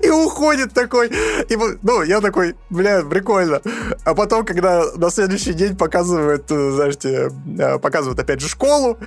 И 0.04 0.10
уходит 0.10 0.72
такой. 0.72 1.08
И, 1.08 1.56
ну, 1.82 2.02
я 2.02 2.20
такой, 2.20 2.56
бля, 2.70 3.02
прикольно. 3.02 3.60
А 4.04 4.14
потом, 4.14 4.44
когда 4.44 4.84
на 4.96 5.10
следующий 5.10 5.52
день 5.52 5.76
показывают, 5.76 6.50
э, 6.50 6.70
знаете, 6.72 7.30
э, 7.58 7.78
показывают 7.78 8.18
опять 8.18 8.40
же 8.40 8.48
школу, 8.48 8.98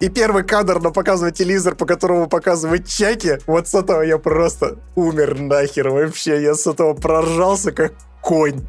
и 0.00 0.08
первый 0.08 0.44
кадр 0.44 0.80
на 0.80 0.90
показывает 0.90 1.34
телевизор, 1.36 1.74
по 1.74 1.86
которому 1.86 2.28
показывают 2.28 2.86
чеки, 2.86 3.38
вот 3.46 3.68
с 3.68 3.74
этого 3.74 4.02
я 4.02 4.18
просто 4.18 4.76
умер 4.94 5.40
нахер 5.40 5.88
вообще. 5.88 6.42
Я 6.42 6.54
с 6.54 6.66
этого 6.66 6.94
проржался, 6.94 7.72
как 7.72 7.92
конь. 8.20 8.66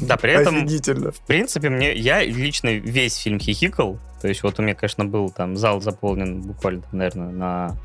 Да, 0.00 0.16
при 0.16 0.32
этом, 0.32 0.66
в 0.66 1.20
принципе, 1.26 1.68
мне 1.68 1.94
я 1.94 2.24
лично 2.24 2.68
весь 2.70 3.16
фильм 3.16 3.38
хихикал. 3.38 3.98
То 4.20 4.28
есть 4.28 4.42
вот 4.42 4.58
у 4.58 4.62
меня, 4.62 4.74
конечно, 4.74 5.04
был 5.04 5.30
там 5.30 5.56
зал 5.56 5.80
заполнен 5.80 6.42
буквально, 6.42 6.82
наверное, 6.92 7.30
на 7.30 7.76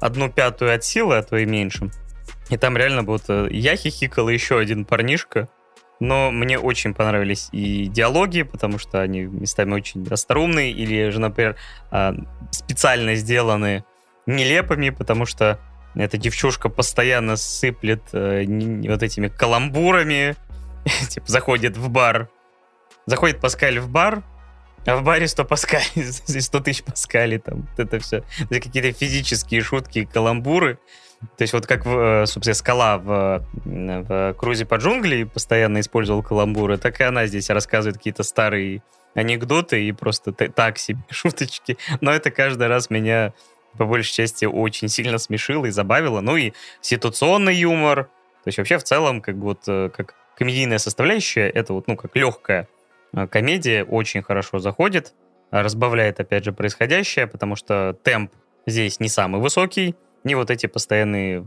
одну 0.00 0.30
пятую 0.30 0.74
от 0.74 0.84
силы, 0.84 1.16
а 1.16 1.22
то 1.22 1.36
и 1.36 1.44
меньше. 1.44 1.90
И 2.48 2.56
там 2.56 2.76
реально 2.76 3.02
вот 3.02 3.24
э, 3.28 3.48
я 3.50 3.76
хихикал, 3.76 4.28
и 4.28 4.34
еще 4.34 4.58
один 4.58 4.84
парнишка. 4.84 5.48
Но 6.00 6.30
мне 6.30 6.58
очень 6.58 6.94
понравились 6.94 7.50
и 7.52 7.86
диалоги, 7.86 8.42
потому 8.42 8.78
что 8.78 9.02
они 9.02 9.22
местами 9.22 9.74
очень 9.74 10.06
остроумные, 10.10 10.72
или 10.72 11.10
же, 11.10 11.20
например, 11.20 11.56
а, 11.90 12.14
специально 12.50 13.14
сделаны 13.16 13.84
нелепыми, 14.24 14.88
потому 14.88 15.26
что 15.26 15.58
эта 15.94 16.16
девчушка 16.16 16.68
постоянно 16.68 17.36
сыплет 17.36 18.02
э, 18.12 18.44
вот 18.88 19.02
этими 19.02 19.28
каламбурами. 19.28 20.36
типа 21.08 21.26
заходит 21.26 21.76
в 21.76 21.88
бар. 21.88 22.28
Заходит 23.06 23.40
Паскаль 23.40 23.80
в 23.80 23.88
бар, 23.88 24.22
а 24.86 24.96
в 24.96 25.02
баре 25.02 25.26
100 25.26 25.44
паскалей, 25.44 25.82
100 26.40 26.60
тысяч 26.60 26.84
паскалей, 26.84 27.38
там, 27.38 27.66
вот 27.70 27.80
это 27.80 27.98
все. 27.98 28.24
Это 28.50 28.60
какие-то 28.60 28.92
физические 28.92 29.62
шутки, 29.62 30.04
каламбуры. 30.04 30.78
То 31.36 31.42
есть 31.42 31.52
вот 31.52 31.66
как, 31.66 31.84
э, 31.84 32.24
собственно, 32.26 32.54
скала 32.54 32.98
в, 32.98 33.46
в 33.64 34.34
«Крузе 34.38 34.64
по 34.64 34.76
джунгли» 34.76 35.24
постоянно 35.24 35.80
использовал 35.80 36.22
каламбуры, 36.22 36.78
так 36.78 36.98
и 37.00 37.04
она 37.04 37.26
здесь 37.26 37.50
рассказывает 37.50 37.98
какие-то 37.98 38.22
старые 38.22 38.82
анекдоты 39.14 39.84
и 39.84 39.92
просто 39.92 40.32
так 40.32 40.78
себе 40.78 41.00
шуточки. 41.10 41.76
Но 42.00 42.12
это 42.12 42.30
каждый 42.30 42.68
раз 42.68 42.88
меня 42.88 43.34
по 43.76 43.86
большей 43.86 44.12
части 44.12 44.44
очень 44.44 44.88
сильно 44.88 45.18
смешило 45.18 45.66
и 45.66 45.70
забавило. 45.70 46.20
Ну 46.20 46.36
и 46.36 46.52
ситуационный 46.80 47.54
юмор. 47.54 48.04
То 48.04 48.48
есть 48.48 48.58
вообще 48.58 48.78
в 48.78 48.84
целом, 48.84 49.20
как 49.20 49.36
вот 49.36 49.62
э, 49.68 49.90
как 49.94 50.14
комедийная 50.36 50.78
составляющая, 50.78 51.48
это 51.48 51.72
вот, 51.72 51.86
ну, 51.86 51.96
как 51.96 52.16
легкая 52.16 52.68
э, 53.12 53.26
комедия, 53.26 53.84
очень 53.84 54.22
хорошо 54.22 54.58
заходит, 54.58 55.14
разбавляет, 55.50 56.20
опять 56.20 56.44
же, 56.44 56.52
происходящее, 56.52 57.26
потому 57.26 57.56
что 57.56 57.96
темп 58.02 58.32
здесь 58.66 59.00
не 59.00 59.08
самый 59.08 59.40
высокий, 59.40 59.96
не 60.24 60.34
вот 60.34 60.50
эти 60.50 60.66
постоянные 60.66 61.46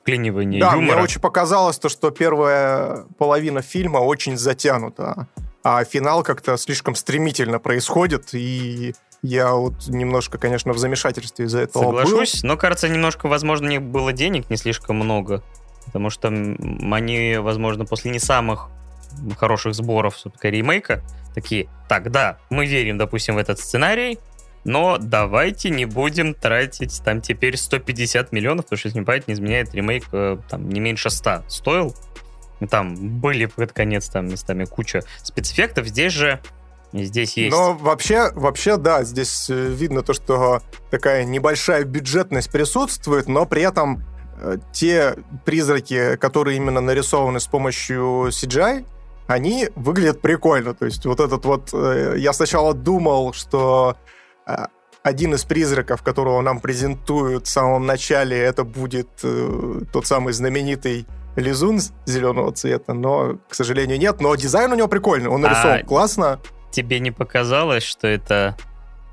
вклинивания 0.00 0.60
да, 0.60 0.72
юмора. 0.72 0.94
мне 0.94 1.02
очень 1.02 1.20
показалось 1.20 1.78
то, 1.78 1.88
что 1.88 2.10
первая 2.10 3.04
половина 3.18 3.62
фильма 3.62 3.98
очень 3.98 4.36
затянута, 4.36 5.28
а 5.62 5.84
финал 5.84 6.22
как-то 6.22 6.56
слишком 6.56 6.94
стремительно 6.94 7.58
происходит, 7.58 8.30
и 8.32 8.94
я 9.22 9.52
вот 9.54 9.86
немножко, 9.88 10.38
конечно, 10.38 10.72
в 10.72 10.78
замешательстве 10.78 11.44
из-за 11.46 11.60
этого 11.60 11.84
Соглашусь, 11.84 12.42
был. 12.42 12.48
но, 12.48 12.56
кажется, 12.56 12.88
немножко, 12.88 13.28
возможно, 13.28 13.68
них 13.68 13.82
было 13.82 14.12
денег 14.12 14.48
не 14.50 14.56
слишком 14.56 14.96
много, 14.96 15.42
потому 15.86 16.10
что 16.10 16.28
они, 16.28 17.36
возможно, 17.38 17.84
после 17.84 18.10
не 18.10 18.18
самых 18.18 18.68
хороших 19.38 19.74
сборов, 19.74 20.18
собственно, 20.18 20.50
ремейка, 20.50 21.02
такие, 21.34 21.68
так, 21.88 22.10
да, 22.10 22.38
мы 22.48 22.66
верим, 22.66 22.98
допустим, 22.98 23.34
в 23.34 23.38
этот 23.38 23.58
сценарий, 23.58 24.18
но 24.64 24.98
давайте 24.98 25.70
не 25.70 25.86
будем 25.86 26.34
тратить 26.34 27.02
там 27.04 27.20
теперь 27.20 27.56
150 27.56 28.32
миллионов, 28.32 28.66
потому 28.66 28.78
что, 28.78 28.88
если 28.88 29.00
не 29.00 29.04
память, 29.04 29.28
не 29.28 29.34
изменяет 29.34 29.74
ремейк 29.74 30.04
э, 30.12 30.38
там 30.48 30.68
не 30.68 30.80
меньше 30.80 31.10
100 31.10 31.44
стоил. 31.48 31.96
Там 32.68 33.20
были 33.20 33.46
под 33.46 33.72
конец 33.72 34.10
там 34.10 34.28
местами 34.28 34.66
куча 34.66 35.02
спецэффектов. 35.22 35.86
Здесь 35.86 36.12
же 36.12 36.40
Здесь 36.92 37.36
есть. 37.36 37.54
Но 37.54 37.74
вообще, 37.74 38.30
вообще, 38.34 38.76
да, 38.76 39.04
здесь 39.04 39.48
э, 39.48 39.68
видно 39.68 40.02
то, 40.02 40.12
что 40.12 40.60
такая 40.90 41.24
небольшая 41.24 41.84
бюджетность 41.84 42.50
присутствует, 42.50 43.28
но 43.28 43.46
при 43.46 43.62
этом 43.62 44.02
э, 44.40 44.56
те 44.72 45.14
призраки, 45.44 46.16
которые 46.16 46.56
именно 46.56 46.80
нарисованы 46.80 47.38
с 47.38 47.46
помощью 47.46 48.28
CGI, 48.30 48.84
они 49.28 49.68
выглядят 49.76 50.20
прикольно. 50.20 50.74
То 50.74 50.86
есть 50.86 51.06
вот 51.06 51.20
этот 51.20 51.44
вот... 51.44 51.70
Э, 51.72 52.14
я 52.18 52.32
сначала 52.32 52.74
думал, 52.74 53.32
что 53.32 53.96
один 55.04 55.34
из 55.34 55.44
призраков, 55.44 56.02
которого 56.02 56.40
нам 56.40 56.58
презентуют 56.58 57.46
в 57.46 57.50
самом 57.50 57.86
начале, 57.86 58.36
это 58.36 58.64
будет 58.64 59.08
тот 59.92 60.06
самый 60.06 60.32
знаменитый 60.32 61.06
лизун 61.36 61.80
зеленого 62.04 62.50
цвета, 62.50 62.94
но, 62.94 63.38
к 63.48 63.54
сожалению, 63.54 63.98
нет. 63.98 64.20
Но 64.20 64.34
дизайн 64.34 64.72
у 64.72 64.74
него 64.74 64.88
прикольный, 64.88 65.28
он 65.28 65.40
нарисован 65.40 65.80
а... 65.82 65.84
классно 65.84 66.40
тебе 66.70 67.00
не 67.00 67.10
показалось, 67.10 67.82
что 67.82 68.06
это 68.06 68.56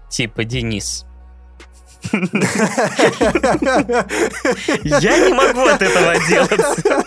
типа 0.10 0.44
Денис? 0.44 1.06
Я 4.84 5.18
не 5.28 5.34
могу 5.34 5.62
от 5.62 5.82
этого 5.82 6.12
отделаться. 6.12 7.06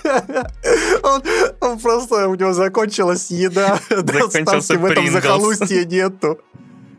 Он, 1.02 1.22
он 1.60 1.78
просто, 1.78 2.28
у 2.28 2.34
него 2.34 2.52
закончилась 2.52 3.30
еда. 3.30 3.78
Закончился 3.88 4.78
в 4.78 4.84
этом 4.84 5.10
захолустье 5.10 5.84
нету. 5.84 6.40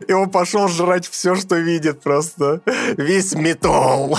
И 0.08 0.12
он 0.12 0.30
пошел 0.30 0.68
жрать 0.68 1.06
все, 1.06 1.34
что 1.36 1.56
видит 1.56 2.00
просто. 2.00 2.60
Весь 2.96 3.34
металл. 3.34 4.18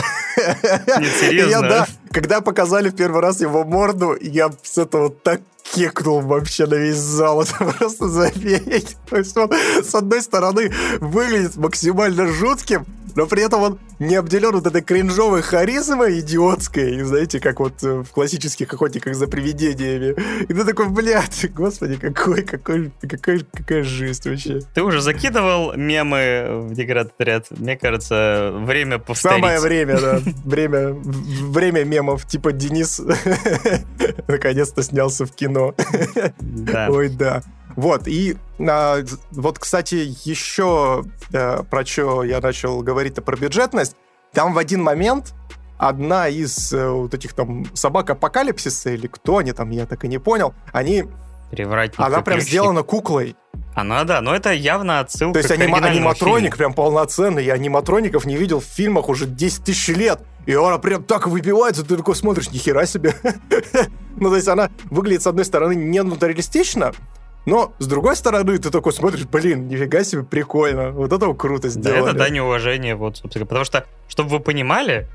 Серьезно? 1.19 1.49
Я, 1.49 1.61
да, 1.61 1.88
когда 2.11 2.41
показали 2.41 2.89
в 2.89 2.95
первый 2.95 3.22
раз 3.22 3.41
его 3.41 3.65
морду, 3.65 4.15
я 4.19 4.49
с 4.61 4.77
этого 4.77 5.10
так 5.10 5.41
кекнул 5.64 6.22
вообще 6.22 6.65
на 6.65 6.76
весь 6.76 6.98
зал. 6.98 7.41
Это 7.44 7.65
просто 7.65 8.07
заметь. 8.07 8.98
То 9.10 9.18
есть 9.18 9.35
он, 9.38 9.52
с 9.52 9.95
одной 9.95 10.22
стороны, 10.22 10.72
выглядит 10.99 11.56
максимально 11.56 12.27
жутким, 12.27 12.85
но 13.15 13.26
при 13.26 13.44
этом 13.44 13.61
он 13.61 13.80
не 13.99 14.15
обделен 14.15 14.52
вот 14.52 14.68
этой 14.68 14.81
кринжовой 14.81 15.41
харизмой 15.41 16.19
идиотской, 16.19 17.02
знаете, 17.03 17.40
как 17.40 17.60
вот 17.60 17.84
э, 17.84 18.03
в 18.03 18.10
классических 18.10 18.73
охотниках 18.73 19.15
за 19.15 19.27
привидениями. 19.27 20.15
И 20.44 20.53
ты 20.53 20.65
такой, 20.65 20.90
блядь, 20.90 21.52
господи, 21.53 21.95
какой, 21.95 22.44
какой, 22.44 22.91
какой, 23.02 23.45
какая 23.52 23.84
жизнь 23.84 24.30
вообще. 24.30 24.60
Ты 24.73 24.84
уже 24.84 25.02
закидывал 25.02 25.73
мемы 25.76 26.64
в 26.64 26.73
деградотряд? 26.73 27.48
Мне 27.52 27.77
кажется, 27.77 28.52
время 28.53 28.99
повторить. 28.99 29.38
Самое 29.38 29.60
время, 29.60 29.99
да. 29.99 30.19
Время, 30.44 30.94
время 30.94 31.84
мемов, 31.84 32.27
типа 32.27 32.52
Денис 32.52 32.99
наконец-то 34.27 34.84
снялся 34.84 35.26
в 35.26 35.31
кино. 35.31 35.76
Да. 36.40 36.88
Ой, 36.90 37.10
да. 37.10 37.44
Вот, 37.76 38.08
и 38.08 38.38
а, 38.60 39.04
вот, 39.32 39.60
кстати, 39.60 40.16
еще 40.26 41.04
а, 41.34 41.64
про 41.64 41.86
что 41.86 42.24
я 42.24 42.40
начал 42.40 42.82
говорить-то 42.82 43.22
про 43.22 43.36
бюджетность. 43.36 43.95
Там 44.32 44.54
в 44.54 44.58
один 44.58 44.82
момент 44.82 45.34
одна 45.78 46.28
из 46.28 46.74
а, 46.74 46.91
вот 46.91 47.14
этих 47.14 47.34
там 47.34 47.66
собак 47.74 48.12
апокалипсиса, 48.12 48.91
или 48.91 49.08
кто 49.08 49.38
они 49.38 49.54
там, 49.54 49.70
я 49.72 49.86
так 49.86 50.04
и 50.06 50.08
не 50.08 50.20
понял, 50.20 50.54
они... 50.72 51.06
Она 51.98 52.22
прям 52.22 52.40
сделана 52.40 52.82
куклой. 52.82 53.36
Она, 53.76 54.04
да, 54.04 54.22
но 54.22 54.36
это 54.36 54.54
явно 54.54 55.00
отсылка 55.00 55.34
То 55.34 55.48
есть 55.48 55.52
анима- 55.52 55.84
аниматроник 55.84 56.54
фильму. 56.54 56.58
прям 56.58 56.74
полноценный. 56.74 57.44
Я 57.44 57.54
аниматроников 57.54 58.26
не 58.26 58.38
видел 58.38 58.60
в 58.60 58.66
фильмах 58.66 59.10
уже 59.10 59.26
10 59.26 59.64
тысяч 59.64 59.88
лет. 59.90 60.20
И 60.45 60.54
она 60.54 60.78
прям 60.78 61.04
так 61.04 61.28
выбивается, 61.28 61.84
ты 61.84 61.95
такой 61.95 62.16
смотришь, 62.16 62.52
нихера 62.52 62.86
себе. 62.86 63.16
ну, 64.18 64.30
то 64.30 64.36
есть 64.36 64.48
она 64.48 64.70
выглядит, 64.86 65.24
с 65.24 65.28
одной 65.28 65.45
стороны, 65.45 65.74
не 65.74 66.04
натуралистично, 66.04 66.94
но, 67.45 67.74
с 67.80 67.88
другой 67.88 68.15
стороны, 68.15 68.57
ты 68.57 68.70
такой 68.70 68.94
смотришь, 68.94 69.26
блин, 69.26 69.68
нифига 69.68 70.03
себе, 70.03 70.24
прикольно. 70.24 70.91
Вот 70.91 71.11
это 71.11 71.34
круто 71.34 71.70
сделали. 71.70 72.02
Да, 72.02 72.10
это 72.10 72.18
дань 72.18 72.40
уважения, 72.40 72.95
вот, 72.95 73.18
собственно. 73.18 73.45
Потому 73.45 73.65
что, 73.65 73.86
чтобы 74.07 74.30
вы 74.30 74.40
понимали, 74.40 75.07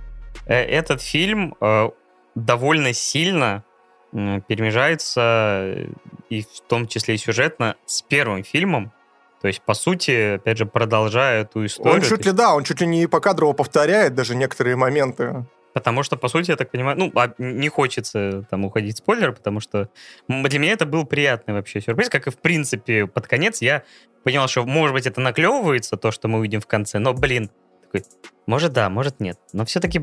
э, 0.47 0.55
этот 0.55 1.01
фильм 1.01 1.55
э, 1.61 1.89
довольно 2.35 2.93
сильно 2.93 3.65
э, 4.13 4.41
перемежается, 4.47 5.87
и 6.29 6.43
в 6.43 6.61
том 6.69 6.87
числе 6.87 7.15
и 7.15 7.19
сюжетно, 7.19 7.77
с 7.87 8.03
первым 8.03 8.45
фильмом. 8.45 8.93
То 9.41 9.49
есть, 9.49 9.63
по 9.63 9.73
сути, 9.73 10.35
опять 10.35 10.59
же, 10.59 10.67
продолжая 10.67 11.43
эту 11.43 11.65
историю. 11.65 11.95
Он 11.95 12.03
чуть 12.03 12.27
ли, 12.27 12.33
да, 12.33 12.55
он 12.55 12.65
чуть 12.65 12.81
ли 12.81 12.87
не 12.87 13.07
покадрово 13.07 13.53
повторяет 13.53 14.15
даже 14.15 14.35
некоторые 14.35 14.77
моменты. 14.77 15.47
Потому 15.73 16.03
что, 16.03 16.17
по 16.17 16.29
сути, 16.29 16.51
я 16.51 16.57
так 16.57 16.71
понимаю, 16.71 16.99
ну, 16.99 17.13
а 17.15 17.33
не 17.39 17.69
хочется 17.69 18.45
там 18.51 18.65
уходить 18.65 18.97
в 18.97 18.99
спойлер, 18.99 19.33
потому 19.33 19.61
что 19.61 19.91
для 20.29 20.59
меня 20.59 20.73
это 20.73 20.87
был 20.87 21.05
приятный 21.05 21.55
вообще 21.55 21.81
сюрприз, 21.81 22.09
как 22.09 22.27
и, 22.27 22.31
в 22.31 22.39
принципе, 22.39 23.07
под 23.07 23.27
конец 23.27 23.61
я 23.63 23.83
понял, 24.25 24.49
что, 24.49 24.65
может 24.65 24.95
быть, 24.95 25.07
это 25.07 25.21
наклевывается, 25.21 25.97
то, 25.97 26.11
что 26.11 26.29
мы 26.29 26.39
увидим 26.39 26.61
в 26.61 26.67
конце, 26.67 26.99
но, 26.99 27.15
блин, 27.15 27.51
такой, 27.83 28.05
может, 28.47 28.73
да, 28.73 28.89
может, 28.91 29.21
нет. 29.21 29.39
Но 29.53 29.65
все-таки 29.65 30.01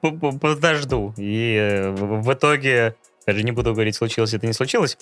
подожду. 0.00 1.14
И 1.16 1.56
э, 1.56 1.90
в 1.90 2.32
итоге, 2.32 2.96
даже 3.26 3.42
не 3.42 3.52
буду 3.52 3.72
говорить, 3.72 3.96
случилось 3.96 4.34
это, 4.34 4.46
не 4.46 4.52
случилось, 4.52 4.98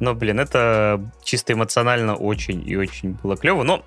но, 0.00 0.14
блин, 0.14 0.40
это 0.40 1.10
чисто 1.22 1.52
эмоционально 1.52 2.16
очень 2.16 2.66
и 2.68 2.76
очень 2.76 3.12
было 3.22 3.36
клево. 3.36 3.62
Но 3.62 3.84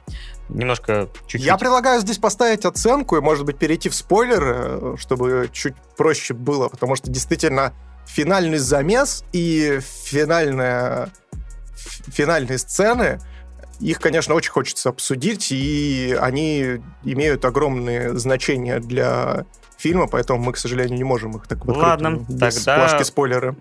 немножко 0.50 1.10
чуть-чуть... 1.28 1.42
Я 1.42 1.58
предлагаю 1.58 2.02
здесь 2.02 2.18
поставить 2.18 2.66
оценку 2.66 3.18
и, 3.18 3.22
может 3.22 3.46
быть, 3.46 3.58
перейти 3.58 3.90
в 3.90 3.96
спойлеры, 3.96 4.98
чтобы 4.98 5.50
чуть 5.52 5.76
проще 5.98 6.34
было, 6.34 6.70
потому 6.70 6.96
что 6.96 7.10
действительно 7.10 7.74
финальный 8.06 8.58
замес 8.58 9.24
и 9.32 9.80
финальная, 9.82 11.10
финальные 12.08 12.58
сцены, 12.58 13.20
их, 13.80 14.00
конечно, 14.00 14.36
очень 14.36 14.52
хочется 14.52 14.90
обсудить, 14.90 15.52
и 15.52 16.16
они 16.20 16.82
имеют 17.04 17.44
огромное 17.44 18.14
значение 18.14 18.80
для 18.80 19.46
фильма, 19.78 20.08
поэтому 20.08 20.40
мы, 20.40 20.54
к 20.54 20.58
сожалению, 20.58 20.98
не 20.98 21.04
можем 21.04 21.38
их 21.38 21.48
так 21.48 21.60
выкрутить. 21.60 21.84
Ладно, 21.84 22.26
без 22.30 22.64
тогда... 22.64 22.88
плашки 22.88 23.04
спойлеры. 23.04 23.56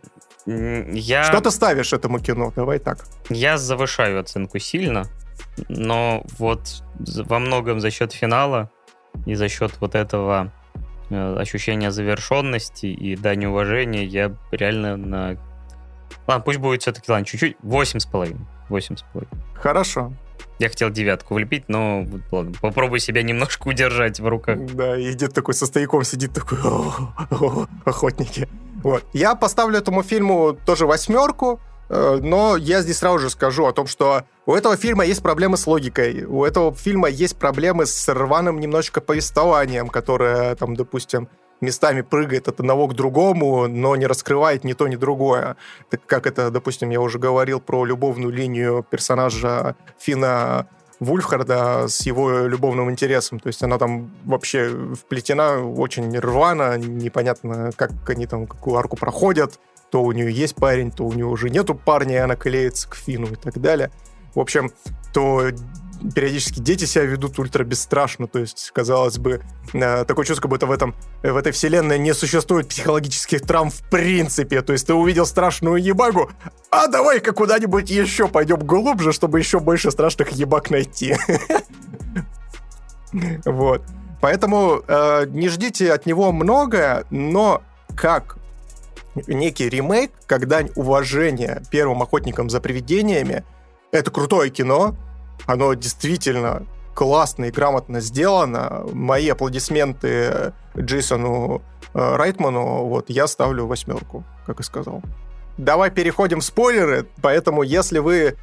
Я... 0.47 1.25
Что 1.25 1.41
ты 1.41 1.51
ставишь 1.51 1.93
этому 1.93 2.19
кино? 2.19 2.53
Давай 2.55 2.79
так. 2.79 3.05
Я 3.29 3.59
завышаю 3.59 4.21
оценку 4.21 4.59
сильно, 4.59 5.05
но 5.69 6.25
вот 6.39 6.83
во 6.99 7.39
многом 7.39 7.81
за 7.81 7.91
счет 7.91 8.13
финала 8.13 8.71
и 9.27 9.35
за 9.35 9.49
счет 9.49 9.73
вот 9.81 9.95
этого 9.95 10.53
э, 11.11 11.37
ощущения 11.37 11.93
завершенности 11.93 12.87
и 12.87 13.15
дани 13.15 13.47
уважения 13.47 14.05
я 14.05 14.35
реально 14.51 14.97
на... 14.97 15.37
Ладно, 16.27 16.43
пусть 16.45 16.59
будет 16.59 16.83
все-таки, 16.83 17.11
ладно, 17.11 17.25
чуть-чуть, 17.27 17.57
восемь 17.63 18.01
с 18.01 18.07
половиной. 18.07 18.47
Восемь 18.69 18.97
с 18.97 19.03
половиной. 19.13 19.45
Хорошо. 19.55 20.13
Я 20.63 20.69
хотел 20.69 20.91
девятку 20.91 21.35
влепить, 21.35 21.65
но 21.67 22.07
ладно, 22.31 22.53
попробуй 22.61 23.01
себя 23.01 23.25
немножко 23.25 23.67
удержать 23.67 24.21
в 24.21 24.29
руках. 24.29 24.65
Да, 24.67 24.97
и 24.97 25.13
дед 25.13 25.35
такой 25.35 25.55
со 25.55 25.67
стояком 25.67 26.05
сидит, 26.05 26.33
такой, 26.33 26.57
охотники. 27.85 28.49
Вот. 28.85 29.05
Я 29.13 29.35
поставлю 29.35 29.79
этому 29.79 30.05
фильму 30.05 30.57
тоже 30.65 30.87
восьмерку, 30.87 31.59
э, 31.89 32.21
но 32.23 32.57
я 32.57 32.81
здесь 32.83 32.99
сразу 32.99 33.19
же 33.19 33.31
скажу 33.31 33.67
о 33.67 33.73
том, 33.73 33.89
что 33.89 34.23
у 34.47 34.55
этого 34.55 34.77
фильма 34.77 35.05
есть 35.05 35.21
проблемы 35.21 35.57
с 35.57 35.67
логикой, 35.67 36.27
у 36.27 36.45
этого 36.45 36.73
фильма 36.77 37.09
есть 37.09 37.37
проблемы 37.37 37.85
с 37.85 38.09
рваным 38.09 38.61
немножечко 38.61 39.01
повествованием, 39.01 39.89
которое, 39.89 40.55
там, 40.55 40.77
допустим, 40.77 41.29
местами 41.63 42.03
прыгает 42.03 42.49
от 42.49 42.61
одного 42.61 42.89
к 42.89 42.95
другому, 42.95 43.69
но 43.69 43.97
не 43.97 44.07
раскрывает 44.07 44.65
ни 44.65 44.73
то, 44.73 44.89
ни 44.89 44.97
другое. 44.97 45.57
Так 45.91 46.05
как 46.07 46.27
это, 46.27 46.51
допустим, 46.51 46.91
я 46.91 47.01
уже 47.01 47.19
говорил 47.19 47.61
про 47.61 47.85
любовную 47.85 48.33
линию 48.33 48.85
персонажа 48.89 49.77
Фина 49.99 50.67
Вульфхарда 51.01 51.89
с 51.89 52.07
его 52.07 52.47
любовным 52.47 52.91
интересом. 52.91 53.41
То 53.41 53.49
есть 53.49 53.63
она 53.63 53.79
там 53.79 54.11
вообще 54.25 54.71
вплетена 54.95 55.59
очень 55.61 56.17
рвано, 56.19 56.79
непонятно, 56.79 57.71
как 57.77 57.91
они 58.09 58.27
там, 58.27 58.47
какую 58.47 58.77
арку 58.77 58.97
проходят. 58.97 59.59
То 59.91 60.03
у 60.03 60.13
нее 60.13 60.33
есть 60.33 60.55
парень, 60.55 60.91
то 60.91 61.05
у 61.05 61.13
нее 61.13 61.27
уже 61.27 61.51
нету 61.51 61.75
парня, 61.75 62.15
и 62.15 62.19
она 62.19 62.37
клеится 62.37 62.89
к 62.89 62.95
Фину 62.95 63.27
и 63.27 63.37
так 63.37 63.61
далее. 63.61 63.91
В 64.35 64.41
общем, 64.41 64.71
то 65.13 65.51
периодически 66.15 66.61
дети 66.61 66.85
себя 66.85 67.05
ведут 67.05 67.39
ультра 67.39 67.65
бесстрашно, 67.65 68.27
то 68.27 68.39
есть, 68.39 68.71
казалось 68.75 69.19
бы, 69.19 69.43
э, 69.73 70.05
такое 70.05 70.25
чувство, 70.25 70.43
как 70.43 70.51
будто 70.51 70.67
в, 70.67 70.71
этом, 70.71 70.95
в 71.23 71.37
этой 71.37 71.53
вселенной 71.53 71.99
не 71.99 72.15
существует 72.15 72.69
психологических 72.69 73.43
травм 73.43 73.71
в 73.71 73.83
принципе, 73.91 74.63
то 74.63 74.73
есть 74.73 74.87
ты 74.87 74.95
увидел 74.95 75.27
страшную 75.27 75.83
ебагу, 75.83 76.31
а 76.71 76.89
давай-ка 76.89 77.33
куда-нибудь 77.33 77.91
еще 77.91 78.29
пойдем 78.29 78.59
глубже, 78.59 79.13
чтобы 79.13 79.39
еще 79.39 79.61
больше 79.61 79.91
страшных 79.91 80.31
ебак 80.31 80.71
найти. 80.71 81.17
Вот. 83.45 83.83
Поэтому 84.23 84.83
э, 84.89 85.27
не 85.29 85.51
ждите 85.51 85.93
от 85.93 86.07
него 86.07 86.33
многое, 86.33 87.05
но 87.11 87.63
как 87.95 88.39
некий 89.27 89.69
ремейк, 89.69 90.13
когда 90.27 90.61
уважение 90.77 91.63
первым 91.71 92.03
охотникам 92.03 92.49
за 92.49 92.61
привидениями, 92.61 93.45
это 93.91 94.11
крутое 94.11 94.51
кино, 94.51 94.97
оно 95.47 95.75
действительно 95.75 96.67
классно 96.95 97.47
и 97.47 97.51
грамотно 97.51 98.01
сделано. 98.01 98.85
Мои 98.93 99.29
аплодисменты 99.29 100.53
Джейсону 100.77 101.63
э, 101.95 102.17
Райтману, 102.17 102.85
вот, 102.85 103.09
я 103.09 103.27
ставлю 103.27 103.67
восьмерку, 103.67 104.25
как 104.47 104.61
и 104.61 104.63
сказал. 104.63 105.03
Давай 105.59 105.91
переходим 105.91 106.41
в 106.41 106.45
спойлеры, 106.45 107.07
поэтому 107.21 107.63
если 107.63 107.99
вы 107.99 108.37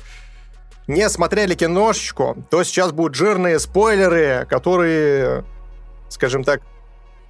не 0.87 1.07
смотрели 1.09 1.53
киношечку, 1.53 2.37
то 2.49 2.63
сейчас 2.63 2.91
будут 2.91 3.15
жирные 3.15 3.59
спойлеры, 3.59 4.45
которые, 4.49 5.43
скажем 6.09 6.43
так, 6.43 6.61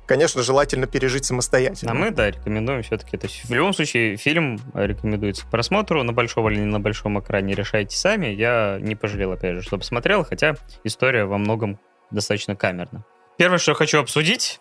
конечно, 0.10 0.42
желательно 0.42 0.88
пережить 0.88 1.26
самостоятельно. 1.26 1.92
А 1.92 1.94
мы, 1.94 2.10
да, 2.10 2.32
рекомендуем 2.32 2.82
все-таки. 2.82 3.16
То 3.16 3.28
есть 3.28 3.46
в 3.46 3.54
любом 3.54 3.74
случае 3.74 4.18
фильм 4.18 4.60
рекомендуется 4.74 5.46
к 5.46 5.52
просмотру 5.52 6.02
на 6.02 6.14
большом 6.14 6.50
или 6.50 6.58
не 6.60 6.66
на 6.66 6.80
большом 6.80 7.20
экране. 7.20 7.54
Решайте 7.54 7.96
сами. 7.96 8.26
Я 8.26 8.80
не 8.82 8.96
пожалел, 8.96 9.32
опять 9.34 9.58
же, 9.58 9.62
что 9.62 9.78
посмотрел, 9.78 10.26
хотя 10.26 10.56
история 10.84 11.26
во 11.26 11.38
многом 11.38 11.78
достаточно 12.10 12.56
камерна. 12.56 13.06
Первое, 13.38 13.60
что 13.60 13.76
хочу 13.76 14.00
обсудить, 14.00 14.60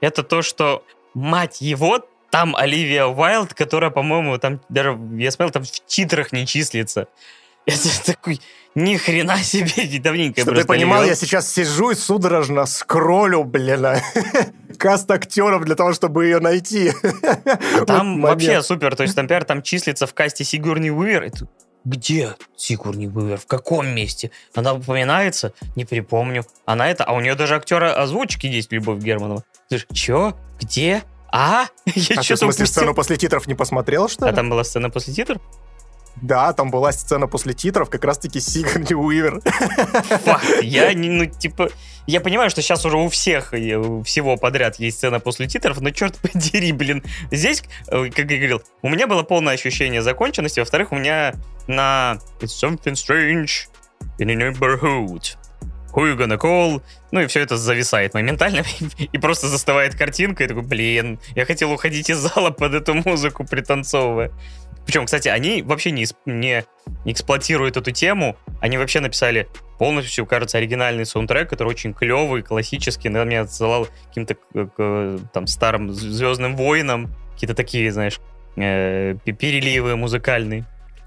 это 0.00 0.22
то, 0.22 0.42
что, 0.42 0.84
мать 1.12 1.60
его, 1.60 1.98
там 2.30 2.54
Оливия 2.54 3.06
Уайлд, 3.06 3.52
которая, 3.52 3.90
по-моему, 3.90 4.38
там 4.38 4.60
даже, 4.68 4.96
я 5.18 5.32
смотрел, 5.32 5.50
там 5.50 5.64
в 5.64 5.70
титрах 5.86 6.30
не 6.30 6.46
числится. 6.46 7.08
Это 7.66 8.04
такой, 8.06 8.40
ни 8.74 8.96
хрена 8.96 9.38
себе, 9.38 9.98
давненько 10.02 10.40
Чтобы 10.40 10.60
ты 10.60 10.66
понимал, 10.66 11.04
я 11.04 11.14
сейчас 11.14 11.52
сижу 11.52 11.90
и 11.90 11.94
судорожно 11.94 12.66
скроллю, 12.66 13.44
блин, 13.44 13.86
каст 14.78 15.10
актеров 15.10 15.64
для 15.64 15.74
того, 15.74 15.92
чтобы 15.92 16.24
ее 16.24 16.40
найти. 16.40 16.92
Там 17.86 18.20
вот 18.20 18.30
вообще 18.30 18.62
супер, 18.62 18.96
то 18.96 19.02
есть, 19.02 19.16
например, 19.16 19.44
там 19.44 19.62
числится 19.62 20.06
в 20.06 20.14
касте 20.14 20.44
Сигурни 20.44 20.90
Уивер, 20.90 21.30
где 21.84 22.34
Сигурни 22.56 23.06
Уивер, 23.06 23.38
в 23.38 23.46
каком 23.46 23.88
месте? 23.88 24.30
Она 24.54 24.72
упоминается? 24.72 25.52
Не 25.76 25.84
припомню. 25.84 26.44
Она 26.64 26.90
это, 26.90 27.04
а 27.04 27.12
у 27.12 27.20
нее 27.20 27.34
даже 27.34 27.56
актера 27.56 27.92
озвучки 27.94 28.46
есть, 28.46 28.72
Любовь 28.72 29.02
Германова. 29.02 29.44
Ты 29.68 29.78
ж, 29.78 29.86
чё? 29.92 30.36
Где? 30.60 31.02
А? 31.30 31.66
Я 31.84 32.20
а 32.20 32.22
ты, 32.22 32.34
в 32.34 32.38
смысле, 32.38 32.66
сцену 32.66 32.94
после 32.94 33.16
титров 33.16 33.46
не 33.46 33.54
посмотрел, 33.54 34.08
что 34.08 34.24
а 34.24 34.28
ли? 34.28 34.32
А 34.32 34.36
там 34.36 34.48
была 34.48 34.64
сцена 34.64 34.88
после 34.88 35.12
титров? 35.12 35.42
Да, 36.24 36.54
там 36.54 36.70
была 36.70 36.90
сцена 36.90 37.26
после 37.26 37.52
титров, 37.52 37.90
как 37.90 38.02
раз-таки 38.02 38.40
Сигарни 38.40 38.94
Уивер. 38.94 39.42
Факт. 40.24 40.62
Я, 40.62 40.90
ну, 40.94 41.26
типа, 41.26 41.68
я 42.06 42.22
понимаю, 42.22 42.48
что 42.48 42.62
сейчас 42.62 42.86
уже 42.86 42.96
у 42.96 43.10
всех, 43.10 43.52
у 43.52 44.02
всего 44.04 44.38
подряд 44.38 44.76
есть 44.76 44.96
сцена 44.96 45.20
после 45.20 45.48
титров, 45.48 45.82
но 45.82 45.90
черт 45.90 46.16
подери, 46.16 46.72
блин. 46.72 47.02
Здесь, 47.30 47.62
э, 47.88 48.08
как 48.08 48.30
я 48.30 48.38
говорил, 48.38 48.62
у 48.80 48.88
меня 48.88 49.06
было 49.06 49.22
полное 49.22 49.52
ощущение 49.52 50.00
законченности, 50.00 50.60
во-вторых, 50.60 50.92
у 50.92 50.96
меня 50.96 51.34
на 51.66 52.16
It's 52.40 52.58
something 52.58 52.94
strange 52.94 53.68
in 54.18 54.30
a 54.30 54.34
neighborhood. 54.34 55.36
Who 55.94 56.06
you 56.06 56.16
gonna 56.16 56.38
call? 56.38 56.82
Ну 57.12 57.20
и 57.20 57.26
все 57.26 57.40
это 57.40 57.56
зависает 57.56 58.14
моментально, 58.14 58.64
и 58.98 59.18
просто 59.18 59.46
застывает 59.48 59.94
картинка, 59.94 60.44
и 60.44 60.48
такой, 60.48 60.62
блин, 60.62 61.20
я 61.36 61.44
хотел 61.44 61.70
уходить 61.70 62.08
из 62.08 62.16
зала 62.16 62.50
под 62.50 62.72
эту 62.74 62.94
музыку, 62.94 63.44
пританцовывая. 63.44 64.32
Причем, 64.86 65.06
кстати, 65.06 65.28
они 65.28 65.62
вообще 65.62 65.90
не, 65.90 66.06
не 66.26 66.64
эксплуатируют 67.04 67.76
эту 67.76 67.90
тему. 67.90 68.36
Они 68.60 68.76
вообще 68.78 69.00
написали 69.00 69.48
полностью, 69.78 70.26
кажется, 70.26 70.58
оригинальный 70.58 71.06
саундтрек, 71.06 71.48
который 71.48 71.68
очень 71.68 71.94
клевый, 71.94 72.42
классический. 72.42 73.08
Наверное, 73.08 73.30
меня 73.30 73.40
отсылал 73.42 73.88
каким-то 74.08 74.36
там 75.32 75.46
старым 75.46 75.92
Звездным 75.92 76.56
воинам. 76.56 77.14
Какие-то 77.32 77.54
такие, 77.54 77.90
знаешь, 77.92 78.20
э, 78.56 79.14
переливы 79.24 79.96
музыкальные. 79.96 80.64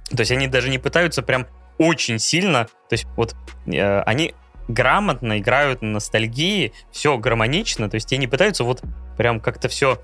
То 0.09 0.19
есть 0.21 0.31
они 0.31 0.47
даже 0.47 0.69
не 0.69 0.79
пытаются 0.79 1.21
прям 1.21 1.47
очень 1.77 2.19
сильно. 2.19 2.65
То 2.89 2.93
есть 2.93 3.05
вот 3.15 3.35
э, 3.67 4.01
они 4.01 4.33
грамотно 4.67 5.39
играют 5.39 5.81
на 5.81 5.89
ностальгии, 5.89 6.73
все 6.91 7.17
гармонично, 7.17 7.89
то 7.89 7.95
есть 7.95 8.11
не 8.11 8.27
пытаются 8.27 8.63
вот 8.63 8.83
прям 9.17 9.39
как-то 9.39 9.69
все 9.69 10.01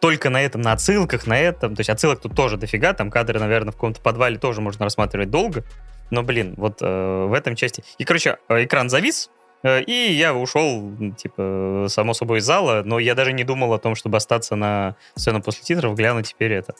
только 0.00 0.30
на 0.30 0.42
этом, 0.42 0.60
на 0.60 0.72
отсылках, 0.72 1.26
на 1.26 1.38
этом. 1.38 1.74
То 1.74 1.80
есть 1.80 1.90
отсылок 1.90 2.20
тут 2.20 2.34
тоже 2.34 2.56
дофига, 2.56 2.92
там 2.92 3.10
кадры, 3.10 3.38
наверное, 3.38 3.72
в 3.72 3.76
каком-то 3.76 4.00
подвале 4.00 4.38
тоже 4.38 4.60
можно 4.60 4.84
рассматривать 4.84 5.30
долго. 5.30 5.64
Но, 6.10 6.22
блин, 6.22 6.54
вот 6.56 6.78
э, 6.80 7.26
в 7.28 7.32
этом 7.32 7.56
части... 7.56 7.82
И, 7.98 8.04
короче, 8.04 8.38
э, 8.48 8.64
экран 8.64 8.88
завис, 8.88 9.30
э, 9.62 9.82
и 9.82 10.12
я 10.12 10.34
ушел, 10.34 10.92
типа, 11.16 11.86
само 11.88 12.14
собой 12.14 12.38
из 12.38 12.44
зала, 12.44 12.82
но 12.84 12.98
я 12.98 13.14
даже 13.14 13.32
не 13.32 13.44
думал 13.44 13.72
о 13.72 13.78
том, 13.78 13.96
чтобы 13.96 14.18
остаться 14.18 14.54
на 14.54 14.94
сцену 15.16 15.42
после 15.42 15.64
титров, 15.64 15.96
глянуть 15.96 16.28
теперь 16.28 16.52
это. 16.52 16.74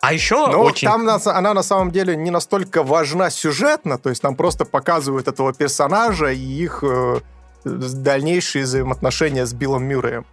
А 0.00 0.14
еще 0.14 0.46
ну, 0.46 0.60
очень... 0.60 0.88
там 0.88 1.06
она 1.06 1.52
на 1.52 1.62
самом 1.62 1.90
деле 1.90 2.16
не 2.16 2.30
настолько 2.30 2.82
важна 2.82 3.28
сюжетно, 3.28 3.98
то 3.98 4.08
есть 4.08 4.22
нам 4.22 4.34
просто 4.34 4.64
показывают 4.64 5.28
этого 5.28 5.52
персонажа 5.52 6.30
и 6.30 6.38
их 6.38 6.82
э, 6.82 7.20
дальнейшие 7.64 8.64
взаимоотношения 8.64 9.44
с 9.44 9.52
Биллом 9.52 9.84
Мюрреем. 9.84 10.24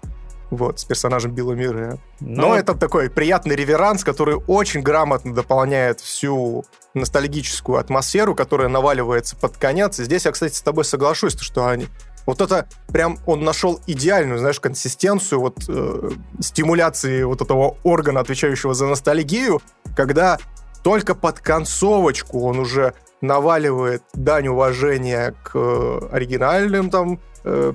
Вот, 0.50 0.80
с 0.80 0.86
персонажем 0.86 1.32
Билла 1.32 1.54
Мюррея. 1.54 2.00
Но... 2.20 2.48
Но 2.50 2.56
это 2.56 2.74
такой 2.74 3.10
приятный 3.10 3.56
реверанс, 3.56 4.04
который 4.04 4.36
очень 4.48 4.82
грамотно 4.82 5.34
дополняет 5.34 6.00
всю 6.00 6.66
ностальгическую 6.94 7.80
атмосферу, 7.80 8.34
которая 8.34 8.70
наваливается 8.70 9.36
под 9.36 9.58
конец. 9.58 10.00
И 10.00 10.06
здесь 10.06 10.26
я, 10.26 10.32
кстати, 10.32 10.54
с 10.54 10.62
тобой 10.62 10.86
соглашусь, 10.86 11.38
что 11.40 11.68
они 11.68 11.88
вот 12.26 12.42
это 12.42 12.68
прям 12.92 13.18
он 13.26 13.44
нашел 13.44 13.80
идеальную, 13.88 14.38
знаешь, 14.38 14.60
консистенцию 14.60 15.40
вот 15.40 15.64
э, 15.70 16.10
стимуляции 16.42 17.24
вот 17.24 17.42
этого 17.42 17.78
органа, 17.84 18.20
отвечающего 18.20 18.74
за 18.74 18.86
ностальгию, 18.86 19.62
когда 19.96 20.38
только 20.84 21.16
под 21.16 21.40
концовочку 21.40 22.42
он 22.42 22.60
уже 22.60 22.94
наваливает 23.22 24.04
дань 24.14 24.50
уважения 24.50 25.34
к 25.44 25.52
э, 25.56 26.00
оригинальным 26.12 26.90
там 26.90 27.20
э, 27.46 27.74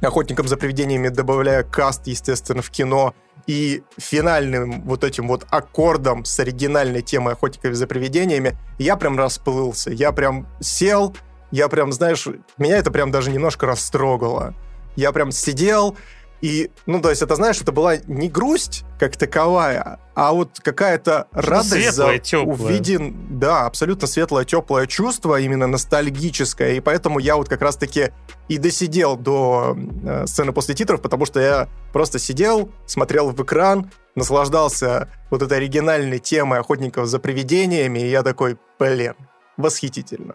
охотникам 0.00 0.48
за 0.48 0.56
привидениями, 0.56 1.08
добавляя 1.08 1.62
каст, 1.62 2.06
естественно, 2.06 2.62
в 2.62 2.70
кино, 2.70 3.14
и 3.46 3.82
финальным 3.98 4.82
вот 4.82 5.04
этим 5.04 5.28
вот 5.28 5.46
аккордом 5.50 6.24
с 6.24 6.38
оригинальной 6.40 7.02
темой 7.02 7.34
охотников 7.34 7.74
за 7.74 7.86
привидениями, 7.86 8.56
я 8.78 8.96
прям 8.96 9.18
расплылся. 9.18 9.90
Я 9.90 10.12
прям 10.12 10.46
сел, 10.60 11.14
я 11.50 11.68
прям, 11.68 11.92
знаешь, 11.92 12.26
меня 12.58 12.78
это 12.78 12.90
прям 12.90 13.10
даже 13.10 13.30
немножко 13.30 13.66
растрогало. 13.66 14.54
Я 14.96 15.12
прям 15.12 15.30
сидел, 15.30 15.96
и, 16.44 16.70
ну, 16.84 17.00
то 17.00 17.08
есть, 17.08 17.22
это, 17.22 17.36
знаешь, 17.36 17.62
это 17.62 17.72
была 17.72 17.96
не 18.06 18.28
грусть 18.28 18.84
как 18.98 19.16
таковая, 19.16 19.98
а 20.14 20.34
вот 20.34 20.60
какая-то 20.62 21.26
радость 21.32 21.70
светлое, 21.70 22.16
за 22.16 22.18
теплое. 22.18 22.54
увиден, 22.54 23.38
да, 23.38 23.64
абсолютно 23.64 24.06
светлое, 24.06 24.44
теплое 24.44 24.86
чувство, 24.86 25.40
именно 25.40 25.66
ностальгическое, 25.66 26.74
и 26.74 26.80
поэтому 26.80 27.18
я 27.18 27.36
вот 27.36 27.48
как 27.48 27.62
раз-таки 27.62 28.12
и 28.48 28.58
досидел 28.58 29.16
до 29.16 29.74
э, 30.04 30.26
сцены 30.26 30.52
после 30.52 30.74
титров, 30.74 31.00
потому 31.00 31.24
что 31.24 31.40
я 31.40 31.66
просто 31.94 32.18
сидел, 32.18 32.70
смотрел 32.84 33.30
в 33.30 33.42
экран, 33.42 33.90
наслаждался 34.14 35.08
вот 35.30 35.40
этой 35.40 35.56
оригинальной 35.56 36.18
темой 36.18 36.58
охотников 36.58 37.06
за 37.06 37.20
привидениями, 37.20 38.00
и 38.00 38.10
я 38.10 38.22
такой, 38.22 38.58
блин, 38.78 39.14
восхитительно. 39.56 40.34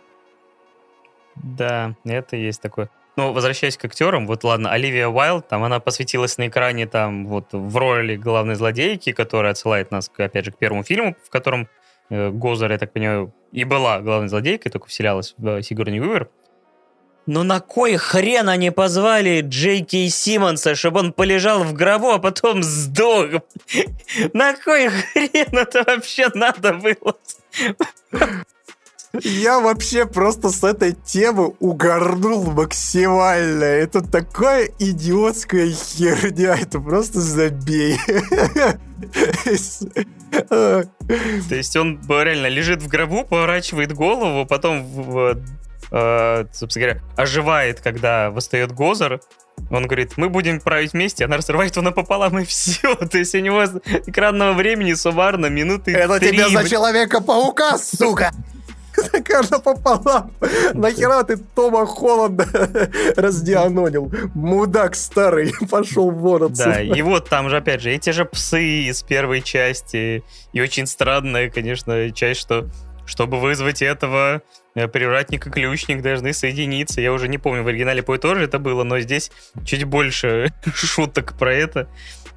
Да, 1.36 1.95
это 2.03 2.36
есть 2.36 2.61
такое. 2.61 2.90
Ну, 3.20 3.34
возвращаясь 3.34 3.76
к 3.76 3.84
актерам, 3.84 4.26
вот 4.28 4.46
ладно, 4.46 4.72
Оливия 4.72 5.10
Уайлд, 5.10 5.46
там 5.46 5.66
она 5.66 5.82
посвятилась 5.82 6.38
на 6.38 6.48
экране 6.48 6.88
там 6.88 7.28
вот 7.28 7.48
в 7.52 7.76
роли 7.76 8.16
главной 8.16 8.56
злодейки, 8.56 9.12
которая 9.12 9.52
отсылает 9.52 9.91
нас, 9.91 10.10
опять 10.18 10.46
же, 10.46 10.54
к 10.54 10.58
первому 10.58 10.84
фильму, 10.84 11.18
в 11.26 11.30
котором 11.30 11.68
э, 12.10 12.30
Гозер, 12.30 12.72
я 12.72 12.78
так 12.78 12.94
понимаю, 12.94 13.34
и 13.52 13.66
была 13.66 14.00
главной 14.00 14.30
злодейкой, 14.30 14.72
только 14.72 14.88
вселялась 14.88 15.34
в 15.38 15.46
э, 15.46 15.62
Сигурни 15.64 16.00
Уивер. 16.00 16.30
Но 17.26 17.44
на 17.44 17.60
кой 17.60 17.98
хрен 17.98 18.48
они 18.48 18.72
позвали 18.72 19.41
Джей 19.41 19.84
Кей 19.84 20.10
Симмонса, 20.10 20.76
чтобы 20.76 21.02
он 21.02 21.12
полежал 21.12 21.66
в 21.66 21.74
гробу, 21.74 22.12
а 22.12 22.20
потом 22.20 22.64
сдох? 22.64 23.41
На 24.34 24.54
кой 24.54 24.88
хрен 24.88 25.58
это 25.58 25.84
вообще 25.86 26.30
надо 26.34 26.72
было? 26.72 27.18
Я 29.23 29.60
вообще 29.60 30.06
просто 30.06 30.49
с 30.49 30.64
этой 30.64 30.94
темы 30.94 31.53
угорнул 31.60 32.52
максимально. 32.52 33.64
Это 33.64 34.02
такая 34.02 34.69
идиотская 34.77 35.72
херня. 35.72 36.56
Это 36.56 36.80
просто 36.80 37.19
забей. 37.19 37.99
То 40.49 41.56
есть 41.56 41.76
он 41.76 41.99
реально 42.07 42.48
лежит 42.48 42.84
в 42.84 42.88
гробу, 42.88 43.23
поворачивает 43.23 43.94
голову, 43.94 44.45
потом, 44.45 44.86
э, 45.91 46.45
собственно 46.53 46.86
говоря, 46.86 47.02
оживает, 47.15 47.81
когда 47.81 48.30
восстает 48.30 48.72
Гозер, 48.73 49.22
он 49.72 49.88
говорит, 49.88 50.18
мы 50.18 50.30
будем 50.30 50.61
править 50.61 50.94
вместе, 50.94 51.26
она 51.26 51.38
разрывает 51.38 51.76
его 51.76 51.84
напополам, 51.84 52.40
и 52.40 52.45
все. 52.45 52.95
То 52.95 53.18
есть 53.18 53.34
у 53.34 53.40
него 53.40 53.64
экранного 54.06 54.53
времени 54.53 54.94
суммарно 54.94 55.48
минуты 55.48 55.94
Это 55.94 56.19
тебе 56.19 56.48
за 56.49 56.69
Человека-паука, 56.69 57.77
сука! 57.77 58.31
Каждый 59.26 59.59
пополам. 59.59 60.31
Нахера 60.73 61.23
ты 61.23 61.38
Тома 61.38 61.85
Холланда 61.85 62.47
раздианонил? 63.15 64.11
Мудак 64.34 64.95
старый, 64.95 65.53
пошел 65.69 66.11
вон 66.11 66.53
Да, 66.53 66.81
и 66.81 67.01
вот 67.01 67.30
там 67.30 67.49
же, 67.49 67.57
опять 67.57 67.81
же, 67.81 67.91
эти 67.91 68.11
же 68.11 68.26
псы 68.26 68.88
из 68.88 69.03
первой 69.03 69.41
части. 69.41 70.23
И 70.53 70.61
очень 70.61 70.88
странная, 70.88 71.49
конечно, 71.49 72.11
часть, 72.11 72.41
что 72.41 72.67
чтобы 73.05 73.39
вызвать 73.39 73.81
этого 73.81 74.43
э, 74.76 74.88
привратника-ключник 74.88 76.03
должны 76.03 76.31
соединиться. 76.31 77.01
Я 77.01 77.11
уже 77.11 77.27
не 77.27 77.39
помню, 77.39 77.63
в 77.63 77.67
оригинале 77.67 78.03
по 78.03 78.15
тоже 78.19 78.43
это 78.43 78.59
было, 78.59 78.84
но 78.84 78.99
здесь 78.99 79.31
чуть 79.65 79.84
больше 79.85 80.53
шуток 80.76 81.35
про 81.38 81.51
это. 81.51 81.89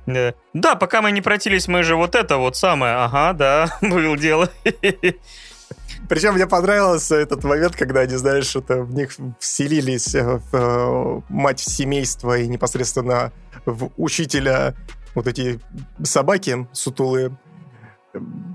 Э, 0.07 0.33
да, 0.55 0.75
пока 0.75 1.03
мы 1.03 1.13
не 1.13 1.21
протились, 1.21 1.69
мы 1.69 1.83
же 1.83 1.95
вот 1.95 2.15
это 2.15 2.39
вот 2.39 2.57
самое. 2.57 2.95
Ага, 2.95 3.35
да, 3.35 3.79
было 3.83 4.17
дело. 4.17 4.51
Причем 6.09 6.35
мне 6.35 6.47
понравился 6.47 7.17
этот 7.17 7.45
момент, 7.45 7.77
когда 7.77 8.01
они, 8.01 8.17
знаешь, 8.17 8.55
это 8.57 8.83
в 8.83 8.95
них 8.95 9.11
вселились 9.39 10.15
э, 10.15 10.41
в 10.51 10.55
э, 10.55 11.23
мать 11.29 11.61
семейства 11.61 12.39
и 12.39 12.49
непосредственно 12.49 13.33
в 13.65 13.91
учителя 13.97 14.75
вот 15.15 15.27
эти 15.27 15.61
собаки 16.03 16.67
сутулые. 16.73 17.37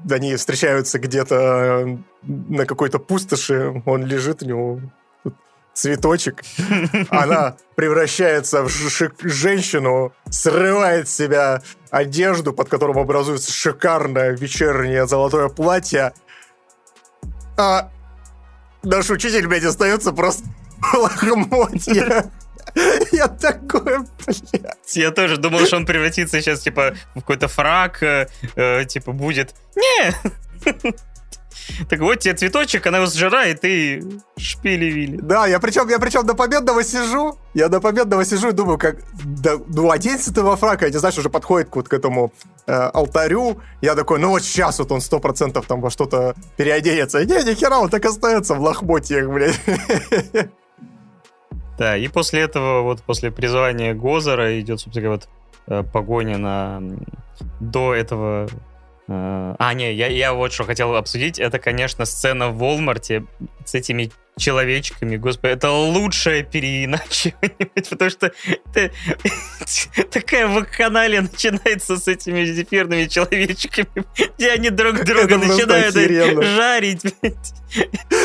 Они 0.10 0.36
встречаются 0.36 1.00
где-то 1.00 2.00
на 2.24 2.66
какой-то 2.66 3.00
пустоши, 3.00 3.82
он 3.86 4.06
лежит, 4.06 4.44
у 4.44 4.46
него 4.46 4.82
цветочек. 5.78 6.44
Она 7.10 7.58
превращается 7.76 8.64
в 8.64 8.70
женщину, 8.70 10.14
срывает 10.30 11.08
с 11.08 11.16
себя 11.16 11.62
одежду, 11.92 12.52
под 12.52 12.68
которым 12.68 12.98
образуется 12.98 13.52
шикарное 13.52 14.32
вечернее 14.36 15.08
золотое 15.08 15.50
платье, 15.50 16.14
а 17.58 17.90
наш 18.84 19.10
учитель, 19.10 19.48
блядь, 19.48 19.64
остается 19.64 20.12
просто 20.14 20.44
лохмотья. 20.94 22.32
Я 23.12 23.28
такой, 23.28 24.00
блядь. 24.00 24.96
Я 24.96 25.12
тоже 25.12 25.38
думал, 25.38 25.66
что 25.66 25.78
он 25.78 25.86
превратится 25.86 26.40
сейчас, 26.42 26.62
типа, 26.62 26.96
в 27.16 27.22
какой-то 27.22 27.48
фраг, 27.48 28.04
э, 28.04 28.28
э, 28.56 28.86
типа, 28.86 29.12
будет. 29.14 29.56
Не! 29.76 30.14
Так 31.90 32.00
вот 32.00 32.20
тебе 32.20 32.34
цветочек, 32.34 32.86
она 32.88 32.98
его 32.98 33.08
сжирает 33.08 33.64
и 33.64 34.04
шпили-вили. 34.38 35.18
Да, 35.22 35.48
я 35.48 35.60
причем, 35.60 35.88
я 35.90 36.00
причем 36.00 36.26
до 36.26 36.34
победного 36.34 36.84
сижу, 36.84 37.38
я 37.54 37.68
до 37.70 37.80
победного 37.82 38.26
сижу 38.26 38.50
и 38.50 38.52
думаю, 38.54 38.78
как, 38.78 38.98
да, 39.24 39.54
ну, 39.68 39.92
оденься 39.92 40.34
ты 40.34 40.42
во 40.42 40.56
фрак, 40.56 40.82
я 40.82 40.90
не 40.90 40.98
знаю, 40.98 41.14
уже 41.18 41.30
подходит 41.30 41.70
вот 41.74 41.88
к 41.88 41.94
этому 41.94 42.32
э, 42.68 42.74
алтарю, 42.74 43.62
я 43.82 43.96
такой, 43.96 44.20
ну 44.20 44.30
вот 44.30 44.44
сейчас 44.44 44.80
вот 44.80 44.92
он 44.92 45.02
сто 45.02 45.20
процентов 45.20 45.66
там 45.66 45.82
во 45.82 45.90
что-то 45.90 46.36
переоденется. 46.58 47.26
Не, 47.26 47.44
ни 47.44 47.54
хера, 47.54 47.80
он 47.80 47.90
так 47.90 48.06
остается 48.06 48.56
в 48.56 48.62
лохмотьях, 48.62 49.28
блядь. 49.30 49.60
Да, 51.78 51.96
и 51.96 52.08
после 52.08 52.42
этого, 52.42 52.82
вот 52.82 53.04
после 53.04 53.30
призвания 53.30 53.94
Гозера 53.94 54.60
идет, 54.60 54.80
собственно 54.80 55.10
говоря, 55.10 55.22
вот 55.22 55.30
э, 55.68 55.84
погоня 55.92 56.40
на 56.40 56.82
до 57.60 57.94
этого 57.94 58.48
а, 59.08 59.74
не, 59.74 59.94
я, 59.94 60.08
я 60.08 60.34
вот 60.34 60.52
что 60.52 60.66
хотел 60.66 60.96
обсудить. 60.96 61.40
Это, 61.40 61.60
конечно, 61.60 62.06
сцена 62.06 62.50
в 62.50 62.58
Волмарте. 62.58 63.26
с 63.66 63.76
этими 63.76 64.12
человечками, 64.38 65.18
господи, 65.18 65.54
это 65.54 65.72
лучшее 65.72 66.44
переиначивание, 66.44 67.70
потому 67.90 68.10
что 68.10 68.32
это, 68.74 68.92
такая 70.12 70.48
вакханалия 70.48 71.22
начинается 71.22 71.98
с 71.98 72.08
этими 72.08 72.46
зефирными 72.46 73.06
человечками, 73.06 74.06
где 74.38 74.52
они 74.52 74.70
друг 74.70 75.04
друга 75.04 75.38
начинают 75.38 75.94
жарить, 75.94 77.04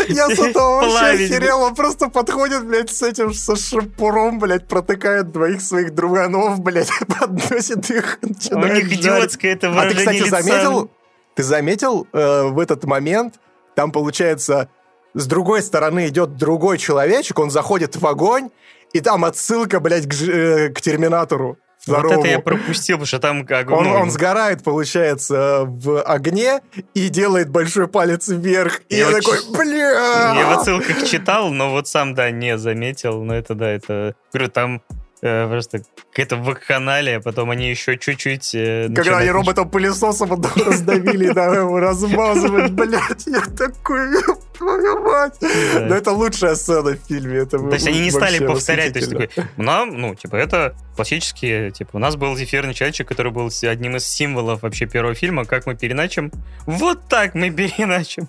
Я 0.09 0.28
с 0.28 0.39
этого 0.39 0.82
вообще 0.82 1.24
охерел, 1.24 1.62
он 1.62 1.74
просто 1.74 2.09
подходит, 2.09 2.66
блядь, 2.66 2.90
с 2.90 3.02
этим, 3.02 3.32
со 3.32 3.56
шампуром, 3.56 4.39
блядь, 4.39 4.68
протыкает 4.68 5.32
двоих 5.32 5.60
своих 5.60 5.94
друганов, 5.94 6.60
блядь, 6.60 6.90
подносит 7.09 7.90
их, 7.90 8.18
У 8.22 8.66
них 8.66 8.93
идиотское 8.93 9.55
это 9.55 9.70
выражение 9.70 10.02
А 10.02 10.12
ты, 10.12 10.24
кстати, 10.24 10.28
заметил, 10.28 10.90
ты 11.34 11.43
заметил 11.43 12.06
э, 12.12 12.43
в 12.44 12.59
этот 12.59 12.84
момент, 12.84 13.40
там, 13.74 13.90
получается, 13.90 14.68
с 15.14 15.26
другой 15.26 15.62
стороны 15.62 16.09
идет 16.09 16.36
другой 16.36 16.78
человечек, 16.78 17.39
он 17.39 17.51
заходит 17.51 17.97
в 17.97 18.06
огонь, 18.06 18.51
и 18.93 19.01
там 19.01 19.24
отсылка, 19.24 19.80
блядь, 19.80 20.06
к, 20.06 20.14
э, 20.22 20.68
к 20.70 20.80
Терминатору. 20.80 21.59
Второму. 21.82 22.14
Вот 22.14 22.18
это 22.20 22.28
я 22.28 22.39
пропустил, 22.39 22.97
потому 22.97 23.06
что 23.06 23.18
там 23.18 23.44
как... 23.44 23.70
Он, 23.72 23.84
ну... 23.84 23.94
он 23.94 24.10
сгорает, 24.12 24.62
получается, 24.62 25.64
в 25.66 26.01
огне 26.02 26.60
и 26.94 27.09
делает 27.09 27.51
большой 27.51 27.89
палец 27.89 28.28
вверх. 28.28 28.82
И 28.89 28.97
я, 28.97 29.10
я 29.10 29.16
такой, 29.16 29.39
бля! 29.51 30.34
Я 30.36 30.55
в 30.55 30.60
отсылках 30.60 31.05
читал, 31.05 31.51
но 31.51 31.70
вот 31.70 31.89
сам, 31.89 32.14
да, 32.14 32.30
не 32.30 32.56
заметил. 32.56 33.24
Но 33.24 33.34
это, 33.34 33.56
да, 33.56 33.68
это... 33.68 34.14
Говорю, 34.32 34.51
там 34.51 34.82
э, 35.22 35.48
просто 35.48 35.82
какая-то 36.10 36.36
вакханалия, 36.36 37.18
потом 37.18 37.51
они 37.51 37.70
еще 37.70 37.98
чуть-чуть... 37.98 38.55
Э, 38.55 38.89
Когда 38.94 39.18
они 39.18 39.30
роботом-пылесосом 39.30 40.40
раздавили, 40.64 41.32
да, 41.32 41.52
его 41.52 41.80
размазывать, 41.80 42.70
блядь, 42.70 43.26
я 43.26 43.40
такой, 43.40 44.09
твою 44.57 45.03
мать. 45.03 45.37
Но 45.41 45.95
это 45.95 46.12
лучшая 46.12 46.55
сцена 46.55 46.93
в 46.93 47.09
фильме. 47.09 47.39
Это 47.39 47.59
то 47.59 47.73
есть 47.73 47.87
они 47.87 48.01
не 48.01 48.11
стали 48.11 48.45
повторять, 48.45 48.93
то 48.93 48.99
есть 48.99 49.11
такой, 49.11 49.31
нам, 49.57 49.99
ну, 49.99 50.15
типа, 50.15 50.37
это 50.37 50.74
классические, 50.97 51.70
типа, 51.70 51.91
у 51.95 51.99
нас 51.99 52.16
был 52.16 52.37
зефирный 52.37 52.74
человечек, 52.74 53.09
который 53.09 53.33
был 53.33 53.51
одним 53.62 53.97
из 53.97 54.07
символов 54.07 54.62
вообще 54.62 54.87
первого 54.87 55.15
фильма, 55.15 55.45
как 55.45 55.66
мы 55.66 55.74
переначим? 55.74 56.31
Вот 56.66 57.09
так 57.09 57.35
мы 57.35 57.51
переначим. 57.51 58.29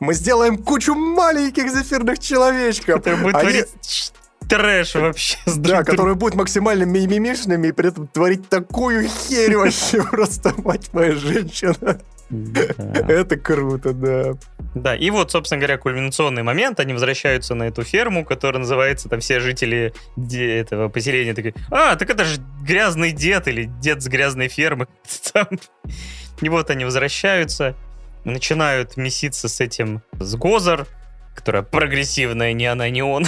Мы 0.00 0.14
сделаем 0.14 0.58
кучу 0.58 0.94
маленьких 0.94 1.70
зефирных 1.70 2.18
человечков. 2.18 3.00
Это 3.00 3.16
будет 3.16 3.34
Они... 3.34 3.50
творить 3.50 4.12
трэш 4.48 4.94
вообще. 4.94 5.38
Да, 5.46 5.82
который 5.82 6.14
будет 6.14 6.34
максимально 6.34 6.84
мимимишными 6.84 7.68
и 7.68 7.72
при 7.72 7.88
этом 7.88 8.06
творить 8.06 8.48
такую 8.48 9.08
херь 9.08 9.56
вообще 9.56 10.02
просто, 10.10 10.52
мать 10.58 10.90
моя 10.92 11.12
женщина. 11.12 12.00
Это 12.30 13.36
круто, 13.36 13.92
да. 13.92 14.34
Да, 14.74 14.96
и 14.96 15.10
вот, 15.10 15.30
собственно 15.30 15.60
говоря, 15.60 15.78
кульминационный 15.78 16.42
момент, 16.42 16.80
они 16.80 16.92
возвращаются 16.92 17.54
на 17.54 17.64
эту 17.64 17.84
ферму, 17.84 18.24
которая 18.24 18.60
называется, 18.60 19.08
там 19.08 19.20
все 19.20 19.40
жители 19.40 19.92
этого 20.16 20.88
поселения 20.88 21.34
такие, 21.34 21.54
а, 21.70 21.96
так 21.96 22.10
это 22.10 22.24
же 22.24 22.40
грязный 22.62 23.12
дед 23.12 23.46
или 23.48 23.64
дед 23.80 24.02
с 24.02 24.08
грязной 24.08 24.48
фермы. 24.48 24.88
И 26.40 26.48
вот 26.48 26.70
они 26.70 26.84
возвращаются, 26.84 27.76
начинают 28.24 28.96
меситься 28.96 29.48
с 29.48 29.60
этим, 29.60 30.02
с 30.18 30.34
Гозар, 30.34 30.86
которая 31.34 31.62
прогрессивная, 31.62 32.52
не 32.52 32.66
она, 32.66 32.88
не 32.88 33.02
он. 33.02 33.26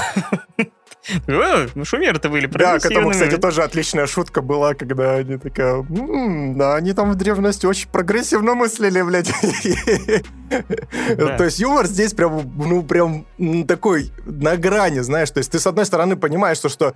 Ну, 1.27 1.85
шумеры-то 1.85 2.29
были 2.29 2.47
Да, 2.47 2.79
к 2.79 2.87
этому, 2.87 3.11
кстати, 3.11 3.37
тоже 3.37 3.63
отличная 3.63 4.07
шутка 4.07 4.43
была, 4.43 4.75
когда 4.75 5.15
они 5.15 5.39
такая, 5.39 5.75
м-м, 5.77 6.57
да, 6.59 6.75
они 6.75 6.93
там 6.93 7.13
в 7.13 7.15
древности 7.15 7.67
очень 7.67 7.89
прогрессивно 7.91 8.55
мыслили, 8.55 9.03
блядь. 9.03 9.33
То 11.17 11.45
есть 11.45 11.59
юмор 11.59 11.87
здесь 11.87 12.13
прям, 12.15 12.53
ну, 12.57 12.83
прям 12.83 13.27
такой 13.67 14.11
на 14.25 14.57
грани, 14.57 15.01
знаешь, 15.01 15.31
то 15.31 15.39
есть 15.39 15.53
ты, 15.53 15.59
с 15.59 15.67
одной 15.67 15.87
стороны, 15.87 16.17
понимаешь, 16.17 16.59
что, 16.59 16.69
что 16.69 16.95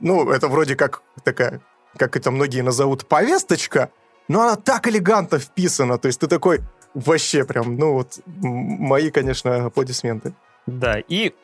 ну, 0.00 0.30
это 0.30 0.48
вроде 0.48 0.76
как 0.76 1.02
такая, 1.22 1.60
как 1.96 2.16
это 2.16 2.30
многие 2.30 2.62
назовут, 2.62 3.06
повесточка, 3.06 3.90
но 4.28 4.42
она 4.42 4.56
так 4.56 4.88
элегантно 4.88 5.38
вписана, 5.38 5.98
то 5.98 6.08
есть 6.08 6.20
ты 6.20 6.26
такой, 6.26 6.60
вообще 6.94 7.44
прям, 7.44 7.76
ну 7.76 7.92
вот, 7.92 8.20
мои, 8.26 9.10
конечно, 9.10 9.66
аплодисменты. 9.66 10.34
Да, 10.66 10.98
и 10.98 11.34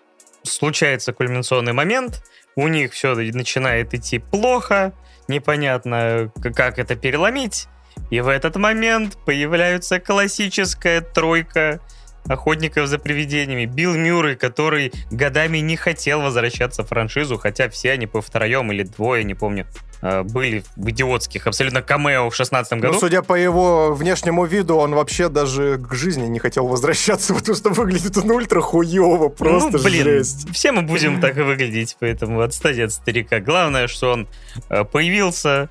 случается 0.42 1.12
кульминационный 1.12 1.72
момент, 1.72 2.22
у 2.56 2.68
них 2.68 2.92
все 2.92 3.14
начинает 3.14 3.94
идти 3.94 4.18
плохо, 4.18 4.92
непонятно, 5.28 6.32
как 6.54 6.78
это 6.78 6.96
переломить, 6.96 7.68
и 8.10 8.20
в 8.20 8.28
этот 8.28 8.56
момент 8.56 9.16
появляется 9.24 10.00
классическая 10.00 11.00
тройка 11.00 11.80
охотников 12.28 12.86
за 12.86 12.98
привидениями. 12.98 13.66
Билл 13.66 13.94
Мюррей, 13.94 14.36
который 14.36 14.92
годами 15.10 15.58
не 15.58 15.76
хотел 15.76 16.20
возвращаться 16.20 16.84
в 16.84 16.88
франшизу, 16.88 17.38
хотя 17.38 17.68
все 17.68 17.92
они 17.92 18.06
по 18.06 18.20
втроем 18.20 18.70
или 18.72 18.82
двое, 18.82 19.24
не 19.24 19.34
помню, 19.34 19.66
э, 20.02 20.22
были 20.22 20.64
в 20.76 20.90
идиотских 20.90 21.46
абсолютно 21.46 21.82
камео 21.82 22.30
в 22.30 22.34
шестнадцатом 22.34 22.80
году. 22.80 22.94
Ну, 22.94 23.00
судя 23.00 23.22
по 23.22 23.34
его 23.34 23.94
внешнему 23.94 24.44
виду, 24.44 24.76
он 24.76 24.94
вообще 24.94 25.28
даже 25.28 25.78
к 25.78 25.94
жизни 25.94 26.26
не 26.26 26.38
хотел 26.38 26.66
возвращаться, 26.66 27.34
потому 27.34 27.56
что 27.56 27.70
выглядит 27.70 28.16
он 28.16 28.30
ультра 28.30 28.60
хуево, 28.60 29.28
просто 29.28 29.78
ну, 29.78 29.82
блин, 29.82 30.04
жесть. 30.04 30.52
Все 30.52 30.72
мы 30.72 30.82
будем 30.82 31.20
так 31.20 31.36
и 31.38 31.42
выглядеть, 31.42 31.96
поэтому 31.98 32.40
отстать 32.40 32.78
от 32.78 32.92
старика. 32.92 33.40
Главное, 33.40 33.88
что 33.88 34.12
он 34.12 34.28
э, 34.68 34.84
появился, 34.84 35.68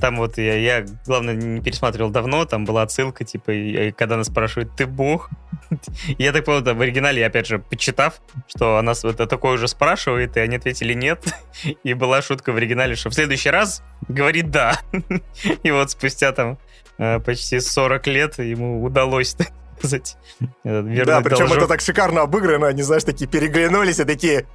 там 0.00 0.16
вот 0.16 0.38
я, 0.38 0.56
я, 0.56 0.86
главное, 1.06 1.34
не 1.34 1.60
пересматривал 1.60 2.10
давно, 2.10 2.44
там 2.44 2.64
была 2.64 2.82
отсылка, 2.82 3.24
типа, 3.24 3.52
когда 3.96 4.16
нас 4.16 4.26
спрашивают, 4.28 4.76
ты 4.76 4.86
бог? 4.86 5.30
Я 6.18 6.32
так 6.32 6.44
понял, 6.44 6.62
в 6.62 6.80
оригинале, 6.80 7.24
опять 7.24 7.46
же, 7.46 7.58
почитав, 7.58 8.20
что 8.46 8.76
она 8.76 8.92
это 8.92 9.26
такое 9.26 9.54
уже 9.54 9.68
спрашивает, 9.68 10.36
и 10.36 10.40
они 10.40 10.56
ответили 10.56 10.94
нет. 10.94 11.24
И 11.84 11.94
была 11.94 12.22
шутка 12.22 12.52
в 12.52 12.56
оригинале, 12.56 12.94
что 12.94 13.10
в 13.10 13.14
следующий 13.14 13.50
раз 13.50 13.82
говорит 14.08 14.50
да. 14.50 14.78
И 15.62 15.70
вот 15.70 15.90
спустя 15.90 16.32
там 16.32 16.58
э, 16.98 17.20
почти 17.20 17.60
40 17.60 18.06
лет 18.08 18.38
ему 18.38 18.82
удалось 18.82 19.36
сказать, 19.78 20.16
э, 20.64 20.82
Да, 21.04 21.20
причем 21.20 21.38
должок. 21.38 21.58
это 21.58 21.66
так 21.66 21.80
шикарно 21.80 22.22
обыграно, 22.22 22.68
они, 22.68 22.82
знаешь, 22.82 23.04
такие 23.04 23.28
переглянулись 23.28 23.98
и 23.98 24.04
такие, 24.04 24.46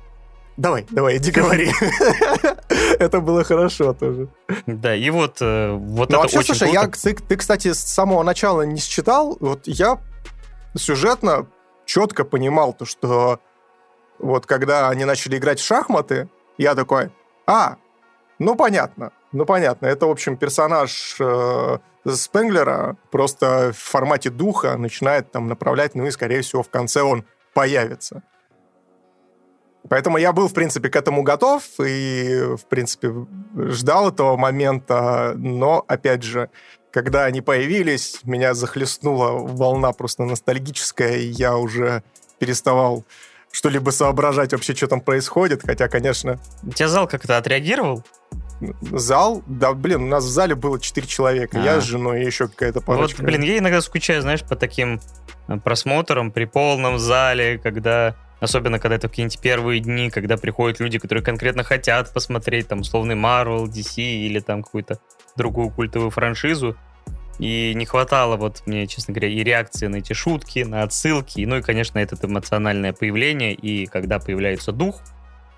давай, 0.57 0.85
давай, 0.89 1.17
иди 1.17 1.31
говори. 1.31 1.71
это 2.99 3.21
было 3.21 3.43
хорошо 3.43 3.93
тоже. 3.93 4.27
Да, 4.65 4.95
и 4.95 5.09
вот, 5.09 5.37
э, 5.41 5.71
вот 5.71 6.09
ну, 6.09 6.23
это 6.23 6.35
вообще, 6.35 6.43
слушай, 6.43 6.71
я, 6.71 6.87
ты, 6.87 7.15
ты, 7.15 7.37
кстати, 7.37 7.73
с 7.73 7.79
самого 7.79 8.23
начала 8.23 8.63
не 8.63 8.79
считал, 8.79 9.37
вот 9.39 9.61
я 9.65 9.99
сюжетно 10.75 11.47
четко 11.85 12.25
понимал 12.25 12.73
то, 12.73 12.85
что 12.85 13.39
вот 14.19 14.45
когда 14.45 14.89
они 14.89 15.05
начали 15.05 15.37
играть 15.37 15.59
в 15.59 15.65
шахматы, 15.65 16.29
я 16.57 16.75
такой, 16.75 17.11
а, 17.45 17.77
ну 18.39 18.55
понятно, 18.55 19.11
ну 19.31 19.45
понятно, 19.45 19.85
это, 19.85 20.07
в 20.07 20.11
общем, 20.11 20.37
персонаж 20.37 21.17
э, 21.19 21.77
Спенглера 22.05 22.97
просто 23.11 23.71
в 23.73 23.77
формате 23.77 24.29
духа 24.29 24.77
начинает 24.77 25.31
там 25.31 25.47
направлять, 25.47 25.95
ну 25.95 26.05
и, 26.05 26.11
скорее 26.11 26.41
всего, 26.41 26.63
в 26.63 26.69
конце 26.69 27.01
он 27.01 27.25
появится. 27.53 28.23
Поэтому 29.89 30.17
я 30.17 30.33
был, 30.33 30.47
в 30.47 30.53
принципе, 30.53 30.89
к 30.89 30.95
этому 30.95 31.23
готов 31.23 31.63
и, 31.79 32.55
в 32.57 32.65
принципе, 32.67 33.13
ждал 33.55 34.09
этого 34.09 34.37
момента, 34.37 35.33
но, 35.37 35.83
опять 35.87 36.23
же, 36.23 36.49
когда 36.91 37.25
они 37.25 37.41
появились, 37.41 38.19
меня 38.23 38.53
захлестнула 38.53 39.31
волна 39.31 39.91
просто 39.91 40.23
ностальгическая, 40.23 41.17
и 41.17 41.27
я 41.27 41.57
уже 41.57 42.03
переставал 42.39 43.05
что-либо 43.51 43.89
соображать 43.91 44.51
вообще, 44.51 44.75
что 44.75 44.87
там 44.87 45.01
происходит, 45.01 45.61
хотя, 45.65 45.87
конечно... 45.87 46.39
У 46.63 46.71
тебя 46.71 46.87
зал 46.87 47.07
как-то 47.07 47.37
отреагировал? 47.37 48.03
Зал? 48.91 49.43
Да, 49.45 49.73
блин, 49.73 50.03
у 50.03 50.07
нас 50.07 50.25
в 50.25 50.29
зале 50.29 50.55
было 50.55 50.79
4 50.79 51.07
человека. 51.07 51.59
А. 51.59 51.63
Я 51.63 51.81
с 51.81 51.83
женой 51.83 52.23
и 52.23 52.25
еще 52.25 52.47
какая-то 52.47 52.81
парочка. 52.81 53.21
Вот, 53.21 53.25
блин, 53.27 53.41
я 53.43 53.59
иногда 53.59 53.81
скучаю, 53.81 54.21
знаешь, 54.21 54.43
по 54.43 54.55
таким 54.55 54.99
э, 55.47 55.57
просмотрам 55.57 56.31
при 56.31 56.45
полном 56.45 56.99
зале, 56.99 57.59
когда 57.59 58.15
Особенно, 58.39 58.79
когда 58.79 58.95
это 58.95 59.09
какие-нибудь 59.09 59.39
первые 59.39 59.79
дни, 59.79 60.09
когда 60.09 60.37
приходят 60.37 60.79
люди, 60.79 60.99
которые 60.99 61.23
конкретно 61.23 61.63
хотят 61.63 62.13
посмотреть, 62.13 62.67
там, 62.67 62.81
условный 62.81 63.15
Marvel, 63.15 63.65
DC 63.65 64.01
или 64.01 64.39
там 64.39 64.63
какую-то 64.63 64.99
другую 65.35 65.71
культовую 65.71 66.11
франшизу. 66.11 66.77
И 67.39 67.73
не 67.75 67.85
хватало 67.85 68.35
вот 68.35 68.63
мне, 68.65 68.87
честно 68.87 69.13
говоря, 69.13 69.29
и 69.29 69.43
реакции 69.43 69.87
на 69.87 69.97
эти 69.97 70.13
шутки, 70.13 70.59
на 70.59 70.83
отсылки, 70.83 71.41
ну 71.45 71.57
и, 71.57 71.61
конечно, 71.61 71.99
это 71.99 72.17
эмоциональное 72.25 72.93
появление, 72.93 73.53
и 73.53 73.85
когда 73.85 74.19
появляется 74.19 74.71
дух 74.71 75.01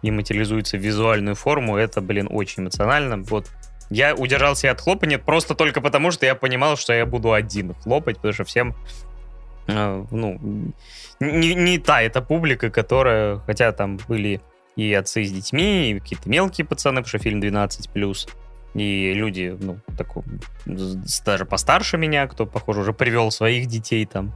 и 0.02 0.12
материализуется 0.12 0.78
в 0.78 0.82
визуальную 0.82 1.36
форму, 1.36 1.78
это, 1.78 2.02
блин, 2.02 2.28
очень 2.30 2.64
эмоционально. 2.64 3.18
Вот 3.24 3.50
я 3.90 4.14
удержался 4.14 4.72
от 4.72 4.82
хлопания 4.82 5.18
просто 5.18 5.56
только 5.56 5.82
потому, 5.82 6.12
что 6.12 6.26
я 6.26 6.36
понимал, 6.36 6.78
что 6.78 6.94
я 6.94 7.06
буду 7.06 7.34
один 7.34 7.74
хлопать, 7.76 8.18
потому 8.18 8.34
что 8.34 8.44
всем 8.44 8.76
ну, 10.12 10.74
не, 11.20 11.54
не 11.56 11.80
та 11.80 12.02
эта 12.02 12.22
публика, 12.22 12.70
которая, 12.70 13.40
хотя 13.40 13.72
там 13.72 14.00
были 14.08 14.41
и 14.76 14.94
отцы 14.94 15.24
с 15.24 15.32
детьми, 15.32 15.91
и 15.91 16.00
какие-то 16.00 16.30
мелкие 16.30 16.66
пацаны, 16.66 17.02
потому 17.02 17.10
что 17.10 17.18
фильм 17.20 17.41
12+, 17.41 18.30
и 18.76 19.14
люди, 19.14 19.58
ну, 19.60 19.80
такой, 19.98 20.24
даже 20.66 21.46
постарше 21.46 21.98
меня, 21.98 22.28
кто, 22.28 22.46
похоже, 22.46 22.82
уже 22.82 22.94
привел 22.94 23.32
своих 23.32 23.68
детей 23.68 24.06
там. 24.06 24.34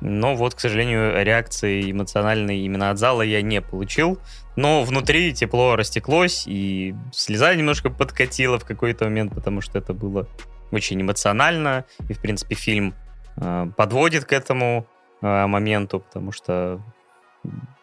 Но 0.00 0.36
вот, 0.36 0.54
к 0.54 0.60
сожалению, 0.60 1.24
реакции 1.24 1.90
эмоциональной 1.90 2.58
именно 2.58 2.90
от 2.90 2.98
зала 2.98 3.22
я 3.22 3.42
не 3.42 3.60
получил. 3.62 4.18
Но 4.54 4.82
внутри 4.82 5.32
тепло 5.32 5.74
растеклось, 5.74 6.44
и 6.46 6.94
слеза 7.12 7.54
немножко 7.54 7.90
подкатила 7.90 8.58
в 8.58 8.64
какой-то 8.64 9.04
момент, 9.04 9.34
потому 9.34 9.60
что 9.60 9.78
это 9.78 9.94
было 9.94 10.28
очень 10.70 11.00
эмоционально. 11.00 11.86
И, 12.08 12.12
в 12.12 12.20
принципе, 12.20 12.54
фильм 12.54 12.90
э, 12.90 13.05
подводит 13.76 14.24
к 14.24 14.32
этому 14.32 14.86
э, 15.22 15.46
моменту, 15.46 16.00
потому 16.00 16.32
что 16.32 16.80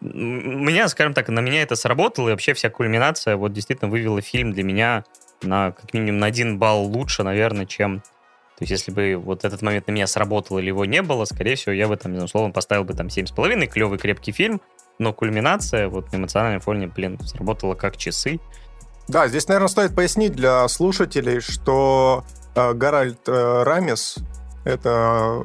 меня, 0.01 0.87
скажем 0.87 1.13
так, 1.13 1.29
на 1.29 1.39
меня 1.39 1.61
это 1.61 1.75
сработало, 1.75 2.27
и 2.27 2.31
вообще 2.31 2.53
вся 2.53 2.69
кульминация 2.69 3.37
вот 3.37 3.53
действительно 3.53 3.89
вывела 3.89 4.21
фильм 4.21 4.51
для 4.51 4.63
меня 4.63 5.05
на 5.41 5.71
как 5.71 5.93
минимум 5.93 6.19
на 6.19 6.27
один 6.27 6.57
балл 6.59 6.83
лучше, 6.83 7.23
наверное, 7.23 7.65
чем... 7.65 8.01
То 8.01 8.65
есть 8.65 8.71
если 8.71 8.91
бы 8.91 9.15
вот 9.15 9.45
этот 9.45 9.61
момент 9.61 9.87
на 9.87 9.91
меня 9.91 10.05
сработал 10.05 10.59
или 10.59 10.67
его 10.67 10.85
не 10.85 11.01
было, 11.01 11.25
скорее 11.25 11.55
всего, 11.55 11.73
я 11.73 11.87
бы 11.87 11.97
там, 11.97 12.15
условно, 12.17 12.51
поставил 12.51 12.83
бы 12.83 12.93
там 12.93 13.07
7,5, 13.07 13.65
клевый, 13.67 13.97
крепкий 13.97 14.31
фильм, 14.31 14.61
но 14.99 15.11
кульминация 15.11 15.89
вот 15.89 16.11
на 16.11 16.17
эмоциональном 16.17 16.61
фоне, 16.61 16.87
блин, 16.87 17.19
сработала 17.21 17.73
как 17.73 17.97
часы. 17.97 18.39
Да, 19.07 19.27
здесь, 19.27 19.47
наверное, 19.47 19.69
стоит 19.69 19.95
пояснить 19.95 20.33
для 20.33 20.67
слушателей, 20.67 21.41
что 21.41 22.23
э, 22.55 22.73
Гарольд 22.73 23.27
э, 23.27 23.63
Рамис— 23.63 24.17
это 24.63 25.43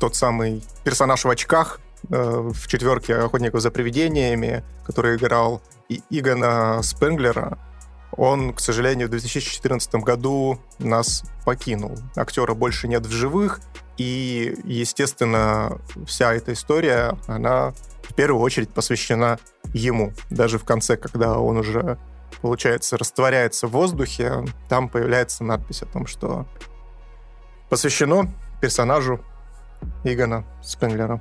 тот 0.00 0.16
самый 0.16 0.62
персонаж 0.84 1.24
в 1.24 1.30
очках, 1.30 1.80
Э, 2.10 2.50
в 2.52 2.68
четверке 2.68 3.16
«Охотников 3.16 3.60
за 3.60 3.70
привидениями», 3.70 4.64
который 4.86 5.16
играл 5.16 5.60
и 5.88 6.00
Игона 6.10 6.80
Спенглера, 6.82 7.58
он, 8.12 8.54
к 8.54 8.60
сожалению, 8.60 9.08
в 9.08 9.10
2014 9.10 9.96
году 9.96 10.58
нас 10.78 11.24
покинул. 11.44 11.98
Актера 12.16 12.54
больше 12.54 12.88
нет 12.88 13.04
в 13.04 13.10
живых, 13.10 13.60
и, 13.96 14.56
естественно, 14.64 15.78
вся 16.06 16.32
эта 16.32 16.52
история, 16.52 17.18
она 17.26 17.72
в 18.02 18.14
первую 18.14 18.42
очередь 18.42 18.70
посвящена 18.70 19.38
ему. 19.74 20.12
Даже 20.30 20.58
в 20.58 20.64
конце, 20.64 20.96
когда 20.96 21.38
он 21.38 21.58
уже, 21.58 21.98
получается, 22.40 22.96
растворяется 22.96 23.66
в 23.66 23.72
воздухе, 23.72 24.46
там 24.68 24.88
появляется 24.88 25.44
надпись 25.44 25.82
о 25.82 25.86
том, 25.86 26.06
что 26.06 26.46
посвящено 27.68 28.32
персонажу 28.60 29.20
Игона 30.04 30.44
Спенглера. 30.62 31.20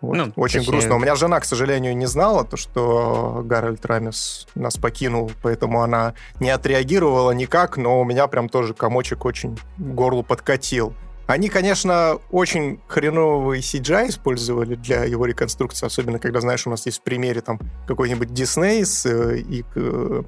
Вот. 0.00 0.16
Ну, 0.16 0.32
Очень 0.36 0.60
точнее... 0.60 0.72
грустно. 0.72 0.96
У 0.96 0.98
меня 0.98 1.14
жена, 1.14 1.40
к 1.40 1.44
сожалению, 1.44 1.96
не 1.96 2.06
знала 2.06 2.44
то, 2.44 2.56
что 2.56 3.42
Гарольд 3.44 3.84
Рамис 3.86 4.46
нас 4.54 4.76
покинул, 4.76 5.30
поэтому 5.42 5.82
она 5.82 6.14
не 6.40 6.50
отреагировала 6.50 7.30
никак, 7.30 7.78
но 7.78 8.00
у 8.00 8.04
меня 8.04 8.26
прям 8.26 8.48
тоже 8.48 8.74
комочек 8.74 9.24
очень 9.24 9.58
горлу 9.78 10.22
подкатил. 10.22 10.94
Они, 11.26 11.48
конечно, 11.48 12.18
очень 12.30 12.80
хреновый 12.86 13.60
CGI 13.60 14.10
использовали 14.10 14.74
для 14.74 15.04
его 15.04 15.24
реконструкции, 15.24 15.86
особенно 15.86 16.18
когда, 16.18 16.40
знаешь, 16.40 16.66
у 16.66 16.70
нас 16.70 16.84
есть 16.84 16.98
в 16.98 17.02
примере 17.02 17.40
там 17.40 17.58
какой-нибудь 17.86 18.34
Дисней 18.34 18.84
с 18.84 19.06
э, 19.06 19.38
их 19.38 19.64
э, 19.74 20.22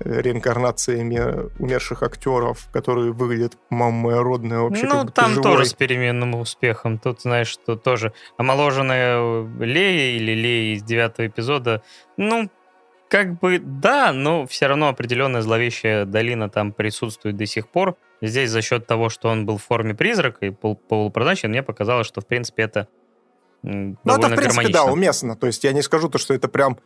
реинкарнациями 0.00 1.50
умерших 1.58 2.02
актеров, 2.02 2.68
которые 2.72 3.12
выглядят 3.12 3.58
мама 3.68 3.92
моя 3.92 4.22
родная 4.22 4.60
вообще. 4.60 4.86
Ну, 4.86 5.04
там 5.06 5.30
живой. 5.30 5.42
тоже 5.42 5.64
с 5.66 5.74
переменным 5.74 6.34
успехом. 6.34 6.98
Тут, 6.98 7.22
знаешь, 7.22 7.48
что 7.48 7.76
тоже 7.76 8.12
омоложенная 8.36 9.46
Лея 9.58 10.16
или 10.16 10.32
Лея 10.32 10.74
из 10.74 10.82
девятого 10.82 11.26
эпизода, 11.26 11.82
ну, 12.16 12.50
как 13.08 13.38
бы 13.40 13.58
да, 13.58 14.12
но 14.12 14.46
все 14.46 14.66
равно 14.68 14.88
определенная 14.88 15.42
зловещая 15.42 16.04
долина 16.04 16.48
там 16.48 16.72
присутствует 16.72 17.36
до 17.36 17.44
сих 17.44 17.68
пор. 17.68 17.96
Здесь 18.22 18.50
за 18.50 18.62
счет 18.62 18.86
того, 18.86 19.08
что 19.08 19.28
он 19.28 19.46
был 19.46 19.58
в 19.58 19.64
форме 19.64 19.94
призрака 19.94 20.46
и 20.46 20.50
пол 20.50 20.76
полупрозрачен, 20.76 21.50
мне 21.50 21.62
показалось, 21.62 22.06
что 22.06 22.20
в 22.20 22.26
принципе 22.26 22.62
это 22.62 22.88
ну, 23.62 23.96
это, 24.04 24.12
в 24.12 24.20
принципе, 24.20 24.46
гармонично. 24.46 24.72
да, 24.72 24.84
уместно. 24.84 25.36
То 25.36 25.46
есть 25.46 25.64
я 25.64 25.72
не 25.72 25.82
скажу 25.82 26.08
то, 26.08 26.18
что 26.18 26.32
это 26.32 26.48
прям 26.48 26.78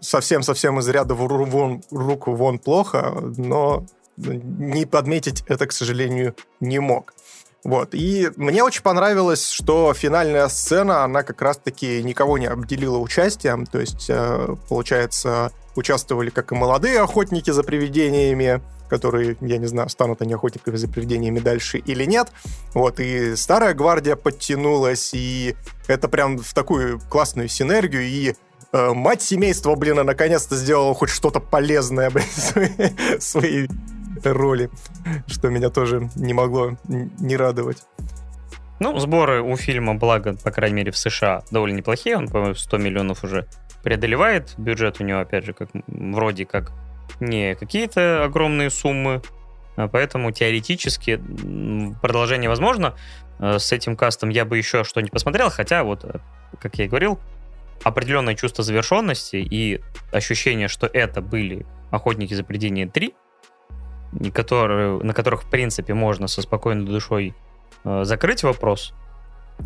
совсем-совсем 0.00 0.78
из 0.78 0.88
ряда 0.88 1.14
вон, 1.14 1.82
руку 1.90 2.34
вон 2.34 2.58
плохо, 2.58 3.14
но 3.36 3.84
не 4.16 4.86
подметить 4.86 5.44
это, 5.48 5.66
к 5.66 5.72
сожалению, 5.72 6.34
не 6.60 6.78
мог. 6.78 7.14
Вот. 7.64 7.94
И 7.94 8.30
мне 8.36 8.64
очень 8.64 8.82
понравилось, 8.82 9.48
что 9.48 9.94
финальная 9.94 10.48
сцена, 10.48 11.04
она 11.04 11.22
как 11.22 11.40
раз-таки 11.42 12.02
никого 12.02 12.36
не 12.38 12.46
обделила 12.46 12.98
участием. 12.98 13.66
То 13.66 13.78
есть, 13.78 14.06
э, 14.08 14.56
получается, 14.68 15.52
участвовали 15.76 16.30
как 16.30 16.52
и 16.52 16.56
молодые 16.56 17.00
охотники 17.00 17.50
за 17.50 17.62
привидениями, 17.62 18.60
которые, 18.90 19.36
я 19.40 19.58
не 19.58 19.66
знаю, 19.66 19.88
станут 19.88 20.20
они 20.22 20.34
охотниками 20.34 20.76
за 20.76 20.88
привидениями 20.88 21.38
дальше 21.38 21.78
или 21.78 22.04
нет. 22.04 22.28
Вот, 22.74 23.00
и 23.00 23.36
старая 23.36 23.74
гвардия 23.74 24.16
подтянулась, 24.16 25.14
и 25.14 25.54
это 25.86 26.08
прям 26.08 26.38
в 26.38 26.52
такую 26.52 27.00
классную 27.08 27.48
синергию, 27.48 28.02
и 28.02 28.34
мать 28.72 29.22
семейства, 29.22 29.74
блин, 29.74 29.98
а 29.98 30.04
наконец-то 30.04 30.56
сделала 30.56 30.94
хоть 30.94 31.10
что-то 31.10 31.40
полезное, 31.40 32.10
блин, 32.10 32.26
своей, 32.34 32.90
своей 33.20 33.68
роли, 34.24 34.70
что 35.26 35.48
меня 35.48 35.70
тоже 35.70 36.10
не 36.16 36.32
могло 36.32 36.76
не 36.88 37.36
радовать. 37.36 37.84
Ну, 38.82 38.98
сборы 38.98 39.42
у 39.42 39.56
фильма, 39.56 39.94
благо, 39.94 40.34
по 40.34 40.50
крайней 40.50 40.74
мере, 40.74 40.90
в 40.90 40.98
США 40.98 41.44
довольно 41.52 41.76
неплохие. 41.76 42.16
Он, 42.16 42.26
по-моему, 42.26 42.56
100 42.56 42.78
миллионов 42.78 43.22
уже 43.22 43.46
преодолевает. 43.84 44.54
Бюджет 44.58 45.00
у 45.00 45.04
него, 45.04 45.20
опять 45.20 45.44
же, 45.44 45.52
как 45.52 45.68
вроде 45.86 46.46
как 46.46 46.72
не 47.20 47.54
какие-то 47.54 48.24
огромные 48.24 48.70
суммы. 48.70 49.22
А 49.76 49.86
поэтому 49.86 50.32
теоретически 50.32 51.22
продолжение 52.02 52.48
возможно. 52.48 52.94
Э, 53.38 53.60
с 53.60 53.70
этим 53.70 53.96
кастом 53.96 54.30
я 54.30 54.44
бы 54.44 54.58
еще 54.58 54.82
что-нибудь 54.82 55.12
посмотрел. 55.12 55.48
Хотя, 55.50 55.84
вот, 55.84 56.04
э, 56.04 56.18
как 56.60 56.74
я 56.74 56.86
и 56.86 56.88
говорил, 56.88 57.20
определенное 57.84 58.34
чувство 58.34 58.64
завершенности 58.64 59.36
и 59.36 59.80
ощущение, 60.12 60.68
что 60.68 60.86
это 60.86 61.20
были 61.20 61.66
«Охотники 61.90 62.34
за 62.34 62.44
привидения 62.44 62.86
3», 62.86 63.12
которые, 64.32 64.98
на 64.98 65.14
которых, 65.14 65.44
в 65.44 65.50
принципе, 65.50 65.94
можно 65.94 66.28
со 66.28 66.42
спокойной 66.42 66.86
душой 66.86 67.34
э, 67.84 68.04
закрыть 68.04 68.42
вопрос 68.42 68.94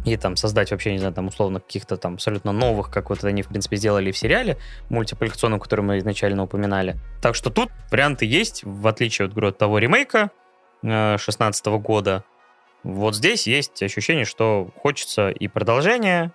и 0.05 0.16
там 0.16 0.36
создать 0.36 0.70
вообще, 0.70 0.93
не 0.93 0.98
знаю, 0.98 1.14
там 1.14 1.28
условно 1.28 1.60
каких-то 1.60 1.97
там 1.97 2.14
абсолютно 2.14 2.52
новых, 2.52 2.90
как 2.90 3.10
вот 3.10 3.24
они, 3.24 3.43
в 3.43 3.48
принципе, 3.48 3.76
сделали 3.76 4.12
в 4.12 4.18
сериале 4.18 4.59
мультипликационном, 4.88 5.60
который 5.60 5.80
мы 5.80 5.98
изначально 5.98 6.43
упоминали. 6.43 6.97
Так 7.22 7.34
что 7.34 7.51
тут 7.51 7.70
варианты 7.90 8.26
есть, 8.26 8.62
в 8.64 8.86
отличие 8.86 9.28
от, 9.28 9.36
от 9.36 9.59
того 9.59 9.78
ремейка 9.78 10.30
э, 10.82 11.16
16 11.18 11.66
года. 11.66 12.24
Вот 12.82 13.16
здесь 13.16 13.47
есть 13.47 13.82
ощущение, 13.82 14.24
что 14.24 14.70
хочется 14.80 15.30
и 15.30 15.48
продолжения, 15.48 16.32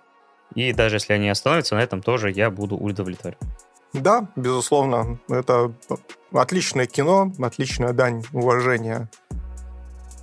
и 0.54 0.72
даже 0.72 0.96
если 0.96 1.12
они 1.12 1.28
остановятся 1.28 1.74
на 1.74 1.82
этом, 1.82 2.02
тоже 2.02 2.30
я 2.30 2.50
буду 2.50 2.76
удовлетворен. 2.76 3.38
Да, 3.92 4.28
безусловно. 4.36 5.18
Это 5.28 5.72
отличное 6.32 6.86
кино, 6.86 7.32
отличная 7.38 7.92
дань 7.92 8.24
уважения 8.32 9.08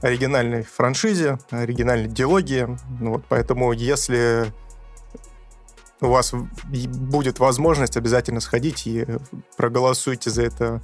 оригинальной 0.01 0.63
франшизе, 0.63 1.37
оригинальной 1.51 2.07
диалогии. 2.07 2.67
Ну 2.99 3.13
вот, 3.13 3.25
поэтому 3.27 3.71
если 3.73 4.51
у 6.01 6.07
вас 6.07 6.33
будет 6.33 7.39
возможность, 7.39 7.97
обязательно 7.97 8.39
сходить 8.39 8.87
и 8.87 9.05
проголосуйте 9.57 10.29
за 10.29 10.43
это 10.43 10.81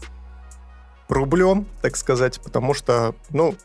рублем, 1.08 1.68
так 1.82 1.96
сказать, 1.96 2.42
потому 2.42 2.74
что, 2.74 3.16
ну, 3.30 3.56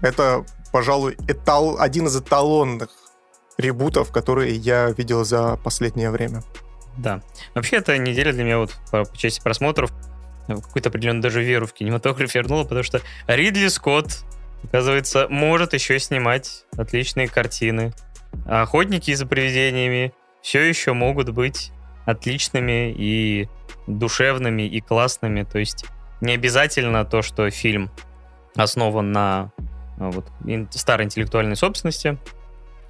это, 0.00 0.44
пожалуй, 0.72 1.16
этал, 1.28 1.78
один 1.78 2.06
из 2.06 2.16
эталонных 2.16 2.88
ребутов, 3.58 4.12
которые 4.12 4.54
я 4.54 4.90
видел 4.90 5.24
за 5.24 5.56
последнее 5.56 6.10
время. 6.10 6.42
Да. 6.96 7.22
Вообще, 7.54 7.76
эта 7.76 7.98
неделя 7.98 8.32
для 8.32 8.44
меня 8.44 8.58
вот 8.58 8.74
по, 8.90 9.04
по 9.04 9.16
части 9.16 9.40
просмотров 9.40 9.92
какую-то 10.48 10.88
определенную 10.88 11.22
даже 11.22 11.42
веру 11.42 11.66
в 11.66 11.72
кинематограф 11.72 12.34
вернула, 12.34 12.62
потому 12.62 12.82
что 12.82 13.00
Ридли 13.26 13.68
Скотт, 13.68 14.24
оказывается, 14.64 15.26
может 15.28 15.74
еще 15.74 15.98
снимать 15.98 16.64
отличные 16.76 17.28
картины. 17.28 17.92
А 18.46 18.62
охотники 18.62 19.12
за 19.14 19.26
привидениями 19.26 20.12
все 20.42 20.62
еще 20.62 20.92
могут 20.92 21.30
быть 21.30 21.72
отличными 22.04 22.94
и 22.96 23.48
душевными 23.86 24.62
и 24.62 24.80
классными. 24.80 25.42
То 25.42 25.58
есть 25.58 25.86
не 26.20 26.32
обязательно 26.32 27.04
то, 27.04 27.22
что 27.22 27.50
фильм 27.50 27.90
основан 28.54 29.12
на 29.12 29.52
а, 29.98 30.10
вот, 30.10 30.26
старой 30.70 31.06
интеллектуальной 31.06 31.56
собственности, 31.56 32.18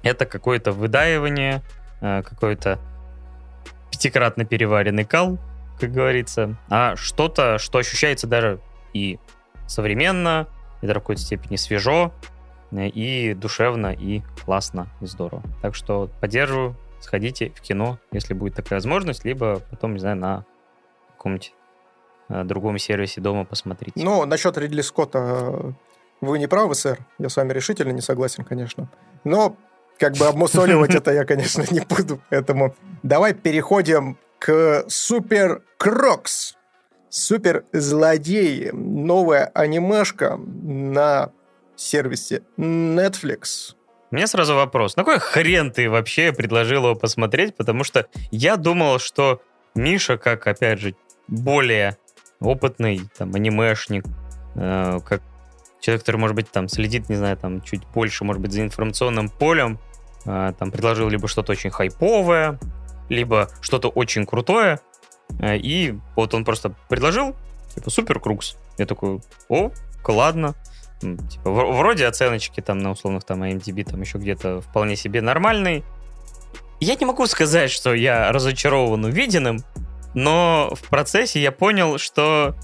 это 0.03 0.25
какое-то 0.25 0.71
выдаивание, 0.71 1.61
э, 2.01 2.23
какой-то 2.23 2.79
пятикратно 3.91 4.45
переваренный 4.45 5.05
кал, 5.05 5.37
как 5.79 5.91
говорится, 5.91 6.57
а 6.69 6.95
что-то, 6.95 7.57
что 7.57 7.79
ощущается 7.79 8.27
даже 8.27 8.59
и 8.93 9.19
современно, 9.67 10.47
и 10.81 10.87
до 10.87 10.93
какой-то 10.93 11.21
степени 11.21 11.55
свежо, 11.55 12.13
э, 12.71 12.87
и 12.87 13.33
душевно, 13.33 13.93
и 13.93 14.21
классно, 14.43 14.87
и 15.01 15.05
здорово. 15.05 15.43
Так 15.61 15.75
что 15.75 16.09
поддерживаю, 16.21 16.75
сходите 16.99 17.51
в 17.55 17.61
кино, 17.61 17.99
если 18.11 18.33
будет 18.33 18.55
такая 18.55 18.77
возможность, 18.77 19.25
либо 19.25 19.59
потом, 19.71 19.93
не 19.93 19.99
знаю, 19.99 20.17
на 20.17 20.45
каком-нибудь 21.17 21.53
э, 22.29 22.43
другом 22.43 22.77
сервисе 22.77 23.21
дома 23.21 23.45
посмотреть. 23.45 23.95
Ну, 23.95 24.25
насчет 24.25 24.57
Ридли 24.57 24.81
Скотта 24.81 25.75
вы 26.21 26.39
не 26.39 26.47
правы, 26.47 26.73
сэр. 26.73 26.99
Я 27.19 27.29
с 27.29 27.37
вами 27.37 27.53
решительно 27.53 27.91
не 27.91 28.01
согласен, 28.01 28.43
конечно. 28.43 28.89
Но 29.23 29.55
как 29.97 30.15
бы 30.17 30.27
обмусоливать 30.27 30.95
это 30.95 31.11
я, 31.11 31.25
конечно, 31.25 31.63
не 31.71 31.81
буду. 31.81 32.21
Поэтому 32.29 32.75
давай 33.03 33.33
переходим 33.33 34.17
к 34.39 34.85
Super 34.87 35.61
Crooks. 35.77 36.55
Супер 37.09 37.63
Злодеи. 37.71 38.69
Новая 38.73 39.45
анимешка 39.53 40.37
на 40.37 41.31
сервисе 41.75 42.43
Netflix. 42.57 43.73
У 44.11 44.15
меня 44.15 44.27
сразу 44.27 44.55
вопрос. 44.55 44.95
На 44.95 45.03
какой 45.03 45.19
хрен 45.19 45.71
ты 45.71 45.89
вообще 45.89 46.31
предложил 46.31 46.85
его 46.85 46.95
посмотреть? 46.95 47.55
Потому 47.55 47.83
что 47.83 48.07
я 48.31 48.55
думал, 48.55 48.99
что 48.99 49.41
Миша, 49.75 50.17
как, 50.17 50.47
опять 50.47 50.79
же, 50.79 50.95
более 51.27 51.97
опытный 52.39 53.01
там 53.17 53.33
анимешник, 53.35 54.05
э, 54.55 54.99
как 55.05 55.21
человек, 55.81 56.01
который, 56.01 56.17
может 56.17 56.35
быть, 56.35 56.49
там 56.49 56.69
следит, 56.69 57.09
не 57.09 57.15
знаю, 57.15 57.37
там 57.37 57.61
чуть 57.61 57.85
больше, 57.93 58.23
может 58.23 58.41
быть, 58.41 58.53
за 58.53 58.61
информационным 58.61 59.29
полем, 59.29 59.79
там 60.27 60.71
предложил 60.71 61.07
либо 61.09 61.27
что-то 61.27 61.53
очень 61.53 61.69
хайповое, 61.69 62.59
либо 63.09 63.49
что-то 63.61 63.89
очень 63.89 64.25
крутое, 64.25 64.79
э, 65.39 65.57
и 65.57 65.97
вот 66.15 66.33
он 66.33 66.43
просто 66.45 66.75
предложил, 66.89 67.35
типа, 67.73 67.89
супер 67.89 68.19
крукс. 68.19 68.57
Я 68.77 68.85
такой, 68.85 69.21
о, 69.49 69.71
ладно. 70.07 70.55
Типа, 70.99 71.51
вроде 71.51 72.07
оценочки 72.07 72.59
там 72.61 72.79
на 72.79 72.91
условных 72.91 73.23
там 73.23 73.43
IMDb 73.43 73.83
там 73.83 74.01
еще 74.01 74.17
где-то 74.17 74.61
вполне 74.61 74.95
себе 74.95 75.21
нормальный. 75.21 75.83
Я 76.79 76.95
не 76.95 77.05
могу 77.05 77.25
сказать, 77.27 77.71
что 77.71 77.93
я 77.93 78.31
разочарован 78.31 79.05
увиденным, 79.05 79.59
но 80.13 80.73
в 80.75 80.89
процессе 80.89 81.39
я 81.39 81.51
понял, 81.51 81.97
что 81.97 82.55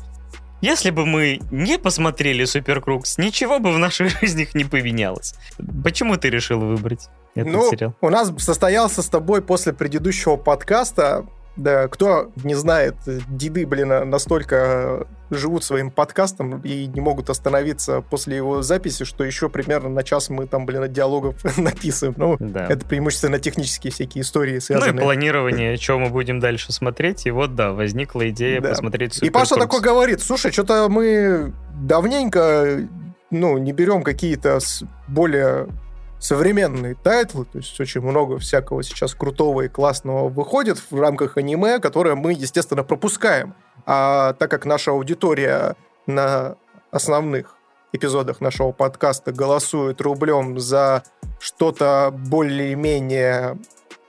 если 0.64 0.92
бы 0.92 1.06
мы 1.06 1.42
не 1.52 1.78
посмотрели 1.78 2.46
Супер 2.46 2.80
Крукс, 2.80 3.18
ничего 3.18 3.60
бы 3.60 3.74
в 3.74 3.78
наших 3.78 4.18
жизнях 4.22 4.56
не 4.56 4.64
поменялось. 4.64 5.36
Почему 5.84 6.16
ты 6.16 6.30
решил 6.30 6.60
выбрать 6.60 7.10
этот 7.36 7.52
ну, 7.52 7.70
сериал? 7.70 7.96
У 8.00 8.10
нас 8.10 8.32
состоялся 8.38 9.02
с 9.02 9.10
тобой 9.10 9.42
после 9.42 9.74
предыдущего 9.74 10.38
подкаста 10.38 11.26
да, 11.56 11.88
кто 11.88 12.32
не 12.44 12.56
знает, 12.56 12.96
деды, 13.06 13.66
блин, 13.66 14.10
настолько 14.10 15.08
живут 15.30 15.64
своим 15.64 15.92
подкастом 15.92 16.62
и 16.62 16.86
не 16.88 17.02
могут 17.02 17.30
остановиться 17.30 18.02
после 18.02 18.38
его 18.38 18.62
записи, 18.62 19.06
что 19.06 19.24
еще 19.24 19.50
примерно 19.50 19.90
на 19.90 20.04
час 20.04 20.30
мы 20.30 20.48
там, 20.48 20.66
блин, 20.66 20.92
диалогов 20.92 21.36
написываем. 21.58 22.16
Ну, 22.18 22.38
да. 22.40 22.68
это 22.68 22.86
преимущественно 22.86 23.40
технические 23.40 23.92
всякие 23.92 24.24
истории 24.24 24.60
связанные. 24.60 24.94
Ну 24.94 25.00
и 25.00 25.04
планирование, 25.04 25.78
что 25.78 26.00
мы 26.00 26.10
будем 26.10 26.40
дальше 26.40 26.72
смотреть. 26.72 27.26
И 27.26 27.32
вот, 27.32 27.56
да, 27.56 27.72
возникла 27.72 28.30
идея 28.30 28.62
да. 28.62 28.70
посмотреть 28.70 29.22
И 29.22 29.30
Паша 29.30 29.56
такой 29.56 29.82
говорит, 29.82 30.22
слушай, 30.22 30.52
что-то 30.52 30.88
мы 30.90 31.54
давненько 31.76 32.88
ну, 33.30 33.58
не 33.58 33.74
берем 33.74 34.04
какие-то 34.04 34.60
более 35.08 35.68
современные 36.24 36.96
тайтлы, 36.96 37.44
то 37.44 37.58
есть 37.58 37.78
очень 37.82 38.00
много 38.00 38.40
всякого 38.40 38.82
сейчас 38.82 39.14
крутого 39.14 39.64
и 39.64 39.68
классного 39.68 40.30
выходит 40.30 40.82
в 40.90 40.98
рамках 40.98 41.36
аниме, 41.36 41.80
которое 41.80 42.16
мы, 42.16 42.32
естественно, 42.32 42.84
пропускаем. 42.84 43.56
А 43.86 44.32
так 44.34 44.50
как 44.50 44.66
наша 44.66 44.92
аудитория 44.92 45.76
на 46.08 46.56
основных 46.92 47.58
эпизодах 47.92 48.40
нашего 48.40 48.72
подкаста 48.72 49.34
голосует 49.34 50.00
рублем 50.00 50.60
за 50.60 51.04
что-то 51.40 52.14
более-менее 52.14 53.58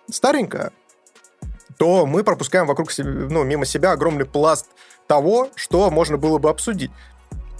старенькое, 0.08 0.70
то 1.78 2.06
мы 2.06 2.22
пропускаем 2.22 2.66
вокруг 2.66 2.92
себя, 2.92 3.10
ну, 3.10 3.42
мимо 3.42 3.66
себя 3.66 3.90
огромный 3.90 4.24
пласт 4.24 4.68
того, 5.08 5.48
что 5.56 5.90
можно 5.90 6.16
было 6.16 6.38
бы 6.38 6.48
обсудить. 6.48 6.92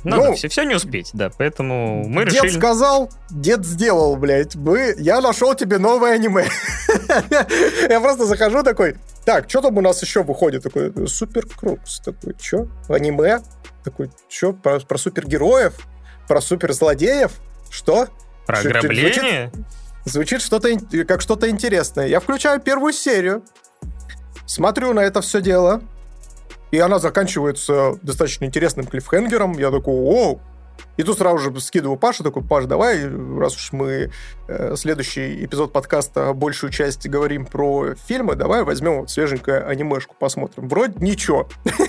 Надо 0.05 0.29
ну, 0.29 0.35
все, 0.35 0.49
все 0.49 0.65
не 0.65 0.75
успеть, 0.75 1.11
да, 1.15 1.31
поэтому 1.37 2.07
мы 2.07 2.25
дед 2.25 2.35
решили... 2.35 2.51
Дед 2.51 2.59
сказал, 2.59 3.11
дед 3.31 3.65
сделал, 3.65 4.17
блядь. 4.17 4.55
Мы, 4.55 4.95
я 4.99 5.21
нашел 5.23 5.55
тебе 5.55 5.79
новое 5.79 6.13
аниме. 6.13 6.47
я 7.89 8.01
просто 8.01 8.27
захожу 8.27 8.63
такой, 8.63 8.97
так, 9.25 9.49
что 9.49 9.63
там 9.63 9.79
у 9.79 9.81
нас 9.81 10.03
еще 10.03 10.23
выходит? 10.23 10.63
Такой, 10.63 10.93
Супер 11.09 11.47
Крукс. 11.47 12.01
Такой, 12.01 12.35
что? 12.41 12.69
Аниме? 12.89 13.41
Такой, 13.83 14.11
что? 14.29 14.53
Про, 14.53 14.81
про 14.81 14.99
супергероев? 14.99 15.75
Про 16.29 16.41
суперзлодеев? 16.43 17.33
Что? 17.71 18.09
Про 18.47 18.59
ограбление? 18.59 19.51
Звучит, 20.05 20.41
звучит 20.41 20.43
что-то 20.43 21.05
как 21.07 21.23
что-то 21.23 21.49
интересное. 21.49 22.07
Я 22.07 22.21
включаю 22.21 22.61
первую 22.61 22.93
серию, 22.93 23.43
смотрю 24.47 24.93
на 24.93 25.01
это 25.01 25.23
все 25.23 25.41
дело, 25.41 25.83
и 26.75 26.79
она 26.81 26.99
заканчивается 26.99 27.95
достаточно 28.03 28.47
интересным 28.47 28.85
клиффхенгером. 28.85 29.53
Я 29.53 29.71
такой, 29.71 29.95
о, 29.95 30.41
и 30.97 31.05
тут 31.05 31.19
сразу 31.19 31.39
же 31.39 31.61
скидываю 31.61 31.97
Пашу, 31.97 32.25
такой, 32.25 32.43
Паш, 32.43 32.65
давай, 32.65 33.09
раз 33.39 33.55
уж 33.55 33.71
мы 33.71 34.11
э, 34.49 34.75
следующий 34.75 35.45
эпизод 35.45 35.73
подкаста 35.73 36.33
большую 36.33 36.73
часть 36.73 37.09
говорим 37.09 37.47
про 37.47 37.95
фильмы, 37.95 38.35
давай 38.35 38.65
возьмем 38.65 39.03
вот 39.03 39.11
свеженькое 39.11 39.61
анимешку, 39.61 40.17
посмотрим. 40.19 40.69
Вроде 40.69 40.95
ничего. 40.99 41.49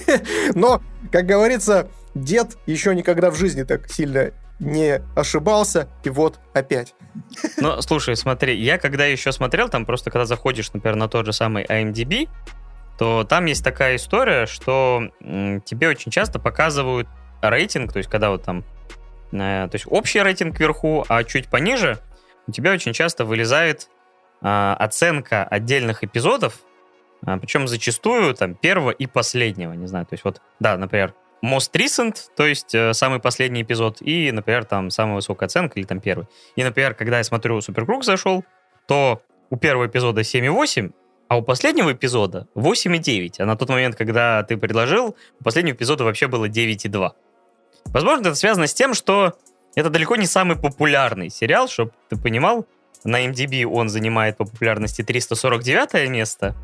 Но, 0.54 0.84
как 1.12 1.26
говорится, 1.26 1.88
дед 2.14 2.56
еще 2.68 2.94
никогда 2.94 3.32
в 3.32 3.36
жизни 3.36 3.64
так 3.64 3.90
сильно 3.90 4.34
не 4.60 5.02
ошибался, 5.16 5.90
и 6.04 6.12
вот 6.12 6.40
опять. 6.54 6.94
Ну, 7.58 7.82
слушай, 7.82 8.16
смотри, 8.16 8.56
я 8.56 8.78
когда 8.78 9.08
еще 9.08 9.32
смотрел, 9.32 9.68
там 9.68 9.88
просто 9.88 10.12
когда 10.12 10.26
заходишь, 10.26 10.72
например, 10.74 10.96
на 10.96 11.08
тот 11.10 11.26
же 11.26 11.34
самый 11.34 11.66
IMDb, 11.66 12.30
то 12.98 13.24
там 13.24 13.46
есть 13.46 13.64
такая 13.64 13.98
история, 13.98 14.46
что 14.46 15.10
тебе 15.66 15.90
очень 15.90 16.12
часто 16.12 16.40
показывают 16.40 17.08
рейтинг, 17.42 17.94
то 17.94 17.98
есть 17.98 18.10
когда 18.10 18.30
вот 18.30 18.44
там, 18.44 18.64
э, 19.32 19.68
то 19.70 19.72
есть 19.74 19.86
общий 19.90 20.22
рейтинг 20.22 20.60
вверху, 20.60 21.06
а 21.10 21.24
чуть 21.24 21.48
пониже 21.48 22.00
у 22.48 22.52
тебя 22.52 22.72
очень 22.72 22.94
часто 22.94 23.26
вылезает 23.26 23.90
э, 24.42 24.76
оценка 24.80 25.44
отдельных 25.44 26.04
эпизодов, 26.04 26.60
э, 27.26 27.38
причем 27.38 27.68
зачастую 27.68 28.34
там 28.34 28.56
первого 28.56 28.92
и 28.92 29.06
последнего, 29.08 29.74
не 29.74 29.88
знаю, 29.88 30.06
то 30.06 30.14
есть 30.14 30.24
вот, 30.24 30.42
да, 30.60 30.78
например, 30.78 31.14
Most 31.44 31.74
Recent, 31.74 32.16
то 32.36 32.46
есть 32.46 32.74
э, 32.74 32.94
самый 32.94 33.20
последний 33.20 33.62
эпизод, 33.62 34.02
и, 34.02 34.32
например, 34.32 34.66
там 34.66 34.90
самая 34.90 35.16
высокая 35.16 35.48
оценка, 35.48 35.80
или 35.80 35.86
там 35.86 36.00
первый. 36.00 36.28
И, 36.56 36.64
например, 36.64 36.96
когда 36.96 37.18
я 37.18 37.24
смотрю 37.24 37.62
Суперкруг 37.62 38.04
зашел, 38.04 38.44
то 38.88 39.22
у 39.50 39.58
первого 39.58 39.88
эпизода 39.88 40.22
7,8, 40.22 40.92
а 41.28 41.38
у 41.38 41.42
последнего 41.42 41.92
эпизода 41.92 42.48
8,9. 42.56 43.36
А 43.40 43.46
на 43.46 43.56
тот 43.56 43.70
момент, 43.70 43.96
когда 43.96 44.44
ты 44.44 44.58
предложил, 44.58 45.16
у 45.40 45.44
последнего 45.44 45.76
эпизода 45.76 46.04
вообще 46.04 46.28
было 46.28 46.48
9,2. 46.48 47.12
Возможно, 47.86 48.28
это 48.28 48.36
связано 48.36 48.68
с 48.68 48.74
тем, 48.74 48.94
что 48.94 49.34
это 49.76 49.90
далеко 49.90 50.16
не 50.16 50.28
самый 50.28 50.58
популярный 50.58 51.30
сериал, 51.30 51.68
чтобы 51.68 51.92
ты 52.10 52.18
понимал. 52.18 52.66
На 53.04 53.26
MDB 53.26 53.66
он 53.66 53.90
занимает 53.90 54.38
по 54.38 54.46
популярности 54.46 55.04
349 55.04 56.10
место, 56.10 56.56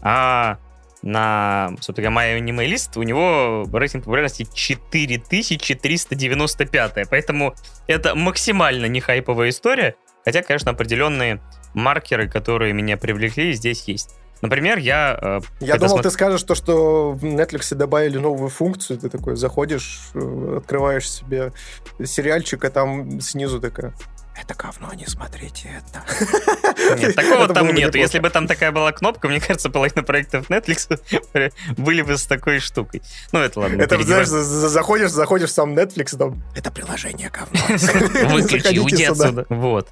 а 0.00 0.58
на, 1.02 1.72
собственно, 1.80 2.08
My 2.08 2.38
Anime 2.38 2.68
List 2.68 2.96
у 2.96 3.02
него 3.02 3.66
рейтинг 3.72 4.04
популярности 4.04 4.46
4395. 4.52 7.08
Поэтому 7.10 7.54
это 7.86 8.14
максимально 8.14 8.86
не 8.86 9.00
хайповая 9.00 9.48
история. 9.50 9.96
Хотя, 10.24 10.42
конечно, 10.42 10.70
определенные 10.72 11.40
маркеры, 11.78 12.28
которые 12.28 12.72
меня 12.72 12.96
привлекли, 12.96 13.52
здесь 13.52 13.84
есть. 13.84 14.14
Например, 14.40 14.78
я... 14.78 15.18
Э, 15.20 15.40
я 15.60 15.74
думал, 15.74 15.88
смотр... 15.88 16.02
ты 16.04 16.10
скажешь 16.10 16.42
то, 16.42 16.54
что 16.54 17.12
в 17.12 17.24
Netflix 17.24 17.74
добавили 17.74 18.18
новую 18.18 18.50
функцию. 18.50 18.98
Ты 18.98 19.08
такой 19.08 19.36
заходишь, 19.36 20.00
э, 20.14 20.58
открываешь 20.58 21.10
себе 21.10 21.52
сериальчик, 22.04 22.64
а 22.64 22.70
там 22.70 23.20
снизу 23.20 23.60
такая 23.60 23.94
это 24.40 24.54
говно, 24.54 24.92
не 24.94 25.06
смотрите 25.06 25.68
это. 25.68 26.96
Нет, 26.96 27.14
такого 27.14 27.48
там 27.48 27.74
нету. 27.74 27.98
Если 27.98 28.18
бы 28.18 28.30
там 28.30 28.46
такая 28.46 28.72
была 28.72 28.92
кнопка, 28.92 29.28
мне 29.28 29.40
кажется, 29.40 29.70
половина 29.70 30.02
проектов 30.02 30.48
Netflix 30.50 31.52
были 31.76 32.02
бы 32.02 32.16
с 32.16 32.26
такой 32.26 32.60
штукой. 32.60 33.02
Ну, 33.32 33.40
это 33.40 33.60
ладно. 33.60 33.82
Это, 33.82 34.02
знаешь, 34.02 34.28
заходишь, 34.28 35.10
заходишь 35.10 35.50
в 35.50 35.52
сам 35.52 35.74
Netflix, 35.74 36.16
там, 36.16 36.42
это 36.54 36.70
приложение 36.70 37.30
говно. 37.30 37.60
Выключи, 38.34 38.78
уйди 38.78 39.04
отсюда. 39.04 39.46
Вот. 39.48 39.88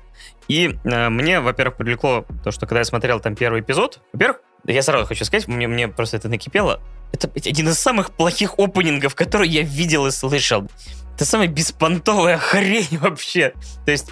И 0.48 0.78
э, 0.84 1.08
мне, 1.08 1.40
во-первых, 1.40 1.76
привлекло 1.76 2.24
то, 2.44 2.50
что 2.50 2.66
когда 2.66 2.80
я 2.80 2.84
смотрел 2.84 3.20
там 3.20 3.34
первый 3.34 3.60
эпизод, 3.60 4.00
во-первых, 4.12 4.40
я 4.64 4.82
сразу 4.82 5.06
хочу 5.06 5.24
сказать, 5.24 5.48
мне, 5.48 5.66
мне 5.66 5.88
просто 5.88 6.16
это 6.16 6.28
накипело. 6.28 6.80
Это 7.12 7.28
один 7.34 7.68
из 7.68 7.78
самых 7.78 8.12
плохих 8.12 8.58
опенингов, 8.58 9.14
которые 9.14 9.50
я 9.50 9.62
видел 9.62 10.06
и 10.06 10.10
слышал. 10.10 10.68
Это 11.14 11.24
самая 11.24 11.48
беспонтовая 11.48 12.38
хрень 12.38 12.98
вообще. 12.98 13.54
То 13.84 13.90
есть 13.90 14.10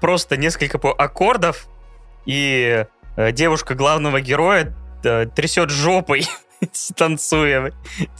просто 0.00 0.36
несколько 0.36 0.78
аккордов, 0.78 1.66
и 2.26 2.86
э, 3.16 3.32
девушка 3.32 3.74
главного 3.74 4.20
героя 4.20 4.74
э, 5.04 5.26
трясет 5.34 5.70
жопой, 5.70 6.26
танцуя. 6.96 7.72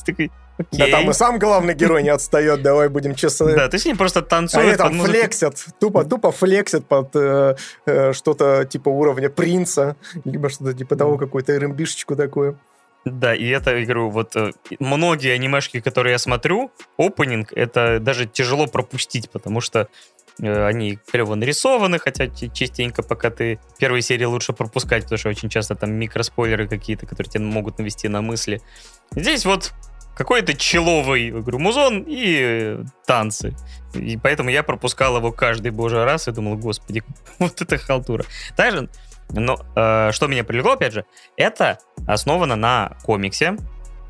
Такой. 0.04 0.30
Да 0.72 0.86
там 0.88 1.10
и 1.10 1.12
сам 1.12 1.38
главный 1.38 1.74
герой 1.74 2.02
не 2.02 2.08
отстает, 2.08 2.62
давай 2.62 2.88
будем 2.88 3.14
честны. 3.14 3.54
Да, 3.54 3.68
то 3.68 3.74
есть 3.74 3.86
они 3.86 3.94
просто 3.94 4.22
танцуют 4.22 4.80
Они 4.80 4.98
там 4.98 5.04
флексят, 5.04 5.66
тупо, 5.78 6.04
тупо 6.04 6.32
флексят 6.32 6.86
под 6.86 7.14
э, 7.14 7.56
что-то 8.12 8.64
типа 8.64 8.88
уровня 8.88 9.28
принца, 9.28 9.96
либо 10.24 10.48
что-то 10.48 10.72
типа 10.72 10.96
того, 10.96 11.18
какую-то 11.18 11.58
РМБшечку 11.58 12.16
такое. 12.16 12.56
Да, 13.04 13.34
и 13.34 13.46
это, 13.48 13.76
я 13.76 13.84
говорю, 13.84 14.10
вот 14.10 14.34
многие 14.80 15.32
анимешки, 15.32 15.80
которые 15.80 16.12
я 16.12 16.18
смотрю, 16.18 16.72
опенинг, 16.98 17.52
это 17.52 18.00
даже 18.00 18.26
тяжело 18.26 18.66
пропустить, 18.66 19.30
потому 19.30 19.60
что 19.60 19.88
они 20.40 20.98
клево 21.10 21.34
нарисованы, 21.34 21.98
хотя 21.98 22.28
частенько 22.28 23.02
пока 23.02 23.30
ты 23.30 23.58
первые 23.78 24.02
серии 24.02 24.24
лучше 24.24 24.52
пропускать, 24.52 25.04
потому 25.04 25.18
что 25.18 25.28
очень 25.28 25.48
часто 25.48 25.74
там 25.74 25.92
микроспойлеры 25.92 26.68
какие-то, 26.68 27.06
которые 27.06 27.30
тебя 27.30 27.44
могут 27.44 27.78
навести 27.78 28.08
на 28.08 28.22
мысли. 28.22 28.60
Здесь 29.12 29.44
вот 29.46 29.72
какой-то 30.16 30.54
человый, 30.54 31.30
говорю, 31.30 31.58
музон 31.58 32.04
и 32.06 32.78
танцы. 33.06 33.54
И 33.94 34.16
поэтому 34.16 34.50
я 34.50 34.62
пропускал 34.62 35.16
его 35.18 35.30
каждый 35.30 35.70
божий 35.70 36.04
раз 36.04 36.26
и 36.28 36.32
думал, 36.32 36.56
господи, 36.56 37.02
вот 37.38 37.60
это 37.60 37.78
халтура. 37.78 38.24
Также, 38.56 38.88
но 39.30 39.58
э, 39.74 40.10
что 40.12 40.26
меня 40.26 40.44
привлекло, 40.44 40.72
опять 40.72 40.94
же, 40.94 41.04
это 41.36 41.78
основано 42.06 42.56
на 42.56 42.96
комиксе, 43.04 43.56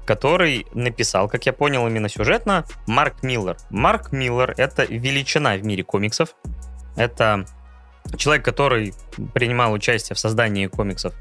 который 0.07 0.67
написал, 0.73 1.29
как 1.29 1.45
я 1.47 1.53
понял, 1.53 1.87
именно 1.87 2.09
сюжетно, 2.09 2.65
Марк 2.87 3.23
Миллер. 3.23 3.57
Марк 3.71 4.13
Миллер— 4.13 4.55
это 4.57 4.85
величина 4.85 5.57
в 5.57 5.65
мире 5.65 5.83
комиксов. 5.83 6.35
Это 6.97 7.45
человек, 8.17 8.45
который 8.45 8.95
принимал 9.35 9.73
участие 9.73 10.15
в 10.15 10.19
создании 10.19 10.69
комиксов 10.69 11.15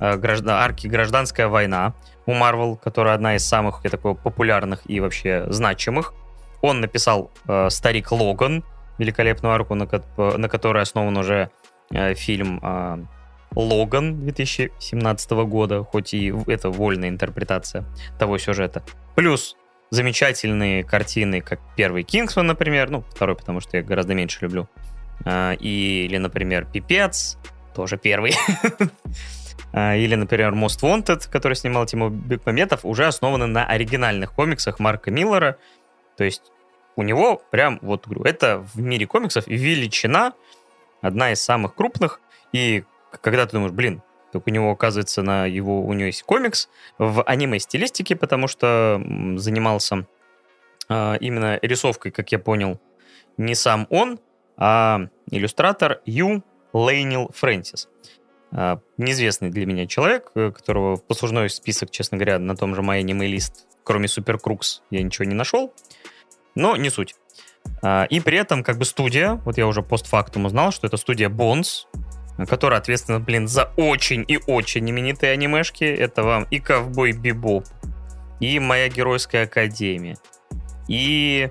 э, 0.00 0.16
граждан, 0.16 0.50
арки 0.50 0.86
«Гражданская 0.86 1.48
война» 1.48 1.94
у 2.26 2.32
Marvel, 2.32 2.78
которая 2.78 3.14
одна 3.14 3.36
из 3.36 3.44
самых 3.44 3.80
я 3.84 3.90
такой, 3.90 4.14
популярных 4.14 4.82
и 4.86 5.00
вообще 5.00 5.44
значимых. 5.50 6.14
Он 6.62 6.80
написал 6.80 7.30
э, 7.46 7.68
«Старик 7.70 8.12
Логан», 8.12 8.64
великолепную 8.98 9.54
арку, 9.54 9.74
на, 9.74 9.88
на 10.16 10.48
которой 10.48 10.82
основан 10.82 11.16
уже 11.16 11.50
э, 11.90 12.14
фильм 12.14 12.60
э, 12.62 13.04
Логан 13.58 14.20
2017 14.20 15.30
года, 15.32 15.82
хоть 15.82 16.14
и 16.14 16.32
это 16.46 16.70
вольная 16.70 17.08
интерпретация 17.08 17.84
того 18.16 18.38
сюжета. 18.38 18.84
Плюс 19.16 19.56
замечательные 19.90 20.84
картины, 20.84 21.40
как 21.40 21.58
первый 21.76 22.04
Кингсман, 22.04 22.46
например, 22.46 22.88
ну, 22.88 23.02
второй, 23.10 23.34
потому 23.34 23.60
что 23.60 23.76
я 23.76 23.82
гораздо 23.82 24.14
меньше 24.14 24.38
люблю, 24.42 24.68
а, 25.24 25.54
или, 25.54 26.16
например, 26.18 26.66
Пипец, 26.72 27.36
тоже 27.74 27.98
первый, 27.98 28.32
а, 29.72 29.96
или, 29.96 30.14
например, 30.14 30.52
Most 30.52 30.82
Wanted, 30.82 31.28
который 31.28 31.54
снимал 31.54 31.84
Тимур 31.86 32.12
Бекмаметов, 32.12 32.84
уже 32.84 33.06
основаны 33.06 33.46
на 33.46 33.64
оригинальных 33.66 34.34
комиксах 34.34 34.78
Марка 34.78 35.10
Миллера, 35.10 35.58
то 36.16 36.22
есть 36.22 36.52
у 36.94 37.02
него 37.02 37.42
прям, 37.50 37.80
вот, 37.82 38.06
говорю, 38.06 38.22
это 38.22 38.64
в 38.72 38.78
мире 38.78 39.06
комиксов 39.08 39.48
величина, 39.48 40.34
одна 41.00 41.32
из 41.32 41.40
самых 41.40 41.74
крупных, 41.74 42.20
и 42.52 42.84
когда 43.20 43.46
ты 43.46 43.52
думаешь, 43.52 43.72
блин, 43.72 44.02
так 44.32 44.46
у 44.46 44.50
него, 44.50 44.70
оказывается, 44.70 45.22
на 45.22 45.46
его, 45.46 45.82
у 45.82 45.92
него 45.92 46.06
есть 46.06 46.22
комикс 46.22 46.68
в 46.98 47.22
аниме-стилистике, 47.22 48.14
потому 48.16 48.46
что 48.46 49.02
занимался 49.36 50.06
э, 50.88 51.16
именно 51.20 51.58
рисовкой, 51.62 52.12
как 52.12 52.30
я 52.32 52.38
понял, 52.38 52.80
не 53.36 53.54
сам 53.54 53.86
он, 53.90 54.20
а 54.56 55.06
иллюстратор 55.30 56.00
Ю 56.04 56.42
Лейнил 56.72 57.30
Фрэнсис. 57.34 57.88
Э, 58.52 58.76
неизвестный 58.96 59.50
для 59.50 59.66
меня 59.66 59.86
человек, 59.86 60.30
э, 60.34 60.50
которого 60.50 60.96
в 60.96 61.04
послужной 61.04 61.48
список, 61.50 61.90
честно 61.90 62.18
говоря, 62.18 62.38
на 62.38 62.56
том 62.56 62.74
же 62.74 62.82
My 62.82 63.00
Anime 63.02 63.32
List, 63.32 63.64
кроме 63.84 64.08
Супер 64.08 64.38
Крукс, 64.38 64.82
я 64.90 65.02
ничего 65.02 65.24
не 65.24 65.34
нашел. 65.34 65.72
Но 66.54 66.76
не 66.76 66.90
суть. 66.90 67.14
Э, 67.82 68.06
и 68.08 68.20
при 68.20 68.38
этом 68.38 68.62
как 68.62 68.78
бы 68.78 68.84
студия, 68.84 69.34
вот 69.44 69.58
я 69.58 69.66
уже 69.66 69.82
постфактум 69.82 70.46
узнал, 70.46 70.72
что 70.72 70.86
это 70.86 70.96
студия 70.96 71.28
Bones, 71.28 71.86
которая 72.46 72.80
ответственна, 72.80 73.20
блин, 73.20 73.48
за 73.48 73.70
очень 73.76 74.24
и 74.26 74.38
очень 74.46 74.88
именитые 74.88 75.32
анимешки. 75.32 75.84
Это 75.84 76.22
вам 76.22 76.44
и 76.50 76.60
Ковбой 76.60 77.12
Бибоп, 77.12 77.64
и 78.40 78.58
Моя 78.58 78.88
Геройская 78.88 79.44
Академия, 79.44 80.16
и 80.86 81.50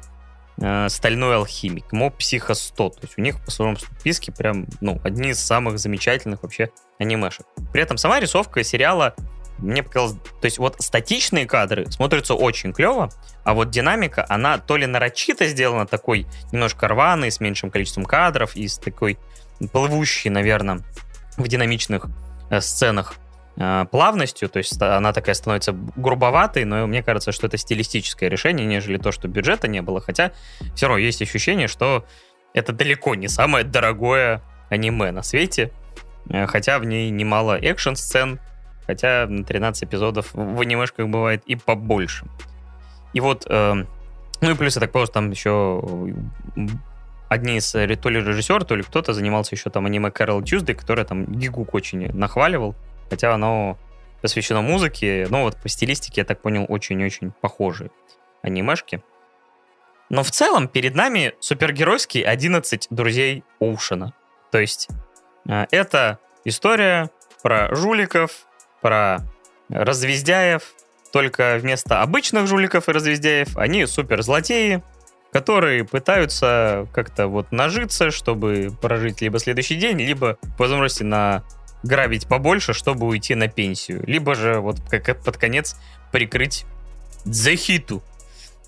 э, 0.62 0.90
Стальной 0.90 1.36
Алхимик, 1.36 1.92
Моб 1.92 2.18
Психо 2.18 2.54
100. 2.54 2.90
То 2.90 3.00
есть 3.02 3.18
у 3.18 3.22
них 3.22 3.44
по 3.44 3.52
своему 3.52 3.76
списке 3.78 4.32
прям, 4.32 4.68
ну, 4.82 5.00
одни 5.04 5.30
из 5.30 5.40
самых 5.40 5.80
замечательных 5.80 6.44
вообще 6.44 6.70
анимешек. 7.00 7.46
При 7.74 7.82
этом 7.82 7.98
сама 7.98 8.20
рисовка 8.20 8.64
сериала 8.64 9.16
мне 9.60 9.84
показалось, 9.84 10.14
то 10.14 10.46
есть 10.46 10.60
вот 10.60 10.76
статичные 10.80 11.46
кадры 11.46 11.90
смотрятся 11.90 12.36
очень 12.36 12.74
клево, 12.74 13.10
а 13.44 13.54
вот 13.54 13.70
динамика, 13.70 14.26
она 14.30 14.60
то 14.60 14.78
ли 14.78 14.86
нарочито 14.86 15.48
сделана 15.48 15.88
такой 15.88 16.28
немножко 16.52 16.88
рваной, 16.88 17.32
с 17.32 17.40
меньшим 17.40 17.72
количеством 17.72 18.06
кадров 18.06 18.56
и 18.56 18.68
с 18.68 18.78
такой 18.78 19.18
плывущей, 19.72 20.30
наверное, 20.30 20.82
в 21.38 21.48
динамичных 21.48 22.08
э, 22.50 22.62
сценах 22.62 23.16
э, 23.58 23.86
плавностью, 23.92 24.50
то 24.50 24.58
есть 24.58 24.82
она 24.82 25.14
такая 25.14 25.36
становится 25.36 25.74
грубоватой, 25.74 26.66
но 26.66 26.88
мне 26.88 27.04
кажется, 27.04 27.32
что 27.32 27.48
это 27.48 27.58
стилистическое 27.58 28.30
решение, 28.30 28.66
нежели 28.66 28.98
то, 28.98 29.12
что 29.12 29.28
бюджета 29.28 29.68
не 29.68 29.82
было, 29.82 30.02
хотя 30.02 30.32
все 30.76 30.88
равно 30.88 31.00
есть 31.00 31.22
ощущение, 31.22 31.68
что 31.68 32.06
это 32.54 32.74
далеко 32.74 33.16
не 33.16 33.28
самое 33.28 33.64
дорогое 33.64 34.42
аниме 34.70 35.12
на 35.12 35.24
свете, 35.24 35.72
э, 36.30 36.46
хотя 36.48 36.80
в 36.80 36.86
ней 36.86 37.10
немало 37.10 37.58
экшн-сцен, 37.58 38.40
хотя 38.86 39.28
на 39.28 39.44
13 39.44 39.84
эпизодов 39.84 40.34
в 40.34 40.62
анимешках 40.62 41.08
бывает 41.08 41.44
и 41.46 41.56
побольше. 41.56 42.26
И 43.14 43.20
вот, 43.20 43.46
э, 43.50 43.86
ну 44.42 44.52
и 44.52 44.54
плюс, 44.56 44.76
я 44.76 44.82
так 44.82 44.92
понял, 44.92 45.08
там 45.08 45.32
еще 45.32 45.82
одни 47.30 47.58
из 47.58 47.74
э, 47.76 47.96
то 47.96 48.10
ли 48.10 48.20
режиссер, 48.20 48.64
то 48.64 48.76
ли 48.76 48.84
кто-то 48.84 49.14
занимался 49.14 49.56
еще 49.56 49.70
там 49.70 49.86
аниме 49.86 50.10
Carol 50.10 50.42
Tuesday, 50.42 50.74
которое 50.74 51.06
там 51.06 51.26
Гигук 51.26 51.74
очень 51.74 52.12
нахваливал, 52.14 52.76
хотя 53.10 53.34
оно 53.34 53.78
посвящено 54.22 54.62
музыке, 54.62 55.28
но 55.30 55.44
вот 55.44 55.58
по 55.58 55.70
стилистике, 55.70 56.22
я 56.22 56.26
так 56.26 56.42
понял, 56.42 56.66
очень-очень 56.68 57.32
похожие 57.42 57.92
анимешки. 58.42 59.04
Но 60.10 60.24
в 60.24 60.32
целом 60.32 60.68
перед 60.68 60.96
нами 60.96 61.34
супергеройские 61.40 62.26
11 62.26 62.88
друзей 62.90 63.44
Оушена. 63.60 64.14
То 64.52 64.60
есть 64.60 64.88
э, 65.48 65.66
это 65.72 66.20
история 66.46 67.10
про 67.44 67.74
жуликов, 67.76 68.48
про 68.82 69.20
развездяев, 69.70 70.74
только 71.12 71.58
вместо 71.60 72.02
обычных 72.02 72.48
жуликов 72.48 72.88
и 72.88 72.92
развездяев 72.92 73.58
они 73.58 73.86
супер 73.86 74.22
злодеи, 74.22 74.84
которые 75.38 75.86
пытаются 75.86 76.88
как-то 76.94 77.28
вот 77.28 77.52
нажиться, 77.52 78.10
чтобы 78.10 78.76
прожить 78.82 79.22
либо 79.22 79.38
следующий 79.38 79.76
день, 79.76 80.00
либо 80.00 80.40
по 80.58 80.64
возможности 80.64 81.04
на 81.04 81.44
грабить 81.84 82.28
побольше, 82.28 82.74
чтобы 82.74 83.06
уйти 83.06 83.36
на 83.36 83.48
пенсию. 83.48 84.04
Либо 84.08 84.34
же 84.34 84.60
вот 84.60 84.80
как 84.90 85.24
под 85.24 85.38
конец 85.38 85.76
прикрыть 86.12 86.66
Дзехиту. 87.24 88.02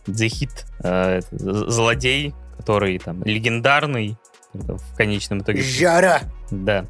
Дзехит, 0.06 0.68
э, 0.84 1.22
злодей, 1.32 2.36
который 2.58 3.00
там 3.00 3.24
легендарный 3.24 4.20
в 4.54 4.96
конечном 4.96 5.40
итоге. 5.40 5.64
Жара! 5.64 6.22
Да. 6.52 6.86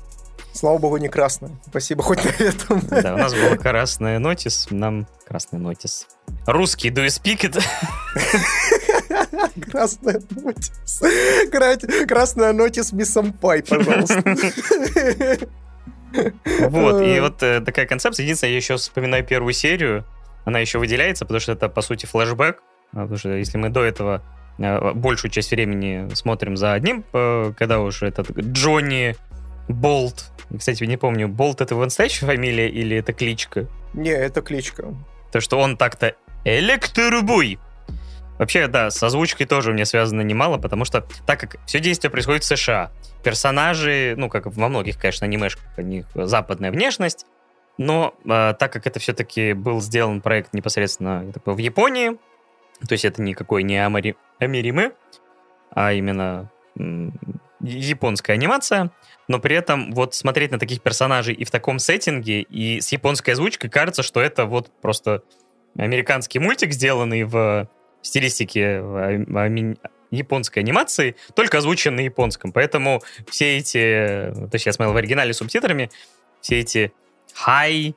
Слава 0.51 0.77
богу, 0.77 0.97
не 0.97 1.07
красная. 1.07 1.51
Спасибо 1.68 2.03
хоть 2.03 2.22
на 2.26 2.43
этом. 2.43 2.81
Да, 2.89 3.14
у 3.14 3.18
нас 3.18 3.34
была 3.34 3.56
красная 3.56 4.19
нотис, 4.19 4.68
нам 4.72 5.07
красный 5.26 5.60
нотис. 5.60 6.07
Русский, 6.45 6.89
do 6.89 7.06
you 7.06 7.07
speak 7.07 7.49
it? 7.49 7.64
Красная 9.72 10.22
нотис. 10.31 11.01
Красная 12.07 12.53
нотис 12.53 12.91
мисс 12.91 13.11
Сампай, 13.11 13.64
пожалуйста. 13.64 14.23
Вот, 16.11 17.03
и 17.03 17.19
вот 17.19 17.43
э, 17.43 17.61
такая 17.61 17.85
концепция. 17.85 18.23
Единственное, 18.23 18.53
я 18.53 18.57
еще 18.57 18.77
вспоминаю 18.77 19.23
первую 19.23 19.53
серию. 19.53 20.06
Она 20.43 20.57
еще 20.57 20.80
выделяется, 20.80 21.23
потому 21.23 21.39
что 21.39 21.51
это, 21.51 21.69
по 21.69 21.84
сути, 21.84 22.07
флешбэк. 22.07 22.64
А, 22.93 23.01
потому 23.01 23.18
что 23.18 23.30
если 23.35 23.60
мы 23.60 23.69
до 23.69 23.84
этого 23.84 24.23
э, 24.57 24.93
большую 24.93 25.30
часть 25.30 25.51
времени 25.51 26.11
смотрим 26.15 26.57
за 26.57 26.73
одним, 26.73 27.06
э, 27.14 27.53
когда 27.56 27.80
уже 27.80 28.07
этот 28.07 28.31
Джонни 28.31 29.15
Болт. 29.68 30.31
Кстати, 30.57 30.84
не 30.85 30.97
помню, 30.97 31.27
Болт 31.27 31.61
это 31.61 31.76
его 31.76 31.84
настоящая 31.84 32.26
фамилия 32.26 32.69
или 32.69 32.97
это 32.97 33.14
кличка? 33.14 33.68
Не, 33.93 34.10
это 34.10 34.41
кличка. 34.41 34.95
То, 35.31 35.41
что 35.41 35.60
он 35.60 35.77
так-то 35.77 36.15
Электробуй 36.43 37.60
Вообще, 38.40 38.68
да, 38.68 38.90
с 38.90 39.03
озвучкой 39.03 39.45
тоже 39.45 39.72
у 39.72 39.74
меня 39.74 39.84
связано 39.84 40.22
немало, 40.22 40.57
потому 40.57 40.86
что 40.86 41.06
так 41.28 41.41
как 41.41 41.57
все 41.66 41.82
действие 41.82 42.10
происходит 42.10 42.44
в 42.44 42.48
США, 42.48 42.90
персонажи, 43.22 44.16
ну, 44.18 44.30
как 44.30 44.45
во 44.45 44.70
многих, 44.70 44.98
конечно, 44.98 45.26
анимешках, 45.26 45.66
у 45.78 45.82
них 45.82 46.06
западная 46.16 46.72
внешность, 46.72 47.26
но 47.78 48.16
э, 48.24 48.53
так 48.57 48.72
как 48.72 48.88
это 48.88 48.98
все-таки 48.99 49.52
был 49.52 49.82
сделан 49.82 50.22
проект 50.22 50.53
непосредственно 50.53 51.30
такой, 51.34 51.53
в 51.53 51.57
Японии, 51.57 52.11
то 52.88 52.94
есть 52.94 53.03
это 53.03 53.22
никакой 53.22 53.64
не 53.64 53.78
Амари, 53.78 54.16
Америмы, 54.40 54.94
а 55.72 55.91
именно 55.91 56.49
японская 57.60 58.38
анимация, 58.38 58.91
но 59.28 59.40
при 59.40 59.57
этом 59.57 59.91
вот 59.91 60.16
смотреть 60.16 60.52
на 60.52 60.60
таких 60.60 60.82
персонажей 60.82 61.36
и 61.36 61.44
в 61.44 61.52
таком 61.52 61.78
сеттинге, 61.78 62.44
и 62.44 62.80
с 62.80 62.90
японской 62.94 63.32
озвучкой 63.32 63.70
кажется, 63.70 64.02
что 64.02 64.22
это 64.22 64.45
вот 64.45 64.72
просто 64.82 65.24
американский 65.78 66.40
мультик, 66.40 66.72
сделанный 66.72 67.26
в 67.26 67.68
стилистике 68.02 68.84
японской 70.12 70.60
анимации, 70.60 71.16
только 71.36 71.60
озвучен 71.60 71.96
на 71.96 72.02
японском. 72.02 72.52
Поэтому 72.52 73.02
все 73.30 73.58
эти, 73.58 74.32
то 74.34 74.50
есть 74.54 74.66
я 74.66 74.74
смотрел 74.74 74.94
в 74.94 74.98
оригинале 74.98 75.34
субтитрами, 75.34 75.92
все 76.42 76.60
эти 76.60 76.92
хай, 77.34 77.96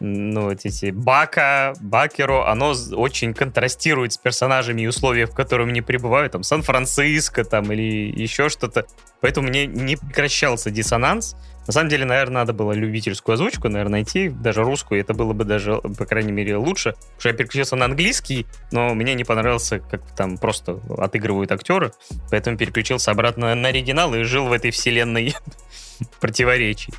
ну, 0.00 0.44
вот 0.44 0.60
эти 0.64 0.90
Бака, 0.90 1.74
Бакеру, 1.80 2.42
оно 2.42 2.74
очень 2.92 3.34
контрастирует 3.34 4.14
с 4.14 4.18
персонажами 4.18 4.82
и 4.82 4.86
условиями, 4.86 5.28
в 5.28 5.34
которых 5.34 5.68
они 5.68 5.82
пребывают, 5.82 6.32
там, 6.32 6.42
Сан-Франциско, 6.42 7.44
там, 7.44 7.70
или 7.70 8.10
еще 8.10 8.48
что-то. 8.48 8.86
Поэтому 9.20 9.48
мне 9.48 9.66
не 9.66 9.96
прекращался 9.96 10.70
диссонанс. 10.70 11.36
На 11.70 11.72
самом 11.72 11.88
деле, 11.88 12.04
наверное, 12.04 12.40
надо 12.40 12.52
было 12.52 12.72
любительскую 12.72 13.34
озвучку, 13.34 13.68
наверное, 13.68 14.00
найти, 14.00 14.28
даже 14.28 14.64
русскую, 14.64 15.00
это 15.00 15.14
было 15.14 15.34
бы 15.34 15.44
даже, 15.44 15.76
по 15.76 16.04
крайней 16.04 16.32
мере, 16.32 16.56
лучше. 16.56 16.94
Потому 16.94 17.20
что 17.20 17.28
я 17.28 17.34
переключился 17.36 17.76
на 17.76 17.84
английский, 17.84 18.48
но 18.72 18.92
мне 18.92 19.14
не 19.14 19.22
понравился, 19.22 19.78
как 19.78 20.02
там 20.16 20.36
просто 20.36 20.80
отыгрывают 20.98 21.52
актеры, 21.52 21.92
поэтому 22.28 22.56
переключился 22.56 23.12
обратно 23.12 23.54
на 23.54 23.68
оригинал 23.68 24.12
и 24.16 24.24
жил 24.24 24.48
в 24.48 24.52
этой 24.52 24.72
вселенной 24.72 25.36
противоречий. 26.20 26.92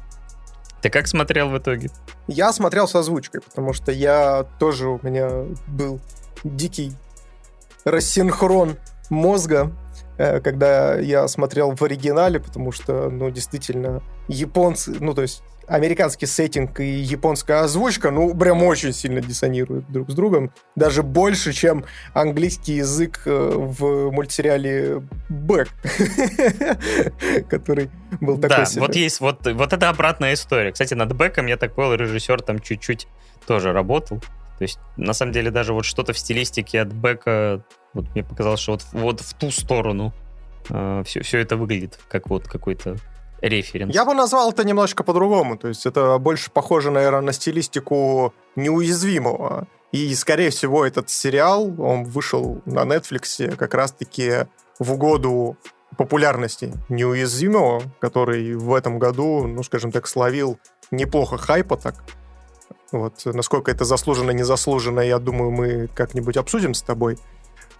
Ты 0.81 0.89
как 0.89 1.10
смотрел 1.10 1.49
в 1.49 1.57
итоге? 1.57 1.89
Я 2.30 2.53
смотрел 2.53 2.88
с 2.88 2.95
озвучкой, 2.95 3.41
потому 3.41 3.73
что 3.73 3.91
я 3.91 4.45
тоже 4.57 4.88
у 4.88 5.02
меня 5.03 5.48
был 5.68 5.99
дикий 6.45 6.93
рассинхрон 7.84 8.77
мозга, 9.10 9.69
э, 10.18 10.39
когда 10.39 10.98
я 10.98 11.27
смотрел 11.27 11.76
в 11.76 11.81
оригинале, 11.81 12.39
потому 12.39 12.72
что, 12.72 13.10
ну, 13.10 13.30
действительно, 13.30 14.02
японцы, 14.31 14.95
ну, 14.99 15.13
то 15.13 15.21
есть 15.21 15.43
американский 15.67 16.25
сеттинг 16.25 16.79
и 16.79 16.99
японская 16.99 17.61
озвучка, 17.61 18.11
ну, 18.11 18.35
прям 18.35 18.61
очень 18.63 18.93
сильно 18.93 19.21
диссонируют 19.21 19.89
друг 19.89 20.11
с 20.11 20.13
другом. 20.13 20.51
Даже 20.75 21.01
больше, 21.01 21.53
чем 21.53 21.85
английский 22.13 22.73
язык 22.73 23.21
э, 23.25 23.51
в 23.55 24.11
мультсериале 24.11 25.01
«Бэк», 25.29 25.69
который 27.49 27.89
был 28.19 28.37
такой 28.37 28.65
Да, 28.65 28.81
вот 28.81 28.95
есть, 28.95 29.21
вот, 29.21 29.47
вот 29.47 29.73
это 29.73 29.89
обратная 29.89 30.33
история. 30.33 30.71
Кстати, 30.71 30.93
над 30.93 31.15
«Бэком», 31.15 31.45
я 31.45 31.55
так 31.55 31.73
понял, 31.73 31.93
режиссер 31.93 32.41
там 32.41 32.59
чуть-чуть 32.59 33.07
тоже 33.47 33.71
работал. 33.71 34.19
То 34.57 34.63
есть, 34.63 34.77
на 34.97 35.13
самом 35.13 35.31
деле, 35.31 35.49
даже 35.49 35.73
вот 35.73 35.85
что-то 35.85 36.13
в 36.13 36.19
стилистике 36.19 36.81
от 36.81 36.89
Бека, 36.89 37.63
вот 37.93 38.05
мне 38.13 38.23
показалось, 38.23 38.59
что 38.59 38.73
вот, 38.73 38.85
вот 38.91 39.21
в 39.21 39.33
ту 39.33 39.49
сторону 39.49 40.13
э, 40.69 41.01
все, 41.03 41.21
все 41.21 41.39
это 41.39 41.57
выглядит, 41.57 41.97
как 42.09 42.29
вот 42.29 42.47
какой-то 42.47 42.97
референс. 43.41 43.93
Я 43.93 44.05
бы 44.05 44.13
назвал 44.13 44.51
это 44.51 44.63
немножко 44.63 45.03
по-другому. 45.03 45.57
То 45.57 45.68
есть 45.68 45.85
это 45.85 46.18
больше 46.18 46.51
похоже, 46.51 46.91
наверное, 46.91 47.22
на 47.22 47.34
стилистику 47.34 48.34
неуязвимого. 48.55 49.68
И, 49.91 50.13
скорее 50.15 50.51
всего, 50.51 50.85
этот 50.85 51.09
сериал, 51.09 51.63
он 51.81 52.05
вышел 52.05 52.61
на 52.65 52.84
Netflix 52.84 53.55
как 53.55 53.73
раз-таки 53.73 54.47
в 54.80 54.93
угоду 54.93 55.57
популярности 55.97 56.73
неуязвимого, 56.88 57.84
который 57.99 58.55
в 58.55 58.73
этом 58.73 58.99
году, 58.99 59.45
ну, 59.47 59.63
скажем 59.63 59.91
так, 59.91 60.07
словил 60.07 60.57
неплохо 60.91 61.38
хайпа 61.38 61.76
так. 61.76 61.95
Вот, 62.91 63.22
насколько 63.26 63.72
это 63.72 63.85
заслуженно, 63.85 64.31
незаслуженно, 64.31 65.01
я 65.01 65.19
думаю, 65.19 65.51
мы 65.51 65.88
как-нибудь 65.93 66.38
обсудим 66.38 66.73
с 66.73 66.81
тобой. 66.81 67.18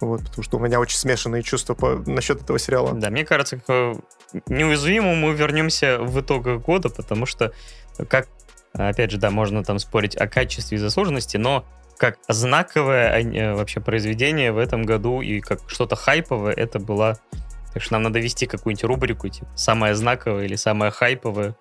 Вот, 0.02 0.20
потому 0.22 0.42
что 0.42 0.56
у 0.56 0.60
меня 0.60 0.80
очень 0.80 0.98
смешанные 0.98 1.44
чувства 1.44 1.74
по, 1.74 1.94
насчет 2.06 2.42
этого 2.42 2.58
сериала. 2.58 2.92
Да, 2.92 3.08
мне 3.08 3.24
кажется, 3.24 3.58
к 3.58 3.94
неуязвимому 4.48 5.14
мы 5.14 5.32
вернемся 5.32 5.98
в 6.00 6.20
итогах 6.20 6.60
года, 6.60 6.90
потому 6.90 7.24
что, 7.24 7.52
как, 8.08 8.26
опять 8.72 9.12
же, 9.12 9.18
да, 9.18 9.30
можно 9.30 9.62
там 9.62 9.78
спорить 9.78 10.16
о 10.16 10.26
качестве 10.26 10.76
и 10.76 10.80
заслуженности, 10.80 11.36
но 11.36 11.64
как 11.98 12.18
знаковое 12.26 13.22
э, 13.22 13.54
вообще 13.54 13.78
произведение 13.78 14.50
в 14.50 14.58
этом 14.58 14.82
году 14.82 15.20
и 15.20 15.40
как 15.40 15.60
что-то 15.68 15.94
хайповое 15.94 16.52
это 16.52 16.80
было... 16.80 17.18
Так 17.72 17.82
что 17.82 17.92
нам 17.94 18.02
надо 18.02 18.18
вести 18.18 18.46
какую-нибудь 18.46 18.84
рубрику, 18.84 19.28
типа, 19.28 19.46
самое 19.54 19.94
знаковое 19.94 20.46
или 20.46 20.56
самое 20.56 20.90
хайповое, 20.90 21.54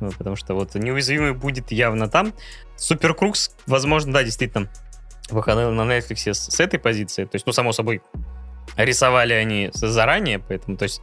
ну, 0.00 0.12
потому 0.12 0.36
что 0.36 0.54
вот 0.54 0.74
неуязвимый 0.76 1.34
будет 1.34 1.72
явно 1.72 2.08
там. 2.08 2.32
Супер 2.76 3.12
Крукс, 3.12 3.50
возможно, 3.66 4.12
да, 4.12 4.22
действительно, 4.22 4.70
выходил 5.30 5.70
на 5.70 5.82
Netflix 5.82 6.32
с, 6.32 6.50
с 6.50 6.60
этой 6.60 6.78
позиции. 6.78 7.24
То 7.24 7.34
есть, 7.34 7.46
ну, 7.46 7.52
само 7.52 7.72
собой, 7.72 8.02
рисовали 8.76 9.32
они 9.32 9.70
заранее, 9.72 10.38
поэтому, 10.38 10.76
то 10.76 10.84
есть, 10.84 11.02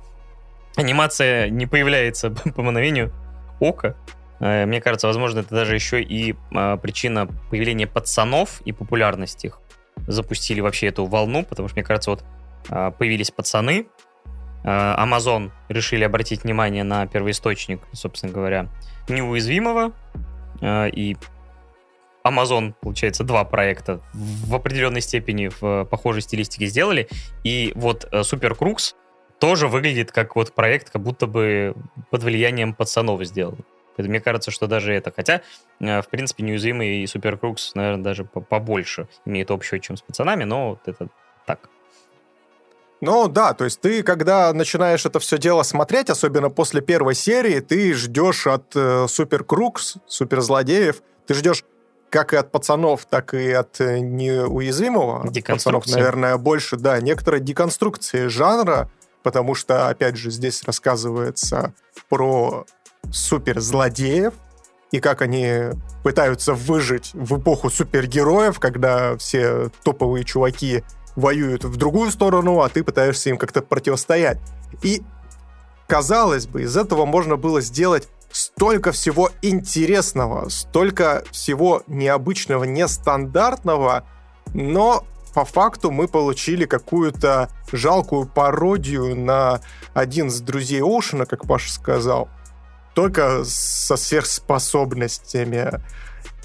анимация 0.75 1.49
не 1.49 1.65
появляется 1.65 2.29
по 2.55 2.61
мановению 2.61 3.13
ока. 3.59 3.95
Э, 4.39 4.65
мне 4.65 4.81
кажется, 4.81 5.07
возможно, 5.07 5.39
это 5.39 5.53
даже 5.53 5.75
еще 5.75 6.01
и 6.01 6.35
а, 6.53 6.77
причина 6.77 7.27
появления 7.49 7.87
пацанов 7.87 8.61
и 8.61 8.71
популярности 8.71 9.47
их. 9.47 9.59
Запустили 10.07 10.59
вообще 10.59 10.87
эту 10.87 11.05
волну, 11.05 11.43
потому 11.43 11.69
что, 11.69 11.77
мне 11.77 11.85
кажется, 11.85 12.11
вот 12.11 12.23
а, 12.69 12.91
появились 12.91 13.31
пацаны, 13.31 13.87
а, 14.63 15.05
Amazon 15.05 15.51
решили 15.69 16.03
обратить 16.03 16.43
внимание 16.43 16.83
на 16.83 17.07
первоисточник, 17.07 17.81
собственно 17.93 18.33
говоря, 18.33 18.67
неуязвимого, 19.07 19.91
и 20.61 21.17
Amazon, 22.25 22.73
получается, 22.81 23.23
два 23.23 23.43
проекта 23.43 24.01
в 24.13 24.55
определенной 24.55 25.01
степени 25.01 25.49
в 25.59 25.85
похожей 25.85 26.21
стилистике 26.21 26.65
сделали. 26.65 27.07
И 27.43 27.71
вот 27.75 28.07
э, 28.11 28.21
Super 28.21 28.57
Crux 28.57 28.95
тоже 29.39 29.67
выглядит 29.67 30.11
как 30.11 30.35
вот 30.35 30.53
проект, 30.53 30.89
как 30.89 31.01
будто 31.01 31.27
бы 31.27 31.75
под 32.09 32.23
влиянием 32.23 32.73
пацанов 32.73 33.23
сделан. 33.25 33.59
Поэтому 33.95 34.11
мне 34.11 34.19
кажется, 34.19 34.51
что 34.51 34.67
даже 34.67 34.93
это. 34.93 35.13
Хотя, 35.15 35.41
э, 35.79 36.01
в 36.01 36.07
принципе, 36.09 36.43
неуязвимый 36.43 37.03
и 37.03 37.05
Super 37.05 37.39
Crux, 37.39 37.71
наверное, 37.75 38.03
даже 38.03 38.25
побольше 38.25 39.07
имеет 39.25 39.51
общего, 39.51 39.79
чем 39.79 39.95
с 39.95 40.01
пацанами, 40.01 40.43
но 40.43 40.71
вот 40.71 40.87
это 40.87 41.09
так. 41.45 41.69
Ну 43.01 43.27
да, 43.27 43.53
то 43.53 43.65
есть 43.65 43.81
ты, 43.81 44.03
когда 44.03 44.51
начинаешь 44.53 45.05
это 45.05 45.19
все 45.19 45.37
дело 45.37 45.63
смотреть, 45.63 46.09
особенно 46.09 46.49
после 46.49 46.81
первой 46.81 47.13
серии, 47.13 47.59
ты 47.59 47.93
ждешь 47.93 48.47
от 48.47 48.75
э, 48.75 49.05
Супер 49.07 49.43
Крукс, 49.43 49.97
суперзлодеев, 50.07 51.03
ты 51.27 51.33
ждешь 51.33 51.63
как 52.09 52.33
и 52.33 52.37
от 52.37 52.51
пацанов, 52.51 53.05
так 53.05 53.33
и 53.33 53.51
от 53.51 53.81
э, 53.81 53.99
неуязвимого. 53.99 55.23
Пацанов, 55.55 55.87
наверное, 55.87 56.37
больше, 56.37 56.77
да, 56.77 56.99
некоторой 57.01 57.39
деконструкции 57.39 58.27
жанра, 58.27 58.89
потому 59.23 59.55
что, 59.55 59.89
опять 59.89 60.15
же, 60.15 60.31
здесь 60.31 60.63
рассказывается 60.63 61.73
про 62.09 62.65
суперзлодеев 63.11 64.33
и 64.91 64.99
как 64.99 65.21
они 65.21 65.71
пытаются 66.03 66.53
выжить 66.53 67.11
в 67.13 67.39
эпоху 67.39 67.69
супергероев, 67.69 68.59
когда 68.59 69.17
все 69.17 69.69
топовые 69.83 70.23
чуваки 70.23 70.83
воюют 71.15 71.63
в 71.63 71.75
другую 71.77 72.11
сторону, 72.11 72.61
а 72.61 72.69
ты 72.69 72.83
пытаешься 72.83 73.29
им 73.29 73.37
как-то 73.37 73.61
противостоять. 73.61 74.37
И, 74.81 75.01
казалось 75.87 76.47
бы, 76.47 76.63
из 76.63 76.77
этого 76.77 77.05
можно 77.05 77.35
было 77.35 77.61
сделать 77.61 78.07
столько 78.35 78.91
всего 78.91 79.31
интересного, 79.41 80.49
столько 80.49 81.23
всего 81.31 81.83
необычного, 81.87 82.65
нестандартного, 82.65 84.05
но 84.53 85.05
по 85.33 85.45
факту 85.45 85.89
мы 85.89 86.09
получили 86.09 86.65
какую-то 86.65 87.49
жалкую 87.71 88.27
пародию 88.27 89.15
на 89.15 89.61
один 89.93 90.27
из 90.27 90.41
друзей 90.41 90.81
Оушена, 90.81 91.25
как 91.25 91.47
Паша 91.47 91.71
сказал, 91.71 92.27
только 92.93 93.45
со 93.45 93.95
сверхспособностями. 93.95 95.81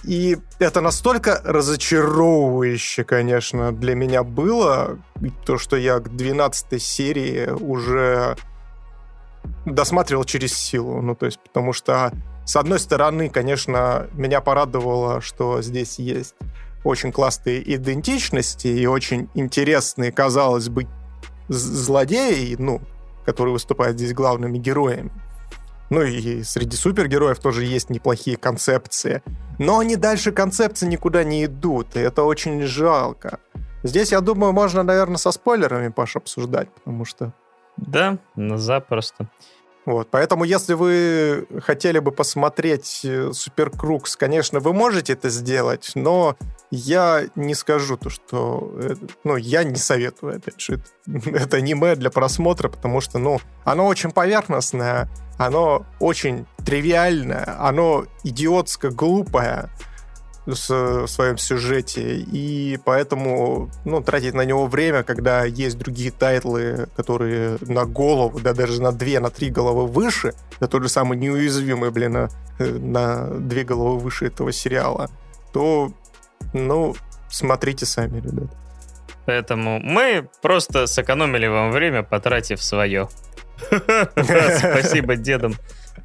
И 0.05 0.39
это 0.61 0.81
настолько 0.81 1.43
разочаровывающе, 1.45 3.03
конечно, 3.03 3.73
для 3.73 3.97
меня 3.97 4.23
было, 4.23 4.97
то, 5.45 5.59
что 5.59 5.77
я 5.77 5.99
к 5.99 6.09
12 6.17 6.81
серии 6.81 7.51
уже 7.51 8.37
досматривал 9.65 10.24
через 10.24 10.53
силу. 10.55 11.01
Ну, 11.01 11.15
то 11.15 11.27
есть, 11.27 11.39
потому 11.41 11.73
что, 11.73 12.12
с 12.45 12.57
одной 12.57 12.78
стороны, 12.78 13.28
конечно, 13.28 14.09
меня 14.12 14.41
порадовало, 14.41 15.20
что 15.20 15.62
здесь 15.62 15.99
есть 15.99 16.35
очень 16.85 17.12
классные 17.12 17.62
идентичности 17.74 18.69
и 18.69 18.87
очень 18.87 19.28
интересные, 19.35 20.12
казалось 20.12 20.69
бы, 20.69 20.87
злодеи, 21.49 22.57
ну, 22.59 22.81
которые 23.27 23.53
выступают 23.53 23.97
здесь 23.99 24.15
главными 24.15 24.59
героями. 24.59 25.11
Ну 25.91 26.03
и 26.03 26.45
среди 26.45 26.77
супергероев 26.77 27.41
тоже 27.41 27.65
есть 27.65 27.91
неплохие 27.91 28.37
концепции. 28.37 29.23
Но 29.59 29.81
они 29.81 29.97
дальше 29.97 30.31
концепции 30.31 30.87
никуда 30.87 31.24
не 31.24 31.45
идут, 31.45 31.97
и 31.97 32.01
это 32.01 32.23
очень 32.23 32.62
жалко. 32.62 33.41
Здесь, 33.82 34.12
я 34.12 34.20
думаю, 34.20 34.53
можно, 34.53 34.85
наверное, 34.85 35.16
со 35.16 35.32
спойлерами, 35.32 35.89
Паша, 35.89 36.20
обсуждать, 36.20 36.73
потому 36.73 37.05
что 37.05 37.35
да, 37.86 38.19
запросто. 38.36 39.28
Вот, 39.86 40.09
поэтому, 40.11 40.44
если 40.44 40.74
вы 40.74 41.47
хотели 41.65 41.98
бы 41.98 42.12
посмотреть 42.12 43.07
Супер 43.32 43.70
Крукс, 43.70 44.15
конечно, 44.15 44.61
вы 44.61 44.74
можете 44.74 45.15
это 45.15 45.31
сделать, 45.31 45.93
но 45.94 46.36
я 46.70 47.24
не 47.35 47.55
скажу 47.55 47.97
то, 47.97 48.11
что... 48.11 48.70
Э, 48.74 48.94
ну, 49.24 49.36
я 49.36 49.65
не 49.65 49.77
советую, 49.77 50.36
опять 50.36 50.61
же, 50.61 50.82
это 51.07 51.57
аниме 51.57 51.97
для 51.97 52.11
просмотра, 52.11 52.69
потому 52.69 53.01
что, 53.01 53.19
ну, 53.19 53.40
оно 53.65 53.86
очень 53.86 54.11
поверхностное, 54.11 55.09
оно 55.39 55.86
очень 55.98 56.47
тривиальное, 56.65 57.57
оно 57.59 58.05
идиотско 58.23 58.90
глупое, 58.90 59.70
в 60.47 61.07
своем 61.07 61.37
сюжете, 61.39 62.17
и 62.17 62.79
поэтому 62.85 63.71
ну, 63.85 64.03
тратить 64.03 64.35
на 64.35 64.43
него 64.43 64.67
время, 64.67 65.03
когда 65.03 65.45
есть 65.45 65.79
другие 65.79 66.11
тайтлы, 66.11 66.89
которые 66.97 67.59
на 67.61 67.85
голову, 67.85 68.41
да 68.41 68.55
даже 68.55 68.81
на 68.81 68.93
две, 68.93 69.21
на 69.21 69.31
три 69.31 69.51
головы 69.51 69.87
выше, 69.87 70.35
да 70.59 70.67
тот 70.67 70.83
же 70.83 70.89
самый 70.89 71.19
неуязвимый, 71.19 71.91
блин, 71.91 72.12
на, 72.12 72.29
э, 72.59 72.65
на 72.65 73.27
две 73.27 73.65
головы 73.65 73.99
выше 73.99 74.27
этого 74.27 74.53
сериала, 74.53 75.11
то, 75.53 75.93
ну, 76.53 76.95
смотрите 77.29 77.87
сами, 77.87 78.21
ребят. 78.21 78.51
Поэтому 79.27 79.79
мы 79.81 80.29
просто 80.43 80.87
сэкономили 80.87 81.47
вам 81.47 81.71
время, 81.71 82.03
потратив 82.03 82.62
свое. 82.62 83.09
Спасибо 83.71 85.17
дедам 85.17 85.55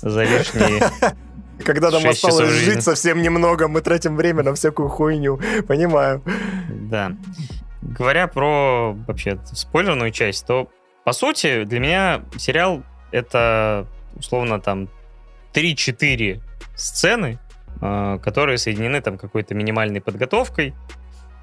за 0.01 0.23
лишние 0.23 0.83
когда 1.63 1.91
нам 1.91 2.07
осталось 2.07 2.49
жить 2.49 2.83
совсем 2.83 3.21
немного, 3.21 3.67
мы 3.67 3.81
тратим 3.81 4.15
время 4.15 4.43
на 4.43 4.53
всякую 4.53 4.89
хуйню. 4.89 5.39
Понимаю. 5.67 6.21
Да. 6.69 7.11
Говоря 7.81 8.27
про 8.27 8.93
вообще 9.07 9.39
спойлерную 9.53 10.11
часть, 10.11 10.45
то 10.45 10.69
по 11.03 11.13
сути 11.13 11.63
для 11.63 11.79
меня 11.79 12.25
сериал 12.37 12.83
это 13.11 13.87
условно 14.15 14.59
там 14.59 14.89
3-4 15.53 16.41
сцены, 16.75 17.39
а, 17.81 18.17
которые 18.19 18.57
соединены 18.57 19.01
там 19.01 19.17
какой-то 19.17 19.53
минимальной 19.53 20.01
подготовкой, 20.01 20.73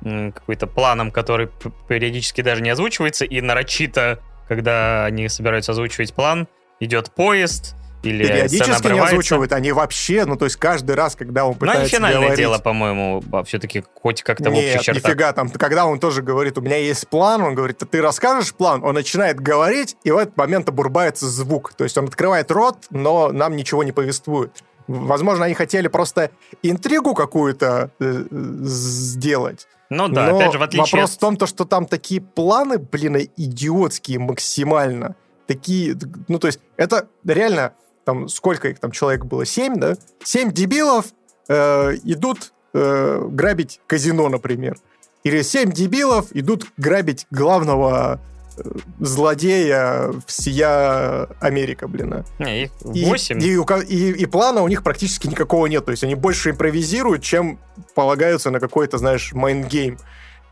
какой-то 0.03 0.67
планом, 0.67 1.13
который 1.13 1.49
периодически 1.89 2.41
даже 2.41 2.61
не 2.61 2.71
озвучивается, 2.71 3.25
и 3.25 3.41
нарочито, 3.41 4.19
когда 4.49 5.05
они 5.05 5.29
собираются 5.29 5.73
озвучивать 5.73 6.13
план, 6.13 6.49
идет 6.81 7.13
поезд, 7.15 7.77
или 8.03 8.27
Периодически 8.27 8.89
не 8.89 8.99
озвучивают, 8.99 9.53
они 9.53 9.73
вообще, 9.73 10.25
ну, 10.25 10.37
то 10.37 10.45
есть 10.45 10.57
каждый 10.57 10.95
раз, 10.97 11.15
когда 11.17 11.45
он 11.47 11.55
пытается 11.55 11.83
Ну, 11.83 11.89
финальное 11.89 12.21
говорить... 12.21 12.39
дело, 12.39 12.59
по-моему, 12.59 13.23
а 13.33 13.45
все-таки 13.45 13.85
хоть 14.01 14.23
как-то 14.23 14.51
Нет, 14.51 14.53
в 14.53 14.67
общих 14.67 14.83
чертах. 14.83 15.05
нифига, 15.05 15.33
там, 15.33 15.49
когда 15.51 15.87
он 15.87 15.99
тоже 15.99 16.23
говорит, 16.23 16.59
у 16.59 16.61
меня 16.61 16.77
есть 16.77 17.09
план, 17.09 17.43
он 17.43 17.55
говорит, 17.55 17.79
ты 17.91 18.03
расскажешь 18.03 18.55
план? 18.55 18.85
Он 18.85 18.95
начинает 18.95 19.41
говорить, 19.41 19.97
и 20.05 20.11
в 20.11 20.19
этот 20.19 20.37
момент 20.37 20.69
обурбается 20.69 21.27
звук. 21.29 21.75
То 21.75 21.85
есть 21.85 21.97
он 21.97 22.07
открывает 22.07 22.51
рот, 22.51 22.79
но 22.91 23.31
нам 23.33 23.57
ничего 23.57 23.83
не 23.85 23.93
повествует. 23.93 24.63
Возможно, 24.89 25.45
они 25.45 25.55
хотели 25.55 25.89
просто 25.89 26.31
интригу 26.63 27.15
какую-то 27.15 27.91
э, 28.01 28.25
сделать. 28.31 29.69
Ну 29.91 30.09
да, 30.09 30.29
но 30.29 30.37
опять 30.39 30.53
же, 30.53 30.59
в 30.59 30.63
отличие 30.63 31.01
Вопрос 31.01 31.11
в 31.17 31.19
том, 31.19 31.37
то, 31.37 31.47
что 31.47 31.65
там 31.65 31.87
такие 31.87 32.21
планы, 32.21 32.79
блин, 32.79 33.17
идиотские 33.37 34.19
максимально. 34.19 35.17
Такие, 35.47 35.97
ну 36.29 36.39
то 36.39 36.47
есть, 36.47 36.61
это 36.77 37.09
реально 37.27 37.75
там 38.05 38.29
сколько 38.29 38.69
их 38.69 38.79
там 38.79 38.91
человек 38.91 39.25
было, 39.25 39.45
семь, 39.45 39.77
да? 39.77 39.97
Семь 40.25 40.53
дебилов 40.53 41.07
э, 41.49 41.97
идут 42.05 42.53
э, 42.75 43.27
грабить 43.29 43.81
казино, 43.87 44.29
например. 44.29 44.77
Или 45.25 45.43
семь 45.43 45.71
дебилов 45.71 46.27
идут 46.33 46.67
грабить 46.77 47.27
главного 47.31 48.21
э, 48.57 48.63
злодея 48.99 50.13
всея 50.27 51.27
Америка, 51.41 51.87
блин. 51.87 52.25
Не, 52.39 52.65
их 52.65 52.71
8. 52.83 53.41
И, 53.41 53.55
и, 53.55 53.97
и, 53.97 54.11
и 54.13 54.27
плана 54.27 54.63
у 54.63 54.69
них 54.69 54.83
практически 54.83 55.29
никакого 55.29 55.67
нет. 55.67 55.85
То 55.85 55.93
есть 55.93 56.03
они 56.03 56.15
больше 56.15 56.51
импровизируют, 56.51 57.23
чем 57.23 57.61
полагаются 57.95 58.51
на 58.51 58.59
какой-то, 58.59 58.99
знаешь, 58.99 59.33
mind 59.33 59.62
game. 59.62 59.99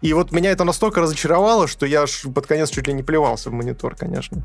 И 0.00 0.14
вот 0.14 0.32
меня 0.32 0.50
это 0.50 0.64
настолько 0.64 1.00
разочаровало, 1.00 1.66
что 1.66 1.84
я 1.84 2.02
аж 2.02 2.22
под 2.34 2.46
конец 2.46 2.70
чуть 2.70 2.86
ли 2.86 2.94
не 2.94 3.02
плевался 3.02 3.50
в 3.50 3.52
монитор, 3.52 3.96
конечно. 3.96 4.42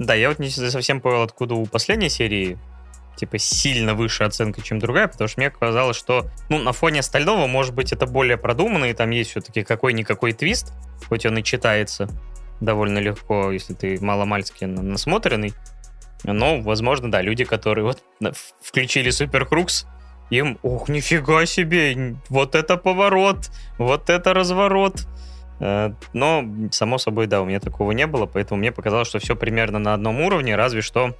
Да, 0.00 0.14
я 0.14 0.30
вот 0.30 0.38
не 0.38 0.48
совсем 0.48 1.02
понял, 1.02 1.22
откуда 1.22 1.54
у 1.54 1.66
последней 1.66 2.08
серии 2.08 2.58
типа 3.16 3.36
сильно 3.36 3.94
выше 3.94 4.24
оценка, 4.24 4.62
чем 4.62 4.78
другая, 4.78 5.08
потому 5.08 5.28
что 5.28 5.38
мне 5.38 5.50
казалось, 5.50 5.96
что 5.96 6.26
ну, 6.48 6.58
на 6.58 6.72
фоне 6.72 7.00
остального, 7.00 7.46
может 7.46 7.74
быть, 7.74 7.92
это 7.92 8.06
более 8.06 8.38
продуманно, 8.38 8.86
и 8.86 8.94
там 8.94 9.10
есть 9.10 9.30
все-таки 9.30 9.62
какой-никакой 9.62 10.32
твист, 10.32 10.72
хоть 11.06 11.26
он 11.26 11.36
и 11.36 11.42
читается 11.42 12.08
довольно 12.62 12.98
легко, 12.98 13.50
если 13.52 13.74
ты 13.74 14.02
маломальски 14.02 14.64
насмотренный. 14.64 15.52
Но, 16.24 16.62
возможно, 16.62 17.10
да, 17.10 17.20
люди, 17.20 17.44
которые 17.44 17.84
вот 17.84 18.02
включили 18.62 19.10
Супер 19.10 19.44
Крукс, 19.44 19.86
им, 20.30 20.58
ох, 20.62 20.88
нифига 20.88 21.44
себе, 21.44 22.16
вот 22.30 22.54
это 22.54 22.78
поворот, 22.78 23.50
вот 23.76 24.08
это 24.08 24.32
разворот. 24.32 25.06
Э, 25.60 25.92
но, 26.12 26.44
само 26.70 26.98
собой, 26.98 27.26
да, 27.26 27.42
у 27.42 27.44
меня 27.44 27.60
такого 27.60 27.92
не 27.92 28.06
было, 28.06 28.26
поэтому 28.26 28.58
мне 28.58 28.72
показалось, 28.72 29.08
что 29.08 29.18
все 29.18 29.36
примерно 29.36 29.78
на 29.78 29.94
одном 29.94 30.20
уровне, 30.20 30.56
разве 30.56 30.80
что, 30.80 31.14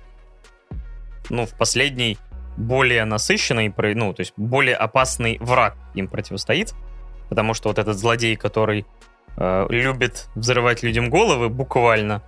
ну, 1.29 1.47
в 1.47 1.55
последний 1.57 2.19
более 2.57 3.05
насыщенный, 3.05 3.73
ну, 3.95 4.13
то 4.13 4.21
есть 4.21 4.33
более 4.37 4.77
опасный 4.77 5.39
враг 5.41 5.77
им 5.95 6.09
противостоит, 6.09 6.75
потому 7.29 7.55
что 7.55 7.69
вот 7.69 7.79
этот 7.79 7.97
злодей, 7.99 8.37
который 8.37 8.87
э, 9.37 9.67
любит 9.69 10.29
взрывать 10.35 10.83
людям 10.83 11.11
головы, 11.11 11.51
буквально, 11.51 12.23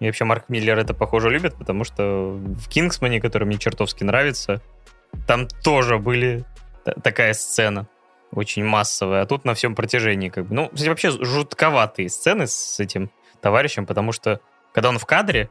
и 0.00 0.06
вообще 0.06 0.24
Марк 0.24 0.48
Миллер 0.48 0.78
это, 0.78 0.94
похоже, 0.94 1.28
любит, 1.28 1.54
потому 1.56 1.84
что 1.84 2.30
в 2.32 2.68
«Кингсмане», 2.68 3.20
который 3.20 3.44
мне 3.44 3.58
чертовски 3.58 4.04
нравится, 4.04 4.62
там 5.26 5.46
тоже 5.62 5.98
были 5.98 6.44
такая 7.02 7.34
сцена 7.34 7.88
очень 8.32 8.64
массовая, 8.64 9.22
а 9.22 9.26
тут 9.26 9.44
на 9.44 9.54
всем 9.54 9.74
протяжении 9.74 10.28
как 10.28 10.46
бы. 10.46 10.54
Ну, 10.54 10.68
кстати, 10.68 10.88
вообще 10.88 11.10
жутковатые 11.10 12.08
сцены 12.08 12.46
с 12.46 12.78
этим 12.80 13.10
товарищем, 13.40 13.86
потому 13.86 14.12
что 14.12 14.40
когда 14.72 14.90
он 14.90 14.98
в 14.98 15.06
кадре, 15.06 15.50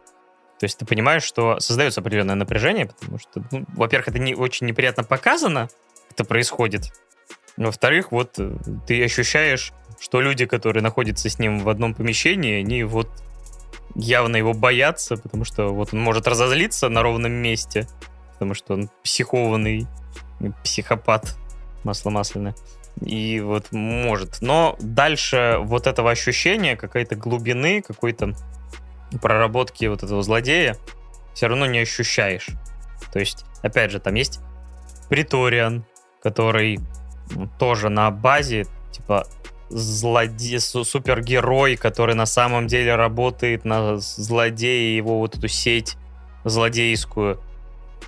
то 0.60 0.64
есть 0.64 0.78
ты 0.78 0.86
понимаешь, 0.86 1.24
что 1.24 1.60
создается 1.60 2.02
определенное 2.02 2.36
напряжение, 2.36 2.88
потому 2.88 3.20
что, 3.20 3.44
ну, 3.52 3.66
во-первых, 3.76 4.10
это 4.10 4.20
не 4.20 4.36
очень 4.36 4.68
неприятно 4.68 5.04
показано, 5.04 5.70
это 6.12 6.24
происходит. 6.24 6.92
Во-вторых, 7.58 8.12
вот 8.12 8.36
э, 8.38 8.56
ты 8.88 9.04
ощущаешь, 9.04 9.74
что 10.00 10.22
люди, 10.22 10.46
которые 10.46 10.84
находятся 10.84 11.30
с 11.30 11.40
ним 11.40 11.60
в 11.60 11.70
одном 11.70 11.96
помещении, 11.96 12.60
они 12.60 12.84
вот 12.84 13.10
явно 13.96 14.36
его 14.36 14.54
боятся, 14.54 15.18
потому 15.18 15.44
что 15.44 15.70
вот 15.70 15.94
он 15.94 16.00
может 16.00 16.28
разозлиться 16.28 16.90
на 16.90 17.02
ровном 17.02 17.32
месте, 17.32 17.88
потому 18.34 18.54
что 18.54 18.74
он 18.74 18.90
психованный 19.04 19.88
психопат 20.64 21.36
масло 21.88 22.10
масляное. 22.10 22.56
И 23.02 23.40
вот 23.40 23.72
может. 23.72 24.42
Но 24.42 24.76
дальше 24.80 25.58
вот 25.62 25.88
этого 25.88 26.12
ощущения, 26.12 26.76
какой-то 26.76 27.16
глубины, 27.16 27.82
какой-то 27.82 28.34
проработки 29.22 29.86
вот 29.86 30.04
этого 30.04 30.22
злодея 30.22 30.78
все 31.34 31.48
равно 31.48 31.66
не 31.66 31.80
ощущаешь. 31.80 32.50
То 33.12 33.20
есть, 33.20 33.46
опять 33.62 33.92
же, 33.92 34.00
там 34.00 34.16
есть 34.16 34.40
Приториан, 35.10 35.86
который 36.22 36.80
ну, 37.32 37.50
тоже 37.60 37.90
на 37.90 38.12
базе, 38.12 38.66
типа, 38.92 39.28
злодей, 39.70 40.60
супергерой, 40.60 41.78
который 41.78 42.16
на 42.16 42.26
самом 42.26 42.68
деле 42.68 42.96
работает 42.96 43.66
на 43.66 43.98
злодея, 43.98 44.96
его 44.96 45.20
вот 45.20 45.38
эту 45.38 45.48
сеть 45.48 45.96
злодейскую. 46.44 47.42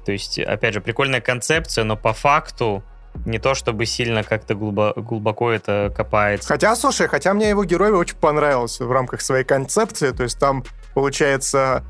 То 0.05 0.11
есть, 0.11 0.39
опять 0.39 0.73
же, 0.73 0.81
прикольная 0.81 1.21
концепция, 1.21 1.83
но 1.83 1.95
по 1.95 2.13
факту 2.13 2.83
не 3.25 3.39
то 3.39 3.53
чтобы 3.53 3.85
сильно 3.85 4.23
как-то 4.23 4.55
глубоко, 4.55 5.01
глубоко 5.01 5.51
это 5.51 5.93
копается. 5.95 6.47
Хотя, 6.47 6.75
слушай, 6.75 7.07
хотя 7.07 7.33
мне 7.33 7.49
его 7.49 7.63
герой 7.63 7.91
очень 7.91 8.17
понравился 8.17 8.85
в 8.85 8.91
рамках 8.91 9.21
своей 9.21 9.43
концепции, 9.43 10.11
то 10.11 10.23
есть 10.23 10.39
там, 10.39 10.63
получается, 10.93 11.83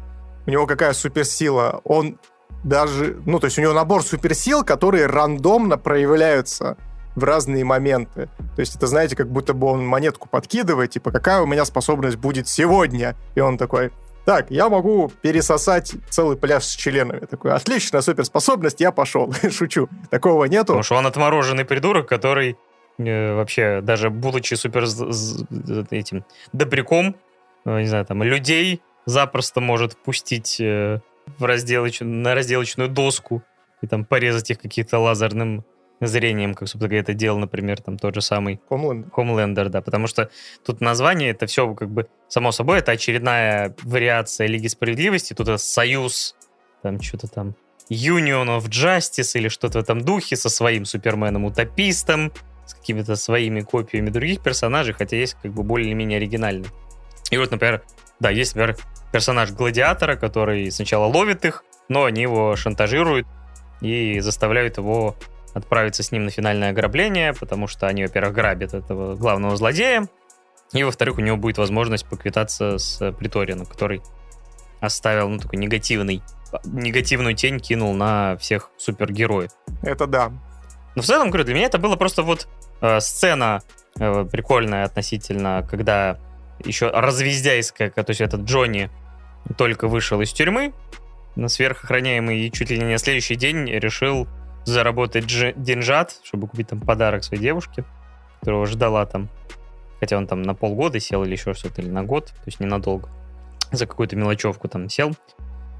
у 0.45 0.51
него 0.51 0.65
какая 0.65 0.93
суперсила, 0.93 1.81
он 1.83 2.17
даже, 2.63 3.21
ну, 3.25 3.39
то 3.39 3.45
есть 3.45 3.57
у 3.57 3.61
него 3.61 3.73
набор 3.73 4.03
суперсил, 4.03 4.63
которые 4.63 5.05
рандомно 5.05 5.77
проявляются 5.77 6.77
в 7.15 7.23
разные 7.23 7.63
моменты. 7.63 8.29
То 8.55 8.59
есть 8.59 8.75
это, 8.75 8.87
знаете, 8.87 9.15
как 9.15 9.29
будто 9.29 9.53
бы 9.53 9.67
он 9.67 9.85
монетку 9.85 10.27
подкидывает, 10.27 10.91
типа, 10.91 11.11
какая 11.11 11.41
у 11.41 11.45
меня 11.45 11.65
способность 11.65 12.17
будет 12.17 12.47
сегодня? 12.47 13.15
И 13.35 13.39
он 13.39 13.57
такой, 13.57 13.91
так, 14.25 14.51
я 14.51 14.69
могу 14.69 15.11
пересосать 15.21 15.93
целый 16.09 16.37
пляж 16.37 16.63
с 16.63 16.75
членами. 16.75 17.25
Такой, 17.25 17.51
отличная 17.53 18.01
суперспособность, 18.01 18.79
я 18.79 18.91
пошел. 18.91 19.33
Шучу. 19.51 19.89
Такого 20.09 20.45
нету. 20.45 20.67
Потому 20.67 20.83
что 20.83 20.95
он 20.95 21.07
отмороженный 21.07 21.65
придурок, 21.65 22.07
который 22.07 22.57
э, 22.97 23.33
вообще, 23.33 23.81
даже 23.81 24.09
будучи 24.09 24.53
супер 24.53 24.83
этим 25.89 26.25
добряком, 26.53 27.15
э, 27.65 27.79
не 27.81 27.87
знаю, 27.87 28.05
там, 28.05 28.21
людей 28.23 28.81
запросто 29.05 29.61
может 29.61 29.97
пустить 29.97 30.59
э, 30.59 30.99
в 31.37 31.45
разделоч... 31.45 32.01
на 32.01 32.35
разделочную 32.35 32.89
доску 32.89 33.41
и 33.81 33.87
там 33.87 34.05
порезать 34.05 34.51
их 34.51 34.59
каким-то 34.59 34.99
лазерным 34.99 35.63
зрением, 36.07 36.53
как, 36.53 36.67
собственно 36.67 36.87
говоря, 36.87 37.01
это 37.01 37.13
делал, 37.13 37.37
например, 37.37 37.81
там 37.81 37.97
тот 37.97 38.15
же 38.15 38.21
самый 38.21 38.59
Homelander. 38.69 39.09
Homelander, 39.11 39.69
да, 39.69 39.81
потому 39.81 40.07
что 40.07 40.29
тут 40.65 40.81
название, 40.81 41.31
это 41.31 41.45
все 41.45 41.73
как 41.73 41.89
бы, 41.89 42.07
само 42.27 42.51
собой, 42.51 42.79
это 42.79 42.91
очередная 42.91 43.75
вариация 43.83 44.47
Лиги 44.47 44.67
Справедливости, 44.67 45.33
тут 45.33 45.47
это 45.47 45.57
союз, 45.57 46.35
там 46.81 47.01
что-то 47.01 47.27
там, 47.27 47.55
Union 47.89 48.47
of 48.47 48.69
Justice 48.69 49.37
или 49.37 49.47
что-то 49.47 49.79
в 49.79 49.81
этом 49.81 50.01
духе 50.01 50.35
со 50.35 50.49
своим 50.49 50.85
Суперменом-утопистом, 50.85 52.31
с 52.65 52.75
какими-то 52.75 53.15
своими 53.15 53.61
копиями 53.61 54.09
других 54.09 54.41
персонажей, 54.41 54.93
хотя 54.93 55.17
есть 55.17 55.35
как 55.41 55.53
бы 55.53 55.63
более-менее 55.63 56.17
оригинальные. 56.17 56.69
И 57.31 57.37
вот, 57.37 57.51
например, 57.51 57.83
да, 58.19 58.29
есть, 58.29 58.55
например, 58.55 58.77
персонаж 59.11 59.51
Гладиатора, 59.51 60.15
который 60.15 60.71
сначала 60.71 61.05
ловит 61.05 61.45
их, 61.45 61.63
но 61.87 62.05
они 62.05 62.21
его 62.21 62.55
шантажируют 62.55 63.27
и 63.81 64.19
заставляют 64.19 64.77
его 64.77 65.15
отправиться 65.53 66.03
с 66.03 66.11
ним 66.11 66.25
на 66.25 66.31
финальное 66.31 66.69
ограбление, 66.71 67.33
потому 67.33 67.67
что 67.67 67.87
они, 67.87 68.03
во-первых, 68.03 68.33
грабят 68.33 68.73
этого 68.73 69.15
главного 69.15 69.55
злодея, 69.55 70.07
и, 70.73 70.83
во-вторых, 70.83 71.17
у 71.17 71.21
него 71.21 71.37
будет 71.37 71.57
возможность 71.57 72.07
поквитаться 72.07 72.77
с 72.77 73.11
Приторианом, 73.13 73.65
который 73.65 74.01
оставил, 74.79 75.29
ну, 75.29 75.39
такой 75.39 75.57
негативный, 75.57 76.21
негативную 76.65 77.35
тень 77.35 77.59
кинул 77.59 77.93
на 77.93 78.37
всех 78.37 78.69
супергероев. 78.77 79.51
Это 79.81 80.05
да. 80.05 80.31
Но 80.95 81.01
в 81.01 81.05
целом, 81.05 81.29
говорю, 81.29 81.45
для 81.45 81.55
меня 81.55 81.65
это 81.65 81.79
было 81.79 81.95
просто 81.95 82.23
вот 82.23 82.47
Э, 82.81 82.99
сцена 83.01 83.61
э, 83.99 84.25
прикольная 84.31 84.85
относительно, 84.85 85.67
когда 85.69 86.17
еще 86.63 86.89
развездяйская, 86.89 87.89
то 87.89 88.05
есть 88.07 88.21
этот 88.21 88.41
Джонни 88.41 88.89
только 89.57 89.87
вышел 89.87 90.21
из 90.21 90.31
тюрьмы, 90.31 90.73
на 91.35 91.47
сверхохраняемый, 91.47 92.39
и 92.39 92.51
чуть 92.51 92.69
ли 92.69 92.77
не 92.77 92.85
на 92.85 92.97
следующий 92.97 93.35
день 93.35 93.65
решил 93.65 94.27
заработать 94.69 95.25
деньжат, 95.55 96.19
чтобы 96.23 96.47
купить 96.47 96.67
там 96.69 96.79
подарок 96.79 97.23
своей 97.23 97.41
девушке, 97.41 97.83
которого 98.39 98.65
ждала 98.65 99.05
там. 99.05 99.29
Хотя 99.99 100.17
он 100.17 100.27
там 100.27 100.41
на 100.41 100.53
полгода 100.53 100.99
сел 100.99 101.23
или 101.23 101.33
еще 101.33 101.53
что-то, 101.53 101.81
или 101.81 101.89
на 101.89 102.03
год, 102.03 102.27
то 102.27 102.43
есть 102.45 102.59
ненадолго. 102.59 103.09
За 103.71 103.85
какую-то 103.85 104.15
мелочевку 104.15 104.67
там 104.67 104.89
сел. 104.89 105.15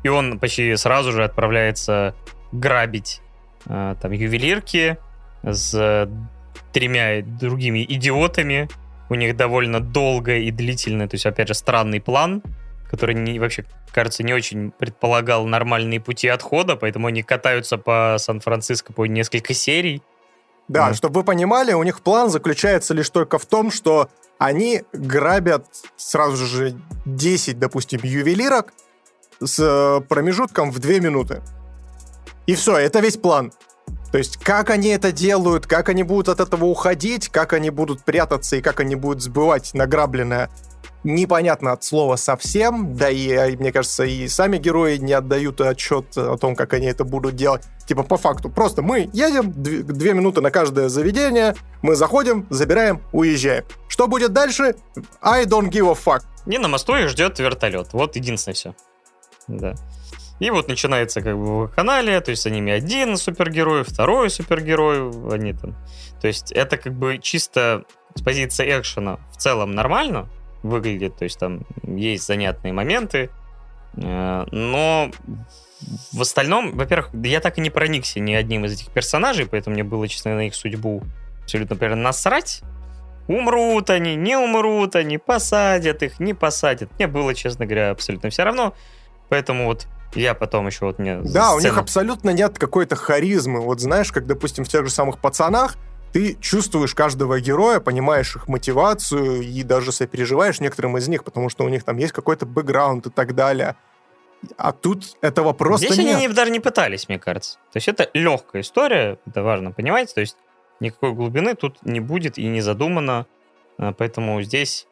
И 0.04 0.10
он 0.10 0.40
почти 0.40 0.76
сразу 0.76 1.12
же 1.12 1.24
отправляется 1.24 2.16
грабить 2.52 3.22
э, 3.66 3.96
там 4.02 4.12
ювелирки 4.12 4.98
с 5.44 6.10
тремя 6.74 7.22
другими 7.22 7.86
идиотами. 7.88 8.70
У 9.10 9.16
них 9.16 9.36
довольно 9.36 9.80
долгое 9.80 10.40
и 10.40 10.52
длительное, 10.52 11.08
то 11.08 11.16
есть, 11.16 11.26
опять 11.26 11.48
же, 11.48 11.54
странный 11.56 12.00
план, 12.00 12.44
который 12.90 13.16
не, 13.16 13.40
вообще, 13.40 13.66
кажется, 13.92 14.24
не 14.24 14.34
очень 14.34 14.72
предполагал 14.72 15.46
нормальные 15.46 16.00
пути 16.00 16.28
отхода, 16.28 16.76
поэтому 16.76 17.08
они 17.08 17.24
катаются 17.24 17.78
по 17.78 18.16
Сан-Франциско 18.18 18.94
по 18.94 19.06
несколько 19.06 19.54
серий. 19.54 20.02
Да, 20.68 20.90
mm. 20.90 20.94
чтобы 20.96 21.22
вы 21.22 21.24
понимали, 21.24 21.74
у 21.74 21.84
них 21.84 22.02
план 22.02 22.30
заключается 22.30 22.94
лишь 22.94 23.10
только 23.10 23.38
в 23.38 23.46
том, 23.46 23.72
что 23.72 24.10
они 24.38 24.84
грабят 24.94 25.66
сразу 25.98 26.46
же 26.46 26.80
10, 27.06 27.60
допустим, 27.60 28.02
ювелирок 28.04 28.74
с 29.40 29.60
э, 29.60 30.02
промежутком 30.08 30.72
в 30.72 30.80
2 30.80 31.00
минуты. 31.00 31.42
И 32.46 32.56
все, 32.56 32.78
это 32.78 33.00
весь 33.00 33.18
план. 33.18 33.52
То 34.12 34.18
есть, 34.18 34.38
как 34.38 34.70
они 34.70 34.90
это 34.90 35.12
делают, 35.12 35.68
как 35.68 35.90
они 35.90 36.04
будут 36.04 36.30
от 36.30 36.40
этого 36.40 36.66
уходить, 36.66 37.30
как 37.30 37.54
они 37.54 37.70
будут 37.70 38.04
прятаться 38.04 38.56
и 38.56 38.62
как 38.62 38.80
они 38.80 38.96
будут 38.96 39.22
сбывать 39.22 39.74
награбленное, 39.74 40.50
непонятно 41.04 41.72
от 41.72 41.84
слова 41.84 42.16
совсем. 42.16 42.96
Да 42.96 43.10
и, 43.10 43.32
а, 43.34 43.48
мне 43.58 43.72
кажется, 43.72 44.04
и 44.04 44.28
сами 44.28 44.58
герои 44.58 44.98
не 44.98 45.14
отдают 45.14 45.62
отчет 45.62 46.18
о 46.18 46.38
том, 46.38 46.56
как 46.56 46.74
они 46.74 46.88
это 46.88 47.04
будут 47.04 47.36
делать. 47.36 47.64
Типа, 47.88 48.04
по 48.04 48.18
факту, 48.18 48.50
просто 48.50 48.82
мы 48.82 49.10
едем, 49.14 49.52
две 49.56 50.14
минуты 50.14 50.42
на 50.42 50.52
каждое 50.52 50.90
заведение, 50.90 51.56
мы 51.82 51.96
заходим, 51.96 52.46
забираем, 52.50 53.02
уезжаем. 53.12 53.66
Что 53.88 54.08
будет 54.08 54.34
дальше? 54.34 54.76
I 55.22 55.46
don't 55.46 55.70
give 55.70 55.90
a 55.90 55.96
fuck. 55.96 56.22
Не 56.46 56.58
на 56.58 56.68
мосту 56.68 56.96
их 56.96 57.10
ждет 57.10 57.40
вертолет. 57.40 57.90
Вот 57.94 58.16
единственное 58.16 58.54
все. 58.54 58.76
Да. 59.48 59.74
И 60.40 60.52
вот 60.52 60.70
начинается 60.70 61.22
как 61.22 61.38
бы 61.38 61.66
в 61.66 61.68
канале, 61.70 62.20
то 62.22 62.32
есть 62.32 62.44
за 62.44 62.50
ними 62.50 62.72
один 62.72 63.18
супергерой, 63.18 63.84
второй 63.84 64.30
супергерой, 64.30 65.10
они 65.34 65.54
там... 65.54 65.76
То 66.22 66.28
есть 66.28 66.52
это 66.52 66.78
как 66.78 66.94
бы 66.94 67.18
чисто 67.18 67.84
с 68.16 68.22
позиции 68.22 68.80
экшена 68.80 69.20
в 69.32 69.38
целом 69.38 69.72
нормально 69.72 70.30
выглядит, 70.64 71.16
то 71.18 71.24
есть 71.24 71.40
там 71.40 71.62
есть 71.84 72.26
занятные 72.26 72.74
моменты, 72.74 73.30
э, 73.96 74.46
но 74.52 75.12
в 76.12 76.22
остальном, 76.22 76.78
во-первых, 76.78 77.10
я 77.24 77.40
так 77.40 77.58
и 77.58 77.62
не 77.62 77.70
проникся 77.70 78.20
ни 78.20 78.34
одним 78.34 78.66
из 78.66 78.74
этих 78.74 78.92
персонажей, 78.92 79.46
поэтому 79.46 79.76
мне 79.76 79.84
было, 79.84 80.08
честно, 80.08 80.36
на 80.36 80.48
их 80.48 80.56
судьбу 80.56 81.04
абсолютно, 81.44 81.76
например, 81.76 81.96
насрать. 81.96 82.62
Умрут 83.28 83.90
они, 83.90 84.16
не 84.16 84.36
умрут 84.36 84.96
они, 84.96 85.18
посадят 85.18 86.02
их, 86.04 86.20
не 86.20 86.34
посадят. 86.34 86.90
Мне 86.98 87.08
было, 87.08 87.36
честно 87.36 87.66
говоря, 87.66 87.92
абсолютно 87.92 88.30
все 88.30 88.44
равно. 88.44 88.74
Поэтому 89.30 89.66
вот 89.66 89.88
я 90.16 90.34
потом 90.34 90.68
еще 90.68 90.86
вот 90.86 90.98
мне... 90.98 91.18
Да, 91.18 91.50
сцену... 91.50 91.56
у 91.56 91.60
них 91.60 91.78
абсолютно 91.78 92.32
нет 92.32 92.58
какой-то 92.58 92.96
харизмы. 92.96 93.62
Вот 93.62 93.80
знаешь, 93.80 94.12
как, 94.12 94.26
допустим, 94.26 94.64
в 94.64 94.70
тех 94.70 94.84
же 94.86 94.92
самых 94.92 95.20
пацанах 95.20 95.76
ты 96.12 96.36
чувствуешь 96.36 96.96
каждого 96.96 97.40
героя, 97.40 97.80
понимаешь 97.80 98.36
их 98.36 98.48
мотивацию 98.48 99.42
и 99.42 99.64
даже 99.64 99.92
сопереживаешь 99.92 100.60
некоторым 100.60 100.98
из 100.98 101.08
них, 101.08 101.24
потому 101.24 101.50
что 101.50 101.64
у 101.64 101.70
них 101.70 101.84
там 101.84 101.98
есть 101.98 102.14
какой-то 102.14 102.46
бэкграунд 102.46 103.08
и 103.08 103.10
так 103.10 103.36
далее. 103.36 103.76
А 104.58 104.72
тут 104.72 105.18
этого 105.22 105.54
просто 105.54 105.88
Здесь 105.88 106.06
нет. 106.06 106.16
они 106.16 106.28
даже 106.30 106.52
не 106.52 106.60
пытались, 106.60 107.10
мне 107.10 107.20
кажется. 107.20 107.56
То 107.72 107.78
есть 107.78 107.88
это 107.88 108.10
легкая 108.14 108.62
история, 108.62 109.20
это 109.26 109.44
важно 109.44 109.72
понимать. 109.72 110.14
То 110.14 110.22
есть 110.22 110.38
никакой 110.80 111.14
глубины 111.14 111.56
тут 111.56 111.78
не 111.84 112.00
будет 112.00 112.38
и 112.38 112.46
не 112.48 112.62
задумано. 112.62 113.26
А, 113.78 113.92
поэтому 113.92 114.42
здесь 114.42 114.88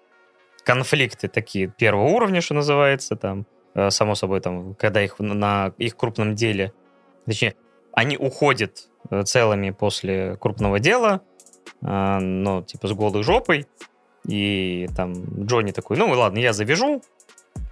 конфликты 0.64 1.30
такие 1.30 1.68
первого 1.68 2.07
уровня, 2.07 2.41
что 2.41 2.56
называется, 2.56 3.15
там 3.15 3.45
Э, 3.77 3.91
само 3.91 4.15
собой, 4.15 4.41
там, 4.41 4.73
когда 4.73 5.03
их 5.03 5.19
на 5.19 5.72
их 5.77 5.95
крупном 5.95 6.34
деле, 6.34 6.73
точнее, 7.27 7.53
они 7.94 8.18
уходят 8.18 8.89
целыми 9.25 9.71
после 9.71 10.38
крупного 10.38 10.79
дела, 10.79 11.21
э, 11.81 12.17
ну, 12.19 12.63
типа 12.63 12.88
с 12.88 12.93
голой 12.93 13.23
жопой, 13.23 13.67
и 14.27 14.88
там 14.95 15.13
Джонни 15.45 15.71
такой, 15.71 15.97
ну 15.97 16.09
ладно, 16.09 16.39
я 16.39 16.53
завяжу, 16.53 17.01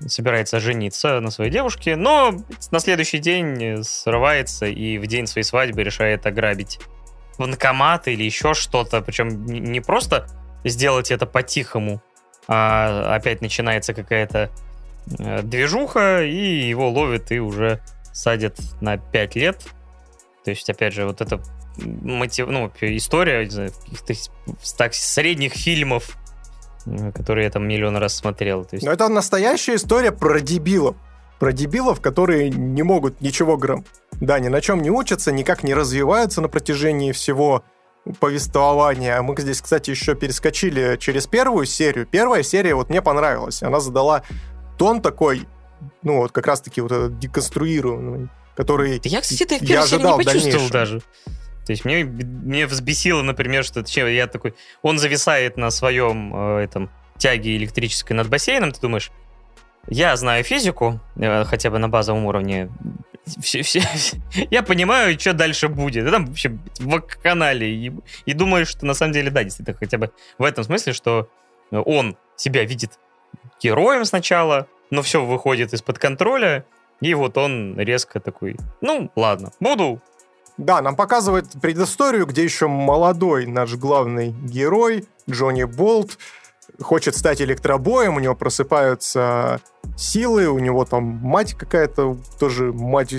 собирается 0.07 0.59
жениться 0.59 1.19
на 1.19 1.31
своей 1.31 1.51
девушке, 1.51 1.95
но 1.95 2.33
на 2.71 2.79
следующий 2.79 3.19
день 3.19 3.83
срывается 3.83 4.65
и 4.65 4.97
в 4.97 5.07
день 5.07 5.27
своей 5.27 5.43
свадьбы 5.43 5.83
решает 5.83 6.25
ограбить 6.25 6.79
банкомат 7.37 8.07
или 8.07 8.23
еще 8.23 8.53
что-то, 8.53 9.01
причем 9.01 9.45
не 9.45 9.81
просто 9.81 10.27
сделать 10.63 11.11
это 11.11 11.25
по-тихому, 11.25 12.01
а 12.47 13.15
опять 13.15 13.41
начинается 13.41 13.93
какая-то 13.93 14.49
Э, 15.19 15.41
движуха, 15.43 16.23
и 16.23 16.67
его 16.67 16.89
ловят 16.89 17.31
и 17.31 17.39
уже 17.39 17.79
садят 18.11 18.57
на 18.81 18.97
5 18.97 19.35
лет. 19.35 19.61
То 20.45 20.51
есть, 20.51 20.69
опять 20.69 20.93
же, 20.93 21.05
вот 21.07 21.21
эта 21.21 21.41
мотив, 21.77 22.47
ну, 22.47 22.71
история 22.81 23.45
каких-то 23.49 24.13
так, 24.77 24.93
средних 24.93 25.53
фильмов, 25.53 26.15
которые 27.15 27.45
я 27.45 27.49
там 27.49 27.67
миллион 27.67 27.97
раз 27.97 28.15
смотрел. 28.15 28.63
То 28.63 28.75
есть... 28.75 28.85
Но 28.85 28.91
это 28.91 29.09
настоящая 29.09 29.75
история 29.75 30.11
про 30.11 30.39
дебилов. 30.39 30.95
Про 31.39 31.51
дебилов, 31.51 31.99
которые 31.99 32.51
не 32.51 32.83
могут 32.83 33.21
ничего 33.21 33.57
грам... 33.57 33.83
Да, 34.21 34.39
ни 34.39 34.47
на 34.47 34.61
чем 34.61 34.83
не 34.83 34.91
учатся, 34.91 35.31
никак 35.31 35.63
не 35.63 35.73
развиваются 35.73 36.41
на 36.41 36.47
протяжении 36.47 37.11
всего 37.11 37.63
повествования. 38.19 39.19
Мы 39.23 39.35
здесь, 39.39 39.61
кстати, 39.61 39.89
еще 39.89 40.13
перескочили 40.13 40.95
через 40.97 41.25
первую 41.25 41.65
серию. 41.65 42.05
Первая 42.05 42.43
серия 42.43 42.75
вот 42.75 42.89
мне 42.89 43.01
понравилась. 43.01 43.63
Она 43.63 43.79
задала 43.79 44.21
тон 44.77 45.01
такой, 45.01 45.47
ну, 46.03 46.17
вот 46.17 46.31
как 46.31 46.45
раз-таки 46.45 46.81
вот 46.81 46.91
этот 46.91 47.17
деконструированный, 47.17 48.29
который 48.55 48.99
Я, 49.03 49.21
кстати, 49.21 49.43
это 49.43 49.57
в 49.57 49.61
я 49.61 49.83
ожидал 49.83 50.17
не 50.17 50.25
почувствовал 50.25 50.69
даже. 50.69 51.01
То 51.65 51.71
есть 51.71 51.83
мне, 51.83 52.03
мне 52.03 52.67
взбесило, 52.67 53.21
например, 53.23 53.63
что 53.63 53.83
я 54.07 54.27
такой, 54.27 54.53
он 54.83 54.99
зависает 54.99 55.57
на 55.57 55.71
своем 55.71 56.33
э, 56.35 56.63
этом 56.63 56.91
тяге 57.17 57.55
электрической 57.57 58.15
над 58.15 58.29
бассейном, 58.29 58.71
ты 58.71 58.79
думаешь, 58.81 59.11
я 59.87 60.15
знаю 60.15 60.43
физику, 60.43 60.99
э, 61.15 61.43
хотя 61.45 61.71
бы 61.71 61.79
на 61.79 61.89
базовом 61.89 62.25
уровне, 62.25 62.69
все, 63.41 63.63
все, 63.63 63.79
все, 63.79 64.17
я 64.51 64.61
понимаю, 64.61 65.19
что 65.19 65.33
дальше 65.33 65.67
будет. 65.67 66.09
там 66.11 66.27
вообще 66.27 66.57
в 66.79 67.01
канале. 67.23 67.73
И, 67.73 67.91
и 68.25 68.33
думаю, 68.33 68.67
что 68.67 68.85
на 68.85 68.93
самом 68.93 69.13
деле, 69.13 69.31
да, 69.31 69.43
действительно, 69.43 69.77
хотя 69.77 69.97
бы 69.97 70.11
в 70.37 70.43
этом 70.43 70.63
смысле, 70.63 70.93
что 70.93 71.29
он 71.71 72.15
себя 72.35 72.63
видит 72.63 72.99
героем 73.61 74.05
сначала, 74.05 74.67
но 74.91 75.01
все 75.01 75.25
выходит 75.25 75.73
из-под 75.73 75.97
контроля, 75.97 76.65
и 77.01 77.13
вот 77.13 77.37
он 77.37 77.77
резко 77.77 78.19
такой, 78.19 78.57
ну, 78.81 79.11
ладно, 79.15 79.51
буду. 79.59 80.01
Да, 80.57 80.81
нам 80.81 80.95
показывает 80.95 81.47
предысторию, 81.61 82.25
где 82.25 82.43
еще 82.43 82.67
молодой 82.67 83.45
наш 83.45 83.75
главный 83.75 84.29
герой, 84.29 85.05
Джонни 85.29 85.65
Болт, 85.65 86.17
хочет 86.81 87.15
стать 87.15 87.41
электробоем, 87.41 88.15
у 88.15 88.19
него 88.19 88.35
просыпаются 88.35 89.61
силы, 89.97 90.47
у 90.47 90.59
него 90.59 90.85
там 90.85 91.03
мать 91.03 91.53
какая-то, 91.53 92.17
тоже 92.39 92.73
мать 92.73 93.13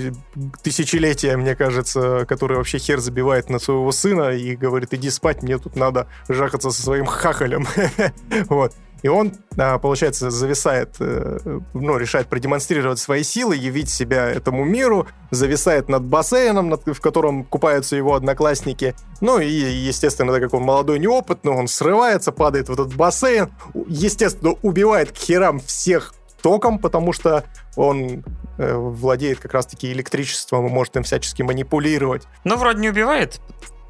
тысячелетия, 0.63 1.37
мне 1.37 1.55
кажется, 1.55 2.25
которая 2.27 2.57
вообще 2.57 2.77
хер 2.77 2.99
забивает 2.99 3.49
на 3.49 3.59
своего 3.59 3.91
сына 3.91 4.31
и 4.31 4.55
говорит, 4.55 4.93
иди 4.93 5.09
спать, 5.09 5.43
мне 5.43 5.57
тут 5.57 5.75
надо 5.75 6.07
жахаться 6.27 6.71
со 6.71 6.81
своим 6.81 7.05
хахалем. 7.05 7.67
вот. 8.49 8.73
И 9.07 9.09
он, 9.09 9.31
а, 9.57 9.79
получается, 9.79 10.29
зависает, 10.29 10.97
э, 10.99 11.39
ну, 11.73 11.97
решает 11.97 12.27
продемонстрировать 12.27 12.99
свои 12.99 13.23
силы, 13.23 13.55
явить 13.55 13.89
себя 13.89 14.27
этому 14.27 14.65
миру, 14.65 15.07
зависает 15.31 15.87
над 15.87 16.03
бассейном, 16.03 16.77
в 16.85 16.99
котором 16.99 17.45
купаются 17.45 17.95
его 17.95 18.15
одноклассники. 18.15 18.95
Ну 19.21 19.39
и, 19.39 19.47
естественно, 19.47 20.33
так 20.33 20.41
как 20.41 20.53
он 20.55 20.63
молодой, 20.63 20.99
неопытный, 20.99 21.53
он 21.53 21.69
срывается, 21.69 22.33
падает 22.33 22.67
в 22.67 22.73
этот 22.73 22.95
бассейн, 22.95 23.49
естественно, 23.87 24.55
убивает 24.61 25.13
к 25.13 25.15
херам 25.15 25.61
всех 25.61 26.13
током, 26.41 26.77
потому 26.77 27.13
что 27.13 27.45
он 27.77 28.25
э, 28.57 28.73
владеет 28.75 29.39
как 29.39 29.53
раз-таки 29.53 29.89
электричеством 29.89 30.67
и 30.67 30.69
может 30.69 30.97
им 30.97 31.03
всячески 31.03 31.43
манипулировать. 31.43 32.23
Но 32.43 32.57
вроде 32.57 32.81
не 32.81 32.89
убивает, 32.89 33.39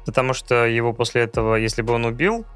потому 0.06 0.32
что 0.32 0.64
его 0.64 0.92
после 0.92 1.22
этого, 1.22 1.56
если 1.56 1.82
бы 1.82 1.94
он 1.94 2.04
убил, 2.04 2.46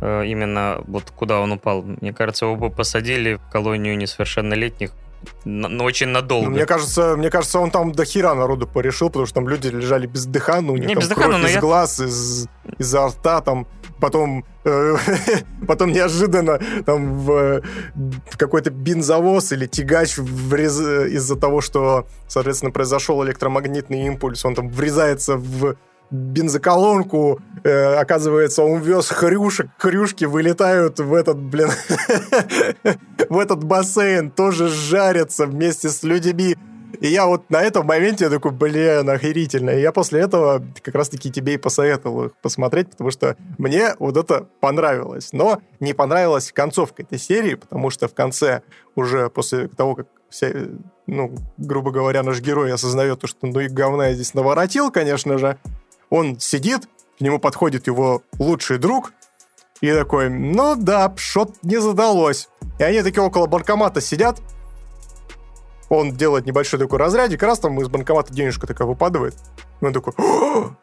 именно 0.00 0.82
вот 0.86 1.10
куда 1.10 1.40
он 1.40 1.52
упал. 1.52 1.82
Мне 1.82 2.12
кажется, 2.12 2.46
его 2.46 2.56
бы 2.56 2.70
посадили 2.70 3.34
в 3.34 3.50
колонию 3.52 3.96
несовершеннолетних 3.96 4.90
н- 5.46 5.80
очень 5.80 6.08
надолго. 6.08 6.46
Ну, 6.46 6.52
мне 6.52 6.66
кажется, 6.66 7.16
мне 7.16 7.30
кажется, 7.30 7.58
он 7.58 7.70
там 7.70 7.92
до 7.92 8.04
хера 8.04 8.34
народу 8.34 8.66
порешил, 8.66 9.08
потому 9.08 9.26
что 9.26 9.36
там 9.36 9.48
люди 9.48 9.68
лежали 9.68 10.06
бездыханно, 10.06 10.72
у 10.72 10.76
них 10.76 10.86
Не 10.88 10.94
там 10.94 11.00
бездыханно, 11.02 11.28
кровь 11.30 11.42
но 11.42 11.48
из 11.48 11.54
я- 11.54 11.60
глаз, 11.60 12.00
из, 12.00 12.46
изо 12.78 13.06
рта, 13.08 13.40
там 13.40 13.66
потом, 14.00 14.44
э, 14.64 14.96
потом 15.68 15.92
неожиданно 15.92 16.58
там 16.84 17.20
в, 17.20 17.30
э, 17.30 17.62
в 18.30 18.36
какой-то 18.36 18.70
бензовоз 18.70 19.52
или 19.52 19.66
тягач 19.66 20.18
врез- 20.18 21.06
из-за 21.08 21.36
того, 21.36 21.60
что, 21.62 22.06
соответственно, 22.28 22.72
произошел 22.72 23.24
электромагнитный 23.24 24.02
импульс, 24.06 24.44
он 24.44 24.54
там 24.54 24.68
врезается 24.68 25.36
в 25.38 25.76
бензоколонку, 26.10 27.40
э, 27.64 27.94
оказывается, 27.94 28.62
он 28.62 28.80
вез 28.80 29.08
хрюшек, 29.08 29.68
хрюшки 29.78 30.24
вылетают 30.24 30.98
в 31.00 31.14
этот, 31.14 31.38
блин, 31.38 31.70
в 33.28 33.38
этот 33.38 33.64
бассейн, 33.64 34.30
тоже 34.30 34.68
жарятся 34.68 35.46
вместе 35.46 35.88
с 35.88 36.02
людьми. 36.02 36.56
И 37.00 37.08
я 37.08 37.26
вот 37.26 37.50
на 37.50 37.60
этом 37.60 37.86
моменте 37.86 38.30
такой, 38.30 38.52
блин, 38.52 39.08
охерительно. 39.10 39.70
И 39.70 39.80
я 39.80 39.92
после 39.92 40.20
этого 40.20 40.64
как 40.82 40.94
раз-таки 40.94 41.30
тебе 41.30 41.54
и 41.54 41.58
посоветовал 41.58 42.26
их 42.26 42.36
посмотреть, 42.40 42.90
потому 42.90 43.10
что 43.10 43.36
мне 43.58 43.94
вот 43.98 44.16
это 44.16 44.46
понравилось. 44.60 45.30
Но 45.32 45.60
не 45.80 45.92
понравилась 45.92 46.52
концовка 46.52 47.02
этой 47.02 47.18
серии, 47.18 47.54
потому 47.54 47.90
что 47.90 48.08
в 48.08 48.14
конце, 48.14 48.62
уже 48.94 49.28
после 49.28 49.68
того, 49.68 49.96
как 49.96 50.06
вся, 50.30 50.52
ну, 51.06 51.34
грубо 51.58 51.90
говоря, 51.90 52.22
наш 52.22 52.40
герой 52.40 52.72
осознает 52.72 53.20
то, 53.20 53.26
что 53.26 53.46
ну 53.46 53.60
и 53.60 53.68
говна 53.68 54.08
я 54.08 54.14
здесь 54.14 54.34
наворотил, 54.34 54.90
конечно 54.90 55.38
же, 55.38 55.58
он 56.14 56.38
сидит, 56.38 56.86
к 57.18 57.20
нему 57.20 57.40
подходит 57.40 57.88
его 57.88 58.22
лучший 58.38 58.78
друг, 58.78 59.12
и 59.80 59.92
такой, 59.92 60.30
ну 60.30 60.76
да, 60.76 61.12
что-то 61.16 61.54
не 61.62 61.80
задалось. 61.80 62.48
И 62.78 62.84
они 62.84 63.02
такие 63.02 63.22
около 63.22 63.46
банкомата 63.46 64.00
сидят, 64.00 64.40
он 65.88 66.12
делает 66.12 66.46
небольшой 66.46 66.78
такой 66.78 67.00
разрядик, 67.00 67.42
раз 67.42 67.58
там 67.58 67.80
из 67.80 67.88
банкомата 67.88 68.32
денежка 68.32 68.68
такая 68.68 68.86
выпадывает. 68.86 69.34
И 69.80 69.84
он 69.84 69.92
такой, 69.92 70.12
«О, 70.16 70.76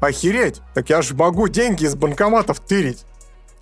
охереть, 0.00 0.60
так 0.74 0.90
я 0.90 1.00
же 1.00 1.14
могу 1.14 1.48
деньги 1.48 1.84
из 1.84 1.94
банкоматов 1.94 2.60
тырить. 2.60 3.06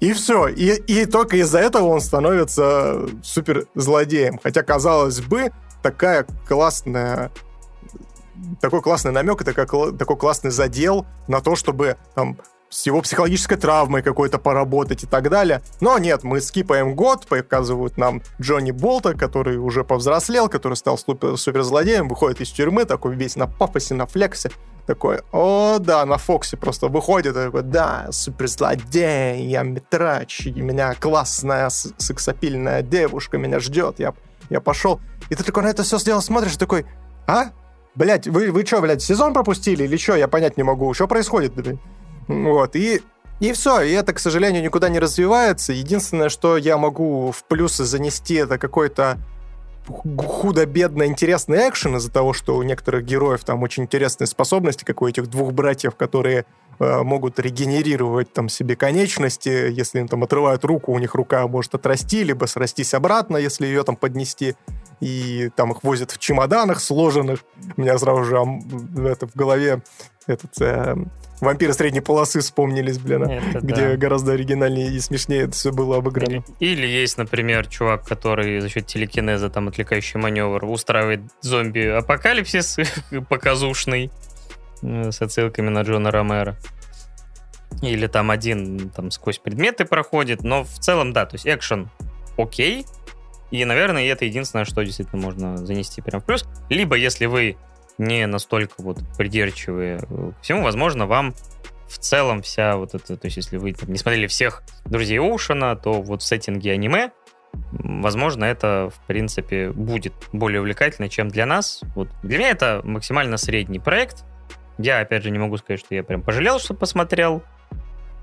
И 0.00 0.12
все. 0.12 0.48
И, 0.48 0.74
и 0.74 1.06
только 1.06 1.36
из-за 1.36 1.60
этого 1.60 1.86
он 1.86 2.00
становится 2.00 3.08
супер 3.22 3.66
злодеем. 3.74 4.40
Хотя, 4.42 4.62
казалось 4.62 5.20
бы, 5.20 5.52
такая 5.82 6.26
классная 6.46 7.30
такой 8.60 8.82
классный 8.82 9.12
намек 9.12 9.44
такая, 9.44 9.66
кла- 9.66 9.96
такой 9.96 10.16
классный 10.16 10.50
задел 10.50 11.06
на 11.28 11.40
то, 11.40 11.56
чтобы 11.56 11.96
там 12.14 12.36
с 12.68 12.84
его 12.86 13.00
психологической 13.00 13.56
травмой 13.56 14.02
какой-то 14.02 14.38
поработать 14.38 15.04
и 15.04 15.06
так 15.06 15.30
далее. 15.30 15.62
Но 15.80 15.98
нет, 15.98 16.24
мы 16.24 16.40
скипаем 16.40 16.94
год, 16.94 17.26
показывают 17.26 17.96
нам 17.96 18.22
Джонни 18.40 18.72
Болта, 18.72 19.14
который 19.14 19.56
уже 19.56 19.84
повзрослел, 19.84 20.48
который 20.48 20.74
стал 20.74 20.98
супер- 20.98 21.36
суперзлодеем, 21.36 22.08
выходит 22.08 22.40
из 22.40 22.50
тюрьмы, 22.50 22.84
такой 22.84 23.14
весь 23.14 23.36
на 23.36 23.46
пафосе, 23.46 23.94
на 23.94 24.06
флексе, 24.06 24.50
такой, 24.86 25.20
о, 25.32 25.78
да, 25.80 26.04
на 26.06 26.16
Фоксе 26.16 26.56
просто 26.56 26.88
выходит, 26.88 27.34
такой, 27.34 27.62
да, 27.62 28.08
суперзлодей, 28.10 29.46
я 29.46 29.62
метрач, 29.62 30.46
меня 30.46 30.94
классная 30.94 31.70
сексапильная 31.70 32.82
девушка 32.82 33.38
меня 33.38 33.58
ждет, 33.58 33.98
я, 33.98 34.14
я 34.48 34.60
пошел. 34.60 35.00
И 35.28 35.34
ты 35.34 35.42
такой 35.42 35.64
на 35.64 35.68
это 35.68 35.82
все 35.82 35.98
сделал, 35.98 36.22
смотришь, 36.22 36.56
такой, 36.56 36.86
а? 37.26 37.50
Блять, 37.96 38.26
вы, 38.28 38.52
вы 38.52 38.64
что, 38.64 38.80
блядь, 38.82 39.02
сезон 39.02 39.32
пропустили 39.32 39.84
или 39.84 39.96
что? 39.96 40.16
Я 40.16 40.28
понять 40.28 40.56
не 40.56 40.62
могу. 40.62 40.92
Что 40.92 41.08
происходит, 41.08 41.54
блин? 41.54 41.80
Вот, 42.28 42.76
и, 42.76 43.00
и 43.40 43.52
все. 43.52 43.80
И 43.80 43.92
это, 43.92 44.12
к 44.12 44.18
сожалению, 44.18 44.62
никуда 44.62 44.90
не 44.90 44.98
развивается. 44.98 45.72
Единственное, 45.72 46.28
что 46.28 46.58
я 46.58 46.76
могу 46.76 47.32
в 47.32 47.44
плюсы 47.44 47.84
занести, 47.84 48.34
это 48.34 48.58
какой-то 48.58 49.18
худо-бедно 49.86 51.06
интересный 51.06 51.68
экшен 51.68 51.96
из-за 51.96 52.10
того, 52.10 52.32
что 52.32 52.56
у 52.56 52.62
некоторых 52.62 53.04
героев 53.04 53.44
там 53.44 53.62
очень 53.62 53.84
интересные 53.84 54.26
способности, 54.26 54.84
как 54.84 55.00
у 55.00 55.06
этих 55.06 55.28
двух 55.28 55.52
братьев, 55.52 55.94
которые 55.94 56.44
э, 56.78 57.02
могут 57.02 57.38
регенерировать 57.38 58.32
там 58.32 58.48
себе 58.48 58.76
конечности, 58.76 59.48
если 59.48 60.00
им 60.00 60.08
там 60.08 60.24
отрывают 60.24 60.64
руку, 60.64 60.92
у 60.92 60.98
них 60.98 61.14
рука 61.14 61.46
может 61.46 61.74
отрасти, 61.74 62.24
либо 62.24 62.46
срастись 62.46 62.94
обратно, 62.94 63.36
если 63.36 63.66
ее 63.66 63.84
там 63.84 63.96
поднести, 63.96 64.56
и 65.00 65.50
там 65.56 65.72
их 65.72 65.82
возят 65.82 66.10
в 66.10 66.18
чемоданах 66.18 66.80
сложенных. 66.80 67.40
У 67.76 67.80
меня 67.80 67.98
сразу 67.98 68.24
же 68.24 68.36
это 69.08 69.26
в 69.26 69.34
голове 69.34 69.82
этот 70.26 70.60
э, 70.60 70.96
вампиры 71.40 71.72
средней 71.72 72.00
полосы 72.00 72.40
вспомнились, 72.40 72.98
блин, 72.98 73.24
а, 73.24 73.32
Это 73.32 73.60
где 73.60 73.88
да. 73.90 73.96
гораздо 73.96 74.32
оригинальнее 74.32 74.90
и 74.90 74.98
смешнее 75.00 75.42
это 75.42 75.52
все 75.52 75.72
было 75.72 75.98
обыграно. 75.98 76.42
Или, 76.58 76.72
или 76.72 76.86
есть, 76.86 77.18
например, 77.18 77.66
чувак, 77.68 78.04
который 78.06 78.60
за 78.60 78.68
счет 78.68 78.86
телекинеза, 78.86 79.50
там, 79.50 79.68
отвлекающий 79.68 80.18
маневр, 80.18 80.64
устраивает 80.64 81.20
зомби-апокалипсис 81.42 82.78
показушный 83.28 84.10
э, 84.82 85.10
с 85.12 85.22
отсылками 85.22 85.68
на 85.68 85.82
Джона 85.82 86.10
Ромеро. 86.10 86.56
Или 87.82 88.06
там 88.06 88.30
один 88.30 88.90
там 88.90 89.10
сквозь 89.10 89.38
предметы 89.38 89.84
проходит, 89.84 90.42
но 90.42 90.64
в 90.64 90.78
целом, 90.78 91.12
да, 91.12 91.26
то 91.26 91.34
есть 91.34 91.46
экшен 91.46 91.90
окей, 92.38 92.86
и, 93.50 93.64
наверное, 93.64 94.04
это 94.06 94.24
единственное, 94.24 94.64
что 94.64 94.82
действительно 94.82 95.22
можно 95.22 95.56
занести 95.56 96.02
прям 96.02 96.20
в 96.20 96.24
плюс. 96.24 96.46
Либо, 96.68 96.96
если 96.96 97.26
вы 97.26 97.56
не 97.98 98.26
настолько 98.26 98.74
вот 98.78 98.98
придирчивые 99.16 100.00
э, 100.08 100.32
к 100.38 100.42
всему, 100.42 100.62
возможно, 100.62 101.06
вам 101.06 101.34
в 101.88 101.98
целом 101.98 102.42
вся 102.42 102.76
вот 102.76 102.94
эта, 102.94 103.16
то 103.16 103.26
есть 103.26 103.36
если 103.36 103.56
вы 103.56 103.72
там, 103.72 103.90
не 103.90 103.98
смотрели 103.98 104.26
всех 104.26 104.62
друзей 104.84 105.20
Оушена, 105.20 105.76
то 105.76 106.02
вот 106.02 106.22
в 106.22 106.26
сеттинге 106.26 106.72
аниме, 106.72 107.10
возможно, 107.70 108.44
это, 108.44 108.90
в 108.94 109.06
принципе, 109.06 109.70
будет 109.70 110.12
более 110.32 110.60
увлекательно, 110.60 111.08
чем 111.08 111.28
для 111.28 111.46
нас. 111.46 111.80
Вот 111.94 112.08
для 112.22 112.38
меня 112.38 112.50
это 112.50 112.80
максимально 112.84 113.36
средний 113.36 113.78
проект. 113.78 114.24
Я, 114.78 115.00
опять 115.00 115.22
же, 115.22 115.30
не 115.30 115.38
могу 115.38 115.56
сказать, 115.56 115.80
что 115.80 115.94
я 115.94 116.02
прям 116.02 116.22
пожалел, 116.22 116.58
что 116.58 116.74
посмотрел. 116.74 117.42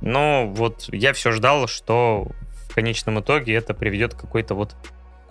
Но 0.01 0.47
вот 0.47 0.89
я 0.91 1.13
все 1.13 1.31
ждал, 1.31 1.67
что 1.67 2.27
в 2.69 2.75
конечном 2.75 3.21
итоге 3.21 3.55
это 3.55 3.73
приведет 3.73 4.13
к 4.13 4.19
какой-то 4.19 4.53
вот 4.53 4.75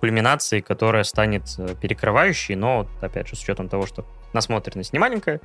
кульминации, 0.02 0.60
которая 0.60 1.04
станет 1.04 1.44
э, 1.58 1.76
перекрывающей, 1.80 2.56
но, 2.56 2.88
опять 3.00 3.28
же, 3.28 3.36
с 3.36 3.42
учетом 3.44 3.68
того, 3.68 3.86
что 3.86 4.04
насмотренность 4.32 4.92
не 4.92 4.98
маленькая, 4.98 5.40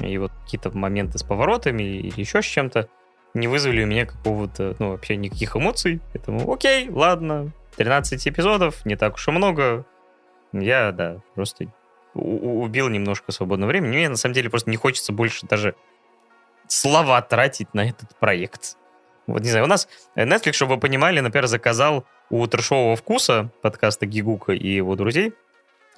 и 0.00 0.18
вот 0.18 0.32
какие-то 0.42 0.76
моменты 0.76 1.18
с 1.18 1.22
поворотами 1.22 1.84
или 1.84 2.18
еще 2.18 2.42
с 2.42 2.44
чем-то 2.44 2.88
не 3.34 3.46
вызвали 3.46 3.84
у 3.84 3.86
меня 3.86 4.04
какого-то, 4.04 4.74
ну, 4.80 4.90
вообще 4.90 5.14
никаких 5.14 5.54
эмоций. 5.54 6.00
Поэтому, 6.12 6.52
окей, 6.52 6.90
ладно, 6.90 7.52
13 7.76 8.26
эпизодов, 8.26 8.84
не 8.84 8.96
так 8.96 9.14
уж 9.14 9.28
и 9.28 9.30
много. 9.30 9.86
Я, 10.52 10.90
да, 10.90 11.18
просто 11.36 11.72
убил 12.12 12.88
немножко 12.88 13.30
свободного 13.30 13.68
времени. 13.68 13.90
Мне, 13.90 14.08
на 14.08 14.16
самом 14.16 14.34
деле, 14.34 14.50
просто 14.50 14.68
не 14.68 14.76
хочется 14.76 15.12
больше 15.12 15.46
даже 15.46 15.76
слова 16.66 17.22
тратить 17.22 17.72
на 17.72 17.88
этот 17.88 18.18
проект. 18.18 18.76
Вот, 19.28 19.42
не 19.42 19.50
знаю, 19.50 19.66
у 19.66 19.68
нас 19.68 19.86
Netflix, 20.16 20.54
чтобы 20.54 20.74
вы 20.74 20.80
понимали, 20.80 21.20
например, 21.20 21.46
заказал 21.46 22.04
у 22.32 22.46
трешового 22.46 22.96
вкуса 22.96 23.50
подкаста 23.60 24.06
Гигука 24.06 24.52
и 24.52 24.66
его 24.66 24.96
друзей 24.96 25.34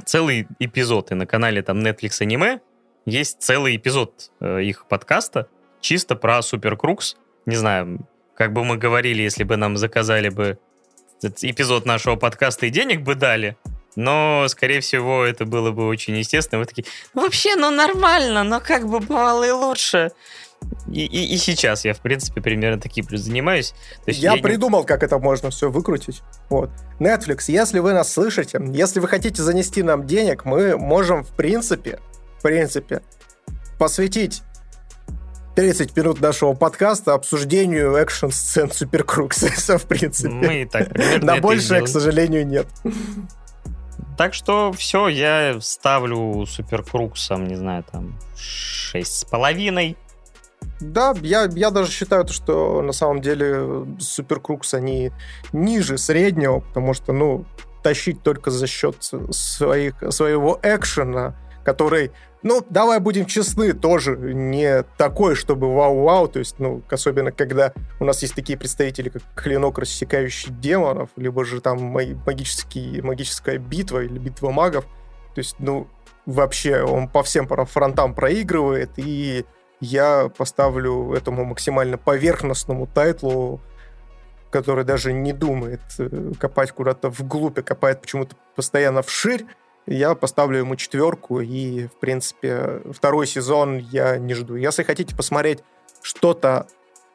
целый 0.04 0.48
эпизод. 0.58 1.12
И 1.12 1.14
на 1.14 1.26
канале 1.26 1.62
там 1.62 1.78
Netflix 1.78 2.16
аниме 2.20 2.60
есть 3.06 3.40
целый 3.40 3.76
эпизод 3.76 4.32
э, 4.40 4.62
их 4.62 4.86
подкаста 4.88 5.48
чисто 5.80 6.16
про 6.16 6.42
Супер 6.42 6.76
Крукс. 6.76 7.16
Не 7.46 7.54
знаю, 7.54 8.00
как 8.34 8.52
бы 8.52 8.64
мы 8.64 8.76
говорили, 8.76 9.22
если 9.22 9.44
бы 9.44 9.56
нам 9.56 9.76
заказали 9.76 10.28
бы 10.28 10.58
эпизод 11.22 11.86
нашего 11.86 12.16
подкаста 12.16 12.66
и 12.66 12.70
денег 12.70 13.02
бы 13.02 13.14
дали, 13.14 13.56
но, 13.94 14.46
скорее 14.48 14.80
всего, 14.80 15.22
это 15.22 15.44
было 15.44 15.70
бы 15.70 15.86
очень 15.86 16.16
естественно. 16.16 16.58
Вы 16.58 16.66
такие, 16.66 16.84
«Ну, 17.14 17.22
вообще, 17.22 17.54
ну 17.54 17.70
нормально, 17.70 18.42
но 18.42 18.60
как 18.60 18.88
бы 18.88 18.98
бывало 18.98 19.44
и 19.44 19.52
лучше. 19.52 20.10
И, 20.90 21.04
и- 21.04 21.34
и 21.34 21.36
сейчас 21.38 21.84
я, 21.84 21.94
в 21.94 22.00
принципе, 22.00 22.40
примерно 22.40 22.80
таким 22.80 23.08
же 23.08 23.16
занимаюсь. 23.18 23.70
То 24.04 24.10
есть 24.10 24.20
Я 24.20 24.34
не- 24.36 24.42
придумал, 24.42 24.84
как 24.84 25.02
это 25.02 25.18
можно 25.18 25.50
все 25.50 25.70
выкрутить. 25.70 26.22
Вот. 26.50 26.70
Netflix, 27.00 27.44
если 27.48 27.78
вы 27.80 27.92
нас 27.92 28.12
слышите, 28.12 28.60
если 28.72 29.00
вы 29.00 29.08
хотите 29.08 29.42
занести 29.42 29.82
нам 29.82 30.06
денег, 30.06 30.44
мы 30.44 30.76
можем, 30.76 31.24
в 31.24 31.30
принципе, 31.30 32.00
в 32.38 32.42
принципе, 32.42 33.02
посвятить 33.78 34.42
30 35.56 35.96
минут 35.96 36.20
нашего 36.20 36.52
подкаста 36.54 37.14
обсуждению 37.14 37.94
экшн-сцен 37.96 38.70
Суперкрукса, 38.72 39.78
в 39.78 39.84
принципе. 39.86 40.28
Мы 40.28 40.62
и 40.62 40.64
так 40.66 40.88
На 41.22 41.36
большее, 41.40 41.82
к 41.82 41.88
сожалению, 41.88 42.46
нет. 42.46 42.66
Так 44.16 44.32
что 44.34 44.72
все, 44.72 45.08
я 45.08 45.58
ставлю 45.60 46.46
Суперкруксом, 46.46 47.46
не 47.48 47.56
знаю, 47.56 47.84
там, 47.90 48.16
шесть 48.36 49.14
с 49.20 49.24
половиной. 49.24 49.96
Да, 50.92 51.14
я, 51.22 51.48
я 51.54 51.70
даже 51.70 51.90
считаю, 51.90 52.26
что 52.28 52.82
на 52.82 52.92
самом 52.92 53.20
деле 53.20 53.86
Суперкрукс, 53.98 54.74
они 54.74 55.12
ниже 55.52 55.98
среднего, 55.98 56.60
потому 56.60 56.94
что, 56.94 57.12
ну, 57.12 57.44
тащить 57.82 58.22
только 58.22 58.50
за 58.50 58.66
счет 58.66 58.96
своих, 59.30 59.94
своего 60.10 60.58
экшена 60.62 61.34
который, 61.64 62.12
ну, 62.42 62.64
давай 62.70 63.00
будем 63.00 63.26
честны, 63.26 63.72
тоже 63.72 64.16
не 64.16 64.84
такой, 64.96 65.34
чтобы 65.34 65.74
вау-вау, 65.74 66.28
то 66.28 66.38
есть, 66.38 66.58
ну, 66.58 66.82
особенно 66.88 67.32
когда 67.32 67.72
у 67.98 68.04
нас 68.04 68.22
есть 68.22 68.34
такие 68.34 68.56
представители, 68.56 69.08
как 69.08 69.22
клинок, 69.34 69.78
рассекающий 69.78 70.52
демонов, 70.52 71.10
либо 71.16 71.44
же 71.44 71.60
там 71.60 71.82
магический, 71.82 73.00
магическая 73.00 73.58
битва 73.58 74.04
или 74.04 74.18
битва 74.18 74.50
магов, 74.50 74.84
то 75.34 75.38
есть, 75.38 75.56
ну, 75.58 75.88
вообще 76.26 76.82
он 76.82 77.08
по 77.08 77.22
всем 77.22 77.48
фронтам 77.48 78.14
проигрывает, 78.14 78.90
и 78.96 79.44
я 79.84 80.30
поставлю 80.36 81.12
этому 81.12 81.44
максимально 81.44 81.98
поверхностному 81.98 82.86
тайтлу, 82.86 83.60
который 84.50 84.84
даже 84.84 85.12
не 85.12 85.32
думает 85.32 85.80
э, 85.98 86.32
копать 86.38 86.72
куда-то 86.72 87.10
вглубь, 87.10 87.58
а 87.58 87.62
копает 87.62 88.00
почему-то 88.00 88.36
постоянно 88.56 89.02
вширь, 89.02 89.44
я 89.86 90.14
поставлю 90.14 90.58
ему 90.58 90.76
четверку, 90.76 91.40
и, 91.40 91.86
в 91.88 92.00
принципе, 92.00 92.80
второй 92.92 93.26
сезон 93.26 93.78
я 93.78 94.16
не 94.16 94.34
жду. 94.34 94.56
Если 94.56 94.82
хотите 94.82 95.14
посмотреть 95.14 95.62
что-то 96.00 96.66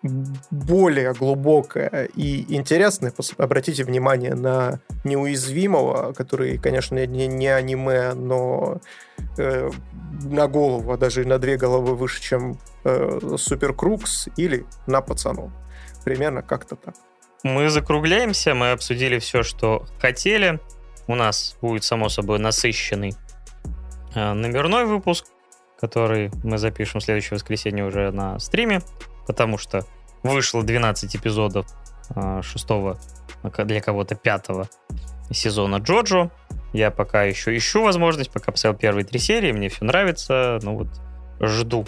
более 0.02 1.14
глубокое 1.14 2.10
и 2.16 2.56
интересное, 2.56 3.14
обратите 3.38 3.84
внимание 3.84 4.34
на 4.34 4.80
неуязвимого, 5.04 6.14
который, 6.14 6.58
конечно, 6.58 7.06
не, 7.06 7.28
не 7.28 7.48
аниме, 7.48 8.14
но 8.14 8.80
э, 9.38 9.70
на 10.24 10.48
голову, 10.48 10.94
а 10.94 10.98
даже 10.98 11.26
на 11.26 11.38
две 11.38 11.58
головы 11.58 11.96
выше, 11.96 12.22
чем 12.22 12.58
э, 12.86 13.36
Супер 13.38 13.74
Крукс 13.74 14.30
или 14.38 14.66
на 14.88 15.02
пацану. 15.02 15.52
Примерно 16.06 16.42
как-то 16.42 16.76
так. 16.76 16.96
Мы 17.44 17.70
закругляемся, 17.70 18.54
мы 18.56 18.72
обсудили 18.72 19.20
все, 19.20 19.44
что 19.44 19.86
хотели. 20.00 20.60
У 21.08 21.16
нас 21.16 21.58
будет, 21.62 21.84
само 21.84 22.08
собой, 22.08 22.40
насыщенный 22.40 23.16
э, 24.16 24.34
номерной 24.34 24.86
выпуск, 24.86 25.26
который 25.80 26.32
мы 26.44 26.58
запишем 26.58 27.02
в 27.02 27.04
следующее 27.04 27.36
воскресенье 27.36 27.86
уже 27.86 28.12
на 28.12 28.40
стриме 28.40 28.82
потому 29.30 29.60
что 29.60 29.86
вышло 30.24 30.64
12 30.64 31.16
эпизодов 31.16 31.68
э, 32.16 32.42
шестого, 32.42 32.98
для 33.44 33.80
кого-то 33.80 34.16
пятого 34.16 34.68
сезона 35.30 35.76
Джоджо. 35.76 36.32
Я 36.74 36.90
пока 36.90 37.26
еще 37.26 37.56
ищу 37.56 37.84
возможность, 37.84 38.32
пока 38.32 38.52
посмотрел 38.52 38.80
первые 38.80 39.06
три 39.06 39.20
серии, 39.20 39.52
мне 39.52 39.70
все 39.70 39.86
нравится, 39.86 40.58
ну 40.64 40.78
вот 40.78 40.88
жду 41.40 41.86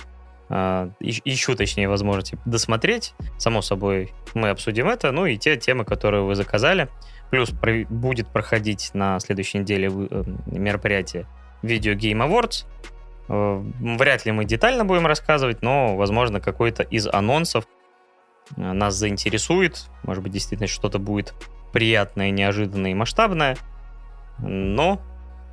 Uh, 0.53 0.91
ищу, 0.99 1.55
точнее, 1.55 1.88
возможности 1.88 2.38
досмотреть. 2.43 3.13
Само 3.38 3.61
собой, 3.61 4.11
мы 4.34 4.49
обсудим 4.49 4.89
это. 4.89 5.13
Ну 5.13 5.26
и 5.26 5.38
те 5.38 5.55
темы, 5.55 5.85
которые 5.85 6.23
вы 6.23 6.35
заказали. 6.35 6.89
Плюс 7.30 7.51
будет 7.51 8.27
проходить 8.27 8.91
на 8.93 9.18
следующей 9.22 9.59
неделе 9.59 9.88
э, 9.89 10.23
мероприятие 10.47 11.26
Video 11.63 11.95
Game 11.95 12.18
Awards. 12.18 12.65
Э, 13.33 13.63
вряд 13.79 14.25
ли 14.25 14.33
мы 14.33 14.43
детально 14.43 14.83
будем 14.83 15.07
рассказывать, 15.07 15.61
но, 15.61 15.95
возможно, 15.95 16.41
какой-то 16.41 16.83
из 16.83 17.07
анонсов 17.07 17.65
э, 18.57 18.73
нас 18.73 18.95
заинтересует. 18.95 19.85
Может 20.03 20.21
быть, 20.21 20.33
действительно 20.33 20.67
что-то 20.67 20.99
будет 20.99 21.33
приятное, 21.71 22.29
неожиданное 22.31 22.91
и 22.91 22.93
масштабное. 22.93 23.55
Но 24.39 25.01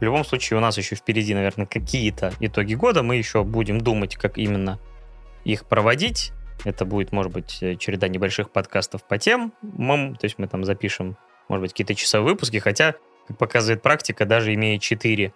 в 0.00 0.02
любом 0.02 0.24
случае 0.24 0.58
у 0.58 0.60
нас 0.60 0.76
еще 0.76 0.96
впереди, 0.96 1.34
наверное, 1.34 1.66
какие-то 1.66 2.32
итоги 2.40 2.74
года. 2.74 3.04
Мы 3.04 3.14
еще 3.14 3.44
будем 3.44 3.80
думать, 3.80 4.16
как 4.16 4.38
именно 4.38 4.80
их 5.44 5.64
проводить. 5.64 6.32
Это 6.64 6.84
будет, 6.84 7.12
может 7.12 7.32
быть, 7.32 7.62
э, 7.62 7.76
череда 7.76 8.08
небольших 8.08 8.50
подкастов 8.50 9.04
по 9.04 9.18
темам. 9.18 9.52
То 10.16 10.24
есть 10.24 10.36
мы 10.38 10.48
там 10.48 10.64
запишем, 10.64 11.16
может 11.46 11.62
быть, 11.62 11.70
какие-то 11.70 11.94
часовые 11.94 12.32
выпуски. 12.32 12.56
Хотя, 12.56 12.96
как 13.28 13.38
показывает 13.38 13.82
практика, 13.82 14.26
даже 14.26 14.52
имея 14.52 14.80
4 14.80 15.32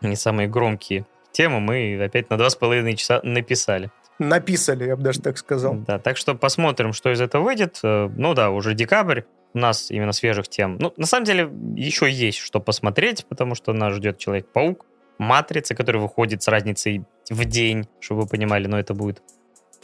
не 0.00 0.16
самые 0.16 0.48
громкие 0.48 1.06
тему 1.38 1.60
мы 1.60 1.96
опять 2.02 2.30
на 2.30 2.36
два 2.36 2.50
с 2.50 2.56
половиной 2.56 2.96
часа 2.96 3.20
написали. 3.22 3.92
Написали, 4.18 4.84
я 4.86 4.96
бы 4.96 5.02
даже 5.02 5.20
так 5.20 5.38
сказал. 5.38 5.74
Да, 5.74 6.00
так 6.00 6.16
что 6.16 6.34
посмотрим, 6.34 6.92
что 6.92 7.12
из 7.12 7.20
этого 7.20 7.44
выйдет. 7.44 7.78
Э, 7.84 8.10
ну 8.16 8.34
да, 8.34 8.50
уже 8.50 8.74
декабрь, 8.74 9.22
у 9.54 9.58
нас 9.58 9.92
именно 9.92 10.10
свежих 10.10 10.48
тем. 10.48 10.78
Ну, 10.80 10.92
на 10.96 11.06
самом 11.06 11.24
деле, 11.24 11.48
еще 11.76 12.10
есть 12.10 12.38
что 12.38 12.58
посмотреть, 12.58 13.24
потому 13.28 13.54
что 13.54 13.72
нас 13.72 13.94
ждет 13.94 14.18
Человек-паук, 14.18 14.84
Матрица, 15.18 15.76
который 15.76 16.00
выходит 16.00 16.42
с 16.42 16.48
разницей 16.48 17.04
в 17.30 17.44
день, 17.44 17.88
чтобы 18.00 18.22
вы 18.22 18.26
понимали, 18.26 18.66
но 18.66 18.76
это 18.76 18.94
будет, 18.94 19.22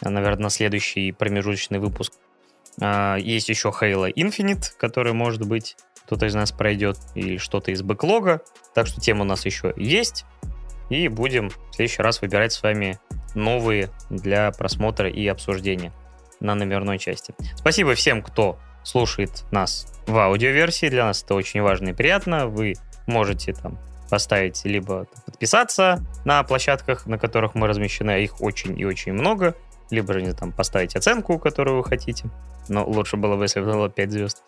наверное, 0.01 0.51
следующий 0.51 1.13
промежуточный 1.13 1.79
выпуск. 1.79 2.15
А, 2.81 3.17
есть 3.17 3.49
еще 3.49 3.69
Halo 3.69 4.13
Infinite, 4.13 4.73
который, 4.77 5.13
может 5.13 5.47
быть, 5.47 5.77
кто-то 6.05 6.27
из 6.27 6.35
нас 6.35 6.51
пройдет, 6.51 6.97
или 7.15 7.37
что-то 7.37 7.71
из 7.71 7.83
бэклога. 7.83 8.43
Так 8.75 8.89
что 8.89 9.01
тем 9.01 9.21
у 9.21 9.25
нас 9.25 9.47
еще 9.47 9.73
есть 9.77 10.25
и 10.91 11.09
будем 11.09 11.51
в 11.51 11.59
следующий 11.73 12.03
раз 12.03 12.21
выбирать 12.21 12.53
с 12.53 12.63
вами 12.63 12.99
новые 13.35 13.91
для 14.11 14.51
просмотра 14.53 15.09
и 15.09 15.27
обсуждения 15.27 15.93
на 16.41 16.55
номерной 16.55 16.99
части. 16.99 17.35
Спасибо 17.57 17.95
всем, 17.95 18.23
кто 18.23 18.59
слушает 18.83 19.45
нас 19.51 19.87
в 20.07 20.17
аудиоверсии. 20.17 20.89
Для 20.89 21.07
нас 21.07 21.23
это 21.23 21.35
очень 21.35 21.63
важно 21.63 21.91
и 21.91 21.93
приятно. 21.93 22.47
Вы 22.47 22.75
можете 23.07 23.53
там 23.53 23.79
поставить 24.11 24.65
либо 24.65 25.07
подписаться 25.27 26.05
на 26.25 26.43
площадках, 26.43 27.07
на 27.07 27.19
которых 27.19 27.55
мы 27.55 27.67
размещены, 27.67 28.11
а 28.13 28.19
их 28.19 28.41
очень 28.41 28.79
и 28.79 28.85
очень 28.85 29.13
много, 29.13 29.57
либо 29.91 30.13
же 30.13 30.33
там 30.35 30.53
поставить 30.53 30.95
оценку, 30.95 31.39
которую 31.39 31.79
вы 31.79 31.85
хотите. 31.85 32.31
Но 32.69 32.87
лучше 32.87 33.17
было 33.17 33.37
бы, 33.37 33.45
если 33.45 33.61
бы 33.61 33.73
было 33.73 33.89
5 33.89 34.13
звезд. 34.13 34.43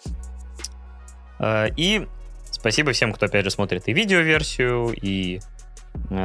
А, 1.38 1.66
и 1.76 2.06
спасибо 2.50 2.92
всем, 2.92 3.12
кто 3.12 3.26
опять 3.26 3.44
же 3.44 3.50
смотрит 3.50 3.88
и 3.88 3.92
видеоверсию, 3.92 4.94
и 5.00 5.40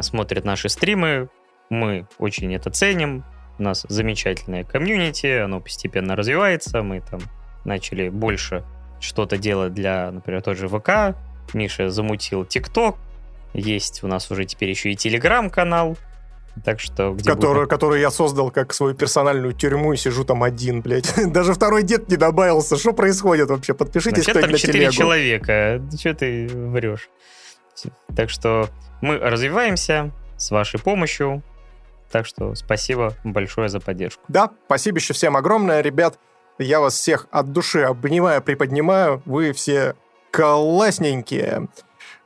смотрят 0.02 0.46
наши 0.46 0.70
стримы. 0.70 1.30
Мы 1.70 2.08
очень 2.18 2.54
это 2.54 2.70
ценим. 2.70 3.24
У 3.60 3.64
нас 3.64 3.86
замечательное 3.88 4.64
комьюнити, 4.64 5.40
оно 5.40 5.60
постепенно 5.60 6.16
развивается. 6.16 6.82
Мы 6.82 7.02
там 7.02 7.20
начали 7.64 8.10
больше 8.10 8.64
что-то 9.00 9.38
делать 9.38 9.74
для, 9.74 10.12
например, 10.12 10.42
тот 10.42 10.58
же 10.58 10.68
ВК. 10.68 11.16
Миша 11.54 11.90
замутил 11.90 12.46
ТикТок. 12.46 12.98
Есть 13.54 14.04
у 14.04 14.08
нас 14.08 14.32
уже 14.32 14.46
теперь 14.46 14.70
еще 14.70 14.92
и 14.92 14.96
Телеграм-канал. 14.96 15.98
Так 16.66 16.80
что... 16.80 17.14
Где 17.14 17.30
который, 17.30 17.62
будет... 17.62 17.70
который 17.70 18.02
я 18.02 18.12
создал 18.12 18.52
как 18.52 18.74
свою 18.74 18.94
персональную 18.94 19.54
тюрьму 19.54 19.94
и 19.94 19.98
сижу 19.98 20.24
там 20.24 20.44
один, 20.44 20.82
блядь. 20.82 21.14
Даже 21.32 21.54
второй 21.54 21.84
дед 21.84 22.10
не 22.10 22.18
добавился. 22.18 22.78
Что 22.78 22.94
происходит 22.94 23.50
вообще? 23.50 23.74
Подпишитесь 23.74 24.26
Значит, 24.26 24.42
там 24.42 24.56
4 24.56 24.92
человека. 24.92 25.82
Что 25.98 26.14
ты 26.14 26.48
врешь? 26.48 27.10
Так 28.16 28.30
что 28.30 28.70
мы 29.02 29.18
развиваемся 29.18 30.12
с 30.38 30.52
вашей 30.52 30.80
помощью. 30.80 31.44
Так 32.12 32.26
что 32.26 32.56
спасибо 32.56 33.16
большое 33.24 33.70
за 33.70 33.80
поддержку. 33.80 34.24
Да, 34.28 34.52
спасибо 34.66 34.98
еще 34.98 35.14
всем 35.14 35.38
огромное, 35.38 35.82
ребят. 35.82 36.20
Я 36.60 36.80
вас 36.80 36.96
всех 36.96 37.28
от 37.32 37.52
души 37.52 37.82
обнимаю, 37.82 38.42
приподнимаю. 38.42 39.22
Вы 39.26 39.54
все 39.54 39.96
классненькие. 40.32 41.68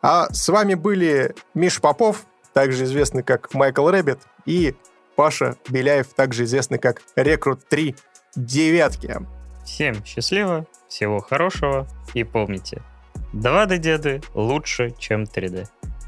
А 0.02 0.28
с 0.32 0.50
вами 0.50 0.76
были 0.76 1.36
Миш 1.54 1.80
Попов, 1.82 2.26
также 2.54 2.84
известный 2.86 3.24
как 3.24 3.54
Майкл 3.54 3.90
Рэббит, 3.90 4.20
и 4.46 4.76
Паша 5.16 5.56
Беляев, 5.70 6.14
также 6.14 6.44
известный 6.44 6.78
как 6.78 7.02
Рекрут 7.16 7.68
3 7.68 7.96
девятки. 8.36 9.18
Всем 9.66 10.04
счастливо, 10.06 10.68
всего 10.88 11.20
хорошего 11.20 11.88
и 12.14 12.24
помните, 12.24 12.84
2D-деды 13.34 14.24
лучше, 14.34 14.94
чем 14.98 15.24
3D. 15.24 15.68